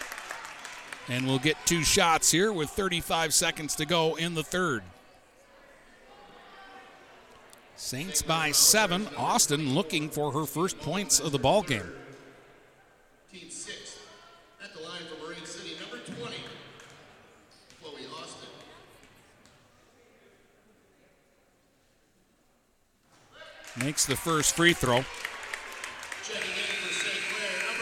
And 1.07 1.25
we'll 1.25 1.39
get 1.39 1.55
two 1.65 1.83
shots 1.83 2.31
here 2.31 2.51
with 2.51 2.69
35 2.69 3.33
seconds 3.33 3.75
to 3.75 3.85
go 3.85 4.15
in 4.15 4.33
the 4.33 4.43
third. 4.43 4.83
Saints 7.77 8.23
by 8.23 8.51
seven. 8.51 9.07
Austin 9.15 9.75
looking 9.75 10.09
for 10.09 10.31
her 10.31 10.45
first 10.45 10.79
points 10.79 11.19
of 11.19 11.31
the 11.31 11.37
ball 11.37 11.61
game. 11.61 11.89
Team 13.31 13.51
six. 13.51 13.99
At 14.63 14.73
the 14.73 14.81
line 14.81 15.03
for 15.03 15.27
Marine 15.27 15.45
City, 15.45 15.75
number 15.79 15.97
20, 16.03 16.35
Chloe 17.79 18.01
Austin. 18.19 18.49
Makes 23.79 24.05
the 24.05 24.15
first 24.15 24.55
free 24.55 24.73
throw. 24.73 25.03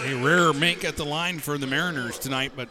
A 0.04 0.14
rare 0.16 0.54
make 0.54 0.84
at 0.84 0.98
the 0.98 1.06
line 1.06 1.40
for 1.40 1.58
the 1.58 1.68
Mariners 1.68 2.20
tonight, 2.20 2.52
but 2.56 2.70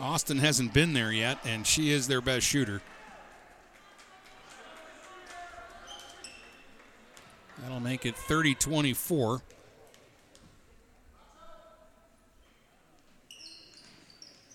Austin 0.00 0.38
hasn't 0.38 0.72
been 0.72 0.92
there 0.92 1.12
yet, 1.12 1.38
and 1.44 1.66
she 1.66 1.90
is 1.90 2.06
their 2.06 2.20
best 2.20 2.46
shooter. 2.46 2.80
That'll 7.58 7.80
make 7.80 8.06
it 8.06 8.16
30 8.16 8.54
24. 8.54 9.42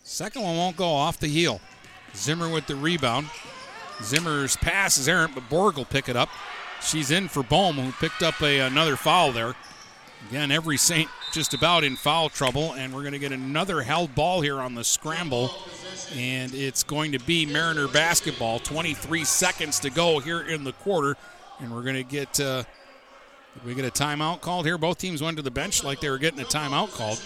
Second 0.03 0.43
one 0.43 0.55
won't 0.55 0.77
go 0.77 0.89
off 0.89 1.19
the 1.19 1.27
heel. 1.27 1.59
Zimmer 2.15 2.49
with 2.49 2.67
the 2.67 2.75
rebound. 2.75 3.27
Zimmer's 4.01 4.55
pass 4.55 4.97
is 4.97 5.07
errant, 5.07 5.35
but 5.35 5.49
Borg 5.49 5.75
will 5.75 5.85
pick 5.85 6.09
it 6.09 6.15
up. 6.15 6.29
She's 6.85 7.11
in 7.11 7.27
for 7.27 7.43
Bohm, 7.43 7.75
who 7.75 7.91
picked 7.93 8.21
up 8.21 8.41
a, 8.41 8.59
another 8.59 8.95
foul 8.95 9.31
there. 9.31 9.55
Again, 10.29 10.51
every 10.51 10.77
Saint 10.77 11.09
just 11.31 11.53
about 11.53 11.83
in 11.83 11.95
foul 11.95 12.29
trouble, 12.29 12.73
and 12.73 12.93
we're 12.93 13.01
going 13.01 13.13
to 13.13 13.19
get 13.19 13.31
another 13.31 13.81
held 13.81 14.15
ball 14.15 14.41
here 14.41 14.59
on 14.59 14.75
the 14.75 14.83
scramble. 14.83 15.51
And 16.15 16.53
it's 16.53 16.83
going 16.83 17.11
to 17.11 17.19
be 17.19 17.45
Mariner 17.45 17.87
basketball. 17.87 18.59
23 18.59 19.23
seconds 19.23 19.79
to 19.81 19.89
go 19.89 20.19
here 20.19 20.41
in 20.41 20.63
the 20.63 20.73
quarter, 20.73 21.17
and 21.59 21.73
we're 21.73 21.83
going 21.83 21.95
to 21.95 22.03
get. 22.03 22.39
Uh, 22.39 22.63
we 23.65 23.73
get 23.73 23.85
a 23.85 23.91
timeout 23.91 24.41
called 24.41 24.65
here? 24.65 24.77
Both 24.77 24.97
teams 24.97 25.21
went 25.21 25.37
to 25.37 25.43
the 25.43 25.51
bench 25.51 25.83
like 25.83 26.01
they 26.01 26.09
were 26.09 26.17
getting 26.17 26.39
a 26.39 26.45
timeout 26.45 26.91
called. 26.91 27.21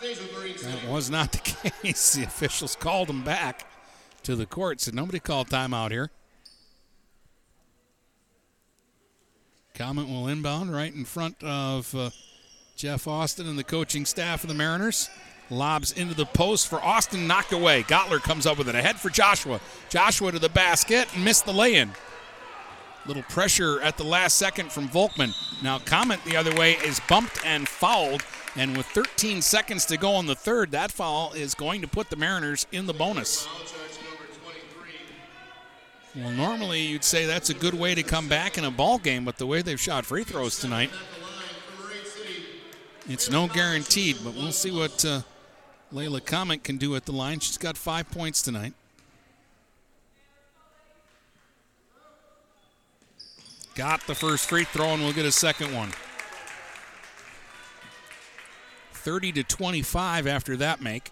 That 0.00 0.88
was 0.88 1.10
not 1.10 1.32
the 1.32 1.38
case. 1.82 2.14
The 2.14 2.24
officials 2.24 2.74
called 2.74 3.08
them 3.08 3.22
back 3.22 3.66
to 4.22 4.34
the 4.34 4.46
court. 4.46 4.80
Said 4.80 4.94
nobody 4.94 5.20
called 5.20 5.48
timeout 5.48 5.90
here. 5.90 6.10
Comet 9.74 10.06
will 10.06 10.28
inbound 10.28 10.72
right 10.72 10.94
in 10.94 11.04
front 11.04 11.42
of 11.42 11.92
uh, 11.96 12.10
Jeff 12.76 13.08
Austin 13.08 13.48
and 13.48 13.58
the 13.58 13.64
coaching 13.64 14.06
staff 14.06 14.44
of 14.44 14.48
the 14.48 14.54
Mariners. 14.54 15.10
Lobs 15.50 15.90
into 15.90 16.14
the 16.14 16.26
post 16.26 16.68
for 16.68 16.80
Austin, 16.80 17.26
knocked 17.26 17.52
away. 17.52 17.82
Gottler 17.82 18.22
comes 18.22 18.46
up 18.46 18.56
with 18.56 18.68
it. 18.68 18.76
Ahead 18.76 19.00
for 19.00 19.10
Joshua. 19.10 19.60
Joshua 19.88 20.30
to 20.30 20.38
the 20.38 20.48
basket 20.48 21.08
and 21.12 21.24
missed 21.24 21.44
the 21.44 21.52
lay 21.52 21.74
in. 21.74 21.90
Little 23.06 23.24
pressure 23.24 23.80
at 23.80 23.96
the 23.96 24.04
last 24.04 24.38
second 24.38 24.70
from 24.70 24.88
Volkman. 24.88 25.32
Now, 25.60 25.80
Comet 25.80 26.20
the 26.24 26.36
other 26.36 26.54
way 26.54 26.74
is 26.74 27.00
bumped 27.08 27.44
and 27.44 27.68
fouled. 27.68 28.22
And 28.54 28.76
with 28.76 28.86
13 28.86 29.42
seconds 29.42 29.84
to 29.86 29.96
go 29.96 30.20
in 30.20 30.26
the 30.26 30.36
third, 30.36 30.70
that 30.70 30.92
foul 30.92 31.32
is 31.32 31.54
going 31.54 31.80
to 31.80 31.88
put 31.88 32.10
the 32.10 32.16
Mariners 32.16 32.64
in 32.70 32.86
the 32.86 32.94
bonus. 32.94 33.44
Foul 33.44 33.58
charge 33.58 33.98
to 33.98 34.04
number 34.04 34.24
23. 34.44 34.90
Well, 36.16 36.30
normally 36.30 36.80
you'd 36.80 37.02
say 37.02 37.26
that's 37.26 37.50
a 37.50 37.54
good 37.54 37.74
way 37.74 37.96
to 37.96 38.04
come 38.04 38.28
back 38.28 38.56
in 38.56 38.64
a 38.64 38.70
ball 38.70 38.98
game, 38.98 39.24
but 39.24 39.36
the 39.36 39.46
way 39.46 39.62
they've 39.62 39.80
shot 39.80 40.06
free 40.06 40.22
throws 40.22 40.60
tonight, 40.60 40.90
it's 43.08 43.28
no 43.28 43.48
guaranteed. 43.48 44.18
But 44.22 44.34
we'll 44.34 44.52
see 44.52 44.70
what 44.70 45.04
uh, 45.04 45.22
Layla 45.92 46.24
Comet 46.24 46.62
can 46.62 46.76
do 46.76 46.94
at 46.94 47.04
the 47.04 47.12
line. 47.12 47.40
She's 47.40 47.58
got 47.58 47.76
five 47.76 48.08
points 48.12 48.42
tonight. 48.42 48.74
Got 53.74 54.06
the 54.06 54.14
first 54.14 54.48
free 54.48 54.62
throw, 54.62 54.90
and 54.90 55.02
we'll 55.02 55.12
get 55.12 55.26
a 55.26 55.32
second 55.32 55.74
one. 55.74 55.90
30 58.92 59.32
to 59.32 59.42
25 59.42 60.28
after 60.28 60.56
that 60.58 60.80
make. 60.80 61.10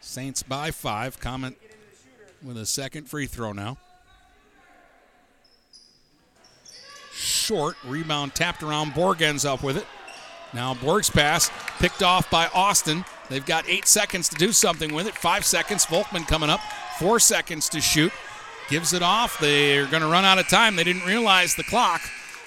Saints 0.00 0.42
by 0.42 0.70
five. 0.70 1.20
Comet 1.20 1.69
with 2.44 2.56
a 2.56 2.66
second 2.66 3.08
free 3.08 3.26
throw 3.26 3.52
now. 3.52 3.78
Short 7.12 7.76
rebound 7.84 8.34
tapped 8.34 8.62
around. 8.62 8.94
Borg 8.94 9.20
ends 9.22 9.44
up 9.44 9.62
with 9.62 9.76
it. 9.76 9.86
Now 10.52 10.74
Borg's 10.74 11.10
pass 11.10 11.50
picked 11.78 12.02
off 12.02 12.30
by 12.30 12.48
Austin. 12.54 13.04
They've 13.28 13.44
got 13.44 13.68
eight 13.68 13.86
seconds 13.86 14.28
to 14.30 14.36
do 14.36 14.52
something 14.52 14.92
with 14.94 15.06
it. 15.06 15.14
Five 15.14 15.44
seconds. 15.44 15.86
Volkman 15.86 16.26
coming 16.26 16.50
up. 16.50 16.60
Four 16.98 17.20
seconds 17.20 17.68
to 17.70 17.80
shoot. 17.80 18.12
Gives 18.68 18.92
it 18.92 19.02
off. 19.02 19.38
They're 19.38 19.86
going 19.86 20.02
to 20.02 20.08
run 20.08 20.24
out 20.24 20.38
of 20.38 20.48
time. 20.48 20.76
They 20.76 20.84
didn't 20.84 21.04
realize 21.04 21.54
the 21.54 21.64
clock, 21.64 22.00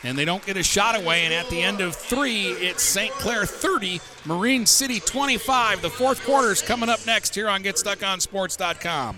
and 0.03 0.17
they 0.17 0.25
don't 0.25 0.45
get 0.45 0.57
a 0.57 0.63
shot 0.63 0.95
away. 0.95 1.25
And 1.25 1.33
at 1.33 1.49
the 1.49 1.61
end 1.61 1.81
of 1.81 1.95
three, 1.95 2.47
it's 2.47 2.81
St. 2.81 3.11
Clair 3.13 3.45
30, 3.45 4.01
Marine 4.25 4.65
City 4.65 4.99
25. 4.99 5.81
The 5.81 5.89
fourth 5.89 6.23
quarter 6.25 6.51
is 6.51 6.61
coming 6.61 6.89
up 6.89 7.05
next 7.05 7.35
here 7.35 7.49
on 7.49 7.63
GetStuckOnSports.com. 7.63 9.17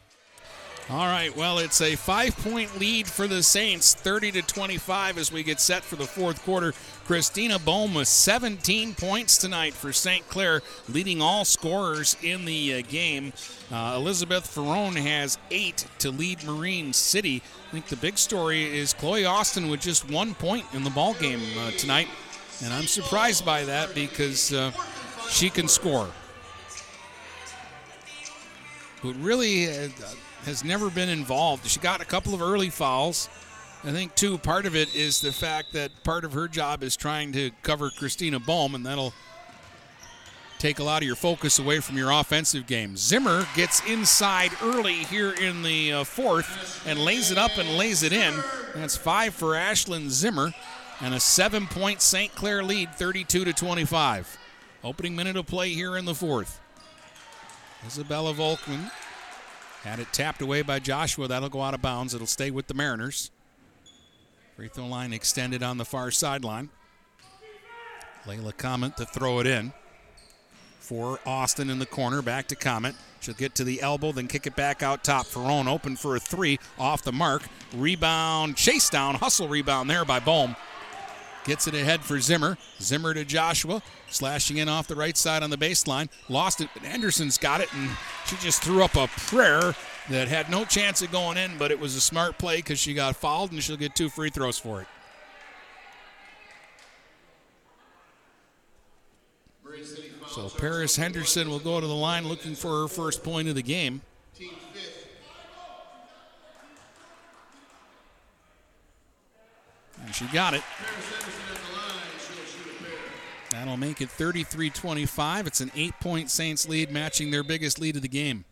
All 0.91 1.07
right, 1.07 1.33
well, 1.37 1.59
it's 1.59 1.79
a 1.79 1.95
five 1.95 2.35
point 2.39 2.77
lead 2.77 3.07
for 3.07 3.25
the 3.25 3.41
Saints, 3.41 3.93
30 3.93 4.33
to 4.33 4.41
25 4.41 5.17
as 5.17 5.31
we 5.31 5.41
get 5.41 5.61
set 5.61 5.85
for 5.85 5.95
the 5.95 6.03
fourth 6.03 6.43
quarter. 6.43 6.73
Christina 7.05 7.59
with 7.65 8.09
17 8.09 8.95
points 8.95 9.37
tonight 9.37 9.73
for 9.73 9.93
St. 9.93 10.27
Clair, 10.27 10.61
leading 10.89 11.21
all 11.21 11.45
scorers 11.45 12.17
in 12.21 12.43
the 12.43 12.73
uh, 12.73 12.81
game. 12.89 13.31
Uh, 13.71 13.93
Elizabeth 13.95 14.43
Ferrone 14.53 14.97
has 14.97 15.37
eight 15.49 15.87
to 15.99 16.11
lead 16.11 16.43
Marine 16.43 16.91
City. 16.91 17.41
I 17.69 17.71
think 17.71 17.85
the 17.85 17.95
big 17.95 18.17
story 18.17 18.77
is 18.77 18.93
Chloe 18.93 19.23
Austin 19.23 19.69
with 19.69 19.79
just 19.79 20.11
one 20.11 20.35
point 20.35 20.65
in 20.73 20.83
the 20.83 20.89
ball 20.89 21.13
game 21.13 21.39
uh, 21.57 21.71
tonight, 21.71 22.09
and 22.65 22.73
I'm 22.73 22.87
surprised 22.87 23.45
by 23.45 23.63
that 23.63 23.95
because 23.95 24.51
uh, 24.51 24.71
she 25.29 25.49
can 25.49 25.69
score. 25.69 26.09
But 29.01 29.15
really, 29.21 29.69
uh, 29.69 29.87
has 30.43 30.63
never 30.63 30.89
been 30.89 31.09
involved. 31.09 31.67
She 31.67 31.79
got 31.79 32.01
a 32.01 32.05
couple 32.05 32.33
of 32.33 32.41
early 32.41 32.69
fouls. 32.69 33.29
I 33.83 33.91
think, 33.91 34.15
too, 34.15 34.37
part 34.37 34.65
of 34.65 34.75
it 34.75 34.95
is 34.95 35.21
the 35.21 35.31
fact 35.31 35.73
that 35.73 36.03
part 36.03 36.23
of 36.23 36.33
her 36.33 36.47
job 36.47 36.83
is 36.83 36.95
trying 36.95 37.31
to 37.33 37.51
cover 37.63 37.89
Christina 37.89 38.39
Bohm, 38.39 38.75
and 38.75 38.85
that'll 38.85 39.13
take 40.59 40.77
a 40.77 40.83
lot 40.83 41.01
of 41.01 41.07
your 41.07 41.15
focus 41.15 41.57
away 41.57 41.79
from 41.79 41.97
your 41.97 42.11
offensive 42.11 42.67
game. 42.67 42.95
Zimmer 42.95 43.47
gets 43.55 43.81
inside 43.89 44.51
early 44.61 44.93
here 45.05 45.31
in 45.31 45.63
the 45.63 45.91
uh, 45.93 46.03
fourth 46.03 46.85
and 46.85 46.99
lays 46.99 47.31
it 47.31 47.37
up 47.39 47.57
and 47.57 47.77
lays 47.77 48.03
it 48.03 48.13
in. 48.13 48.35
That's 48.75 48.95
five 48.95 49.33
for 49.33 49.53
Ashlyn 49.53 50.09
Zimmer 50.09 50.53
and 51.01 51.15
a 51.15 51.19
seven 51.19 51.65
point 51.65 52.01
St. 52.01 52.35
Clair 52.35 52.63
lead, 52.63 52.93
32 52.93 53.45
to 53.45 53.53
25. 53.53 54.37
Opening 54.83 55.15
minute 55.15 55.35
of 55.35 55.47
play 55.47 55.69
here 55.69 55.97
in 55.97 56.05
the 56.05 56.13
fourth. 56.13 56.61
Isabella 57.87 58.35
Volkman 58.35 58.91
had 59.83 59.99
it 59.99 60.13
tapped 60.13 60.41
away 60.41 60.61
by 60.61 60.79
Joshua. 60.79 61.27
That'll 61.27 61.49
go 61.49 61.61
out 61.61 61.73
of 61.73 61.81
bounds. 61.81 62.13
It'll 62.13 62.27
stay 62.27 62.51
with 62.51 62.67
the 62.67 62.73
Mariners. 62.73 63.31
Free 64.55 64.67
throw 64.67 64.87
line 64.87 65.13
extended 65.13 65.63
on 65.63 65.77
the 65.77 65.85
far 65.85 66.11
sideline. 66.11 66.69
Layla 68.25 68.55
Comet 68.55 68.97
to 68.97 69.05
throw 69.05 69.39
it 69.39 69.47
in. 69.47 69.73
For 70.79 71.19
Austin 71.25 71.69
in 71.69 71.79
the 71.79 71.85
corner. 71.85 72.21
Back 72.21 72.47
to 72.49 72.55
Comet. 72.55 72.95
She'll 73.21 73.35
get 73.35 73.55
to 73.55 73.63
the 73.63 73.81
elbow, 73.81 74.11
then 74.11 74.27
kick 74.27 74.47
it 74.47 74.55
back 74.55 74.81
out 74.81 75.03
top. 75.03 75.25
Ferrone 75.25 75.67
open 75.67 75.95
for 75.95 76.15
a 76.15 76.19
three. 76.19 76.59
Off 76.77 77.03
the 77.03 77.11
mark. 77.11 77.43
Rebound. 77.73 78.57
Chase 78.57 78.89
down. 78.89 79.15
Hustle 79.15 79.47
rebound 79.47 79.89
there 79.89 80.05
by 80.05 80.19
Bohm. 80.19 80.55
Gets 81.43 81.67
it 81.67 81.73
ahead 81.73 82.01
for 82.01 82.19
Zimmer. 82.19 82.57
Zimmer 82.79 83.13
to 83.13 83.25
Joshua. 83.25 83.81
Slashing 84.09 84.57
in 84.57 84.69
off 84.69 84.87
the 84.87 84.95
right 84.95 85.17
side 85.17 85.41
on 85.41 85.49
the 85.49 85.57
baseline. 85.57 86.09
Lost 86.29 86.61
it, 86.61 86.69
but 86.73 86.83
Henderson's 86.83 87.37
got 87.37 87.61
it, 87.61 87.73
and 87.73 87.89
she 88.27 88.35
just 88.37 88.61
threw 88.61 88.83
up 88.83 88.95
a 88.95 89.07
prayer 89.07 89.73
that 90.09 90.27
had 90.27 90.49
no 90.49 90.65
chance 90.65 91.01
of 91.01 91.11
going 91.11 91.37
in, 91.37 91.57
but 91.57 91.71
it 91.71 91.79
was 91.79 91.95
a 91.95 92.01
smart 92.01 92.37
play 92.37 92.57
because 92.57 92.79
she 92.79 92.93
got 92.93 93.15
fouled, 93.15 93.51
and 93.51 93.63
she'll 93.63 93.77
get 93.77 93.95
two 93.95 94.09
free 94.09 94.29
throws 94.29 94.57
for 94.57 94.81
it. 94.81 94.87
So 100.27 100.47
Paris 100.47 100.95
Henderson 100.95 101.49
will 101.49 101.59
go 101.59 101.81
to 101.81 101.87
the 101.87 101.93
line 101.93 102.25
looking 102.25 102.55
for 102.55 102.81
her 102.81 102.87
first 102.87 103.21
point 103.21 103.49
of 103.49 103.55
the 103.55 103.61
game. 103.61 104.01
And 104.39 104.49
she 110.21 110.33
got 110.33 110.53
it. 110.53 110.61
That'll 113.49 113.77
make 113.77 114.01
it 114.01 114.09
33 114.09 114.69
25. 114.69 115.47
It's 115.47 115.61
an 115.61 115.71
eight 115.75 115.99
point 115.99 116.29
Saints 116.29 116.67
lead, 116.69 116.91
matching 116.91 117.31
their 117.31 117.43
biggest 117.43 117.79
lead 117.79 117.95
of 117.95 118.01
the 118.01 118.07
game. 118.07 118.45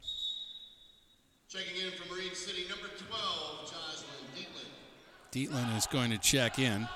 Checking 1.48 1.84
in 1.84 1.92
from 1.92 2.16
Marine 2.16 2.34
City, 2.34 2.64
number 2.70 2.88
12, 3.08 3.72
Jocelyn 3.72 4.28
Dietland. 4.36 5.68
Dietland 5.72 5.78
is 5.78 5.88
going 5.88 6.12
to 6.12 6.18
check 6.18 6.60
in. 6.60 6.88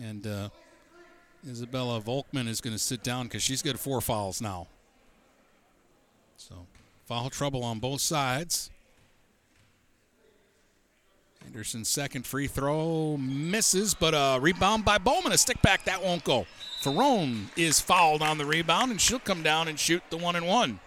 And 0.00 0.26
uh, 0.26 0.48
Isabella 1.48 2.00
Volkman 2.00 2.48
is 2.48 2.60
going 2.60 2.74
to 2.74 2.82
sit 2.82 3.02
down 3.02 3.26
because 3.26 3.42
she's 3.42 3.62
got 3.62 3.78
four 3.78 4.00
fouls 4.00 4.40
now. 4.40 4.68
So, 6.36 6.66
foul 7.06 7.30
trouble 7.30 7.62
on 7.64 7.78
both 7.78 8.00
sides. 8.00 8.70
Henderson's 11.48 11.88
second 11.88 12.26
free 12.26 12.46
throw 12.46 13.16
misses, 13.16 13.94
but 13.94 14.12
a 14.12 14.38
rebound 14.38 14.84
by 14.84 14.98
Bohm. 14.98 15.24
A 15.24 15.38
stick 15.38 15.62
back, 15.62 15.82
that 15.84 16.04
won't 16.04 16.22
go. 16.22 16.44
Ferrone 16.82 17.46
is 17.56 17.80
fouled 17.80 18.20
on 18.20 18.36
the 18.36 18.44
rebound, 18.44 18.90
and 18.90 19.00
she'll 19.00 19.18
come 19.18 19.42
down 19.42 19.66
and 19.66 19.80
shoot 19.80 20.02
the 20.10 20.18
one 20.18 20.36
and 20.36 20.46
one. 20.46 20.78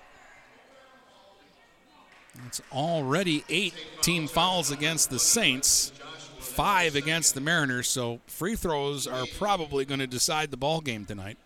It's 2.45 2.61
already 2.71 3.43
eight 3.49 3.73
team 4.01 4.27
fouls 4.27 4.69
against 4.69 5.09
the 5.09 5.17
Saints, 5.17 5.93
five 6.37 6.95
against 6.95 7.33
the 7.33 7.41
Mariners, 7.41 7.87
so 7.87 8.19
free 8.27 8.55
throws 8.55 9.07
are 9.07 9.25
probably 9.39 9.83
going 9.83 9.99
to 9.99 10.05
decide 10.05 10.51
the 10.51 10.57
ball 10.57 10.79
game 10.79 11.05
tonight. 11.05 11.39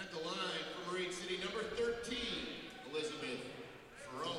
At 0.00 0.10
the 0.10 0.26
line 0.26 0.36
for 0.86 0.94
Marine 0.94 1.12
City, 1.12 1.36
number 1.44 1.64
13, 1.76 2.16
Elizabeth 2.90 3.40
Ferrone. 4.08 4.32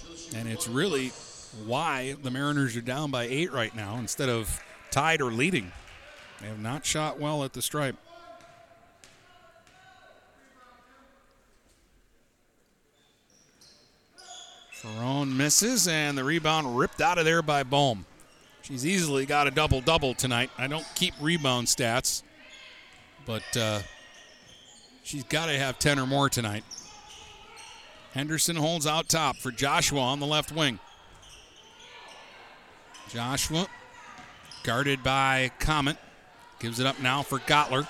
She'll 0.00 0.14
shoot 0.16 0.36
And 0.36 0.48
it's 0.48 0.68
really 0.68 1.10
why 1.66 2.16
the 2.22 2.30
Mariners 2.30 2.76
are 2.76 2.80
down 2.80 3.10
by 3.10 3.24
eight 3.24 3.52
right 3.52 3.74
now 3.74 3.96
instead 3.98 4.28
of 4.28 4.60
tied 4.90 5.20
or 5.20 5.30
leading. 5.30 5.72
They 6.40 6.48
have 6.48 6.60
not 6.60 6.84
shot 6.84 7.20
well 7.20 7.44
at 7.44 7.52
the 7.52 7.62
stripe. 7.62 7.96
Ferrone 14.82 15.36
misses, 15.36 15.86
and 15.86 16.18
the 16.18 16.24
rebound 16.24 16.76
ripped 16.76 17.00
out 17.00 17.16
of 17.16 17.24
there 17.24 17.42
by 17.42 17.62
Bohm. 17.62 18.04
She's 18.62 18.84
easily 18.84 19.26
got 19.26 19.46
a 19.46 19.50
double 19.50 19.80
double 19.80 20.14
tonight. 20.14 20.50
I 20.58 20.66
don't 20.66 20.86
keep 20.96 21.14
rebound 21.20 21.68
stats, 21.68 22.22
but 23.24 23.56
uh, 23.56 23.80
she's 25.04 25.24
got 25.24 25.46
to 25.46 25.58
have 25.58 25.78
10 25.78 25.98
or 25.98 26.06
more 26.06 26.28
tonight. 26.28 26.64
Henderson 28.12 28.56
holds 28.56 28.86
out 28.86 29.08
top 29.08 29.36
for 29.36 29.50
Joshua 29.50 30.00
on 30.00 30.20
the 30.20 30.26
left 30.26 30.52
wing. 30.52 30.80
Joshua, 33.12 33.66
guarded 34.62 35.02
by 35.02 35.50
Comet, 35.58 35.98
gives 36.60 36.80
it 36.80 36.86
up 36.86 36.98
now 36.98 37.22
for 37.22 37.40
Gottler. 37.40 37.86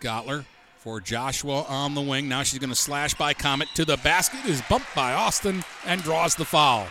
Gottler 0.00 0.46
for 0.78 0.98
Joshua 0.98 1.64
on 1.68 1.94
the 1.94 2.00
wing. 2.00 2.26
Now 2.26 2.42
she's 2.42 2.58
going 2.58 2.70
to 2.70 2.76
slash 2.76 3.12
by 3.12 3.34
Comet 3.34 3.68
to 3.74 3.84
the 3.84 3.98
basket, 3.98 4.46
is 4.46 4.62
bumped 4.62 4.94
by 4.94 5.12
Austin, 5.12 5.62
and 5.84 6.02
draws 6.02 6.36
the 6.36 6.46
foul. 6.46 6.86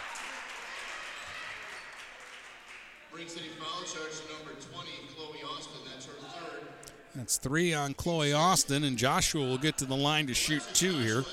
Marine 3.11 3.27
City 3.27 3.47
foul 3.59 3.81
charge 3.81 4.11
number 4.31 4.53
20, 4.71 4.91
Chloe 5.15 5.39
Austin. 5.43 5.81
That's 5.91 6.05
her 6.05 6.11
third. 6.11 6.67
That's 7.15 7.37
three 7.37 7.73
on 7.73 7.95
Chloe 7.95 8.33
Austin, 8.33 8.83
and 8.83 8.95
Joshua 8.95 9.41
will 9.41 9.57
get 9.57 9.79
to 9.79 9.85
the 9.85 9.97
line 9.97 10.27
to 10.27 10.35
shoot 10.35 10.61
two 10.75 10.99
here. 10.99 11.23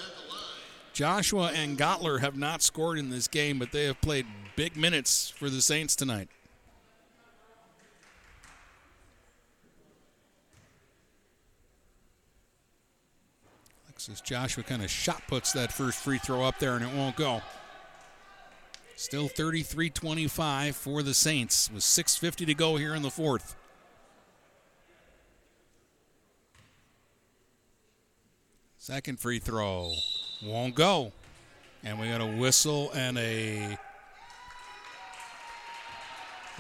Joshua 0.94 1.52
and 1.54 1.76
Gottler 1.76 2.20
have 2.20 2.38
not 2.38 2.62
scored 2.62 2.98
in 2.98 3.10
this 3.10 3.28
game, 3.28 3.58
but 3.58 3.70
they 3.70 3.84
have 3.84 4.00
played 4.00 4.24
big 4.56 4.76
minutes 4.76 5.30
for 5.30 5.50
the 5.50 5.60
Saints 5.60 5.96
tonight. 5.96 6.28
Alexis 13.86 14.20
Joshua 14.20 14.62
kind 14.62 14.82
of 14.82 14.90
shot 14.90 15.22
puts 15.28 15.52
that 15.52 15.72
first 15.72 15.98
free 15.98 16.18
throw 16.18 16.42
up 16.42 16.58
there, 16.58 16.74
and 16.74 16.84
it 16.84 16.94
won't 16.94 17.16
go. 17.16 17.40
Still 18.96 19.28
33 19.28 19.90
25 19.90 20.76
for 20.76 21.02
the 21.02 21.14
Saints 21.14 21.70
with 21.72 21.82
6.50 21.82 22.46
to 22.46 22.54
go 22.54 22.76
here 22.76 22.94
in 22.94 23.02
the 23.02 23.10
fourth. 23.10 23.56
Second 28.78 29.18
free 29.18 29.38
throw 29.38 29.94
won't 30.44 30.74
go. 30.74 31.12
And 31.82 31.98
we 31.98 32.08
got 32.08 32.20
a 32.20 32.26
whistle 32.26 32.90
and 32.92 33.16
a 33.18 33.78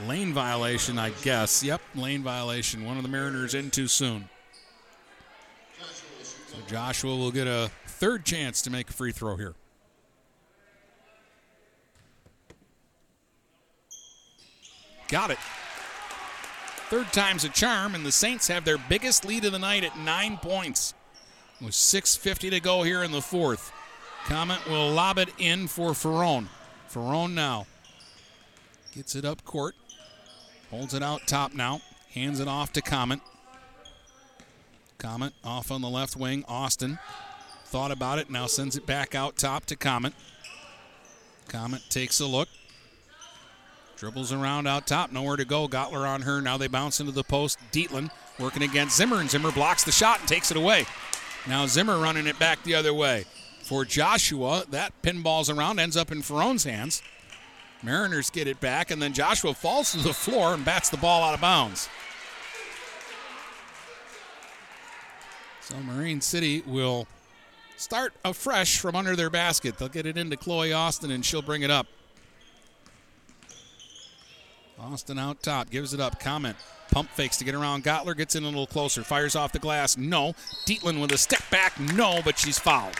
lane 0.06 0.32
violation, 0.32 0.98
I 0.98 1.10
guess. 1.22 1.62
Yep, 1.62 1.80
lane 1.94 2.22
violation. 2.22 2.84
One 2.84 2.96
of 2.96 3.02
the 3.02 3.08
Mariners 3.08 3.54
in 3.54 3.70
too 3.70 3.88
soon. 3.88 4.28
So 6.46 6.56
Joshua 6.66 7.16
will 7.16 7.30
get 7.30 7.46
a 7.46 7.70
third 7.86 8.24
chance 8.24 8.62
to 8.62 8.70
make 8.70 8.90
a 8.90 8.92
free 8.92 9.12
throw 9.12 9.36
here. 9.36 9.54
Got 15.08 15.30
it. 15.30 15.38
Third 16.90 17.12
time's 17.12 17.44
a 17.44 17.48
charm, 17.48 17.94
and 17.94 18.04
the 18.04 18.12
Saints 18.12 18.48
have 18.48 18.64
their 18.64 18.78
biggest 18.78 19.24
lead 19.24 19.44
of 19.44 19.52
the 19.52 19.58
night 19.58 19.84
at 19.84 19.98
nine 19.98 20.38
points. 20.38 20.94
With 21.60 21.72
6.50 21.72 22.50
to 22.50 22.60
go 22.60 22.82
here 22.82 23.02
in 23.02 23.10
the 23.10 23.22
fourth. 23.22 23.72
Comet 24.26 24.66
will 24.68 24.90
lob 24.90 25.18
it 25.18 25.28
in 25.38 25.66
for 25.66 25.90
Ferrone. 25.90 26.46
Ferrone 26.90 27.32
now 27.34 27.66
gets 28.94 29.14
it 29.14 29.24
up 29.24 29.44
court. 29.44 29.74
Holds 30.74 30.92
it 30.92 31.04
out 31.04 31.28
top 31.28 31.54
now. 31.54 31.80
Hands 32.14 32.40
it 32.40 32.48
off 32.48 32.72
to 32.72 32.82
Comet. 32.82 33.20
Comet 34.98 35.32
off 35.44 35.70
on 35.70 35.82
the 35.82 35.88
left 35.88 36.16
wing. 36.16 36.44
Austin 36.48 36.98
thought 37.66 37.92
about 37.92 38.18
it. 38.18 38.28
Now 38.28 38.46
sends 38.46 38.76
it 38.76 38.84
back 38.84 39.14
out 39.14 39.36
top 39.36 39.66
to 39.66 39.76
Comet. 39.76 40.14
Comet 41.46 41.82
takes 41.90 42.18
a 42.18 42.26
look. 42.26 42.48
Dribbles 43.96 44.32
around 44.32 44.66
out 44.66 44.88
top. 44.88 45.12
Nowhere 45.12 45.36
to 45.36 45.44
go. 45.44 45.68
Gottler 45.68 46.08
on 46.08 46.22
her. 46.22 46.40
Now 46.40 46.56
they 46.56 46.66
bounce 46.66 46.98
into 46.98 47.12
the 47.12 47.22
post. 47.22 47.56
Dietland 47.70 48.10
working 48.40 48.64
against 48.64 48.96
Zimmer, 48.96 49.20
and 49.20 49.30
Zimmer 49.30 49.52
blocks 49.52 49.84
the 49.84 49.92
shot 49.92 50.18
and 50.18 50.28
takes 50.28 50.50
it 50.50 50.56
away. 50.56 50.86
Now 51.46 51.66
Zimmer 51.66 51.98
running 51.98 52.26
it 52.26 52.40
back 52.40 52.64
the 52.64 52.74
other 52.74 52.92
way. 52.92 53.26
For 53.62 53.84
Joshua, 53.84 54.64
that 54.70 55.00
pinballs 55.02 55.56
around, 55.56 55.78
ends 55.78 55.96
up 55.96 56.10
in 56.10 56.22
Ferrone's 56.22 56.64
hands. 56.64 57.00
Mariners 57.84 58.30
get 58.30 58.48
it 58.48 58.60
back, 58.60 58.90
and 58.90 59.00
then 59.00 59.12
Joshua 59.12 59.52
falls 59.52 59.92
to 59.92 59.98
the 59.98 60.14
floor 60.14 60.54
and 60.54 60.64
bats 60.64 60.88
the 60.88 60.96
ball 60.96 61.22
out 61.22 61.34
of 61.34 61.40
bounds. 61.40 61.88
So 65.60 65.76
Marine 65.80 66.20
City 66.20 66.62
will 66.66 67.06
start 67.76 68.14
afresh 68.24 68.78
from 68.78 68.96
under 68.96 69.14
their 69.16 69.30
basket. 69.30 69.78
They'll 69.78 69.88
get 69.88 70.06
it 70.06 70.16
into 70.16 70.36
Chloe 70.36 70.72
Austin, 70.72 71.10
and 71.10 71.24
she'll 71.24 71.42
bring 71.42 71.62
it 71.62 71.70
up. 71.70 71.86
Austin 74.78 75.18
out 75.18 75.42
top, 75.42 75.70
gives 75.70 75.94
it 75.94 76.00
up. 76.00 76.20
Comet. 76.20 76.56
pump 76.90 77.08
fakes 77.10 77.38
to 77.38 77.44
get 77.44 77.54
around. 77.54 77.84
Gottler 77.84 78.16
gets 78.16 78.34
in 78.34 78.44
a 78.44 78.46
little 78.46 78.66
closer, 78.66 79.02
fires 79.02 79.36
off 79.36 79.52
the 79.52 79.58
glass. 79.58 79.96
No. 79.96 80.34
Dietland 80.66 81.00
with 81.00 81.12
a 81.12 81.18
step 81.18 81.42
back. 81.50 81.78
No, 81.80 82.20
but 82.24 82.38
she's 82.38 82.58
fouled. 82.58 82.96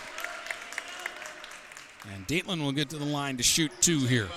And 2.15 2.27
Dietland 2.27 2.63
will 2.63 2.73
get 2.73 2.91
to 2.91 2.97
the 2.97 3.05
line 3.05 3.37
to 3.37 3.43
shoot 3.43 3.73
two 3.81 4.01
here. 4.01 4.29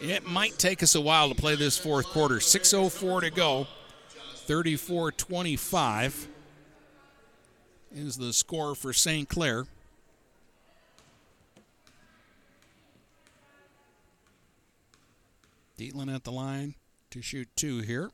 It 0.00 0.26
might 0.26 0.58
take 0.58 0.82
us 0.82 0.94
a 0.94 1.00
while 1.00 1.28
to 1.28 1.34
play 1.34 1.56
this 1.56 1.76
fourth 1.76 2.06
quarter. 2.06 2.36
6.04 2.36 3.20
to 3.20 3.30
go. 3.30 3.66
34 4.46 5.12
25 5.12 6.28
is 7.94 8.16
the 8.16 8.32
score 8.32 8.74
for 8.74 8.92
St. 8.92 9.28
Clair. 9.28 9.66
Dietland 15.78 16.14
at 16.14 16.24
the 16.24 16.32
line 16.32 16.74
to 17.10 17.20
shoot 17.20 17.48
two 17.54 17.80
here. 17.80 18.10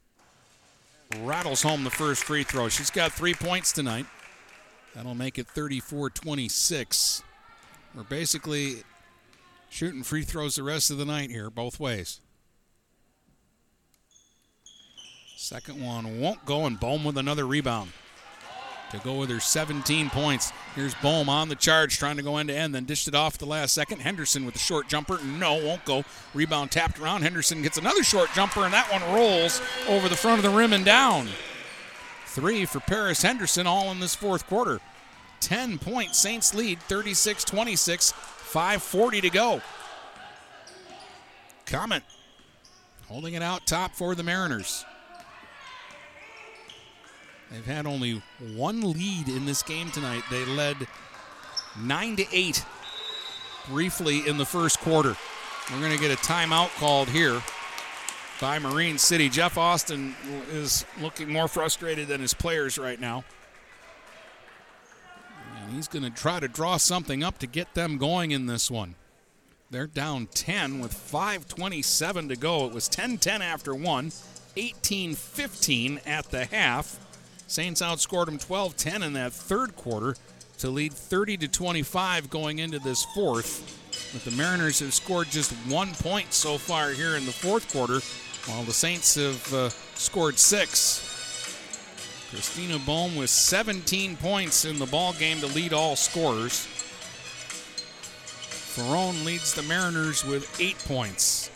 Rattles 1.20 1.62
home 1.62 1.84
the 1.84 1.90
first 1.90 2.24
free 2.24 2.42
throw. 2.42 2.68
She's 2.68 2.90
got 2.90 3.12
three 3.12 3.34
points 3.34 3.72
tonight. 3.72 4.06
That'll 4.94 5.14
make 5.14 5.38
it 5.38 5.46
34 5.46 6.10
26. 6.10 7.22
We're 7.94 8.02
basically 8.02 8.82
shooting 9.76 10.02
free 10.02 10.22
throws 10.22 10.56
the 10.56 10.62
rest 10.62 10.90
of 10.90 10.96
the 10.96 11.04
night 11.04 11.30
here, 11.30 11.50
both 11.50 11.78
ways. 11.78 12.22
Second 15.36 15.84
one 15.84 16.18
won't 16.18 16.46
go, 16.46 16.64
and 16.64 16.80
Bohm 16.80 17.04
with 17.04 17.18
another 17.18 17.46
rebound 17.46 17.92
to 18.90 18.96
go 18.98 19.16
with 19.16 19.28
her 19.28 19.38
17 19.38 20.08
points. 20.08 20.50
Here's 20.74 20.94
Bohm 20.94 21.28
on 21.28 21.50
the 21.50 21.54
charge, 21.54 21.98
trying 21.98 22.16
to 22.16 22.22
go 22.22 22.38
end 22.38 22.48
to 22.48 22.56
end, 22.56 22.74
then 22.74 22.86
dished 22.86 23.06
it 23.06 23.14
off 23.14 23.36
the 23.36 23.44
last 23.44 23.74
second. 23.74 24.00
Henderson 24.00 24.46
with 24.46 24.54
the 24.54 24.60
short 24.60 24.88
jumper. 24.88 25.22
No, 25.22 25.62
won't 25.62 25.84
go. 25.84 26.04
Rebound 26.32 26.70
tapped 26.70 26.98
around. 26.98 27.20
Henderson 27.20 27.60
gets 27.60 27.76
another 27.76 28.02
short 28.02 28.30
jumper, 28.32 28.64
and 28.64 28.72
that 28.72 28.90
one 28.90 29.02
rolls 29.14 29.60
over 29.88 30.08
the 30.08 30.16
front 30.16 30.38
of 30.38 30.50
the 30.50 30.56
rim 30.56 30.72
and 30.72 30.86
down. 30.86 31.28
Three 32.24 32.64
for 32.64 32.80
Paris 32.80 33.20
Henderson, 33.20 33.66
all 33.66 33.90
in 33.90 34.00
this 34.00 34.14
fourth 34.14 34.46
quarter. 34.46 34.80
10 35.40 35.78
point 35.78 36.14
Saints 36.14 36.54
lead, 36.54 36.80
36 36.80 37.44
26, 37.44 38.14
5.40 38.56 39.20
to 39.20 39.28
go. 39.28 39.60
Comet 41.66 42.02
holding 43.06 43.34
it 43.34 43.42
out 43.42 43.66
top 43.66 43.94
for 43.94 44.14
the 44.14 44.22
Mariners. 44.22 44.82
They've 47.50 47.66
had 47.66 47.84
only 47.84 48.22
one 48.54 48.80
lead 48.80 49.28
in 49.28 49.44
this 49.44 49.62
game 49.62 49.90
tonight. 49.90 50.22
They 50.30 50.46
led 50.46 50.88
9 51.78 52.16
to 52.16 52.24
8 52.32 52.64
briefly 53.68 54.26
in 54.26 54.38
the 54.38 54.46
first 54.46 54.80
quarter. 54.80 55.14
We're 55.70 55.80
going 55.80 55.92
to 55.92 56.00
get 56.00 56.10
a 56.10 56.22
timeout 56.22 56.74
called 56.78 57.10
here 57.10 57.42
by 58.40 58.58
Marine 58.58 58.96
City. 58.96 59.28
Jeff 59.28 59.58
Austin 59.58 60.16
is 60.50 60.86
looking 60.98 61.30
more 61.30 61.46
frustrated 61.46 62.08
than 62.08 62.22
his 62.22 62.32
players 62.32 62.78
right 62.78 62.98
now. 62.98 63.22
And 65.66 65.74
he's 65.74 65.88
going 65.88 66.04
to 66.04 66.10
try 66.10 66.38
to 66.38 66.46
draw 66.46 66.76
something 66.76 67.24
up 67.24 67.38
to 67.38 67.46
get 67.48 67.74
them 67.74 67.98
going 67.98 68.30
in 68.30 68.46
this 68.46 68.70
one. 68.70 68.94
They're 69.68 69.88
down 69.88 70.28
10 70.28 70.78
with 70.78 70.92
5.27 70.92 72.28
to 72.28 72.36
go. 72.36 72.66
It 72.66 72.72
was 72.72 72.86
10 72.86 73.18
10 73.18 73.42
after 73.42 73.74
one, 73.74 74.12
18 74.56 75.16
15 75.16 76.00
at 76.06 76.30
the 76.30 76.44
half. 76.44 77.00
Saints 77.48 77.82
outscored 77.82 78.26
them 78.26 78.38
12 78.38 78.76
10 78.76 79.02
in 79.02 79.12
that 79.14 79.32
third 79.32 79.74
quarter 79.74 80.14
to 80.58 80.70
lead 80.70 80.92
30 80.92 81.38
to 81.38 81.48
25 81.48 82.30
going 82.30 82.60
into 82.60 82.78
this 82.78 83.04
fourth. 83.06 83.82
But 84.12 84.22
the 84.24 84.36
Mariners 84.36 84.78
have 84.78 84.94
scored 84.94 85.30
just 85.30 85.50
one 85.68 85.94
point 85.94 86.32
so 86.32 86.58
far 86.58 86.90
here 86.90 87.16
in 87.16 87.26
the 87.26 87.32
fourth 87.32 87.72
quarter, 87.72 87.98
while 88.48 88.62
the 88.62 88.72
Saints 88.72 89.16
have 89.16 89.52
uh, 89.52 89.70
scored 89.96 90.38
six. 90.38 91.15
Christina 92.30 92.78
Bohm 92.80 93.14
with 93.14 93.30
17 93.30 94.16
points 94.16 94.64
in 94.64 94.78
the 94.78 94.86
ball 94.86 95.12
game 95.12 95.38
to 95.38 95.46
lead 95.46 95.72
all 95.72 95.94
scorers. 95.94 96.66
Ferrone 98.74 99.24
leads 99.24 99.54
the 99.54 99.62
Mariners 99.62 100.24
with 100.24 100.60
eight 100.60 100.78
points. 100.80 101.50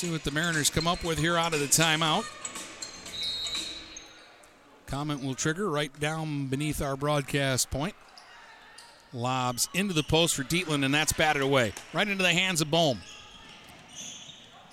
See 0.00 0.10
what 0.10 0.24
the 0.24 0.30
Mariners 0.30 0.70
come 0.70 0.86
up 0.86 1.04
with 1.04 1.18
here 1.18 1.36
out 1.36 1.52
of 1.52 1.60
the 1.60 1.66
timeout. 1.66 2.24
Comet 4.86 5.22
will 5.22 5.34
trigger 5.34 5.68
right 5.68 5.92
down 6.00 6.46
beneath 6.46 6.80
our 6.80 6.96
broadcast 6.96 7.70
point. 7.70 7.94
Lobs 9.12 9.68
into 9.74 9.92
the 9.92 10.02
post 10.02 10.34
for 10.34 10.42
Dietland, 10.42 10.86
and 10.86 10.94
that's 10.94 11.12
batted 11.12 11.42
away. 11.42 11.74
Right 11.92 12.08
into 12.08 12.22
the 12.22 12.32
hands 12.32 12.62
of 12.62 12.70
Bohm. 12.70 13.02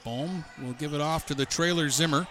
Bohm 0.05 0.45
will 0.63 0.71
give 0.71 0.93
it 0.93 1.01
off 1.01 1.25
to 1.25 1.33
the 1.33 1.45
trailer 1.45 1.89
Zimmer. 1.89 2.25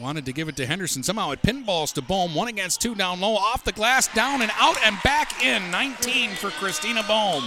Wanted 0.00 0.26
to 0.26 0.32
give 0.32 0.48
it 0.48 0.56
to 0.56 0.66
Henderson. 0.66 1.04
Somehow 1.04 1.30
it 1.30 1.42
pinballs 1.42 1.92
to 1.92 2.02
Bohm. 2.02 2.34
One 2.34 2.48
against 2.48 2.80
two 2.80 2.96
down 2.96 3.20
low. 3.20 3.36
Off 3.36 3.62
the 3.62 3.70
glass, 3.70 4.08
down 4.08 4.42
and 4.42 4.50
out 4.56 4.78
and 4.84 4.96
back 5.04 5.44
in. 5.44 5.70
19 5.70 6.30
for 6.30 6.50
Christina 6.50 7.04
Bohm. 7.06 7.44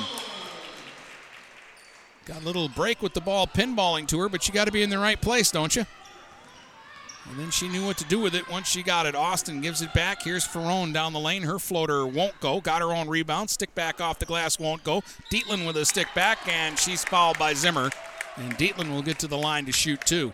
Got 2.27 2.41
a 2.41 2.45
little 2.45 2.67
break 2.67 3.01
with 3.01 3.13
the 3.13 3.21
ball 3.21 3.47
pinballing 3.47 4.05
to 4.09 4.19
her, 4.19 4.27
but 4.27 4.47
you 4.47 4.53
got 4.53 4.65
to 4.65 4.71
be 4.71 4.83
in 4.83 4.89
the 4.89 4.99
right 4.99 5.19
place, 5.19 5.49
don't 5.49 5.73
you? 5.73 5.85
And 7.29 7.39
then 7.39 7.51
she 7.51 7.69
knew 7.69 7.85
what 7.85 7.97
to 7.99 8.05
do 8.05 8.19
with 8.19 8.35
it 8.35 8.49
once 8.49 8.67
she 8.67 8.83
got 8.83 9.05
it. 9.05 9.15
Austin 9.15 9.61
gives 9.61 9.81
it 9.81 9.93
back. 9.93 10.23
Here's 10.23 10.45
Ferrone 10.45 10.93
down 10.93 11.13
the 11.13 11.19
lane. 11.19 11.43
Her 11.43 11.57
floater 11.57 12.05
won't 12.05 12.37
go. 12.41 12.59
Got 12.59 12.81
her 12.81 12.93
own 12.93 13.07
rebound. 13.07 13.49
Stick 13.49 13.73
back 13.75 14.01
off 14.01 14.19
the 14.19 14.25
glass 14.25 14.59
won't 14.59 14.83
go. 14.83 15.01
Dietland 15.31 15.65
with 15.65 15.77
a 15.77 15.85
stick 15.85 16.07
back, 16.15 16.45
and 16.47 16.77
she's 16.77 17.05
fouled 17.05 17.39
by 17.39 17.53
Zimmer. 17.53 17.89
And 18.35 18.57
Dietland 18.57 18.91
will 18.91 19.01
get 19.01 19.19
to 19.19 19.27
the 19.27 19.37
line 19.37 19.65
to 19.65 19.71
shoot 19.71 20.01
two. 20.01 20.33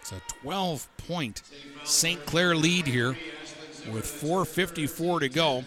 It's 0.00 0.12
a 0.12 0.20
12 0.42 0.88
point 0.96 1.42
St. 1.84 2.24
Clair 2.24 2.56
lead 2.56 2.86
here 2.86 3.16
with 3.92 4.04
4.54 4.04 5.20
to 5.20 5.28
go. 5.28 5.64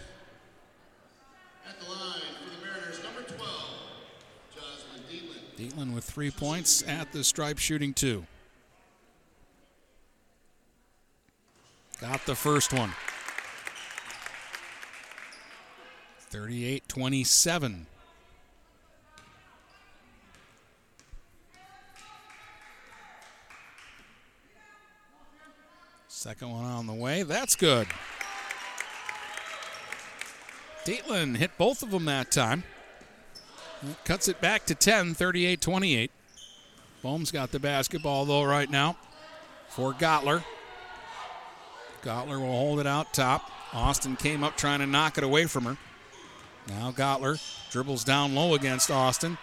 Dietland 5.63 5.93
with 5.93 6.03
three 6.03 6.31
points 6.31 6.83
at 6.87 7.11
the 7.13 7.23
stripe, 7.23 7.57
shooting 7.57 7.93
two. 7.93 8.25
Got 12.01 12.25
the 12.25 12.35
first 12.35 12.73
one. 12.73 12.91
38 16.19 16.87
27. 16.89 17.85
Second 26.07 26.51
one 26.51 26.65
on 26.65 26.87
the 26.87 26.93
way. 26.93 27.23
That's 27.23 27.55
good. 27.55 27.87
Dietland 30.85 31.37
hit 31.37 31.51
both 31.57 31.83
of 31.83 31.91
them 31.91 32.05
that 32.05 32.31
time. 32.31 32.63
Cuts 34.05 34.27
it 34.27 34.39
back 34.41 34.65
to 34.65 34.75
10, 34.75 35.13
38 35.13 35.61
28. 35.61 36.11
Bohm's 37.03 37.31
got 37.31 37.51
the 37.51 37.59
basketball, 37.59 38.25
though, 38.25 38.43
right 38.43 38.69
now 38.69 38.95
for 39.67 39.93
Gottler. 39.93 40.43
Gottler 42.03 42.39
will 42.39 42.51
hold 42.51 42.79
it 42.79 42.87
out 42.87 43.13
top. 43.13 43.49
Austin 43.73 44.15
came 44.15 44.43
up 44.43 44.55
trying 44.55 44.79
to 44.79 44.85
knock 44.85 45.17
it 45.17 45.23
away 45.23 45.45
from 45.45 45.65
her. 45.65 45.77
Now 46.67 46.91
Gottler 46.91 47.41
dribbles 47.71 48.03
down 48.03 48.35
low 48.35 48.53
against 48.53 48.91
Austin. 48.91 49.37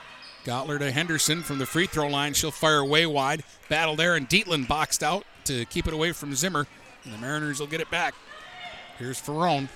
Gottler 0.44 0.78
to 0.78 0.90
Henderson 0.90 1.42
from 1.42 1.58
the 1.58 1.66
free 1.66 1.86
throw 1.86 2.08
line. 2.08 2.32
She'll 2.32 2.50
fire 2.50 2.84
way 2.84 3.06
wide. 3.06 3.42
Battle 3.68 3.96
there, 3.96 4.14
and 4.14 4.28
Dietland 4.28 4.68
boxed 4.68 5.02
out 5.02 5.24
to 5.44 5.64
keep 5.66 5.86
it 5.86 5.92
away 5.92 6.12
from 6.12 6.34
Zimmer. 6.34 6.66
And 7.04 7.12
the 7.12 7.18
Mariners 7.18 7.60
will 7.60 7.66
get 7.66 7.80
it 7.80 7.90
back. 7.90 8.14
Here's 8.98 9.20
Ferrone 9.20 9.68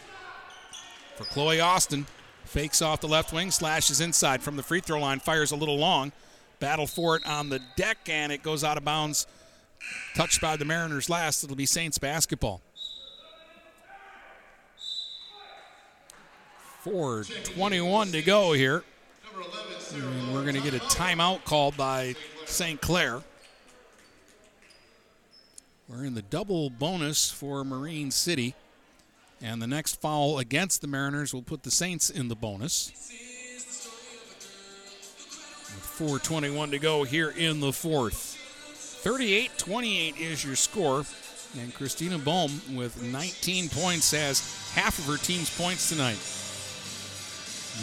for 1.16 1.24
Chloe 1.24 1.61
Austin. 1.61 2.07
Fakes 2.55 2.81
off 2.81 3.01
the 3.01 3.09
left 3.09 3.32
wing, 3.32 3.51
slashes 3.51 4.01
inside 4.01 4.40
from 4.40 4.55
the 4.55 4.62
free 4.62 4.78
throw 4.78 5.01
line, 5.01 5.18
fires 5.18 5.51
a 5.51 5.56
little 5.56 5.76
long. 5.76 6.12
Battle 6.60 6.86
for 6.86 7.16
it 7.16 7.26
on 7.26 7.48
the 7.48 7.60
deck, 7.74 7.98
and 8.06 8.31
it 8.31 8.44
goes 8.44 8.62
out 8.62 8.76
of 8.76 8.85
bounds. 8.85 9.26
Touched 10.14 10.40
by 10.40 10.56
the 10.56 10.64
Mariners 10.64 11.10
last. 11.10 11.43
It'll 11.43 11.56
be 11.56 11.66
Saints 11.66 11.98
basketball. 11.98 12.62
4.21 16.85 18.12
to 18.12 18.22
go 18.22 18.52
here. 18.52 18.85
And 19.93 20.32
we're 20.32 20.43
going 20.43 20.55
to 20.55 20.62
get 20.62 20.74
a 20.74 20.85
timeout 20.85 21.43
called 21.44 21.76
by 21.76 22.14
St. 22.44 22.81
Clair. 22.81 23.20
We're 25.89 26.05
in 26.05 26.14
the 26.14 26.22
double 26.22 26.70
bonus 26.70 27.32
for 27.32 27.64
Marine 27.64 28.12
City. 28.12 28.55
And 29.44 29.60
the 29.60 29.66
next 29.66 30.00
foul 30.00 30.38
against 30.38 30.80
the 30.80 30.86
Mariners 30.86 31.34
will 31.34 31.42
put 31.42 31.64
the 31.64 31.70
Saints 31.70 32.08
in 32.08 32.28
the 32.28 32.34
bonus. 32.34 32.90
With 35.74 35.96
4.21 35.98 36.70
to 36.70 36.78
go 36.78 37.04
here 37.04 37.28
in 37.28 37.60
the 37.60 37.70
fourth. 37.70 38.40
38 39.02 39.58
28 39.58 40.16
is 40.16 40.42
your 40.42 40.56
score. 40.56 41.04
And 41.60 41.74
Christina 41.74 42.16
Bohm 42.16 42.74
with 42.74 43.02
19 43.02 43.68
points 43.68 44.12
has 44.12 44.72
half 44.74 44.98
of 44.98 45.04
her 45.04 45.18
team's 45.18 45.54
points 45.58 45.90
tonight. 45.90 46.18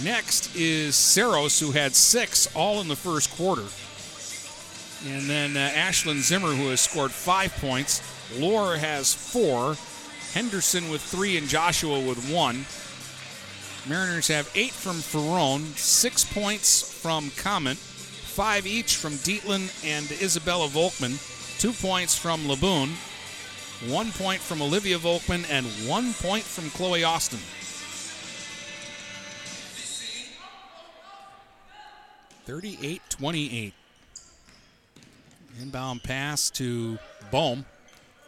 Next 0.03 0.55
is 0.55 0.95
Saros, 0.95 1.59
who 1.59 1.71
had 1.71 1.93
six 1.93 2.53
all 2.55 2.81
in 2.81 2.87
the 2.87 2.95
first 2.95 3.29
quarter. 3.37 3.67
And 5.13 5.29
then 5.29 5.55
uh, 5.55 5.69
Ashlyn 5.75 6.21
Zimmer, 6.21 6.53
who 6.53 6.69
has 6.69 6.81
scored 6.81 7.11
five 7.11 7.55
points. 7.57 8.01
Lore 8.39 8.77
has 8.77 9.13
four. 9.13 9.75
Henderson 10.33 10.89
with 10.89 11.01
three, 11.01 11.37
and 11.37 11.47
Joshua 11.47 11.99
with 11.99 12.31
one. 12.31 12.65
Mariners 13.87 14.27
have 14.27 14.49
eight 14.55 14.71
from 14.71 14.97
Ferrone, 14.97 15.63
six 15.75 16.23
points 16.23 16.81
from 17.01 17.31
Comet, 17.37 17.77
five 17.77 18.67
each 18.67 18.95
from 18.95 19.13
Dietland 19.13 19.71
and 19.85 20.11
Isabella 20.21 20.67
Volkman, 20.67 21.17
two 21.59 21.73
points 21.73 22.17
from 22.17 22.41
Laboon, 22.41 22.89
one 23.91 24.11
point 24.11 24.39
from 24.39 24.61
Olivia 24.61 24.97
Volkman, 24.99 25.49
and 25.49 25.65
one 25.89 26.13
point 26.13 26.43
from 26.43 26.69
Chloe 26.69 27.03
Austin. 27.03 27.39
Thirty-eight 32.45 33.01
twenty-eight. 33.09 33.73
Inbound 35.61 36.03
pass 36.03 36.49
to 36.51 36.97
Bohm. 37.31 37.65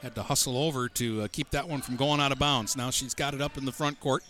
Had 0.03 0.13
to 0.15 0.23
hustle 0.23 0.57
over 0.57 0.87
to 0.89 1.23
uh, 1.23 1.27
keep 1.31 1.49
that 1.51 1.67
one 1.67 1.81
from 1.81 1.95
going 1.95 2.19
out 2.19 2.31
of 2.31 2.37
bounds. 2.37 2.77
Now 2.77 2.91
she's 2.91 3.15
got 3.15 3.33
it 3.33 3.41
up 3.41 3.57
in 3.57 3.65
the 3.65 3.71
front 3.71 3.99
court 3.99 4.23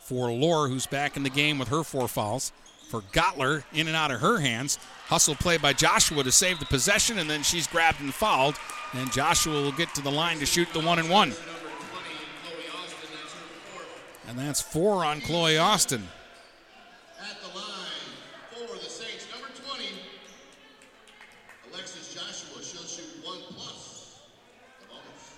for 0.00 0.30
Lore, 0.32 0.68
who's 0.68 0.86
back 0.86 1.16
in 1.18 1.22
the 1.22 1.30
game 1.30 1.58
with 1.58 1.68
her 1.68 1.82
four 1.82 2.08
fouls. 2.08 2.52
For 2.88 3.00
Gottler, 3.12 3.64
in 3.72 3.88
and 3.88 3.96
out 3.96 4.10
of 4.10 4.20
her 4.20 4.38
hands. 4.38 4.78
Hustle 5.06 5.34
play 5.34 5.56
by 5.56 5.72
Joshua 5.72 6.22
to 6.22 6.30
save 6.30 6.60
the 6.60 6.66
possession, 6.66 7.18
and 7.18 7.28
then 7.28 7.42
she's 7.42 7.66
grabbed 7.66 8.00
and 8.00 8.14
fouled. 8.14 8.54
And 8.92 9.10
Joshua 9.10 9.54
will 9.54 9.72
get 9.72 9.92
to 9.96 10.00
the 10.02 10.12
line 10.12 10.38
to 10.38 10.46
shoot 10.46 10.68
the 10.72 10.80
one 10.80 10.98
and 10.98 11.10
one. 11.10 11.32
And 14.28 14.38
that's 14.38 14.60
four 14.60 15.04
on 15.04 15.20
Chloe 15.20 15.58
Austin. 15.58 16.08
At 17.20 17.36
the 17.40 17.58
line 17.58 18.66
for 18.68 18.74
the 18.76 18.84
Saints, 18.90 19.26
number 19.32 19.48
20, 19.70 19.84
Alexis 21.72 22.14
Joshua. 22.14 22.62
She'll 22.62 22.82
shoot 22.82 23.24
one 23.24 23.40
plus 23.54 24.20
the 24.80 24.86
bonus. 24.86 25.34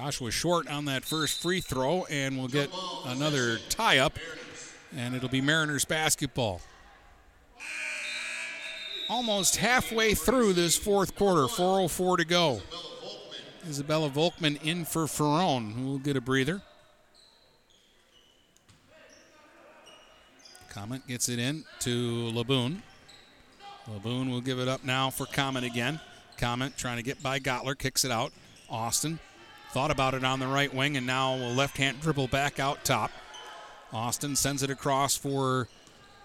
Joshua 0.00 0.30
short 0.30 0.66
on 0.66 0.86
that 0.86 1.04
first 1.04 1.42
free 1.42 1.60
throw, 1.60 2.06
and 2.06 2.38
we'll 2.38 2.48
get 2.48 2.70
another 3.04 3.58
tie 3.68 3.98
up, 3.98 4.18
and 4.96 5.14
it'll 5.14 5.28
be 5.28 5.42
Mariners 5.42 5.84
basketball. 5.84 6.62
Almost 9.10 9.56
halfway 9.56 10.14
through 10.14 10.54
this 10.54 10.74
fourth 10.74 11.14
quarter, 11.16 11.42
4.04 11.42 12.16
to 12.16 12.24
go. 12.24 12.62
Isabella 13.68 14.08
Volkman 14.08 14.62
in 14.64 14.86
for 14.86 15.04
Ferrone, 15.04 15.74
who 15.74 15.84
will 15.84 15.98
get 15.98 16.16
a 16.16 16.22
breather. 16.22 16.62
Comet 20.70 21.06
gets 21.08 21.28
it 21.28 21.38
in 21.38 21.64
to 21.80 22.32
Laboon. 22.32 22.80
Laboon 23.86 24.30
will 24.30 24.40
give 24.40 24.58
it 24.58 24.66
up 24.66 24.82
now 24.82 25.10
for 25.10 25.26
Comet 25.26 25.64
again. 25.64 26.00
Comet 26.38 26.78
trying 26.78 26.96
to 26.96 27.02
get 27.02 27.22
by 27.22 27.38
Gottler, 27.38 27.76
kicks 27.76 28.02
it 28.02 28.10
out. 28.10 28.32
Austin 28.70 29.18
thought 29.72 29.90
about 29.90 30.14
it 30.14 30.24
on 30.24 30.40
the 30.40 30.46
right 30.46 30.72
wing, 30.72 30.96
and 30.96 31.06
now 31.06 31.34
a 31.34 31.52
left 31.52 31.76
hand 31.76 32.00
dribble 32.00 32.28
back 32.28 32.58
out 32.58 32.84
top. 32.84 33.10
Austin 33.92 34.36
sends 34.36 34.62
it 34.62 34.70
across 34.70 35.16
for 35.16 35.68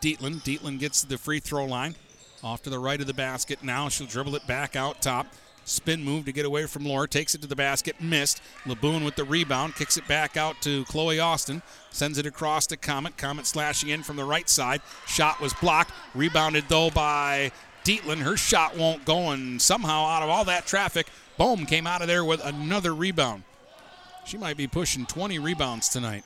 Dietland. 0.01 0.43
Dietland 0.43 0.79
gets 0.79 1.01
to 1.01 1.07
the 1.07 1.17
free 1.17 1.39
throw 1.39 1.65
line. 1.65 1.95
Off 2.43 2.61
to 2.63 2.69
the 2.69 2.79
right 2.79 3.01
of 3.01 3.07
the 3.07 3.13
basket. 3.13 3.63
Now 3.63 3.89
she'll 3.89 4.07
dribble 4.07 4.35
it 4.35 4.45
back 4.45 4.75
out 4.75 5.01
top. 5.01 5.27
Spin 5.63 6.03
move 6.03 6.25
to 6.25 6.31
get 6.31 6.45
away 6.45 6.67
from 6.67 6.85
Lore. 6.85 7.07
Takes 7.07 7.33
it 7.33 7.41
to 7.41 7.47
the 7.47 7.55
basket. 7.55 7.99
Missed. 7.99 8.39
Laboon 8.65 9.03
with 9.03 9.15
the 9.15 9.23
rebound. 9.23 9.75
Kicks 9.75 9.97
it 9.97 10.07
back 10.07 10.37
out 10.37 10.61
to 10.61 10.85
Chloe 10.85 11.19
Austin. 11.19 11.63
Sends 11.89 12.19
it 12.19 12.27
across 12.27 12.67
to 12.67 12.77
Comet. 12.77 13.17
Comet 13.17 13.47
slashing 13.47 13.89
in 13.89 14.03
from 14.03 14.15
the 14.15 14.25
right 14.25 14.47
side. 14.47 14.81
Shot 15.07 15.41
was 15.41 15.55
blocked. 15.55 15.91
Rebounded 16.13 16.65
though 16.69 16.91
by 16.91 17.51
Dietland. 17.83 18.19
Her 18.19 18.37
shot 18.37 18.77
won't 18.77 19.05
go. 19.05 19.31
And 19.31 19.59
somehow 19.59 20.05
out 20.05 20.21
of 20.21 20.29
all 20.29 20.45
that 20.45 20.67
traffic, 20.67 21.07
Bohm 21.37 21.65
came 21.65 21.85
out 21.85 22.01
of 22.01 22.07
there 22.07 22.23
with 22.23 22.43
another 22.45 22.93
rebound. 22.93 23.43
She 24.25 24.37
might 24.37 24.57
be 24.57 24.67
pushing 24.67 25.05
20 25.05 25.39
rebounds 25.39 25.89
tonight. 25.89 26.23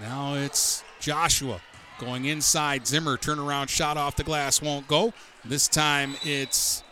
Now 0.00 0.34
it's 0.34 0.82
Joshua 1.00 1.60
going 1.98 2.24
inside. 2.24 2.86
Zimmer 2.86 3.16
turnaround 3.16 3.68
shot 3.68 3.96
off 3.96 4.16
the 4.16 4.24
glass 4.24 4.62
won't 4.62 4.88
go. 4.88 5.12
This 5.44 5.68
time 5.68 6.16
it's 6.22 6.82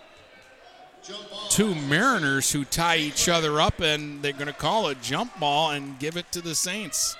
two 1.49 1.75
Mariners 1.75 2.53
who 2.53 2.65
tie 2.65 2.99
each 2.99 3.29
other 3.29 3.61
up, 3.61 3.81
and 3.81 4.23
they're 4.23 4.33
going 4.33 4.47
to 4.47 4.53
call 4.53 4.87
a 4.89 4.95
jump 4.95 5.39
ball 5.41 5.71
and 5.71 5.99
give 5.99 6.17
it 6.17 6.31
to 6.33 6.41
the 6.41 6.55
Saints. 6.55 7.17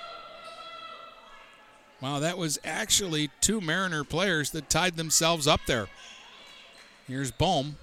Wow, 1.99 2.19
that 2.19 2.37
was 2.37 2.59
actually 2.63 3.29
two 3.41 3.61
Mariner 3.61 4.03
players 4.03 4.51
that 4.51 4.69
tied 4.69 4.97
themselves 4.97 5.47
up 5.47 5.61
there. 5.67 5.87
Here's 7.11 7.29
Bohm. 7.29 7.75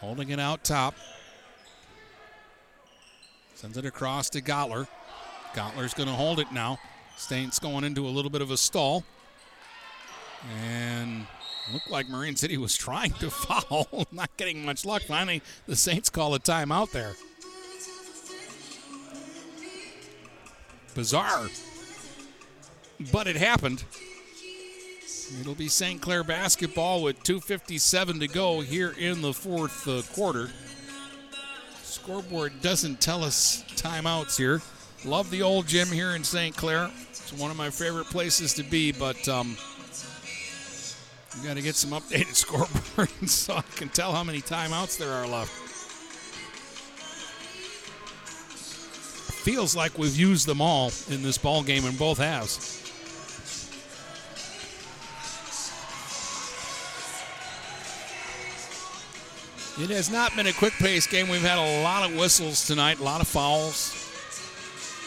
Holding 0.00 0.28
it 0.28 0.38
out 0.38 0.64
top. 0.64 0.94
Sends 3.54 3.78
it 3.78 3.86
across 3.86 4.28
to 4.28 4.42
Gottler. 4.42 4.86
Gottler's 5.54 5.94
going 5.94 6.10
to 6.10 6.14
hold 6.14 6.38
it 6.38 6.52
now. 6.52 6.78
Saints 7.16 7.58
going 7.58 7.84
into 7.84 8.06
a 8.06 8.10
little 8.10 8.30
bit 8.30 8.42
of 8.42 8.50
a 8.50 8.58
stall. 8.58 9.02
And 10.62 11.26
looked 11.72 11.88
like 11.88 12.06
Marine 12.10 12.36
City 12.36 12.58
was 12.58 12.76
trying 12.76 13.12
to 13.12 13.30
foul, 13.30 14.06
not 14.12 14.28
getting 14.36 14.62
much 14.62 14.84
luck. 14.84 15.04
Finally, 15.04 15.40
the 15.66 15.74
Saints 15.74 16.10
call 16.10 16.34
a 16.34 16.38
timeout 16.38 16.90
there. 16.90 17.14
Bizarre. 20.94 21.48
But 23.10 23.26
it 23.26 23.36
happened. 23.36 23.84
It'll 25.40 25.54
be 25.54 25.68
St. 25.68 26.00
Clair 26.00 26.22
basketball 26.22 27.02
with 27.02 27.22
2.57 27.24 28.20
to 28.20 28.28
go 28.28 28.60
here 28.60 28.94
in 28.96 29.22
the 29.22 29.32
fourth 29.32 29.88
uh, 29.88 30.02
quarter. 30.14 30.50
Scoreboard 31.82 32.60
doesn't 32.60 33.00
tell 33.00 33.24
us 33.24 33.64
timeouts 33.74 34.38
here. 34.38 34.62
Love 35.04 35.28
the 35.30 35.42
old 35.42 35.66
gym 35.66 35.88
here 35.88 36.14
in 36.14 36.22
St. 36.22 36.56
Clair. 36.56 36.90
It's 37.10 37.32
one 37.32 37.50
of 37.50 37.56
my 37.56 37.70
favorite 37.70 38.06
places 38.06 38.54
to 38.54 38.62
be, 38.62 38.92
but 38.92 39.28
um, 39.28 39.56
we 41.36 41.48
got 41.48 41.56
to 41.56 41.62
get 41.62 41.74
some 41.74 41.90
updated 41.90 42.34
scoreboard 42.34 43.28
so 43.28 43.56
I 43.56 43.62
can 43.74 43.88
tell 43.88 44.12
how 44.12 44.22
many 44.22 44.40
timeouts 44.40 44.96
there 44.96 45.10
are 45.10 45.26
left. 45.26 45.50
Feels 49.42 49.74
like 49.74 49.98
we've 49.98 50.16
used 50.16 50.46
them 50.46 50.60
all 50.60 50.92
in 51.10 51.22
this 51.22 51.38
ball 51.38 51.64
game 51.64 51.84
in 51.84 51.96
both 51.96 52.18
halves. 52.18 52.85
It 59.78 59.90
has 59.90 60.10
not 60.10 60.34
been 60.34 60.46
a 60.46 60.54
quick 60.54 60.72
pace 60.74 61.06
game. 61.06 61.28
We've 61.28 61.42
had 61.42 61.58
a 61.58 61.82
lot 61.82 62.08
of 62.08 62.16
whistles 62.16 62.66
tonight, 62.66 62.98
a 62.98 63.02
lot 63.02 63.20
of 63.20 63.28
fouls, 63.28 63.94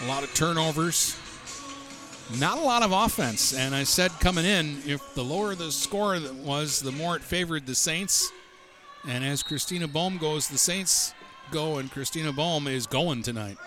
a 0.04 0.08
lot 0.08 0.22
of 0.24 0.32
turnovers, 0.36 1.18
not 2.40 2.60
a 2.60 2.62
lot 2.62 2.84
of 2.84 2.92
offense. 2.92 3.52
And 3.52 3.74
I 3.74 3.84
said 3.84 4.12
coming 4.20 4.46
in, 4.46 4.78
if 4.86 5.16
the 5.16 5.24
lower 5.24 5.56
the 5.56 5.72
score 5.72 6.20
was, 6.44 6.82
the 6.82 6.92
more 6.92 7.16
it 7.16 7.24
favored 7.24 7.66
the 7.66 7.74
Saints. 7.74 8.32
And 9.08 9.26
as 9.26 9.42
Christina 9.42 9.88
Bohm 9.88 10.20
goes, 10.20 10.48
the 10.48 10.60
Saints 10.60 11.16
go, 11.50 11.80
and 11.80 11.92
Christina 11.92 12.32
Bohm 12.32 12.68
is 12.68 12.86
going 12.86 13.24
tonight. 13.24 13.58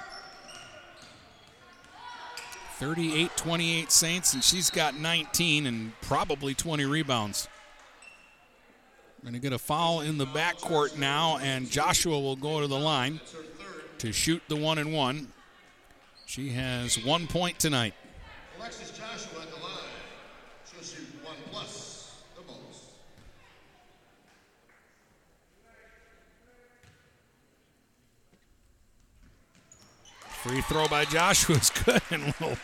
38 2.79 3.37
28 3.37 3.91
Saints, 3.91 4.35
and 4.35 4.45
she's 4.45 4.71
got 4.71 4.95
19 4.95 5.67
and 5.67 6.01
probably 6.01 6.55
20 6.55 6.85
rebounds. 6.85 7.49
Going 9.23 9.35
to 9.35 9.39
get 9.39 9.53
a 9.53 9.59
foul 9.59 10.01
in 10.01 10.19
the 10.19 10.27
backcourt 10.27 10.99
now, 10.99 11.39
and 11.39 11.71
Joshua 11.71 12.19
will 12.19 12.35
go 12.35 12.61
to 12.61 12.67
the 12.67 12.79
line 12.79 13.21
to 13.99 14.13
shoot 14.13 14.43
the 14.49 14.57
one 14.57 14.79
and 14.79 14.93
one. 14.93 15.29
She 16.27 16.49
has 16.49 16.99
one 17.05 17.29
point 17.29 17.61
tonight. 17.61 17.95
Alexis 18.59 18.91
Joshua 18.91 19.43
at 19.43 19.51
the 19.51 19.63
line. 19.63 19.75
She'll 20.69 20.83
shoot 20.83 21.07
one 21.23 21.37
plus 21.53 22.17
the 22.35 22.43
bonus. 22.43 22.95
Free 30.43 30.63
throw 30.63 30.89
by 30.89 31.05
Joshua 31.05 31.55
is 31.57 31.71
good, 31.85 32.03
and 32.11 32.23
a 32.25 32.27
little 32.27 32.57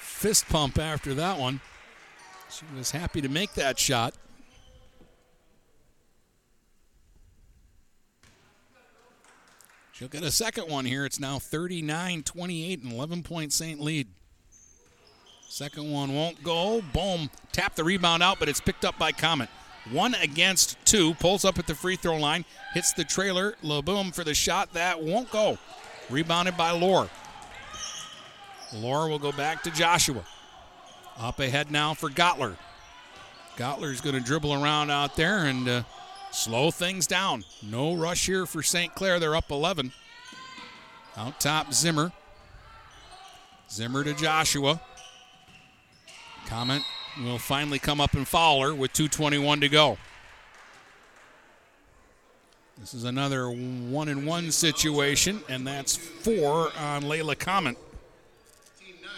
fist 0.00 0.48
pump 0.48 0.76
after 0.76 1.14
that 1.14 1.38
one. 1.38 1.60
She 2.50 2.64
was 2.76 2.90
happy 2.90 3.20
to 3.20 3.28
make 3.28 3.54
that 3.54 3.78
shot. 3.78 4.14
She'll 9.98 10.06
get 10.06 10.22
a 10.22 10.30
second 10.30 10.70
one 10.70 10.84
here. 10.84 11.04
It's 11.04 11.18
now 11.18 11.40
39 11.40 12.22
28 12.22 12.82
and 12.84 12.92
11 12.92 13.24
point 13.24 13.52
Saint 13.52 13.80
lead. 13.80 14.06
Second 15.48 15.90
one 15.90 16.14
won't 16.14 16.40
go. 16.44 16.80
Bohm. 16.92 17.28
Tap 17.50 17.74
the 17.74 17.82
rebound 17.82 18.22
out, 18.22 18.38
but 18.38 18.48
it's 18.48 18.60
picked 18.60 18.84
up 18.84 18.96
by 18.96 19.10
Comet. 19.10 19.48
One 19.90 20.14
against 20.14 20.76
two. 20.84 21.14
Pulls 21.14 21.44
up 21.44 21.58
at 21.58 21.66
the 21.66 21.74
free 21.74 21.96
throw 21.96 22.16
line. 22.16 22.44
Hits 22.74 22.92
the 22.92 23.02
trailer. 23.02 23.56
Laboon 23.64 24.14
for 24.14 24.22
the 24.22 24.34
shot. 24.34 24.72
That 24.74 25.02
won't 25.02 25.32
go. 25.32 25.58
Rebounded 26.08 26.56
by 26.56 26.70
Lore. 26.70 27.10
Lore 28.72 29.08
will 29.08 29.18
go 29.18 29.32
back 29.32 29.64
to 29.64 29.70
Joshua. 29.72 30.24
Up 31.18 31.40
ahead 31.40 31.72
now 31.72 31.92
for 31.94 32.08
Gottler. 32.08 32.56
Gottler's 33.56 34.00
going 34.00 34.14
to 34.14 34.20
dribble 34.20 34.54
around 34.54 34.90
out 34.90 35.16
there 35.16 35.46
and 35.46 35.68
uh, 35.68 35.82
slow 36.30 36.70
things 36.70 37.06
down. 37.06 37.44
No 37.62 37.94
rush 37.94 38.26
here 38.26 38.46
for 38.46 38.62
St. 38.62 38.94
Clair. 38.94 39.18
They're 39.18 39.36
up 39.36 39.50
11. 39.50 39.92
Out 41.16 41.40
top, 41.40 41.72
Zimmer. 41.72 42.12
Zimmer 43.70 44.04
to 44.04 44.14
Joshua. 44.14 44.80
Comet 46.46 46.82
will 47.22 47.38
finally 47.38 47.78
come 47.78 48.00
up 48.00 48.14
and 48.14 48.26
foul 48.26 48.62
her 48.62 48.74
with 48.74 48.92
2.21 48.92 49.60
to 49.60 49.68
go. 49.68 49.98
This 52.78 52.94
is 52.94 53.04
another 53.04 53.50
one 53.50 54.08
and 54.08 54.24
one 54.24 54.52
situation, 54.52 55.40
and 55.48 55.66
that's 55.66 55.96
four 55.96 56.70
on 56.78 57.02
Layla 57.02 57.36
Comet. 57.36 57.76
Team 58.78 58.94
nine. 59.02 59.10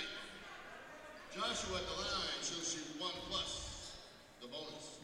Joshua 1.35 1.77
at 1.77 1.87
the 1.87 1.93
line. 1.93 2.41
She'll 2.43 2.65
shoot 2.65 2.99
one 2.99 3.13
plus 3.29 3.93
the 4.41 4.47
bonus. 4.47 4.99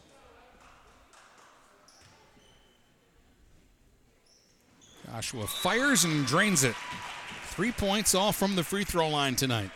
Joshua 5.17 5.47
fires 5.47 6.03
and 6.03 6.27
drains 6.27 6.63
it. 6.63 6.75
Three 7.45 7.71
points 7.71 8.13
all 8.13 8.31
from 8.31 8.55
the 8.55 8.63
free 8.63 8.83
throw 8.83 9.09
line 9.09 9.35
tonight. 9.35 9.71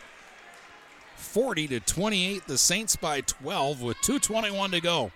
40 1.16 1.66
to 1.66 1.80
28, 1.80 2.46
the 2.46 2.56
Saints 2.56 2.94
by 2.94 3.22
12 3.22 3.82
with 3.82 3.96
2.21 4.02 4.70
to 4.70 4.80
go. 4.80 5.10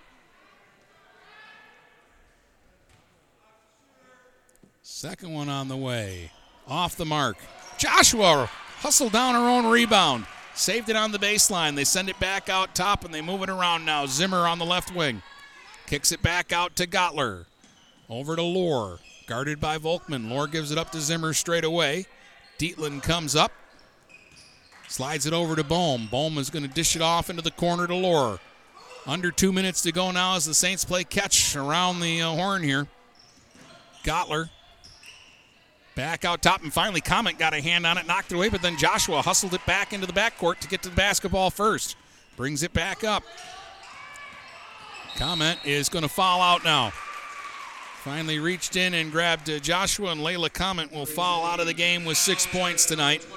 Second 4.81 5.33
one 5.33 5.47
on 5.47 5.69
the 5.69 5.77
way. 5.77 6.29
Off 6.67 6.97
the 6.97 7.05
mark. 7.05 7.37
Joshua 7.77 8.49
hustled 8.79 9.13
down 9.13 9.33
her 9.33 9.49
own 9.49 9.67
rebound. 9.67 10.25
Saved 10.55 10.89
it 10.89 10.97
on 10.97 11.13
the 11.13 11.19
baseline. 11.19 11.77
They 11.77 11.85
send 11.85 12.09
it 12.09 12.19
back 12.19 12.49
out 12.49 12.75
top 12.75 13.05
and 13.05 13.13
they 13.13 13.21
move 13.21 13.43
it 13.43 13.49
around 13.49 13.85
now. 13.85 14.05
Zimmer 14.05 14.45
on 14.45 14.59
the 14.59 14.65
left 14.65 14.93
wing. 14.93 15.21
Kicks 15.85 16.11
it 16.11 16.21
back 16.21 16.51
out 16.51 16.75
to 16.75 16.85
Gottler. 16.85 17.45
Over 18.09 18.35
to 18.35 18.43
Lore. 18.43 18.99
Guarded 19.27 19.59
by 19.59 19.77
Volkman. 19.77 20.29
Lore 20.29 20.47
gives 20.47 20.71
it 20.71 20.77
up 20.77 20.91
to 20.91 21.01
Zimmer 21.01 21.33
straight 21.33 21.65
away. 21.65 22.05
Dietland 22.57 23.03
comes 23.03 23.35
up. 23.35 23.51
Slides 24.87 25.25
it 25.25 25.33
over 25.33 25.53
to 25.57 25.65
Bohm. 25.65 26.07
Bohm 26.09 26.37
is 26.37 26.49
going 26.49 26.63
to 26.63 26.73
dish 26.73 26.95
it 26.95 27.01
off 27.01 27.29
into 27.29 27.41
the 27.41 27.51
corner 27.51 27.87
to 27.87 27.93
Lore. 27.93 28.39
Under 29.05 29.29
two 29.29 29.51
minutes 29.51 29.81
to 29.81 29.91
go 29.91 30.11
now 30.11 30.37
as 30.37 30.45
the 30.45 30.53
Saints 30.53 30.85
play 30.85 31.03
catch 31.03 31.57
around 31.57 31.99
the 31.99 32.21
uh, 32.21 32.29
horn 32.29 32.63
here. 32.63 32.87
Gottler 34.03 34.49
back 35.95 36.23
out 36.23 36.41
top, 36.41 36.63
and 36.63 36.71
finally 36.71 37.01
Comet 37.01 37.37
got 37.37 37.53
a 37.53 37.61
hand 37.61 37.85
on 37.85 37.97
it, 37.97 38.07
knocked 38.07 38.31
it 38.31 38.35
away, 38.35 38.47
but 38.47 38.61
then 38.61 38.77
Joshua 38.77 39.21
hustled 39.21 39.53
it 39.53 39.65
back 39.65 39.91
into 39.91 40.07
the 40.07 40.13
backcourt 40.13 40.59
to 40.59 40.69
get 40.69 40.83
to 40.83 40.89
the 40.89 40.95
basketball 40.95 41.49
first. 41.49 41.97
Brings 42.37 42.63
it 42.63 42.71
back 42.71 43.03
up. 43.03 43.23
Comet 45.17 45.57
is 45.65 45.89
going 45.89 46.03
to 46.03 46.09
foul 46.09 46.41
out 46.41 46.63
now. 46.63 46.93
Finally 48.07 48.39
reached 48.39 48.77
in 48.77 48.93
and 48.93 49.11
grabbed 49.11 49.49
uh, 49.49 49.59
Joshua, 49.59 50.13
and 50.13 50.21
Layla 50.21 50.51
Comet 50.53 50.93
will 50.93 51.05
fall 51.05 51.45
out 51.45 51.59
of 51.59 51.65
the 51.65 51.73
game 51.73 52.05
with 52.05 52.15
six 52.15 52.47
points 52.47 52.85
tonight. 52.85 53.27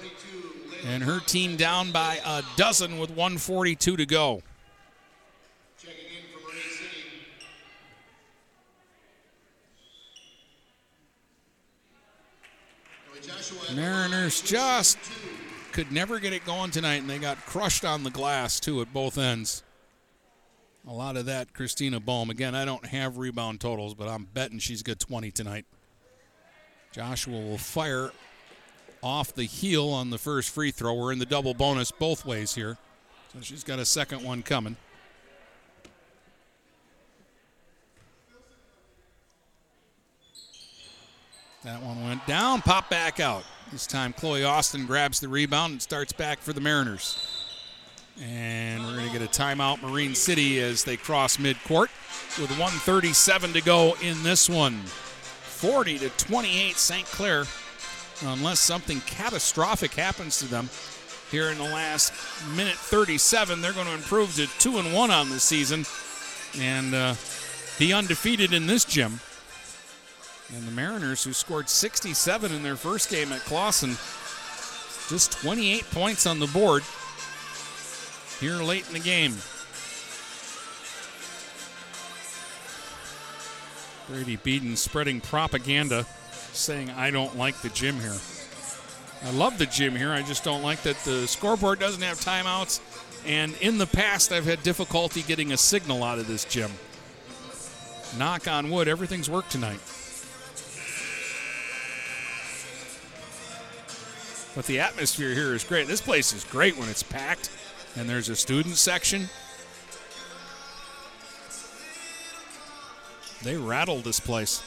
And 0.86 1.02
her 1.02 1.18
team 1.18 1.56
down 1.56 1.90
by 1.90 2.20
a 2.24 2.44
dozen 2.56 3.00
with 3.00 3.10
142 3.10 3.96
to 3.96 4.06
go. 4.06 4.42
Mariners 13.74 14.40
just 14.40 14.98
could 15.72 15.90
never 15.90 16.20
get 16.20 16.32
it 16.32 16.44
going 16.46 16.70
tonight, 16.70 17.00
and 17.00 17.10
they 17.10 17.18
got 17.18 17.44
crushed 17.44 17.84
on 17.84 18.04
the 18.04 18.10
glass, 18.10 18.60
too, 18.60 18.80
at 18.80 18.92
both 18.92 19.18
ends. 19.18 19.64
A 20.90 20.92
lot 20.92 21.16
of 21.16 21.26
that, 21.26 21.54
Christina 21.54 22.00
Bohm. 22.00 22.30
Again, 22.30 22.56
I 22.56 22.64
don't 22.64 22.84
have 22.84 23.16
rebound 23.16 23.60
totals, 23.60 23.94
but 23.94 24.08
I'm 24.08 24.24
betting 24.34 24.58
she's 24.58 24.82
got 24.82 24.98
20 24.98 25.30
tonight. 25.30 25.64
Joshua 26.90 27.38
will 27.38 27.58
fire 27.58 28.10
off 29.00 29.32
the 29.32 29.44
heel 29.44 29.88
on 29.90 30.10
the 30.10 30.18
first 30.18 30.50
free 30.50 30.72
throw. 30.72 30.94
We're 30.94 31.12
in 31.12 31.20
the 31.20 31.26
double 31.26 31.54
bonus 31.54 31.92
both 31.92 32.26
ways 32.26 32.56
here. 32.56 32.76
So 33.32 33.38
she's 33.40 33.62
got 33.62 33.78
a 33.78 33.84
second 33.84 34.24
one 34.24 34.42
coming. 34.42 34.76
That 41.62 41.80
one 41.84 42.02
went 42.02 42.26
down, 42.26 42.62
pop 42.62 42.90
back 42.90 43.20
out. 43.20 43.44
This 43.70 43.86
time 43.86 44.12
Chloe 44.12 44.42
Austin 44.42 44.86
grabs 44.86 45.20
the 45.20 45.28
rebound 45.28 45.70
and 45.70 45.80
starts 45.80 46.12
back 46.12 46.40
for 46.40 46.52
the 46.52 46.60
Mariners. 46.60 47.39
And 48.22 48.84
we're 48.84 48.96
going 48.96 49.10
to 49.10 49.18
get 49.18 49.22
a 49.22 49.30
timeout, 49.30 49.82
Marine 49.82 50.14
City, 50.14 50.60
as 50.60 50.84
they 50.84 50.96
cross 50.96 51.36
midcourt 51.36 51.88
with 52.38 52.50
137 52.50 53.52
to 53.54 53.60
go 53.62 53.96
in 54.02 54.22
this 54.22 54.48
one. 54.48 54.74
40 54.84 55.98
to 55.98 56.08
28, 56.10 56.76
St. 56.76 57.06
Clair. 57.06 57.44
Unless 58.22 58.60
something 58.60 59.00
catastrophic 59.02 59.94
happens 59.94 60.38
to 60.38 60.46
them 60.46 60.68
here 61.30 61.50
in 61.50 61.58
the 61.58 61.64
last 61.64 62.12
minute 62.54 62.74
37, 62.74 63.60
they're 63.60 63.72
going 63.72 63.86
to 63.86 63.94
improve 63.94 64.34
to 64.34 64.46
two 64.58 64.78
and 64.78 64.92
one 64.92 65.10
on 65.10 65.30
the 65.30 65.40
season 65.40 65.84
and 66.58 66.94
uh, 66.94 67.14
be 67.78 67.92
undefeated 67.92 68.52
in 68.52 68.66
this 68.66 68.84
gym. 68.84 69.20
And 70.54 70.66
the 70.66 70.72
Mariners, 70.72 71.22
who 71.22 71.32
scored 71.32 71.68
67 71.68 72.52
in 72.52 72.62
their 72.62 72.76
first 72.76 73.10
game 73.10 73.32
at 73.32 73.40
Clawson, 73.40 73.90
just 75.08 75.32
28 75.40 75.88
points 75.90 76.26
on 76.26 76.40
the 76.40 76.48
board 76.48 76.82
here 78.40 78.56
late 78.56 78.86
in 78.88 78.94
the 78.94 79.00
game. 79.00 79.34
Brady 84.08 84.36
Beaton 84.36 84.76
spreading 84.76 85.20
propaganda 85.20 86.06
saying, 86.52 86.90
I 86.90 87.10
don't 87.10 87.36
like 87.36 87.60
the 87.60 87.68
gym 87.68 88.00
here. 88.00 88.16
I 89.22 89.30
love 89.32 89.58
the 89.58 89.66
gym 89.66 89.94
here. 89.94 90.10
I 90.10 90.22
just 90.22 90.42
don't 90.42 90.62
like 90.62 90.82
that 90.82 90.96
the 91.04 91.28
scoreboard 91.28 91.78
doesn't 91.78 92.02
have 92.02 92.18
timeouts. 92.18 92.80
And 93.26 93.54
in 93.60 93.76
the 93.76 93.86
past, 93.86 94.32
I've 94.32 94.46
had 94.46 94.62
difficulty 94.62 95.22
getting 95.22 95.52
a 95.52 95.56
signal 95.56 96.02
out 96.02 96.18
of 96.18 96.26
this 96.26 96.46
gym. 96.46 96.70
Knock 98.18 98.48
on 98.48 98.70
wood, 98.70 98.88
everything's 98.88 99.28
worked 99.28 99.52
tonight. 99.52 99.78
But 104.56 104.66
the 104.66 104.80
atmosphere 104.80 105.34
here 105.34 105.54
is 105.54 105.62
great. 105.62 105.86
This 105.86 106.00
place 106.00 106.32
is 106.32 106.42
great 106.44 106.76
when 106.76 106.88
it's 106.88 107.02
packed 107.02 107.50
and 107.96 108.08
there's 108.08 108.28
a 108.28 108.36
student 108.36 108.76
section. 108.76 109.28
They 113.42 113.56
rattled 113.56 114.04
this 114.04 114.20
place. 114.20 114.62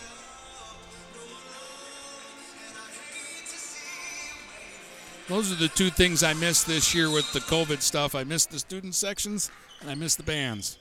Those 5.28 5.52
are 5.52 5.56
the 5.56 5.70
two 5.70 5.90
things 5.90 6.22
I 6.22 6.34
missed 6.34 6.68
this 6.68 6.94
year 6.94 7.10
with 7.10 7.32
the 7.32 7.40
COVID 7.40 7.82
stuff. 7.82 8.14
I 8.14 8.24
missed 8.24 8.52
the 8.52 8.60
student 8.60 8.94
sections 8.94 9.50
and 9.82 9.90
I 9.90 9.96
missed 9.96 10.18
the 10.18 10.24
bands. 10.24 10.78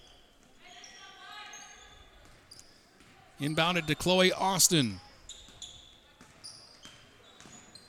Inbounded 3.40 3.86
to 3.86 3.94
Chloe 3.94 4.32
Austin. 4.32 5.01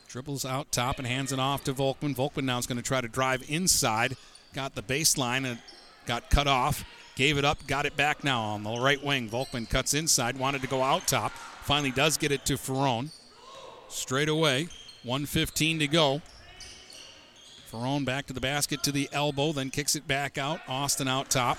Dribbles 0.07 0.45
out 0.45 0.71
top 0.71 0.99
and 0.99 1.07
hands 1.07 1.31
it 1.31 1.39
off 1.39 1.63
to 1.63 1.73
Volkman. 1.73 2.15
Volkman 2.15 2.43
now 2.43 2.59
is 2.59 2.67
going 2.67 2.77
to 2.77 2.83
try 2.83 3.01
to 3.01 3.07
drive 3.07 3.43
inside. 3.49 4.15
Got 4.53 4.75
the 4.75 4.83
baseline 4.83 5.45
and 5.45 5.59
got 6.05 6.29
cut 6.29 6.47
off. 6.47 6.85
Gave 7.15 7.37
it 7.37 7.45
up, 7.45 7.65
got 7.67 7.85
it 7.85 7.95
back 7.95 8.23
now 8.23 8.41
on 8.41 8.63
the 8.63 8.79
right 8.79 9.03
wing. 9.03 9.29
Volkman 9.29 9.69
cuts 9.69 9.93
inside, 9.93 10.37
wanted 10.37 10.61
to 10.61 10.67
go 10.67 10.81
out 10.81 11.07
top. 11.07 11.31
Finally 11.63 11.91
does 11.91 12.17
get 12.17 12.31
it 12.31 12.45
to 12.45 12.53
Ferrone. 12.53 13.11
Straight 13.87 14.29
away, 14.29 14.67
115 15.03 15.79
to 15.79 15.87
go. 15.87 16.21
Ferrone 17.71 18.05
back 18.05 18.27
to 18.27 18.33
the 18.33 18.41
basket 18.41 18.83
to 18.83 18.91
the 18.91 19.09
elbow, 19.11 19.51
then 19.51 19.69
kicks 19.69 19.95
it 19.95 20.07
back 20.07 20.37
out. 20.37 20.59
Austin 20.67 21.07
out 21.07 21.29
top. 21.29 21.57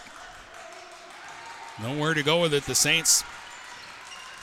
Nowhere 1.83 2.15
to 2.15 2.23
go 2.23 2.43
with 2.43 2.55
it. 2.55 2.65
The 2.65 2.75
Saints 2.75 3.25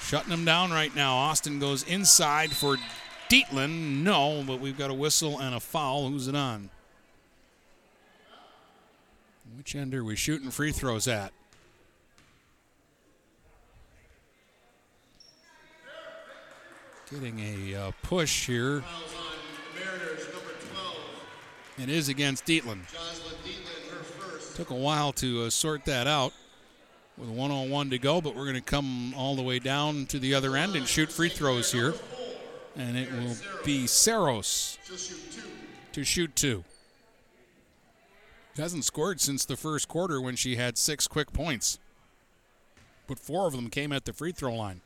shutting 0.01 0.29
them 0.29 0.43
down 0.43 0.71
right 0.71 0.93
now. 0.95 1.15
Austin 1.15 1.59
goes 1.59 1.83
inside 1.83 2.51
for 2.51 2.77
Dietland. 3.29 4.03
No, 4.03 4.43
but 4.45 4.59
we've 4.59 4.77
got 4.77 4.89
a 4.89 4.93
whistle 4.93 5.39
and 5.39 5.55
a 5.55 5.59
foul. 5.59 6.09
Who's 6.09 6.27
it 6.27 6.35
on? 6.35 6.69
Which 9.57 9.75
end 9.75 9.93
are 9.93 10.03
we 10.03 10.15
shooting 10.15 10.49
free 10.49 10.71
throws 10.71 11.07
at? 11.07 11.33
Getting 17.11 17.39
a 17.39 17.75
uh, 17.75 17.91
push 18.03 18.47
here. 18.47 18.83
It 21.77 21.89
is 21.89 22.07
against 22.07 22.45
Dietland. 22.45 22.85
Took 24.55 24.69
a 24.69 24.75
while 24.75 25.11
to 25.13 25.43
uh, 25.43 25.49
sort 25.49 25.83
that 25.85 26.07
out 26.07 26.31
with 27.17 27.29
101 27.29 27.89
to 27.89 27.97
go, 27.97 28.21
but 28.21 28.35
we're 28.35 28.45
going 28.45 28.55
to 28.55 28.61
come 28.61 29.13
all 29.15 29.35
the 29.35 29.41
way 29.41 29.59
down 29.59 30.05
to 30.07 30.19
the 30.19 30.33
other 30.33 30.55
end 30.55 30.75
and 30.75 30.87
shoot 30.87 31.11
free 31.11 31.29
throws 31.29 31.71
here. 31.71 31.93
And 32.77 32.97
it 32.97 33.11
will 33.11 33.35
be 33.65 33.85
Saros 33.87 34.77
to 35.91 36.03
shoot 36.05 36.35
two. 36.37 36.63
Hasn't 38.57 38.83
scored 38.83 39.21
since 39.21 39.45
the 39.45 39.55
first 39.55 39.87
quarter 39.87 40.19
when 40.19 40.35
she 40.35 40.57
had 40.57 40.77
six 40.77 41.07
quick 41.07 41.31
points, 41.31 41.79
but 43.07 43.17
four 43.17 43.47
of 43.47 43.53
them 43.53 43.69
came 43.69 43.93
at 43.93 44.05
the 44.05 44.13
free 44.13 44.33
throw 44.33 44.53
line. 44.53 44.81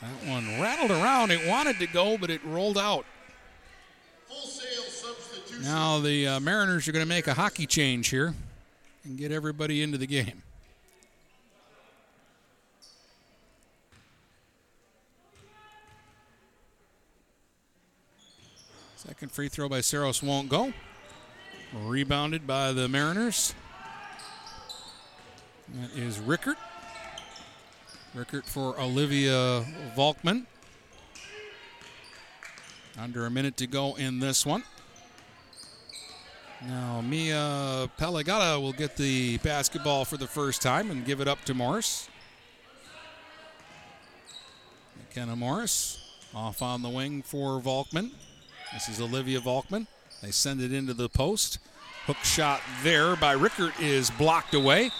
That 0.00 0.28
one 0.28 0.60
rattled 0.60 0.90
around. 0.90 1.32
It 1.32 1.48
wanted 1.48 1.78
to 1.80 1.86
go, 1.86 2.16
but 2.18 2.30
it 2.30 2.44
rolled 2.44 2.78
out. 2.78 3.04
Now 5.62 5.98
the 5.98 6.28
uh, 6.28 6.40
Mariners 6.40 6.86
are 6.86 6.92
going 6.92 7.04
to 7.04 7.08
make 7.08 7.26
a 7.26 7.34
hockey 7.34 7.66
change 7.66 8.08
here 8.08 8.34
and 9.02 9.18
get 9.18 9.32
everybody 9.32 9.82
into 9.82 9.98
the 9.98 10.06
game. 10.06 10.42
Second 19.08 19.32
free 19.32 19.48
throw 19.48 19.70
by 19.70 19.80
Saros 19.80 20.22
won't 20.22 20.50
go. 20.50 20.70
Rebounded 21.72 22.46
by 22.46 22.72
the 22.72 22.88
Mariners. 22.88 23.54
That 25.66 25.96
is 25.96 26.18
Rickert. 26.18 26.58
Rickert 28.14 28.44
for 28.44 28.78
Olivia 28.78 29.64
Volkman. 29.96 30.44
Under 32.98 33.24
a 33.24 33.30
minute 33.30 33.56
to 33.56 33.66
go 33.66 33.94
in 33.94 34.20
this 34.20 34.44
one. 34.44 34.62
Now, 36.66 37.00
Mia 37.00 37.88
Pelagata 37.98 38.60
will 38.60 38.74
get 38.74 38.98
the 38.98 39.38
basketball 39.38 40.04
for 40.04 40.18
the 40.18 40.26
first 40.26 40.60
time 40.60 40.90
and 40.90 41.06
give 41.06 41.22
it 41.22 41.28
up 41.28 41.42
to 41.46 41.54
Morris. 41.54 42.10
McKenna 44.98 45.34
Morris 45.34 45.98
off 46.34 46.60
on 46.60 46.82
the 46.82 46.90
wing 46.90 47.22
for 47.22 47.58
Volkman. 47.58 48.10
This 48.72 48.88
is 48.90 49.00
Olivia 49.00 49.40
Volkman. 49.40 49.86
They 50.22 50.30
send 50.30 50.60
it 50.60 50.72
into 50.72 50.92
the 50.92 51.08
post. 51.08 51.58
Hook 52.04 52.18
shot 52.22 52.60
there 52.82 53.16
by 53.16 53.32
Rickert 53.32 53.80
is 53.80 54.10
blocked 54.10 54.52
away. 54.52 54.90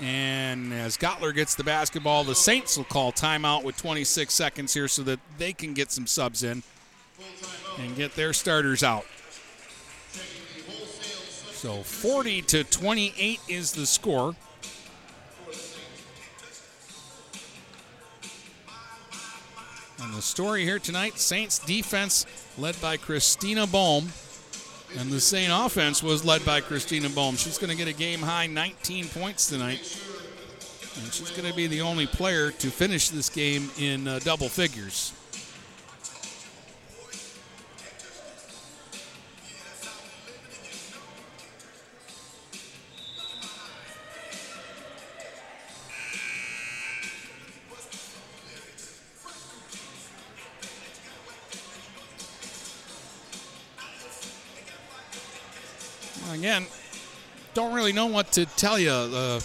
And 0.00 0.72
as 0.72 0.96
Gottler 0.96 1.34
gets 1.34 1.54
the 1.56 1.64
basketball, 1.64 2.22
the 2.22 2.34
Saints 2.36 2.76
will 2.76 2.84
call 2.84 3.12
timeout 3.12 3.64
with 3.64 3.76
26 3.76 4.32
seconds 4.32 4.74
here 4.74 4.86
so 4.86 5.02
that 5.02 5.18
they 5.38 5.52
can 5.52 5.74
get 5.74 5.90
some 5.90 6.06
subs 6.06 6.44
in 6.44 6.62
and 7.78 7.96
get 7.96 8.14
their 8.14 8.32
starters 8.32 8.84
out. 8.84 9.06
So 11.50 11.82
40 11.82 12.42
to 12.42 12.64
28 12.64 13.40
is 13.48 13.72
the 13.72 13.86
score. 13.86 14.36
And 20.02 20.12
the 20.12 20.22
story 20.22 20.64
here 20.64 20.78
tonight 20.78 21.18
Saints 21.18 21.58
defense 21.58 22.26
led 22.58 22.80
by 22.80 22.96
Christina 22.96 23.66
Bohm. 23.66 24.08
And 24.98 25.10
the 25.10 25.20
Saint 25.20 25.52
offense 25.52 26.02
was 26.02 26.24
led 26.24 26.44
by 26.44 26.60
Christina 26.60 27.08
Bohm. 27.08 27.36
She's 27.36 27.58
going 27.58 27.70
to 27.70 27.76
get 27.76 27.88
a 27.88 27.96
game 27.96 28.20
high 28.20 28.46
19 28.46 29.08
points 29.08 29.48
tonight. 29.48 29.80
And 31.02 31.12
she's 31.12 31.30
going 31.30 31.48
to 31.50 31.54
be 31.54 31.66
the 31.66 31.80
only 31.80 32.06
player 32.06 32.50
to 32.50 32.70
finish 32.70 33.10
this 33.10 33.28
game 33.28 33.70
in 33.78 34.06
uh, 34.06 34.20
double 34.20 34.48
figures. 34.48 35.12
Again, 56.46 56.66
don't 57.54 57.74
really 57.74 57.92
know 57.92 58.06
what 58.06 58.30
to 58.34 58.46
tell 58.46 58.78
you. 58.78 58.92
Uh, 58.92 59.40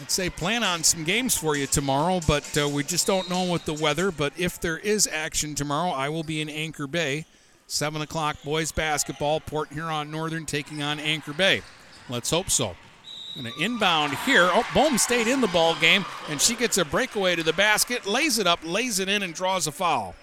I'd 0.00 0.10
say 0.10 0.30
plan 0.30 0.64
on 0.64 0.82
some 0.82 1.04
games 1.04 1.36
for 1.36 1.56
you 1.56 1.66
tomorrow, 1.66 2.20
but 2.26 2.56
uh, 2.56 2.66
we 2.66 2.82
just 2.82 3.06
don't 3.06 3.28
know 3.28 3.52
with 3.52 3.66
the 3.66 3.74
weather. 3.74 4.10
But 4.10 4.32
if 4.38 4.58
there 4.58 4.78
is 4.78 5.06
action 5.06 5.54
tomorrow, 5.54 5.90
I 5.90 6.08
will 6.08 6.22
be 6.22 6.40
in 6.40 6.48
Anchor 6.48 6.86
Bay. 6.86 7.26
7 7.66 8.00
o'clock 8.00 8.38
boys 8.42 8.72
basketball. 8.72 9.40
Port 9.40 9.70
Huron 9.70 10.10
Northern 10.10 10.46
taking 10.46 10.82
on 10.82 10.98
Anchor 10.98 11.34
Bay. 11.34 11.60
Let's 12.08 12.30
hope 12.30 12.48
so. 12.48 12.74
Going 13.34 13.52
to 13.52 13.62
inbound 13.62 14.14
here. 14.24 14.48
Oh, 14.50 14.66
Bohm 14.72 14.96
stayed 14.96 15.26
in 15.26 15.42
the 15.42 15.48
ball 15.48 15.74
game, 15.74 16.06
and 16.30 16.40
she 16.40 16.54
gets 16.54 16.78
a 16.78 16.84
breakaway 16.86 17.36
to 17.36 17.42
the 17.42 17.52
basket, 17.52 18.06
lays 18.06 18.38
it 18.38 18.46
up, 18.46 18.60
lays 18.64 19.00
it 19.00 19.10
in, 19.10 19.22
and 19.22 19.34
draws 19.34 19.66
a 19.66 19.72
foul. 19.72 20.14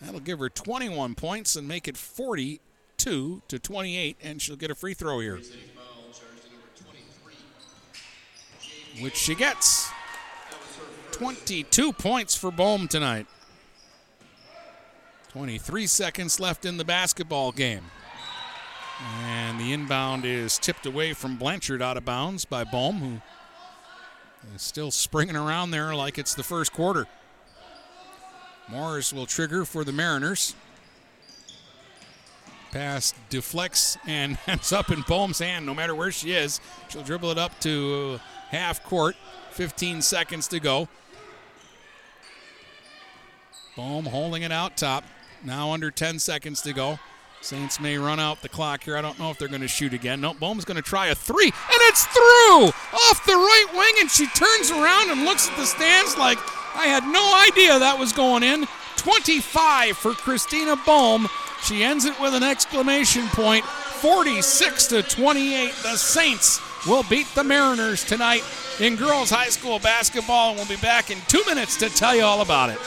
That'll 0.00 0.18
give 0.18 0.38
her 0.38 0.48
21 0.48 1.14
points 1.14 1.56
and 1.56 1.68
make 1.68 1.88
it 1.88 1.98
42 3.00 3.42
to 3.48 3.58
28, 3.58 4.16
and 4.22 4.42
she'll 4.42 4.56
get 4.56 4.70
a 4.70 4.74
free 4.74 4.94
throw 4.94 5.20
here. 5.20 5.40
Which 9.00 9.16
she 9.16 9.34
gets. 9.34 9.90
22 11.12 11.92
points 11.92 12.34
for 12.34 12.50
Bohm 12.50 12.88
tonight. 12.88 13.26
23 15.30 15.86
seconds 15.86 16.40
left 16.40 16.64
in 16.64 16.76
the 16.76 16.84
basketball 16.84 17.52
game. 17.52 17.84
And 19.22 19.58
the 19.58 19.72
inbound 19.72 20.24
is 20.26 20.58
tipped 20.58 20.84
away 20.84 21.14
from 21.14 21.36
Blanchard 21.36 21.80
out 21.80 21.96
of 21.96 22.04
bounds 22.04 22.44
by 22.44 22.64
Bohm, 22.64 22.98
who 22.98 24.54
is 24.54 24.62
still 24.62 24.90
springing 24.90 25.36
around 25.36 25.70
there 25.70 25.94
like 25.94 26.18
it's 26.18 26.34
the 26.34 26.42
first 26.42 26.72
quarter. 26.72 27.06
Morris 28.68 29.12
will 29.12 29.26
trigger 29.26 29.64
for 29.64 29.84
the 29.84 29.92
Mariners. 29.92 30.54
Pass 32.72 33.14
deflects 33.28 33.98
and 34.06 34.38
ends 34.46 34.72
up 34.72 34.90
in 34.90 35.02
Bohm's 35.02 35.40
hand 35.40 35.66
no 35.66 35.74
matter 35.74 35.94
where 35.94 36.12
she 36.12 36.32
is. 36.32 36.60
She'll 36.88 37.02
dribble 37.02 37.30
it 37.30 37.38
up 37.38 37.58
to 37.60 38.20
half 38.50 38.82
court. 38.84 39.16
15 39.52 40.02
seconds 40.02 40.48
to 40.48 40.60
go. 40.60 40.88
Bohm 43.76 44.06
holding 44.06 44.42
it 44.42 44.52
out 44.52 44.76
top. 44.76 45.04
Now 45.44 45.72
under 45.72 45.90
10 45.90 46.18
seconds 46.18 46.62
to 46.62 46.72
go. 46.72 46.98
Saints 47.42 47.80
may 47.80 47.96
run 47.96 48.20
out 48.20 48.42
the 48.42 48.48
clock 48.48 48.84
here. 48.84 48.96
I 48.96 49.00
don't 49.00 49.18
know 49.18 49.30
if 49.30 49.38
they're 49.38 49.48
going 49.48 49.62
to 49.62 49.68
shoot 49.68 49.94
again. 49.94 50.20
No, 50.20 50.34
Bohm's 50.34 50.66
going 50.66 50.76
to 50.76 50.82
try 50.82 51.06
a 51.06 51.14
three, 51.14 51.46
and 51.46 51.80
it's 51.88 52.04
through 52.06 52.66
off 52.66 53.24
the 53.24 53.32
right 53.32 53.66
wing, 53.72 53.94
and 54.00 54.10
she 54.10 54.26
turns 54.26 54.70
around 54.70 55.10
and 55.10 55.24
looks 55.24 55.48
at 55.48 55.56
the 55.56 55.64
stands 55.64 56.18
like 56.18 56.38
I 56.74 56.84
had 56.86 57.04
no 57.04 57.42
idea 57.48 57.78
that 57.78 57.98
was 57.98 58.12
going 58.12 58.42
in. 58.42 58.66
25 58.96 59.96
for 59.96 60.12
Christina 60.12 60.76
Bohm. 60.84 61.26
She 61.64 61.84
ends 61.84 62.04
it 62.04 62.20
with 62.20 62.34
an 62.34 62.42
exclamation 62.42 63.28
point. 63.28 63.64
46 63.64 64.88
to 64.88 65.02
28. 65.02 65.72
The 65.82 65.96
Saints 65.96 66.60
will 66.86 67.02
beat 67.04 67.26
the 67.34 67.44
Mariners 67.44 68.04
tonight 68.04 68.42
in 68.80 68.96
girls 68.96 69.30
high 69.30 69.50
school 69.50 69.78
basketball, 69.78 70.50
and 70.50 70.58
we'll 70.58 70.68
be 70.68 70.76
back 70.76 71.10
in 71.10 71.18
two 71.28 71.42
minutes 71.46 71.76
to 71.78 71.90
tell 71.90 72.14
you 72.14 72.22
all 72.22 72.40
about 72.40 72.70
it. 72.70 72.78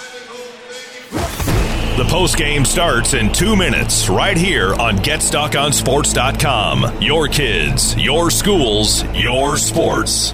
The 1.96 2.06
post 2.10 2.38
game 2.38 2.66
starts 2.66 3.14
in 3.14 3.32
two 3.32 3.56
minutes 3.56 4.10
right 4.10 4.36
here 4.36 4.74
on 4.74 4.98
GetStuckOnSports.com. 4.98 7.04
Your 7.04 7.28
kids, 7.28 7.96
your 7.96 8.32
schools, 8.32 9.04
your 9.14 9.58
sports. 9.58 10.34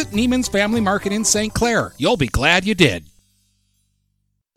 Neiman's 0.07 0.47
Family 0.47 0.81
Market 0.81 1.13
in 1.13 1.23
St. 1.23 1.53
Clair. 1.53 1.93
You'll 1.97 2.17
be 2.17 2.27
glad 2.27 2.65
you 2.65 2.75
did. 2.75 3.05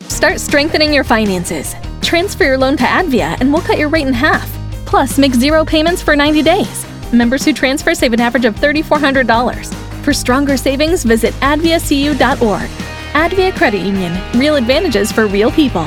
Start 0.03 0.41
strengthening 0.41 0.93
your 0.93 1.05
finances. 1.05 1.75
Transfer 2.03 2.45
your 2.45 2.59
loan 2.59 2.77
to 2.77 2.85
Advia 2.85 3.37
and 3.41 3.53
we'll 3.53 3.63
cut 3.63 3.79
your 3.79 3.89
rate 3.89 4.07
in 4.07 4.15
half. 4.15 4.51
Plus, 4.87 5.19
make 5.19 5.35
zero 5.35 5.65
payments 5.65 6.03
for 6.03 6.17
90 6.17 6.43
days. 6.43 6.87
Members 7.13 7.45
who 7.45 7.53
transfer 7.53 7.95
save 7.95 8.13
an 8.13 8.21
average 8.21 8.45
of 8.45 8.55
$3,400. 8.57 9.75
For 10.03 10.13
stronger 10.13 10.57
savings, 10.57 11.05
visit 11.05 11.33
adviacu.org. 11.35 12.71
Advia 13.13 13.55
Credit 13.55 13.81
Union. 13.81 14.21
Real 14.39 14.57
advantages 14.57 15.13
for 15.13 15.27
real 15.27 15.51
people. 15.51 15.87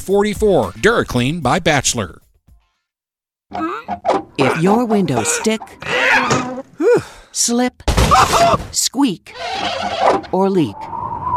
44. 0.00 0.72
DuraClean 0.72 1.42
by 1.42 1.58
Bachelor. 1.58 2.20
If 4.38 4.60
your 4.60 4.84
windows 4.84 5.28
stick, 5.28 5.60
slip, 7.32 7.82
squeak, 8.72 9.34
or 10.32 10.50
leak, 10.50 10.76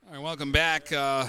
All 0.05 0.11
right, 0.11 0.21
welcome 0.21 0.51
back. 0.51 0.91
Uh, 0.91 1.27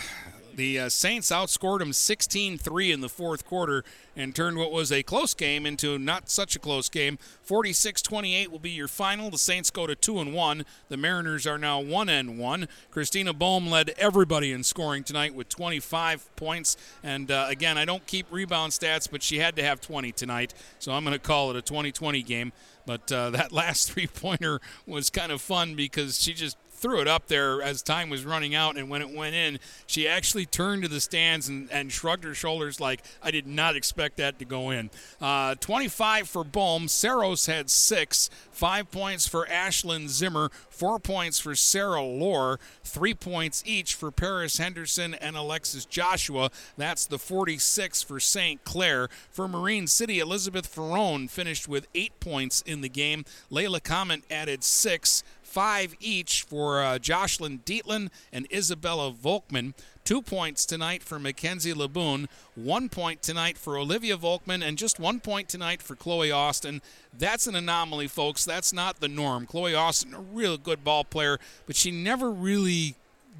the 0.58 0.80
uh, 0.80 0.88
Saints 0.88 1.30
outscored 1.30 1.78
them 1.78 1.92
16 1.92 2.58
3 2.58 2.92
in 2.92 3.00
the 3.00 3.08
fourth 3.08 3.46
quarter 3.46 3.84
and 4.16 4.34
turned 4.34 4.58
what 4.58 4.72
was 4.72 4.90
a 4.90 5.04
close 5.04 5.32
game 5.32 5.64
into 5.64 5.98
not 6.00 6.28
such 6.28 6.56
a 6.56 6.58
close 6.58 6.88
game. 6.88 7.16
46 7.44 8.02
28 8.02 8.50
will 8.50 8.58
be 8.58 8.70
your 8.70 8.88
final. 8.88 9.30
The 9.30 9.38
Saints 9.38 9.70
go 9.70 9.86
to 9.86 9.94
2 9.94 10.18
and 10.18 10.34
1. 10.34 10.64
The 10.88 10.96
Mariners 10.96 11.46
are 11.46 11.58
now 11.58 11.80
1 11.80 12.08
and 12.08 12.38
1. 12.38 12.66
Christina 12.90 13.32
Bohm 13.32 13.70
led 13.70 13.90
everybody 13.98 14.52
in 14.52 14.64
scoring 14.64 15.04
tonight 15.04 15.32
with 15.32 15.48
25 15.48 16.28
points. 16.34 16.76
And 17.04 17.30
uh, 17.30 17.46
again, 17.48 17.78
I 17.78 17.84
don't 17.84 18.04
keep 18.06 18.26
rebound 18.30 18.72
stats, 18.72 19.08
but 19.08 19.22
she 19.22 19.38
had 19.38 19.54
to 19.56 19.62
have 19.62 19.80
20 19.80 20.10
tonight. 20.10 20.54
So 20.80 20.92
I'm 20.92 21.04
going 21.04 21.14
to 21.14 21.20
call 21.20 21.50
it 21.50 21.56
a 21.56 21.62
2020 21.62 22.20
game. 22.22 22.52
But 22.84 23.12
uh, 23.12 23.30
that 23.30 23.52
last 23.52 23.92
three 23.92 24.08
pointer 24.08 24.60
was 24.86 25.08
kind 25.08 25.30
of 25.30 25.40
fun 25.40 25.76
because 25.76 26.20
she 26.20 26.34
just 26.34 26.56
threw 26.78 27.00
it 27.00 27.08
up 27.08 27.26
there 27.26 27.60
as 27.60 27.82
time 27.82 28.08
was 28.08 28.24
running 28.24 28.54
out, 28.54 28.76
and 28.76 28.88
when 28.88 29.02
it 29.02 29.10
went 29.10 29.34
in, 29.34 29.58
she 29.86 30.06
actually 30.06 30.46
turned 30.46 30.82
to 30.82 30.88
the 30.88 31.00
stands 31.00 31.48
and, 31.48 31.70
and 31.72 31.90
shrugged 31.90 32.24
her 32.24 32.34
shoulders 32.34 32.80
like, 32.80 33.02
I 33.22 33.30
did 33.30 33.46
not 33.46 33.76
expect 33.76 34.16
that 34.18 34.38
to 34.38 34.44
go 34.44 34.70
in. 34.70 34.90
Uh, 35.20 35.56
25 35.56 36.28
for 36.28 36.44
Bohm. 36.44 36.88
Saros 36.88 37.46
had 37.46 37.68
six. 37.68 38.30
Five 38.52 38.90
points 38.90 39.26
for 39.26 39.46
Ashlyn 39.46 40.08
Zimmer. 40.08 40.50
Four 40.68 40.98
points 40.98 41.38
for 41.38 41.54
Sarah 41.54 42.02
Lore. 42.02 42.58
Three 42.84 43.14
points 43.14 43.62
each 43.66 43.94
for 43.94 44.10
Paris 44.10 44.58
Henderson 44.58 45.14
and 45.14 45.36
Alexis 45.36 45.84
Joshua. 45.84 46.50
That's 46.76 47.06
the 47.06 47.18
46 47.18 48.02
for 48.02 48.20
St. 48.20 48.64
Clair. 48.64 49.08
For 49.30 49.48
Marine 49.48 49.86
City, 49.86 50.20
Elizabeth 50.20 50.72
Ferrone 50.72 51.28
finished 51.28 51.68
with 51.68 51.88
eight 51.94 52.18
points 52.20 52.62
in 52.62 52.80
the 52.80 52.88
game. 52.88 53.24
Layla 53.50 53.82
Comet 53.82 54.22
added 54.30 54.62
six. 54.62 55.22
Five 55.48 55.94
each 55.98 56.42
for 56.42 56.82
uh, 56.82 56.98
Jocelyn 56.98 57.60
Dietland 57.64 58.10
and 58.32 58.46
Isabella 58.52 59.12
Volkman. 59.12 59.72
Two 60.04 60.20
points 60.20 60.66
tonight 60.66 61.02
for 61.02 61.18
Mackenzie 61.18 61.72
Laboon, 61.72 62.28
one 62.54 62.88
point 62.88 63.22
tonight 63.22 63.56
for 63.56 63.76
Olivia 63.76 64.16
Volkman, 64.16 64.62
and 64.62 64.78
just 64.78 65.00
one 65.00 65.20
point 65.20 65.48
tonight 65.48 65.82
for 65.82 65.96
Chloe 65.96 66.30
Austin. 66.30 66.82
That's 67.16 67.46
an 67.46 67.54
anomaly, 67.54 68.08
folks. 68.08 68.44
That's 68.44 68.72
not 68.72 69.00
the 69.00 69.08
norm. 69.08 69.46
Chloe 69.46 69.74
Austin, 69.74 70.14
a 70.14 70.20
real 70.20 70.58
good 70.58 70.84
ball 70.84 71.04
player, 71.04 71.38
but 71.66 71.76
she 71.76 71.90
never 71.90 72.30
really 72.30 72.94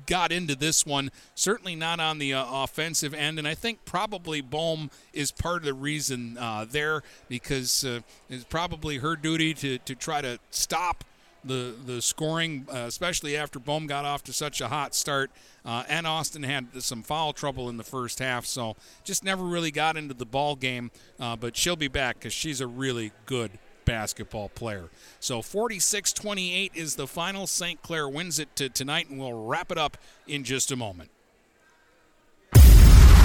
got 0.07 0.33
into 0.33 0.55
this 0.55 0.87
one. 0.87 1.11
Certainly 1.35 1.77
not 1.77 2.01
on 2.01 2.19
the 2.19 2.33
uh, 2.33 2.45
offensive 2.49 3.13
end, 3.13 3.39
and 3.39 3.47
I 3.47 3.55
think 3.55 3.85
probably 3.85 4.41
Bohm 4.41 4.91
is 5.13 5.31
part 5.31 5.59
of 5.59 5.65
the 5.65 5.75
reason 5.75 6.39
uh, 6.39 6.65
there 6.69 7.03
because 7.29 7.85
uh, 7.85 8.01
it's 8.31 8.45
probably 8.45 8.99
her 8.99 9.15
duty 9.15 9.53
to, 9.55 9.79
to 9.79 9.95
try 9.95 10.23
to 10.23 10.39
stop 10.51 11.05
the 11.45 11.75
the 11.85 12.03
scoring, 12.03 12.67
uh, 12.73 12.85
especially 12.87 13.37
after 13.37 13.59
Bohm 13.59 13.87
got 13.87 14.05
off 14.05 14.23
to 14.25 14.33
such 14.33 14.61
a 14.61 14.69
hot 14.69 14.95
start. 14.95 15.31
Uh, 15.65 15.85
and 15.89 16.07
Austin 16.07 16.43
had 16.43 16.83
some 16.83 17.03
foul 17.03 17.33
trouble 17.33 17.69
in 17.69 17.77
the 17.77 17.85
first 17.85 18.19
half, 18.19 18.47
so 18.47 18.77
just 19.05 19.25
never 19.25 19.45
really 19.45 19.71
got 19.71 19.97
into 19.97 20.15
the 20.15 20.27
ball 20.27 20.57
game. 20.57 20.91
Uh, 21.21 21.37
but 21.37 21.57
she'll 21.57 21.77
be 21.77 21.89
back 21.89 22.17
because 22.17 22.33
she's 22.33 22.61
a 22.61 22.67
really 22.67 23.13
good 23.27 23.51
basketball 23.85 24.51
player. 24.51 24.91
So 25.21 25.41
46 25.43 26.13
28 26.13 26.73
is 26.75 26.97
the 26.97 27.07
final. 27.07 27.47
St. 27.47 27.83
Clair 27.83 28.09
wins 28.09 28.39
it 28.39 28.55
to 28.57 28.69
tonight, 28.69 29.09
and 29.09 29.19
we'll 29.19 29.47
wrap 29.47 29.73
it 29.73 29.79
up 29.79 29.97
in 30.27 30.45
just 30.45 30.71
a 30.71 30.77
moment. 30.77 31.11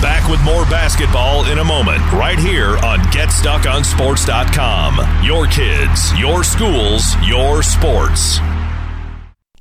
Back 0.03 0.30
with 0.30 0.43
more 0.43 0.65
basketball 0.65 1.45
in 1.45 1.57
a 1.59 1.63
moment, 1.63 1.99
right 2.11 2.38
here 2.38 2.77
on 2.80 2.99
GetStuckOnSports.com. 3.13 5.23
Your 5.23 5.47
kids, 5.47 6.19
your 6.19 6.43
schools, 6.43 7.15
your 7.25 7.63
sports. 7.63 8.39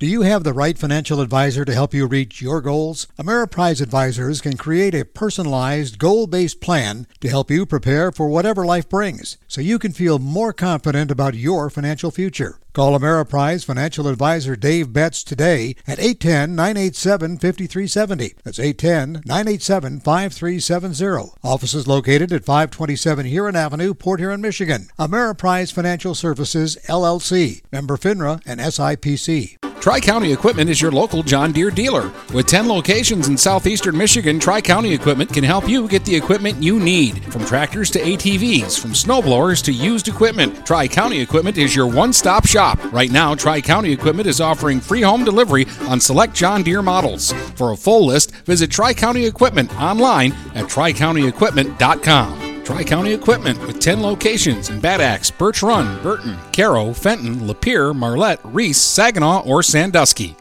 Do 0.01 0.09
you 0.09 0.23
have 0.23 0.43
the 0.43 0.52
right 0.52 0.77
financial 0.77 1.20
advisor 1.20 1.64
to 1.64 1.73
help 1.73 1.94
you 1.94 2.09
reach 2.09 2.43
your 2.43 2.60
goals? 2.60 3.06
Ameriprise 3.20 3.81
Advisors 3.81 4.40
can 4.40 4.56
create 4.56 4.97
a 4.97 5.05
personalized, 5.05 6.01
goal 6.01 6.27
based 6.27 6.60
plan 6.60 7.06
to 7.20 7.28
help 7.28 7.48
you 7.48 7.64
prepare 7.64 8.10
for 8.10 8.27
whatever 8.27 8.66
life 8.66 8.89
brings 8.89 9.39
so 9.47 9.60
you 9.60 9.78
can 9.78 9.93
feel 9.93 10.19
more 10.19 10.52
confident 10.52 11.12
about 11.12 11.35
your 11.35 11.70
financial 11.70 12.10
future. 12.10 12.59
Call 12.73 12.99
Ameriprise 12.99 13.66
Financial 13.66 14.09
Advisor 14.09 14.57
Dave 14.57 14.94
Betts 14.94 15.23
today 15.23 15.77
at 15.86 15.99
810 15.99 16.55
987 16.55 17.36
5370. 17.36 18.35
That's 18.44 18.59
810 18.59 19.23
987 19.27 20.01
5370. 20.01 21.35
Office 21.44 21.74
is 21.74 21.86
located 21.86 22.32
at 22.32 22.47
527 22.47 23.27
Huron 23.27 23.57
Avenue, 23.57 23.93
Port 23.93 24.20
Huron, 24.20 24.40
Michigan. 24.40 24.89
Ameriprise 24.99 25.70
Financial 25.70 26.15
Services, 26.15 26.78
LLC. 26.89 27.61
Member 27.70 27.99
FINRA 27.99 28.40
and 28.47 28.59
SIPC. 28.59 29.59
Tri 29.82 29.99
County 29.99 30.32
Equipment 30.32 30.70
is 30.70 30.81
your 30.81 30.93
local 30.93 31.24
John 31.24 31.51
Deere 31.51 31.73
dealer. 31.73 32.12
With 32.32 32.47
10 32.47 32.69
locations 32.69 33.27
in 33.27 33.36
southeastern 33.36 33.99
Michigan, 33.99 34.39
Tri 34.39 34.61
County 34.61 34.94
Equipment 34.94 35.32
can 35.32 35.43
help 35.43 35.69
you 35.69 35.89
get 35.89 36.05
the 36.05 36.15
equipment 36.15 36.62
you 36.62 36.78
need. 36.78 37.24
From 37.32 37.44
tractors 37.44 37.90
to 37.90 37.99
ATVs, 37.99 38.81
from 38.81 38.93
snowblowers 38.93 39.61
to 39.65 39.73
used 39.73 40.07
equipment, 40.07 40.65
Tri 40.65 40.86
County 40.86 41.20
Equipment 41.20 41.59
is 41.59 41.74
your 41.74 41.89
one 41.89 42.12
stop 42.12 42.47
shop. 42.47 42.61
Right 42.62 43.10
now, 43.10 43.34
Tri 43.34 43.60
County 43.60 43.90
Equipment 43.93 44.28
is 44.28 44.40
offering 44.40 44.78
free 44.80 45.02
home 45.02 45.24
delivery 45.24 45.66
on 45.89 45.98
select 45.98 46.32
John 46.34 46.62
Deere 46.62 46.82
models. 46.82 47.32
For 47.56 47.72
a 47.72 47.76
full 47.76 48.06
list, 48.06 48.30
visit 48.47 48.70
Tri 48.70 48.94
County 48.94 49.26
Equipment 49.26 49.76
online 49.80 50.30
at 50.55 50.66
tricountyequipment.com. 50.66 52.62
Tri 52.64 52.84
County 52.84 53.12
Equipment 53.12 53.59
with 53.66 53.80
10 53.80 54.01
locations 54.01 54.70
in 54.70 54.78
Bad 54.78 55.01
Axe, 55.01 55.32
Birch 55.32 55.60
Run, 55.62 56.01
Burton, 56.05 56.39
Caro, 56.52 56.93
Fenton, 56.93 57.48
Lapeer, 57.48 57.93
Marlette, 57.94 58.39
Reese, 58.44 58.80
Saginaw, 58.80 59.43
or 59.44 59.64
Sandusky. 59.64 60.36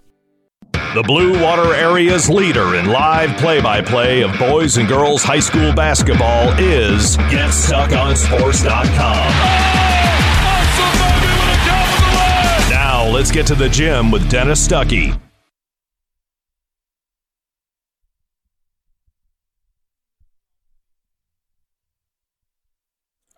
The 0.94 1.02
Blue 1.04 1.42
Water 1.42 1.74
Area's 1.74 2.30
leader 2.30 2.76
in 2.76 2.86
live 2.88 3.36
play 3.38 3.62
by 3.62 3.82
play 3.82 4.22
of 4.22 4.38
boys 4.38 4.78
and 4.78 4.88
girls 4.88 5.24
high 5.24 5.40
school 5.40 5.74
basketball 5.74 6.54
is 6.60 7.18
GetStuckOnSports.com. 7.18 9.72
Now 9.74 9.91
let's 13.12 13.30
get 13.30 13.46
to 13.48 13.56
the 13.56 13.68
gym 13.68 14.10
with 14.10 14.30
Dennis 14.30 14.66
Stuckey. 14.66 15.20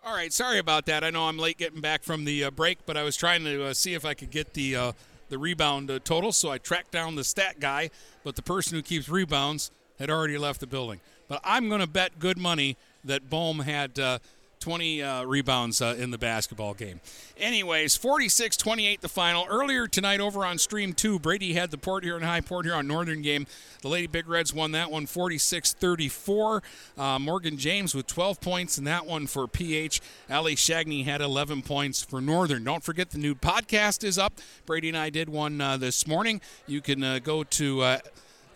All 0.06 0.14
right, 0.14 0.32
sorry 0.32 0.58
about 0.58 0.86
that. 0.86 1.02
I 1.02 1.10
know 1.10 1.24
I'm 1.24 1.38
late 1.38 1.58
getting 1.58 1.80
back 1.80 2.04
from 2.04 2.24
the 2.24 2.44
uh, 2.44 2.50
break, 2.50 2.86
but 2.86 2.96
I 2.96 3.02
was 3.02 3.16
trying 3.16 3.42
to 3.44 3.64
uh, 3.64 3.74
see 3.74 3.94
if 3.94 4.04
I 4.04 4.14
could 4.14 4.30
get 4.30 4.54
the 4.54 4.76
uh, 4.76 4.92
the 5.28 5.38
rebound 5.38 5.90
uh, 5.90 5.98
total. 6.04 6.30
So 6.30 6.50
I 6.50 6.58
tracked 6.58 6.92
down 6.92 7.16
the 7.16 7.24
stat 7.24 7.58
guy, 7.58 7.90
but 8.22 8.36
the 8.36 8.42
person 8.42 8.76
who 8.76 8.82
keeps 8.82 9.08
rebounds 9.08 9.72
had 9.98 10.10
already 10.10 10.38
left 10.38 10.60
the 10.60 10.66
building. 10.66 11.00
But 11.26 11.40
I'm 11.42 11.68
going 11.68 11.80
to 11.80 11.86
bet 11.88 12.18
good 12.18 12.38
money 12.38 12.76
that 13.02 13.28
Bohm 13.28 13.60
had 13.60 13.98
uh, 13.98 14.18
20 14.64 15.02
uh, 15.02 15.24
rebounds 15.24 15.82
uh, 15.82 15.94
in 15.98 16.10
the 16.10 16.16
basketball 16.16 16.72
game. 16.72 16.98
Anyways, 17.36 17.98
46 17.98 18.56
28 18.56 19.02
the 19.02 19.10
final. 19.10 19.44
Earlier 19.46 19.86
tonight 19.86 20.20
over 20.20 20.42
on 20.42 20.56
Stream 20.56 20.94
2, 20.94 21.18
Brady 21.18 21.52
had 21.52 21.70
the 21.70 21.76
Port 21.76 22.02
Huron 22.02 22.22
High 22.22 22.40
Port 22.40 22.64
Huron 22.64 22.86
Northern 22.86 23.20
game. 23.20 23.46
The 23.82 23.88
Lady 23.88 24.06
Big 24.06 24.26
Reds 24.26 24.54
won 24.54 24.72
that 24.72 24.90
one 24.90 25.04
46 25.04 25.74
34. 25.74 26.62
Uh, 26.96 27.18
Morgan 27.18 27.58
James 27.58 27.94
with 27.94 28.06
12 28.06 28.40
points 28.40 28.78
in 28.78 28.84
that 28.84 29.04
one 29.04 29.26
for 29.26 29.46
PH. 29.46 30.00
Ali 30.30 30.56
Shagney 30.56 31.04
had 31.04 31.20
11 31.20 31.60
points 31.60 32.02
for 32.02 32.22
Northern. 32.22 32.64
Don't 32.64 32.82
forget 32.82 33.10
the 33.10 33.18
new 33.18 33.34
podcast 33.34 34.02
is 34.02 34.16
up. 34.16 34.40
Brady 34.64 34.88
and 34.88 34.96
I 34.96 35.10
did 35.10 35.28
one 35.28 35.60
uh, 35.60 35.76
this 35.76 36.06
morning. 36.06 36.40
You 36.66 36.80
can 36.80 37.04
uh, 37.04 37.18
go 37.18 37.44
to 37.44 37.98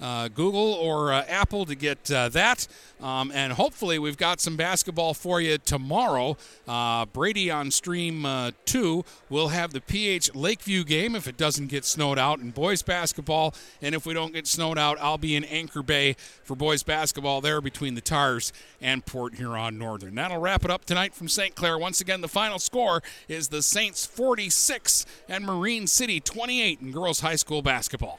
uh, 0.01 0.29
Google 0.29 0.73
or 0.75 1.13
uh, 1.13 1.25
Apple 1.29 1.65
to 1.67 1.75
get 1.75 2.11
uh, 2.11 2.29
that. 2.31 2.67
Um, 3.01 3.31
and 3.33 3.53
hopefully, 3.53 3.99
we've 3.99 4.17
got 4.17 4.41
some 4.41 4.57
basketball 4.57 5.15
for 5.15 5.41
you 5.41 5.59
tomorrow. 5.59 6.37
Uh, 6.67 7.07
Brady 7.07 7.51
on 7.51 7.71
stream 7.71 8.27
uh, 8.27 8.51
two 8.65 9.05
will 9.29 9.49
have 9.49 9.73
the 9.73 9.81
PH 9.81 10.35
Lakeview 10.35 10.85
game 10.85 11.15
if 11.15 11.29
it 11.29 11.37
doesn't 11.37 11.69
get 11.69 11.85
snowed 11.85 12.19
out 12.19 12.41
in 12.41 12.51
boys 12.51 12.83
basketball. 12.83 13.55
And 13.81 13.95
if 13.95 14.05
we 14.05 14.15
don't 14.15 14.33
get 14.33 14.47
snowed 14.47 14.79
out, 14.79 14.99
I'll 15.01 15.19
be 15.19 15.37
in 15.37 15.45
Anchor 15.45 15.83
Bay 15.83 16.17
for 16.43 16.57
boys 16.57 16.83
basketball 16.83 17.41
there 17.41 17.61
between 17.61 17.95
the 17.95 18.01
Tars 18.01 18.53
and 18.81 19.07
Port 19.07 19.37
Huron 19.37 19.79
Northern. 19.79 20.15
That'll 20.15 20.39
wrap 20.39 20.65
it 20.65 20.71
up 20.71 20.85
tonight 20.85 21.15
from 21.15 21.29
St. 21.29 21.55
Clair. 21.55 21.79
Once 21.79 22.01
again, 22.01 22.21
the 22.21 22.29
final 22.29 22.59
score 22.59 23.03
is 23.29 23.49
the 23.49 23.63
Saints 23.63 24.05
46 24.07 25.07
and 25.29 25.45
Marine 25.45 25.87
City 25.87 26.21
28 26.21 26.81
in 26.81 26.91
girls 26.91 27.21
high 27.21 27.37
school 27.37 27.63
basketball. 27.63 28.19